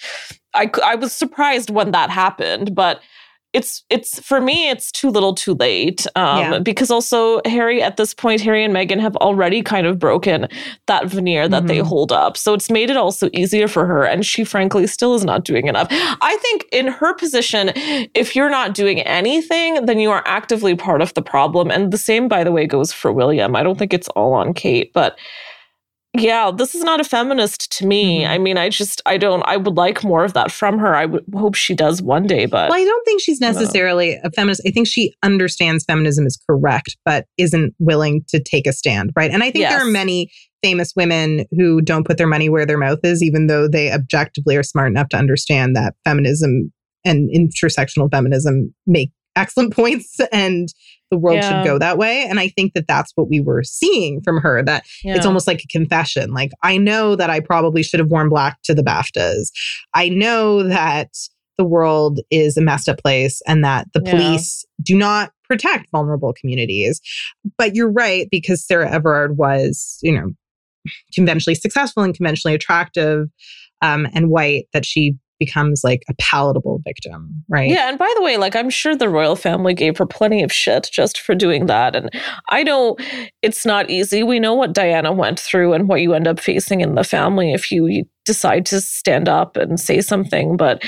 I, 0.53 0.69
I 0.83 0.95
was 0.95 1.13
surprised 1.13 1.69
when 1.69 1.91
that 1.91 2.09
happened, 2.09 2.75
but 2.75 2.99
it's 3.53 3.83
it's 3.89 4.19
for 4.19 4.39
me 4.39 4.69
it's 4.69 4.91
too 4.91 5.09
little 5.09 5.35
too 5.35 5.53
late 5.55 6.07
um, 6.15 6.39
yeah. 6.39 6.59
because 6.59 6.89
also 6.89 7.41
harry 7.45 7.81
at 7.81 7.97
this 7.97 8.13
point 8.13 8.39
harry 8.39 8.63
and 8.63 8.73
meghan 8.73 8.99
have 8.99 9.15
already 9.17 9.61
kind 9.61 9.85
of 9.85 9.99
broken 9.99 10.47
that 10.87 11.07
veneer 11.07 11.47
that 11.47 11.59
mm-hmm. 11.59 11.67
they 11.67 11.77
hold 11.79 12.11
up 12.11 12.37
so 12.37 12.53
it's 12.53 12.69
made 12.69 12.89
it 12.89 12.97
also 12.97 13.29
easier 13.33 13.67
for 13.67 13.85
her 13.85 14.03
and 14.03 14.25
she 14.25 14.43
frankly 14.43 14.87
still 14.87 15.13
is 15.13 15.25
not 15.25 15.43
doing 15.43 15.67
enough 15.67 15.87
i 15.91 16.37
think 16.41 16.65
in 16.71 16.87
her 16.87 17.13
position 17.13 17.71
if 18.15 18.35
you're 18.35 18.49
not 18.49 18.73
doing 18.73 19.01
anything 19.01 19.85
then 19.85 19.99
you 19.99 20.09
are 20.09 20.23
actively 20.25 20.75
part 20.75 21.01
of 21.01 21.13
the 21.13 21.21
problem 21.21 21.69
and 21.69 21.91
the 21.91 21.97
same 21.97 22.27
by 22.27 22.43
the 22.43 22.51
way 22.51 22.65
goes 22.65 22.93
for 22.93 23.11
william 23.11 23.55
i 23.55 23.63
don't 23.63 23.77
think 23.77 23.93
it's 23.93 24.07
all 24.09 24.33
on 24.33 24.53
kate 24.53 24.93
but 24.93 25.17
yeah, 26.13 26.51
this 26.51 26.75
is 26.75 26.83
not 26.83 26.99
a 26.99 27.05
feminist 27.05 27.71
to 27.77 27.87
me. 27.87 28.19
Mm-hmm. 28.19 28.31
I 28.31 28.37
mean, 28.37 28.57
I 28.57 28.69
just, 28.69 29.01
I 29.05 29.17
don't, 29.17 29.43
I 29.43 29.55
would 29.55 29.77
like 29.77 30.03
more 30.03 30.25
of 30.25 30.33
that 30.33 30.51
from 30.51 30.77
her. 30.79 30.93
I 30.93 31.05
would 31.05 31.23
hope 31.33 31.55
she 31.55 31.73
does 31.73 32.01
one 32.01 32.27
day, 32.27 32.45
but. 32.45 32.69
Well, 32.69 32.79
I 32.79 32.83
don't 32.83 33.05
think 33.05 33.21
she's 33.21 33.39
necessarily 33.39 34.19
a 34.21 34.29
feminist. 34.31 34.61
I 34.67 34.71
think 34.71 34.87
she 34.87 35.13
understands 35.23 35.85
feminism 35.85 36.25
is 36.25 36.37
correct, 36.49 36.97
but 37.05 37.27
isn't 37.37 37.73
willing 37.79 38.23
to 38.27 38.43
take 38.43 38.67
a 38.67 38.73
stand, 38.73 39.11
right? 39.15 39.31
And 39.31 39.41
I 39.41 39.51
think 39.51 39.63
yes. 39.63 39.73
there 39.73 39.87
are 39.87 39.91
many 39.91 40.29
famous 40.61 40.93
women 40.97 41.45
who 41.51 41.81
don't 41.81 42.05
put 42.05 42.17
their 42.17 42.27
money 42.27 42.49
where 42.49 42.65
their 42.65 42.77
mouth 42.77 42.99
is, 43.03 43.23
even 43.23 43.47
though 43.47 43.69
they 43.69 43.91
objectively 43.91 44.57
are 44.57 44.63
smart 44.63 44.91
enough 44.91 45.09
to 45.09 45.17
understand 45.17 45.77
that 45.77 45.95
feminism 46.03 46.73
and 47.05 47.29
intersectional 47.33 48.11
feminism 48.11 48.73
make 48.85 49.11
excellent 49.35 49.73
points 49.75 50.17
and 50.31 50.69
the 51.11 51.17
world 51.17 51.37
yeah. 51.37 51.61
should 51.61 51.67
go 51.67 51.77
that 51.77 51.97
way. 51.97 52.25
And 52.27 52.39
I 52.39 52.47
think 52.47 52.73
that 52.73 52.87
that's 52.87 53.11
what 53.15 53.29
we 53.29 53.39
were 53.39 53.63
seeing 53.63 54.21
from 54.21 54.37
her, 54.37 54.63
that 54.63 54.85
yeah. 55.03 55.15
it's 55.15 55.25
almost 55.25 55.45
like 55.45 55.61
a 55.61 55.67
confession. 55.67 56.31
Like, 56.31 56.51
I 56.63 56.77
know 56.77 57.15
that 57.15 57.29
I 57.29 57.41
probably 57.41 57.83
should 57.83 57.99
have 57.99 58.09
worn 58.09 58.29
black 58.29 58.59
to 58.63 58.73
the 58.73 58.81
BAFTAs. 58.81 59.51
I 59.93 60.09
know 60.09 60.63
that 60.63 61.09
the 61.57 61.65
world 61.65 62.21
is 62.31 62.57
a 62.57 62.61
messed 62.61 62.89
up 62.89 62.97
place 62.97 63.41
and 63.45 63.63
that 63.63 63.87
the 63.93 64.01
yeah. 64.03 64.11
police 64.11 64.65
do 64.81 64.97
not 64.97 65.31
protect 65.47 65.91
vulnerable 65.91 66.33
communities. 66.39 67.01
But 67.57 67.75
you're 67.75 67.91
right, 67.91 68.27
because 68.31 68.65
Sarah 68.65 68.89
Everard 68.89 69.37
was, 69.37 69.99
you 70.01 70.13
know, 70.13 70.31
conventionally 71.13 71.55
successful 71.55 72.01
and 72.01 72.15
conventionally 72.15 72.55
attractive 72.55 73.27
um, 73.81 74.07
and 74.13 74.29
white, 74.29 74.67
that 74.73 74.85
she 74.85 75.15
becomes 75.41 75.83
like 75.83 76.03
a 76.07 76.13
palatable 76.19 76.81
victim, 76.85 77.43
right? 77.49 77.67
Yeah. 77.67 77.89
And 77.89 77.97
by 77.97 78.13
the 78.15 78.21
way, 78.21 78.37
like 78.37 78.55
I'm 78.55 78.69
sure 78.69 78.95
the 78.95 79.09
royal 79.09 79.35
family 79.35 79.73
gave 79.73 79.97
her 79.97 80.05
plenty 80.05 80.43
of 80.43 80.53
shit 80.53 80.87
just 80.93 81.19
for 81.19 81.33
doing 81.33 81.65
that. 81.65 81.95
And 81.95 82.11
I 82.49 82.61
know 82.61 82.95
it's 83.41 83.65
not 83.65 83.89
easy. 83.89 84.21
We 84.21 84.39
know 84.39 84.53
what 84.53 84.73
Diana 84.73 85.11
went 85.11 85.39
through 85.39 85.73
and 85.73 85.89
what 85.89 86.01
you 86.01 86.13
end 86.13 86.27
up 86.27 86.39
facing 86.39 86.81
in 86.81 86.93
the 86.93 87.03
family 87.03 87.53
if 87.53 87.71
you 87.71 88.03
decide 88.23 88.67
to 88.67 88.79
stand 88.79 89.27
up 89.27 89.57
and 89.57 89.79
say 89.79 89.99
something. 89.99 90.57
But 90.57 90.83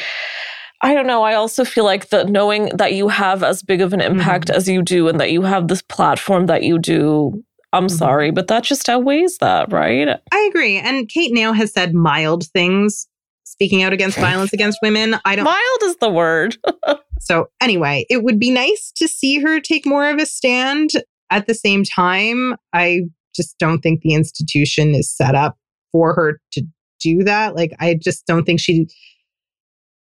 I 0.82 0.94
don't 0.94 1.08
know. 1.08 1.24
I 1.24 1.34
also 1.34 1.66
feel 1.66 1.84
like 1.84 2.10
the 2.10 2.26
knowing 2.26 2.66
that 2.76 2.94
you 2.94 3.08
have 3.08 3.42
as 3.42 3.64
big 3.64 3.82
of 3.82 3.92
an 3.92 4.02
impact 4.02 4.50
mm-hmm. 4.50 4.58
as 4.58 4.70
you 4.70 4.84
do 4.84 5.08
and 5.08 5.20
that 5.20 5.32
you 5.32 5.42
have 5.42 5.68
this 5.68 5.82
platform 5.82 6.46
that 6.46 6.62
you 6.62 6.78
do 6.78 7.44
I'm 7.74 7.88
mm-hmm. 7.88 7.98
sorry, 7.98 8.30
but 8.30 8.48
that 8.50 8.64
just 8.64 8.88
outweighs 8.88 9.40
that, 9.40 9.74
right? 9.74 10.08
I 10.32 10.50
agree. 10.50 10.78
And 10.78 11.10
Kate 11.10 11.34
now 11.34 11.54
has 11.54 11.74
said 11.74 11.96
mild 11.96 12.46
things 12.50 13.08
speaking 13.54 13.84
out 13.84 13.94
against 13.94 14.18
violence 14.18 14.52
against 14.52 14.80
women. 14.82 15.16
I 15.26 15.36
don't. 15.36 15.46
Mild 15.46 15.84
is 15.84 15.96
the 15.98 16.10
word. 16.10 16.58
so, 17.20 17.48
anyway, 17.62 18.06
it 18.10 18.24
would 18.24 18.40
be 18.40 18.52
nice 18.52 18.92
to 18.98 19.08
see 19.08 19.40
her 19.40 19.60
take 19.60 19.86
more 19.86 20.10
of 20.10 20.18
a 20.18 20.26
stand. 20.26 20.90
At 21.30 21.48
the 21.48 21.56
same 21.56 21.84
time, 21.84 22.56
I 22.74 23.02
just 23.36 23.58
don't 23.58 23.80
think 23.80 24.02
the 24.02 24.14
institution 24.14 24.94
is 24.94 25.16
set 25.16 25.34
up 25.36 25.58
for 25.92 26.14
her 26.14 26.40
to 26.52 26.64
do 27.00 27.24
that. 27.24 27.56
Like, 27.56 27.72
I 27.80 27.98
just 28.02 28.26
don't 28.28 28.44
think 28.44 28.60
she. 28.60 28.88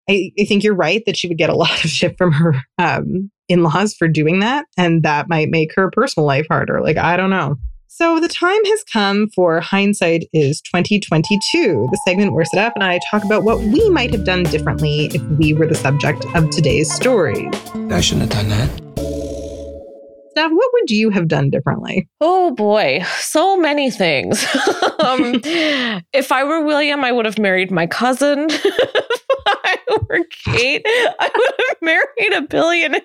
I, 0.09 0.31
I 0.37 0.43
think 0.43 0.63
you're 0.63 0.75
right 0.75 1.01
that 1.05 1.15
she 1.15 1.27
would 1.27 1.37
get 1.37 1.49
a 1.49 1.55
lot 1.63 1.85
of 1.85 1.89
shit 1.89 2.17
from 2.17 2.33
her 2.33 2.55
um, 2.77 3.31
in 3.47 3.63
laws 3.63 3.93
for 3.93 4.07
doing 4.07 4.39
that. 4.39 4.65
And 4.77 5.03
that 5.03 5.29
might 5.29 5.49
make 5.49 5.73
her 5.75 5.89
personal 5.91 6.27
life 6.27 6.47
harder. 6.49 6.81
Like, 6.81 6.97
I 6.97 7.15
don't 7.15 7.29
know. 7.29 7.57
So 7.95 8.19
the 8.19 8.27
time 8.27 8.65
has 8.65 8.83
come 8.91 9.29
for 9.35 9.59
hindsight 9.61 10.27
is 10.33 10.61
2022, 10.61 11.89
the 11.91 12.01
segment 12.07 12.33
where 12.33 12.43
Sadaf 12.43 12.71
and 12.73 12.83
I 12.83 12.99
talk 13.11 13.23
about 13.23 13.43
what 13.43 13.59
we 13.59 13.87
might 13.91 14.09
have 14.13 14.25
done 14.25 14.41
differently 14.41 15.11
if 15.13 15.21
we 15.37 15.53
were 15.53 15.67
the 15.67 15.75
subject 15.75 16.25
of 16.33 16.49
today's 16.49 16.91
story. 16.91 17.47
I 17.91 18.01
shouldn't 18.01 18.33
have 18.33 18.47
done 18.47 18.49
that. 18.49 19.02
Sadaf, 20.35 20.51
what 20.51 20.69
would 20.73 20.89
you 20.89 21.09
have 21.09 21.27
done 21.27 21.49
differently? 21.49 22.07
Oh 22.21 22.51
boy, 22.51 23.03
so 23.17 23.57
many 23.57 23.91
things. 23.91 24.43
um, 24.99 25.41
if 26.13 26.31
I 26.31 26.43
were 26.43 26.63
William, 26.63 27.03
I 27.03 27.11
would 27.11 27.25
have 27.25 27.39
married 27.39 27.71
my 27.71 27.87
cousin. 27.87 28.47
If 29.45 29.59
I 29.65 29.77
were 30.09 30.23
Kate, 30.45 30.83
I 30.85 31.29
would 31.35 31.53
have 31.67 31.77
married 31.81 32.33
a 32.33 32.41
billionaire 32.41 33.01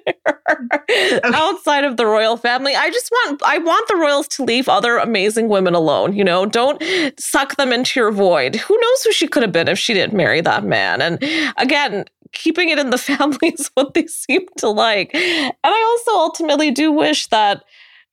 outside 1.25 1.85
of 1.85 1.97
the 1.97 2.07
royal 2.07 2.37
family. 2.37 2.77
I 2.77 2.91
just 2.91 3.11
want 3.11 3.43
I 3.45 3.59
want 3.59 3.89
the 3.89 3.97
royals 3.97 4.29
to 4.29 4.45
leave 4.45 4.69
other 4.69 4.99
amazing 4.99 5.49
women 5.49 5.75
alone, 5.75 6.13
you 6.15 6.23
know? 6.23 6.47
Don't 6.47 6.81
suck 7.19 7.57
them 7.57 7.73
into 7.73 7.99
your 7.99 8.13
void. 8.13 8.57
Who 8.57 8.79
knows 8.79 9.03
who 9.03 9.13
she 9.13 9.27
could 9.27 9.43
have 9.43 9.53
been 9.53 9.69
if 9.69 9.79
she 9.79 9.95
didn't 9.95 10.17
marry 10.17 10.41
that 10.41 10.65
man? 10.65 11.03
And 11.03 11.19
again, 11.57 12.05
keeping 12.33 12.69
it 12.69 12.79
in 12.79 12.91
the 12.91 12.99
family 12.99 13.49
is 13.59 13.71
what 13.75 13.95
they 13.95 14.07
seem 14.07 14.43
to 14.59 14.69
like. 14.69 15.15
And 15.15 15.55
I 15.65 15.97
also 15.99 16.19
ultimately 16.19 16.71
do 16.71 16.93
wish 16.93 17.27
that 17.29 17.65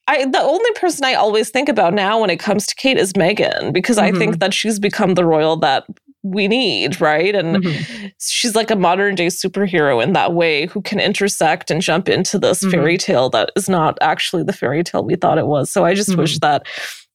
I 0.07 0.25
the 0.25 0.41
only 0.41 0.71
person 0.75 1.03
I 1.03 1.15
always 1.15 1.49
think 1.49 1.67
about 1.67 1.93
now 1.93 2.21
when 2.21 2.29
it 2.29 2.39
comes 2.39 2.67
to 2.67 2.75
Kate 2.75 2.97
is 2.97 3.13
Meghan 3.13 3.73
because 3.73 3.97
mm-hmm. 3.97 4.15
I 4.15 4.19
think 4.19 4.39
that 4.39 4.53
she's 4.53 4.79
become 4.79 5.15
the 5.15 5.25
royal 5.25 5.57
that 5.57 5.85
we 6.23 6.47
need, 6.47 6.99
right? 6.99 7.35
And 7.35 7.57
mm-hmm. 7.57 8.07
she's 8.19 8.55
like 8.55 8.71
a 8.71 8.75
modern 8.75 9.15
day 9.15 9.27
superhero 9.27 10.03
in 10.03 10.13
that 10.13 10.33
way 10.33 10.65
who 10.65 10.81
can 10.81 10.99
intersect 10.99 11.69
and 11.69 11.81
jump 11.81 12.09
into 12.09 12.39
this 12.39 12.61
mm-hmm. 12.61 12.71
fairy 12.71 12.97
tale 12.97 13.29
that 13.29 13.51
is 13.55 13.69
not 13.69 13.97
actually 14.01 14.43
the 14.43 14.53
fairy 14.53 14.83
tale 14.83 15.03
we 15.03 15.15
thought 15.15 15.37
it 15.37 15.47
was. 15.47 15.71
So 15.71 15.85
I 15.85 15.93
just 15.93 16.15
wish 16.15 16.39
mm-hmm. 16.39 16.47
that 16.47 16.67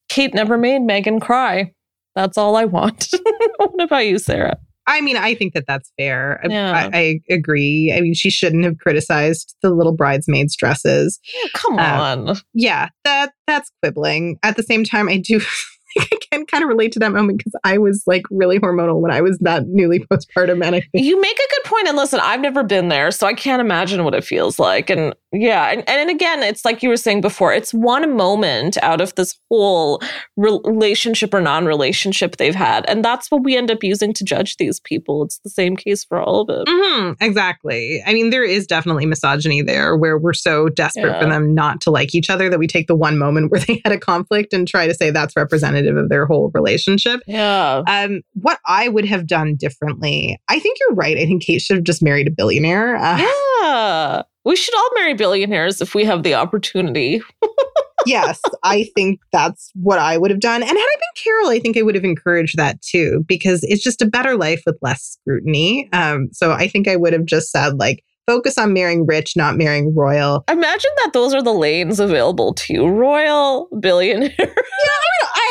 Kate 0.08 0.34
never 0.34 0.56
made 0.56 0.82
Meghan 0.82 1.20
cry. 1.20 1.72
That's 2.14 2.38
all 2.38 2.56
I 2.56 2.64
want. 2.64 3.08
what 3.56 3.82
about 3.82 4.06
you, 4.06 4.18
Sarah? 4.18 4.58
I 4.90 5.00
mean, 5.00 5.16
I 5.16 5.34
think 5.34 5.54
that 5.54 5.64
that's 5.68 5.92
fair. 5.96 6.40
Yeah. 6.48 6.90
I, 6.92 6.98
I, 6.98 7.20
agree. 7.32 7.94
I 7.96 8.00
mean, 8.00 8.12
she 8.12 8.28
shouldn't 8.28 8.64
have 8.64 8.78
criticized 8.78 9.54
the 9.62 9.70
little 9.70 9.94
bridesmaids' 9.94 10.56
dresses. 10.56 11.20
Oh, 11.36 11.48
come 11.54 11.78
um, 11.78 12.28
on. 12.28 12.36
Yeah, 12.54 12.88
that 13.04 13.32
that's 13.46 13.70
quibbling. 13.80 14.38
At 14.42 14.56
the 14.56 14.64
same 14.64 14.82
time, 14.82 15.08
I 15.08 15.18
do 15.18 15.40
I 15.98 16.18
can 16.30 16.46
kind 16.46 16.62
of 16.62 16.68
relate 16.68 16.92
to 16.92 16.98
that 17.00 17.12
moment 17.12 17.38
because 17.38 17.54
I 17.64 17.78
was 17.78 18.04
like 18.06 18.22
really 18.30 18.58
hormonal 18.58 19.00
when 19.00 19.10
I 19.10 19.20
was 19.20 19.38
that 19.38 19.66
newly 19.66 20.00
postpartum. 20.00 20.64
And 20.64 20.76
I 20.76 20.80
think 20.80 21.04
you 21.04 21.20
make 21.20 21.38
a 21.38 21.48
good 21.56 21.64
point. 21.64 21.88
And 21.88 21.96
listen, 21.96 22.20
I've 22.20 22.40
never 22.40 22.62
been 22.62 22.88
there, 22.88 23.10
so 23.10 23.26
I 23.26 23.34
can't 23.34 23.60
imagine 23.60 24.04
what 24.04 24.14
it 24.14 24.24
feels 24.24 24.58
like. 24.58 24.90
And 24.90 25.14
yeah, 25.32 25.70
and, 25.70 25.88
and 25.88 26.10
again, 26.10 26.42
it's 26.42 26.64
like 26.64 26.82
you 26.82 26.88
were 26.88 26.96
saying 26.96 27.20
before, 27.20 27.52
it's 27.52 27.72
one 27.72 28.16
moment 28.16 28.76
out 28.82 29.00
of 29.00 29.14
this 29.14 29.38
whole 29.48 30.02
relationship 30.36 31.32
or 31.32 31.40
non-relationship 31.40 32.36
they've 32.36 32.54
had, 32.54 32.84
and 32.88 33.04
that's 33.04 33.30
what 33.30 33.44
we 33.44 33.56
end 33.56 33.70
up 33.70 33.82
using 33.84 34.12
to 34.14 34.24
judge 34.24 34.56
these 34.56 34.80
people. 34.80 35.24
It's 35.24 35.38
the 35.44 35.50
same 35.50 35.76
case 35.76 36.04
for 36.04 36.20
all 36.20 36.40
of 36.40 36.48
it. 36.50 36.66
Mm-hmm, 36.66 37.22
exactly. 37.22 38.02
I 38.04 38.12
mean, 38.12 38.30
there 38.30 38.42
is 38.42 38.66
definitely 38.66 39.06
misogyny 39.06 39.62
there, 39.62 39.96
where 39.96 40.18
we're 40.18 40.32
so 40.32 40.68
desperate 40.68 41.12
yeah. 41.12 41.20
for 41.20 41.28
them 41.28 41.54
not 41.54 41.80
to 41.82 41.90
like 41.90 42.12
each 42.12 42.28
other 42.28 42.50
that 42.50 42.58
we 42.58 42.66
take 42.66 42.88
the 42.88 42.96
one 42.96 43.16
moment 43.16 43.52
where 43.52 43.60
they 43.60 43.80
had 43.84 43.92
a 43.92 43.98
conflict 43.98 44.52
and 44.52 44.66
try 44.66 44.88
to 44.88 44.94
say 44.94 45.10
that's 45.10 45.34
representative 45.80 46.02
of 46.02 46.08
their 46.08 46.26
whole 46.26 46.50
relationship. 46.54 47.20
Yeah. 47.26 47.82
Um, 47.86 48.22
what 48.34 48.58
I 48.66 48.88
would 48.88 49.04
have 49.06 49.26
done 49.26 49.56
differently, 49.56 50.40
I 50.48 50.58
think 50.58 50.78
you're 50.80 50.94
right. 50.94 51.16
I 51.16 51.26
think 51.26 51.42
Kate 51.42 51.60
should 51.60 51.76
have 51.76 51.84
just 51.84 52.02
married 52.02 52.28
a 52.28 52.30
billionaire. 52.30 52.96
Uh, 52.96 53.18
yeah. 53.62 54.22
We 54.44 54.56
should 54.56 54.74
all 54.74 54.90
marry 54.94 55.14
billionaires 55.14 55.80
if 55.80 55.94
we 55.94 56.04
have 56.04 56.22
the 56.22 56.34
opportunity. 56.34 57.20
yes, 58.06 58.40
I 58.62 58.88
think 58.96 59.20
that's 59.32 59.70
what 59.74 59.98
I 59.98 60.16
would 60.16 60.30
have 60.30 60.40
done. 60.40 60.62
And 60.62 60.70
had 60.70 60.76
I 60.78 60.96
been 60.96 61.22
Carole, 61.22 61.50
I 61.50 61.58
think 61.58 61.76
I 61.76 61.82
would 61.82 61.94
have 61.94 62.04
encouraged 62.04 62.56
that 62.56 62.80
too, 62.80 63.24
because 63.28 63.60
it's 63.64 63.82
just 63.82 64.00
a 64.00 64.06
better 64.06 64.36
life 64.36 64.62
with 64.64 64.78
less 64.80 65.18
scrutiny. 65.20 65.90
Um, 65.92 66.28
so 66.32 66.52
I 66.52 66.68
think 66.68 66.88
I 66.88 66.96
would 66.96 67.12
have 67.12 67.26
just 67.26 67.50
said, 67.50 67.78
like, 67.78 68.02
focus 68.30 68.56
on 68.56 68.72
marrying 68.72 69.06
rich, 69.06 69.36
not 69.36 69.56
marrying 69.56 69.92
royal. 69.94 70.44
Imagine 70.48 70.90
that 70.98 71.10
those 71.12 71.34
are 71.34 71.42
the 71.42 71.52
lanes 71.52 71.98
available 71.98 72.54
to 72.54 72.72
you 72.72 72.86
royal, 72.86 73.68
billionaire. 73.80 74.30
yeah, 74.38 74.44
I, 74.46 74.48
mean, 74.48 74.54
I 74.54 74.99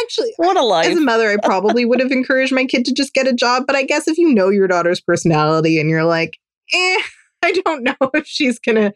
actually, 0.10 0.34
what 0.38 0.57
a 0.57 0.64
life. 0.64 0.88
As 0.88 0.97
a 0.97 1.01
mother, 1.01 1.30
I 1.30 1.38
probably 1.43 1.86
would 1.86 1.99
have 1.99 2.12
encouraged 2.12 2.51
my 2.51 2.66
kid 2.66 2.86
to 2.86 2.93
just 2.93 3.14
get 3.14 3.28
a 3.28 3.34
job. 3.34 3.64
But 3.68 3.76
I 3.76 3.84
guess 3.84 4.07
if 4.07 4.18
you 4.18 4.34
know 4.34 4.49
your 4.49 4.68
daughter's 4.68 5.01
personality 5.01 5.80
and 5.80 5.89
you're 5.89 6.05
like, 6.05 6.38
eh, 6.74 6.97
I 7.43 7.53
don't 7.64 7.84
know 7.84 7.95
if 8.14 8.28
she's 8.28 8.60
going 8.60 8.76
to 8.76 8.93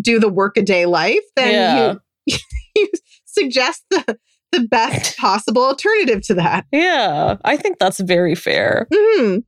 do 0.00 0.18
the 0.18 0.28
workaday 0.28 0.86
life, 0.86 1.20
then 1.36 1.52
yeah. 1.52 1.94
you, 2.26 2.36
you 2.76 2.88
suggest 3.26 3.84
the 3.90 4.18
the 4.52 4.68
best 4.68 5.18
possible 5.18 5.64
alternative 5.64 6.22
to 6.22 6.34
that. 6.34 6.64
Yeah, 6.70 7.36
I 7.44 7.56
think 7.56 7.78
that's 7.80 7.98
very 7.98 8.36
fair. 8.36 8.86
Mm-hmm. 8.92 9.38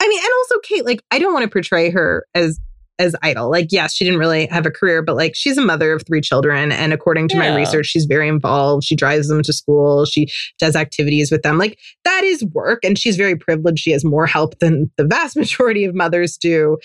I 0.00 0.08
mean, 0.08 0.18
and 0.18 0.28
also 0.38 0.54
Kate, 0.62 0.86
like, 0.86 1.02
I 1.10 1.18
don't 1.18 1.32
want 1.32 1.42
to 1.42 1.50
portray 1.50 1.90
her 1.90 2.26
as 2.34 2.60
as 2.98 3.16
idle. 3.22 3.50
Like, 3.50 3.68
yes, 3.70 3.94
she 3.94 4.04
didn't 4.04 4.20
really 4.20 4.46
have 4.46 4.66
a 4.66 4.70
career, 4.70 5.02
but 5.02 5.16
like 5.16 5.34
she's 5.34 5.58
a 5.58 5.64
mother 5.64 5.92
of 5.92 6.02
three 6.06 6.20
children. 6.20 6.70
And 6.72 6.92
according 6.92 7.28
to 7.28 7.36
yeah. 7.36 7.50
my 7.50 7.56
research, 7.56 7.86
she's 7.86 8.04
very 8.04 8.28
involved. 8.28 8.84
She 8.84 8.94
drives 8.94 9.28
them 9.28 9.42
to 9.42 9.52
school. 9.52 10.04
She 10.04 10.28
does 10.58 10.76
activities 10.76 11.30
with 11.30 11.42
them. 11.42 11.58
Like 11.58 11.78
that 12.04 12.22
is 12.24 12.44
work. 12.44 12.84
And 12.84 12.98
she's 12.98 13.16
very 13.16 13.36
privileged. 13.36 13.80
She 13.80 13.92
has 13.92 14.04
more 14.04 14.26
help 14.26 14.58
than 14.58 14.90
the 14.96 15.06
vast 15.06 15.36
majority 15.42 15.84
of 15.84 15.94
mothers 15.94 16.36
do. 16.36 16.78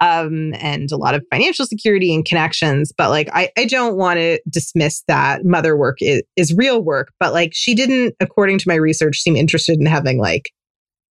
Um, 0.00 0.54
and 0.58 0.90
a 0.90 0.96
lot 0.96 1.14
of 1.14 1.24
financial 1.30 1.66
security 1.66 2.14
and 2.14 2.24
connections. 2.24 2.92
But 2.96 3.10
like, 3.10 3.28
I, 3.32 3.50
I 3.56 3.64
don't 3.64 3.96
want 3.96 4.18
to 4.18 4.40
dismiss 4.50 5.02
that 5.08 5.44
mother 5.44 5.76
work 5.76 5.98
is, 6.00 6.22
is 6.36 6.54
real 6.54 6.82
work. 6.82 7.12
But 7.18 7.32
like, 7.32 7.52
she 7.54 7.74
didn't, 7.74 8.14
according 8.20 8.58
to 8.58 8.68
my 8.68 8.74
research, 8.74 9.18
seem 9.18 9.36
interested 9.36 9.78
in 9.78 9.86
having 9.86 10.18
like 10.18 10.50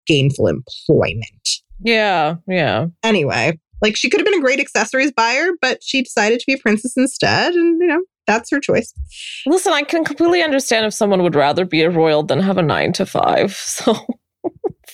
gainful 0.07 0.47
employment. 0.47 1.49
Yeah, 1.83 2.35
yeah. 2.47 2.87
Anyway, 3.03 3.59
like 3.81 3.95
she 3.95 4.09
could 4.09 4.19
have 4.19 4.25
been 4.25 4.39
a 4.39 4.41
great 4.41 4.59
accessories 4.59 5.11
buyer, 5.11 5.49
but 5.61 5.83
she 5.83 6.03
decided 6.03 6.39
to 6.39 6.45
be 6.47 6.53
a 6.53 6.57
princess 6.57 6.95
instead. 6.95 7.53
And, 7.53 7.81
you 7.81 7.87
know, 7.87 8.01
that's 8.27 8.49
her 8.51 8.59
choice. 8.59 8.93
Listen, 9.45 9.73
I 9.73 9.81
can 9.83 10.03
completely 10.03 10.43
understand 10.43 10.85
if 10.85 10.93
someone 10.93 11.23
would 11.23 11.35
rather 11.35 11.65
be 11.65 11.81
a 11.81 11.89
royal 11.89 12.23
than 12.23 12.39
have 12.39 12.57
a 12.57 12.61
nine 12.61 12.93
to 12.93 13.05
five. 13.05 13.51
So 13.81 13.95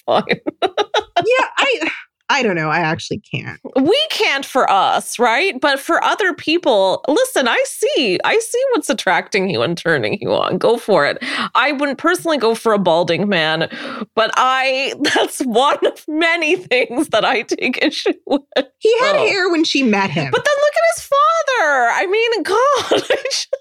fine. 0.05 0.23
yeah, 0.61 1.47
I 1.57 1.89
I 2.29 2.43
don't 2.43 2.55
know. 2.55 2.69
I 2.69 2.79
actually 2.79 3.19
can't. 3.19 3.59
We 3.75 4.07
can't 4.09 4.45
for 4.45 4.69
us, 4.69 5.17
right? 5.17 5.59
But 5.61 5.79
for 5.79 6.03
other 6.03 6.33
people, 6.33 7.03
listen, 7.07 7.47
I 7.47 7.63
see. 7.65 8.19
I 8.25 8.37
see 8.37 8.63
what's 8.71 8.89
attracting 8.89 9.49
you 9.49 9.61
and 9.61 9.77
turning 9.77 10.17
you 10.19 10.33
on. 10.33 10.57
Go 10.57 10.77
for 10.77 11.05
it. 11.05 11.17
I 11.55 11.71
wouldn't 11.71 11.97
personally 11.97 12.37
go 12.37 12.53
for 12.53 12.73
a 12.73 12.79
balding 12.79 13.29
man, 13.29 13.69
but 14.13 14.31
I 14.35 14.93
that's 15.15 15.39
one 15.41 15.85
of 15.85 16.03
many 16.07 16.57
things 16.57 17.09
that 17.09 17.23
I 17.23 17.43
take 17.43 17.81
issue 17.81 18.13
with. 18.25 18.41
He 18.79 18.97
had 18.99 19.15
oh. 19.15 19.27
hair 19.27 19.49
when 19.49 19.63
she 19.63 19.83
met 19.83 20.09
him. 20.09 20.29
But 20.31 20.43
then 20.43 20.55
look 20.55 20.73
at 20.73 20.95
his 20.95 21.03
father. 21.05 21.89
I 21.93 22.07
mean, 22.07 22.43
God, 22.43 23.03
I 23.09 23.23
just 23.23 23.57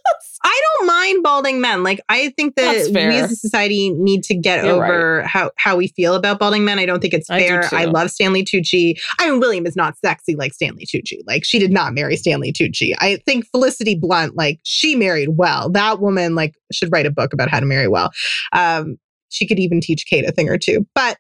I 0.47 0.63
don't 0.79 0.87
mind 0.87 1.23
balding 1.23 1.61
men. 1.61 1.83
Like 1.83 2.01
I 2.09 2.31
think 2.37 2.57
that 2.57 2.89
we 2.93 3.01
as 3.01 3.33
a 3.33 3.37
society 3.37 3.91
need 3.91 4.23
to 4.25 4.35
get 4.35 4.65
You're 4.65 4.75
over 4.75 5.19
right. 5.19 5.27
how 5.27 5.51
how 5.57 5.77
we 5.77 5.89
feel 5.89 6.15
about 6.15 6.39
balding 6.39 6.65
men. 6.65 6.79
I 6.79 6.87
don't 6.87 7.01
think 7.01 7.15
it's 7.15 7.29
fair. 7.29 7.65
I, 7.73 7.83
I 7.83 7.85
love 7.87 8.11
Stanley 8.11 8.45
Tucci. 8.57 8.99
I 9.21 9.31
mean, 9.31 9.41
William 9.41 9.67
is 9.67 9.77
not 9.77 9.97
sexy 9.99 10.35
like 10.35 10.55
Stanley 10.55 10.87
Tucci. 10.87 11.21
Like 11.27 11.45
she 11.45 11.59
did 11.59 11.73
not 11.73 11.95
marry 11.95 12.17
Stanley 12.17 12.53
Tucci. 12.53 12.95
I 12.99 13.17
think 13.27 13.47
Felicity 13.47 13.95
Blunt, 13.95 14.37
like 14.37 14.61
she 14.65 14.95
married 14.95 15.31
well. 15.31 15.71
That 15.71 16.01
woman, 16.01 16.35
like, 16.35 16.55
should 16.73 16.93
write 16.93 17.07
a 17.07 17.11
book 17.11 17.33
about 17.33 17.51
how 17.51 17.61
to 17.61 17.67
marry 17.67 17.89
well. 17.89 18.11
Um, 18.53 18.97
she 19.29 19.47
could 19.47 19.59
even 19.59 19.81
teach 19.81 20.07
Kate 20.07 20.25
a 20.27 20.33
thing 20.33 20.49
or 20.49 20.59
two. 20.59 20.87
But 20.95 21.19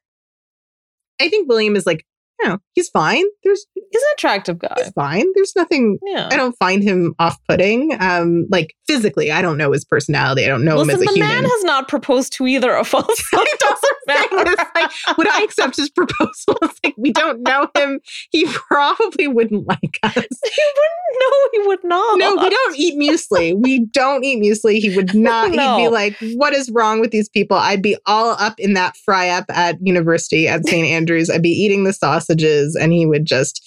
I 1.20 1.28
think 1.28 1.48
William 1.48 1.76
is 1.76 1.86
like 1.86 2.04
you 2.42 2.48
know, 2.48 2.58
he's 2.74 2.88
fine. 2.88 3.24
There's 3.44 3.66
he's 3.74 4.02
an 4.02 4.08
attractive 4.16 4.58
guy. 4.58 4.74
He's 4.76 4.90
fine. 4.92 5.24
There's 5.34 5.54
nothing. 5.56 5.98
Yeah. 6.04 6.28
I 6.30 6.36
don't 6.36 6.56
find 6.58 6.82
him 6.82 7.14
off-putting. 7.18 7.96
Um, 8.00 8.46
like 8.50 8.74
physically, 8.86 9.30
I 9.30 9.40
don't 9.42 9.56
know 9.56 9.72
his 9.72 9.84
personality. 9.84 10.44
I 10.44 10.48
don't 10.48 10.64
know 10.64 10.76
Listen, 10.76 10.90
him 10.90 10.94
as 10.96 11.02
a 11.02 11.04
the 11.06 11.12
human. 11.12 11.28
man 11.28 11.44
has 11.44 11.64
not 11.64 11.88
proposed 11.88 12.32
to 12.34 12.46
either 12.46 12.74
of 12.76 12.94
us. 12.94 13.06
It 13.32 13.60
doesn't 13.60 13.96
matter. 14.06 14.56
like, 14.74 14.90
would 15.18 15.28
I 15.28 15.42
accept 15.42 15.76
his 15.76 15.90
proposal? 15.90 16.56
It's 16.62 16.78
like 16.84 16.94
we 16.96 17.12
don't 17.12 17.42
know 17.42 17.68
him. 17.76 18.00
He 18.30 18.44
probably 18.46 19.28
wouldn't 19.28 19.66
like 19.66 19.98
us. 20.02 20.14
He 20.14 20.22
wouldn't. 20.22 21.18
No, 21.18 21.48
he 21.52 21.68
would 21.68 21.84
not. 21.84 22.18
No, 22.18 22.34
we 22.36 22.50
don't 22.50 22.76
eat 22.76 22.98
muesli. 22.98 23.54
we 23.56 23.86
don't 23.86 24.24
eat 24.24 24.42
muesli. 24.42 24.78
He 24.78 24.94
would 24.96 25.14
not. 25.14 25.50
no. 25.52 25.76
He'd 25.78 25.84
be 25.84 25.88
like, 25.88 26.16
"What 26.34 26.54
is 26.54 26.70
wrong 26.70 27.00
with 27.00 27.10
these 27.10 27.28
people?" 27.28 27.56
I'd 27.56 27.82
be 27.82 27.96
all 28.06 28.30
up 28.38 28.58
in 28.58 28.74
that 28.74 28.96
fry 28.96 29.28
up 29.30 29.44
at 29.48 29.76
university 29.80 30.46
at 30.48 30.66
St. 30.66 30.86
Andrews. 30.86 31.30
I'd 31.30 31.42
be 31.42 31.50
eating 31.50 31.84
the 31.84 31.92
sausages, 32.26 32.76
and 32.76 32.92
he 32.92 33.06
would 33.06 33.24
just 33.24 33.62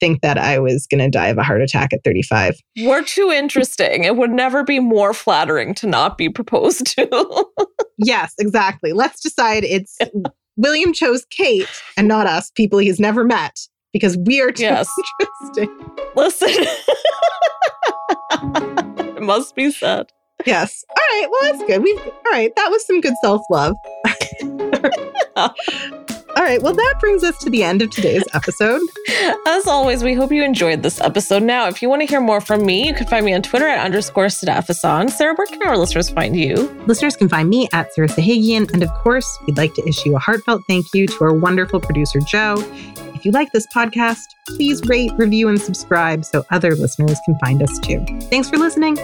think 0.00 0.20
that 0.22 0.38
I 0.38 0.58
was 0.58 0.86
going 0.86 1.00
to 1.00 1.10
die 1.10 1.28
of 1.28 1.38
a 1.38 1.42
heart 1.42 1.62
attack 1.62 1.92
at 1.92 2.04
35. 2.04 2.56
We're 2.80 3.02
too 3.04 3.30
interesting. 3.30 4.04
It 4.04 4.16
would 4.16 4.30
never 4.30 4.62
be 4.62 4.80
more 4.80 5.14
flattering 5.14 5.74
to 5.74 5.86
not 5.86 6.18
be 6.18 6.28
proposed 6.28 6.86
to. 6.98 7.46
yes, 7.98 8.34
exactly. 8.38 8.92
Let's 8.92 9.20
decide 9.20 9.64
it's 9.64 9.98
William 10.56 10.92
chose 10.92 11.24
Kate 11.30 11.68
and 11.96 12.08
not 12.08 12.26
us, 12.26 12.50
people 12.50 12.78
he's 12.78 13.00
never 13.00 13.24
met, 13.24 13.58
because 13.92 14.16
we 14.18 14.40
are 14.40 14.50
too 14.50 14.64
yes. 14.64 14.90
interesting. 15.20 15.90
Listen, 16.16 16.48
it 19.16 19.22
must 19.22 19.54
be 19.54 19.70
said. 19.70 20.10
Yes. 20.46 20.84
All 20.90 20.96
right. 20.96 21.26
Well, 21.30 21.52
that's 21.52 21.64
good. 21.64 21.82
We've 21.82 21.98
all 21.98 22.32
right. 22.32 22.54
That 22.54 22.68
was 22.68 22.86
some 22.86 23.00
good 23.00 23.14
self 23.22 23.42
love. 23.48 23.76
All 26.36 26.42
right, 26.42 26.60
well, 26.60 26.74
that 26.74 26.94
brings 27.00 27.22
us 27.22 27.38
to 27.38 27.50
the 27.50 27.62
end 27.62 27.82
of 27.82 27.90
today's 27.90 28.24
episode. 28.34 28.80
As 29.46 29.66
always, 29.66 30.02
we 30.02 30.14
hope 30.14 30.32
you 30.32 30.42
enjoyed 30.42 30.82
this 30.82 31.00
episode. 31.00 31.42
Now, 31.42 31.68
if 31.68 31.80
you 31.80 31.88
want 31.88 32.02
to 32.02 32.06
hear 32.06 32.20
more 32.20 32.40
from 32.40 32.64
me, 32.66 32.86
you 32.86 32.94
can 32.94 33.06
find 33.06 33.24
me 33.24 33.34
on 33.34 33.42
Twitter 33.42 33.66
at 33.66 33.84
underscore 33.84 34.26
Sadaf 34.26 34.66
Ahsan. 34.66 35.10
Sarah, 35.10 35.34
where 35.34 35.46
can 35.46 35.62
our 35.62 35.76
listeners 35.76 36.10
find 36.10 36.36
you? 36.36 36.68
Listeners 36.86 37.16
can 37.16 37.28
find 37.28 37.48
me 37.48 37.68
at 37.72 37.92
Sarah 37.94 38.08
Sahagian. 38.08 38.72
And 38.72 38.82
of 38.82 38.92
course, 38.94 39.26
we'd 39.46 39.56
like 39.56 39.74
to 39.74 39.88
issue 39.88 40.14
a 40.16 40.18
heartfelt 40.18 40.62
thank 40.66 40.92
you 40.92 41.06
to 41.06 41.24
our 41.24 41.34
wonderful 41.34 41.80
producer, 41.80 42.20
Joe 42.20 42.56
if 43.24 43.28
you 43.28 43.32
like 43.32 43.52
this 43.52 43.66
podcast, 43.68 44.34
please 44.48 44.82
rate, 44.84 45.10
review, 45.16 45.48
and 45.48 45.58
subscribe 45.58 46.26
so 46.26 46.44
other 46.50 46.76
listeners 46.76 47.18
can 47.24 47.38
find 47.38 47.62
us 47.62 47.78
too. 47.78 48.04
Thanks 48.28 48.50
for 48.50 48.58
listening. 48.58 48.98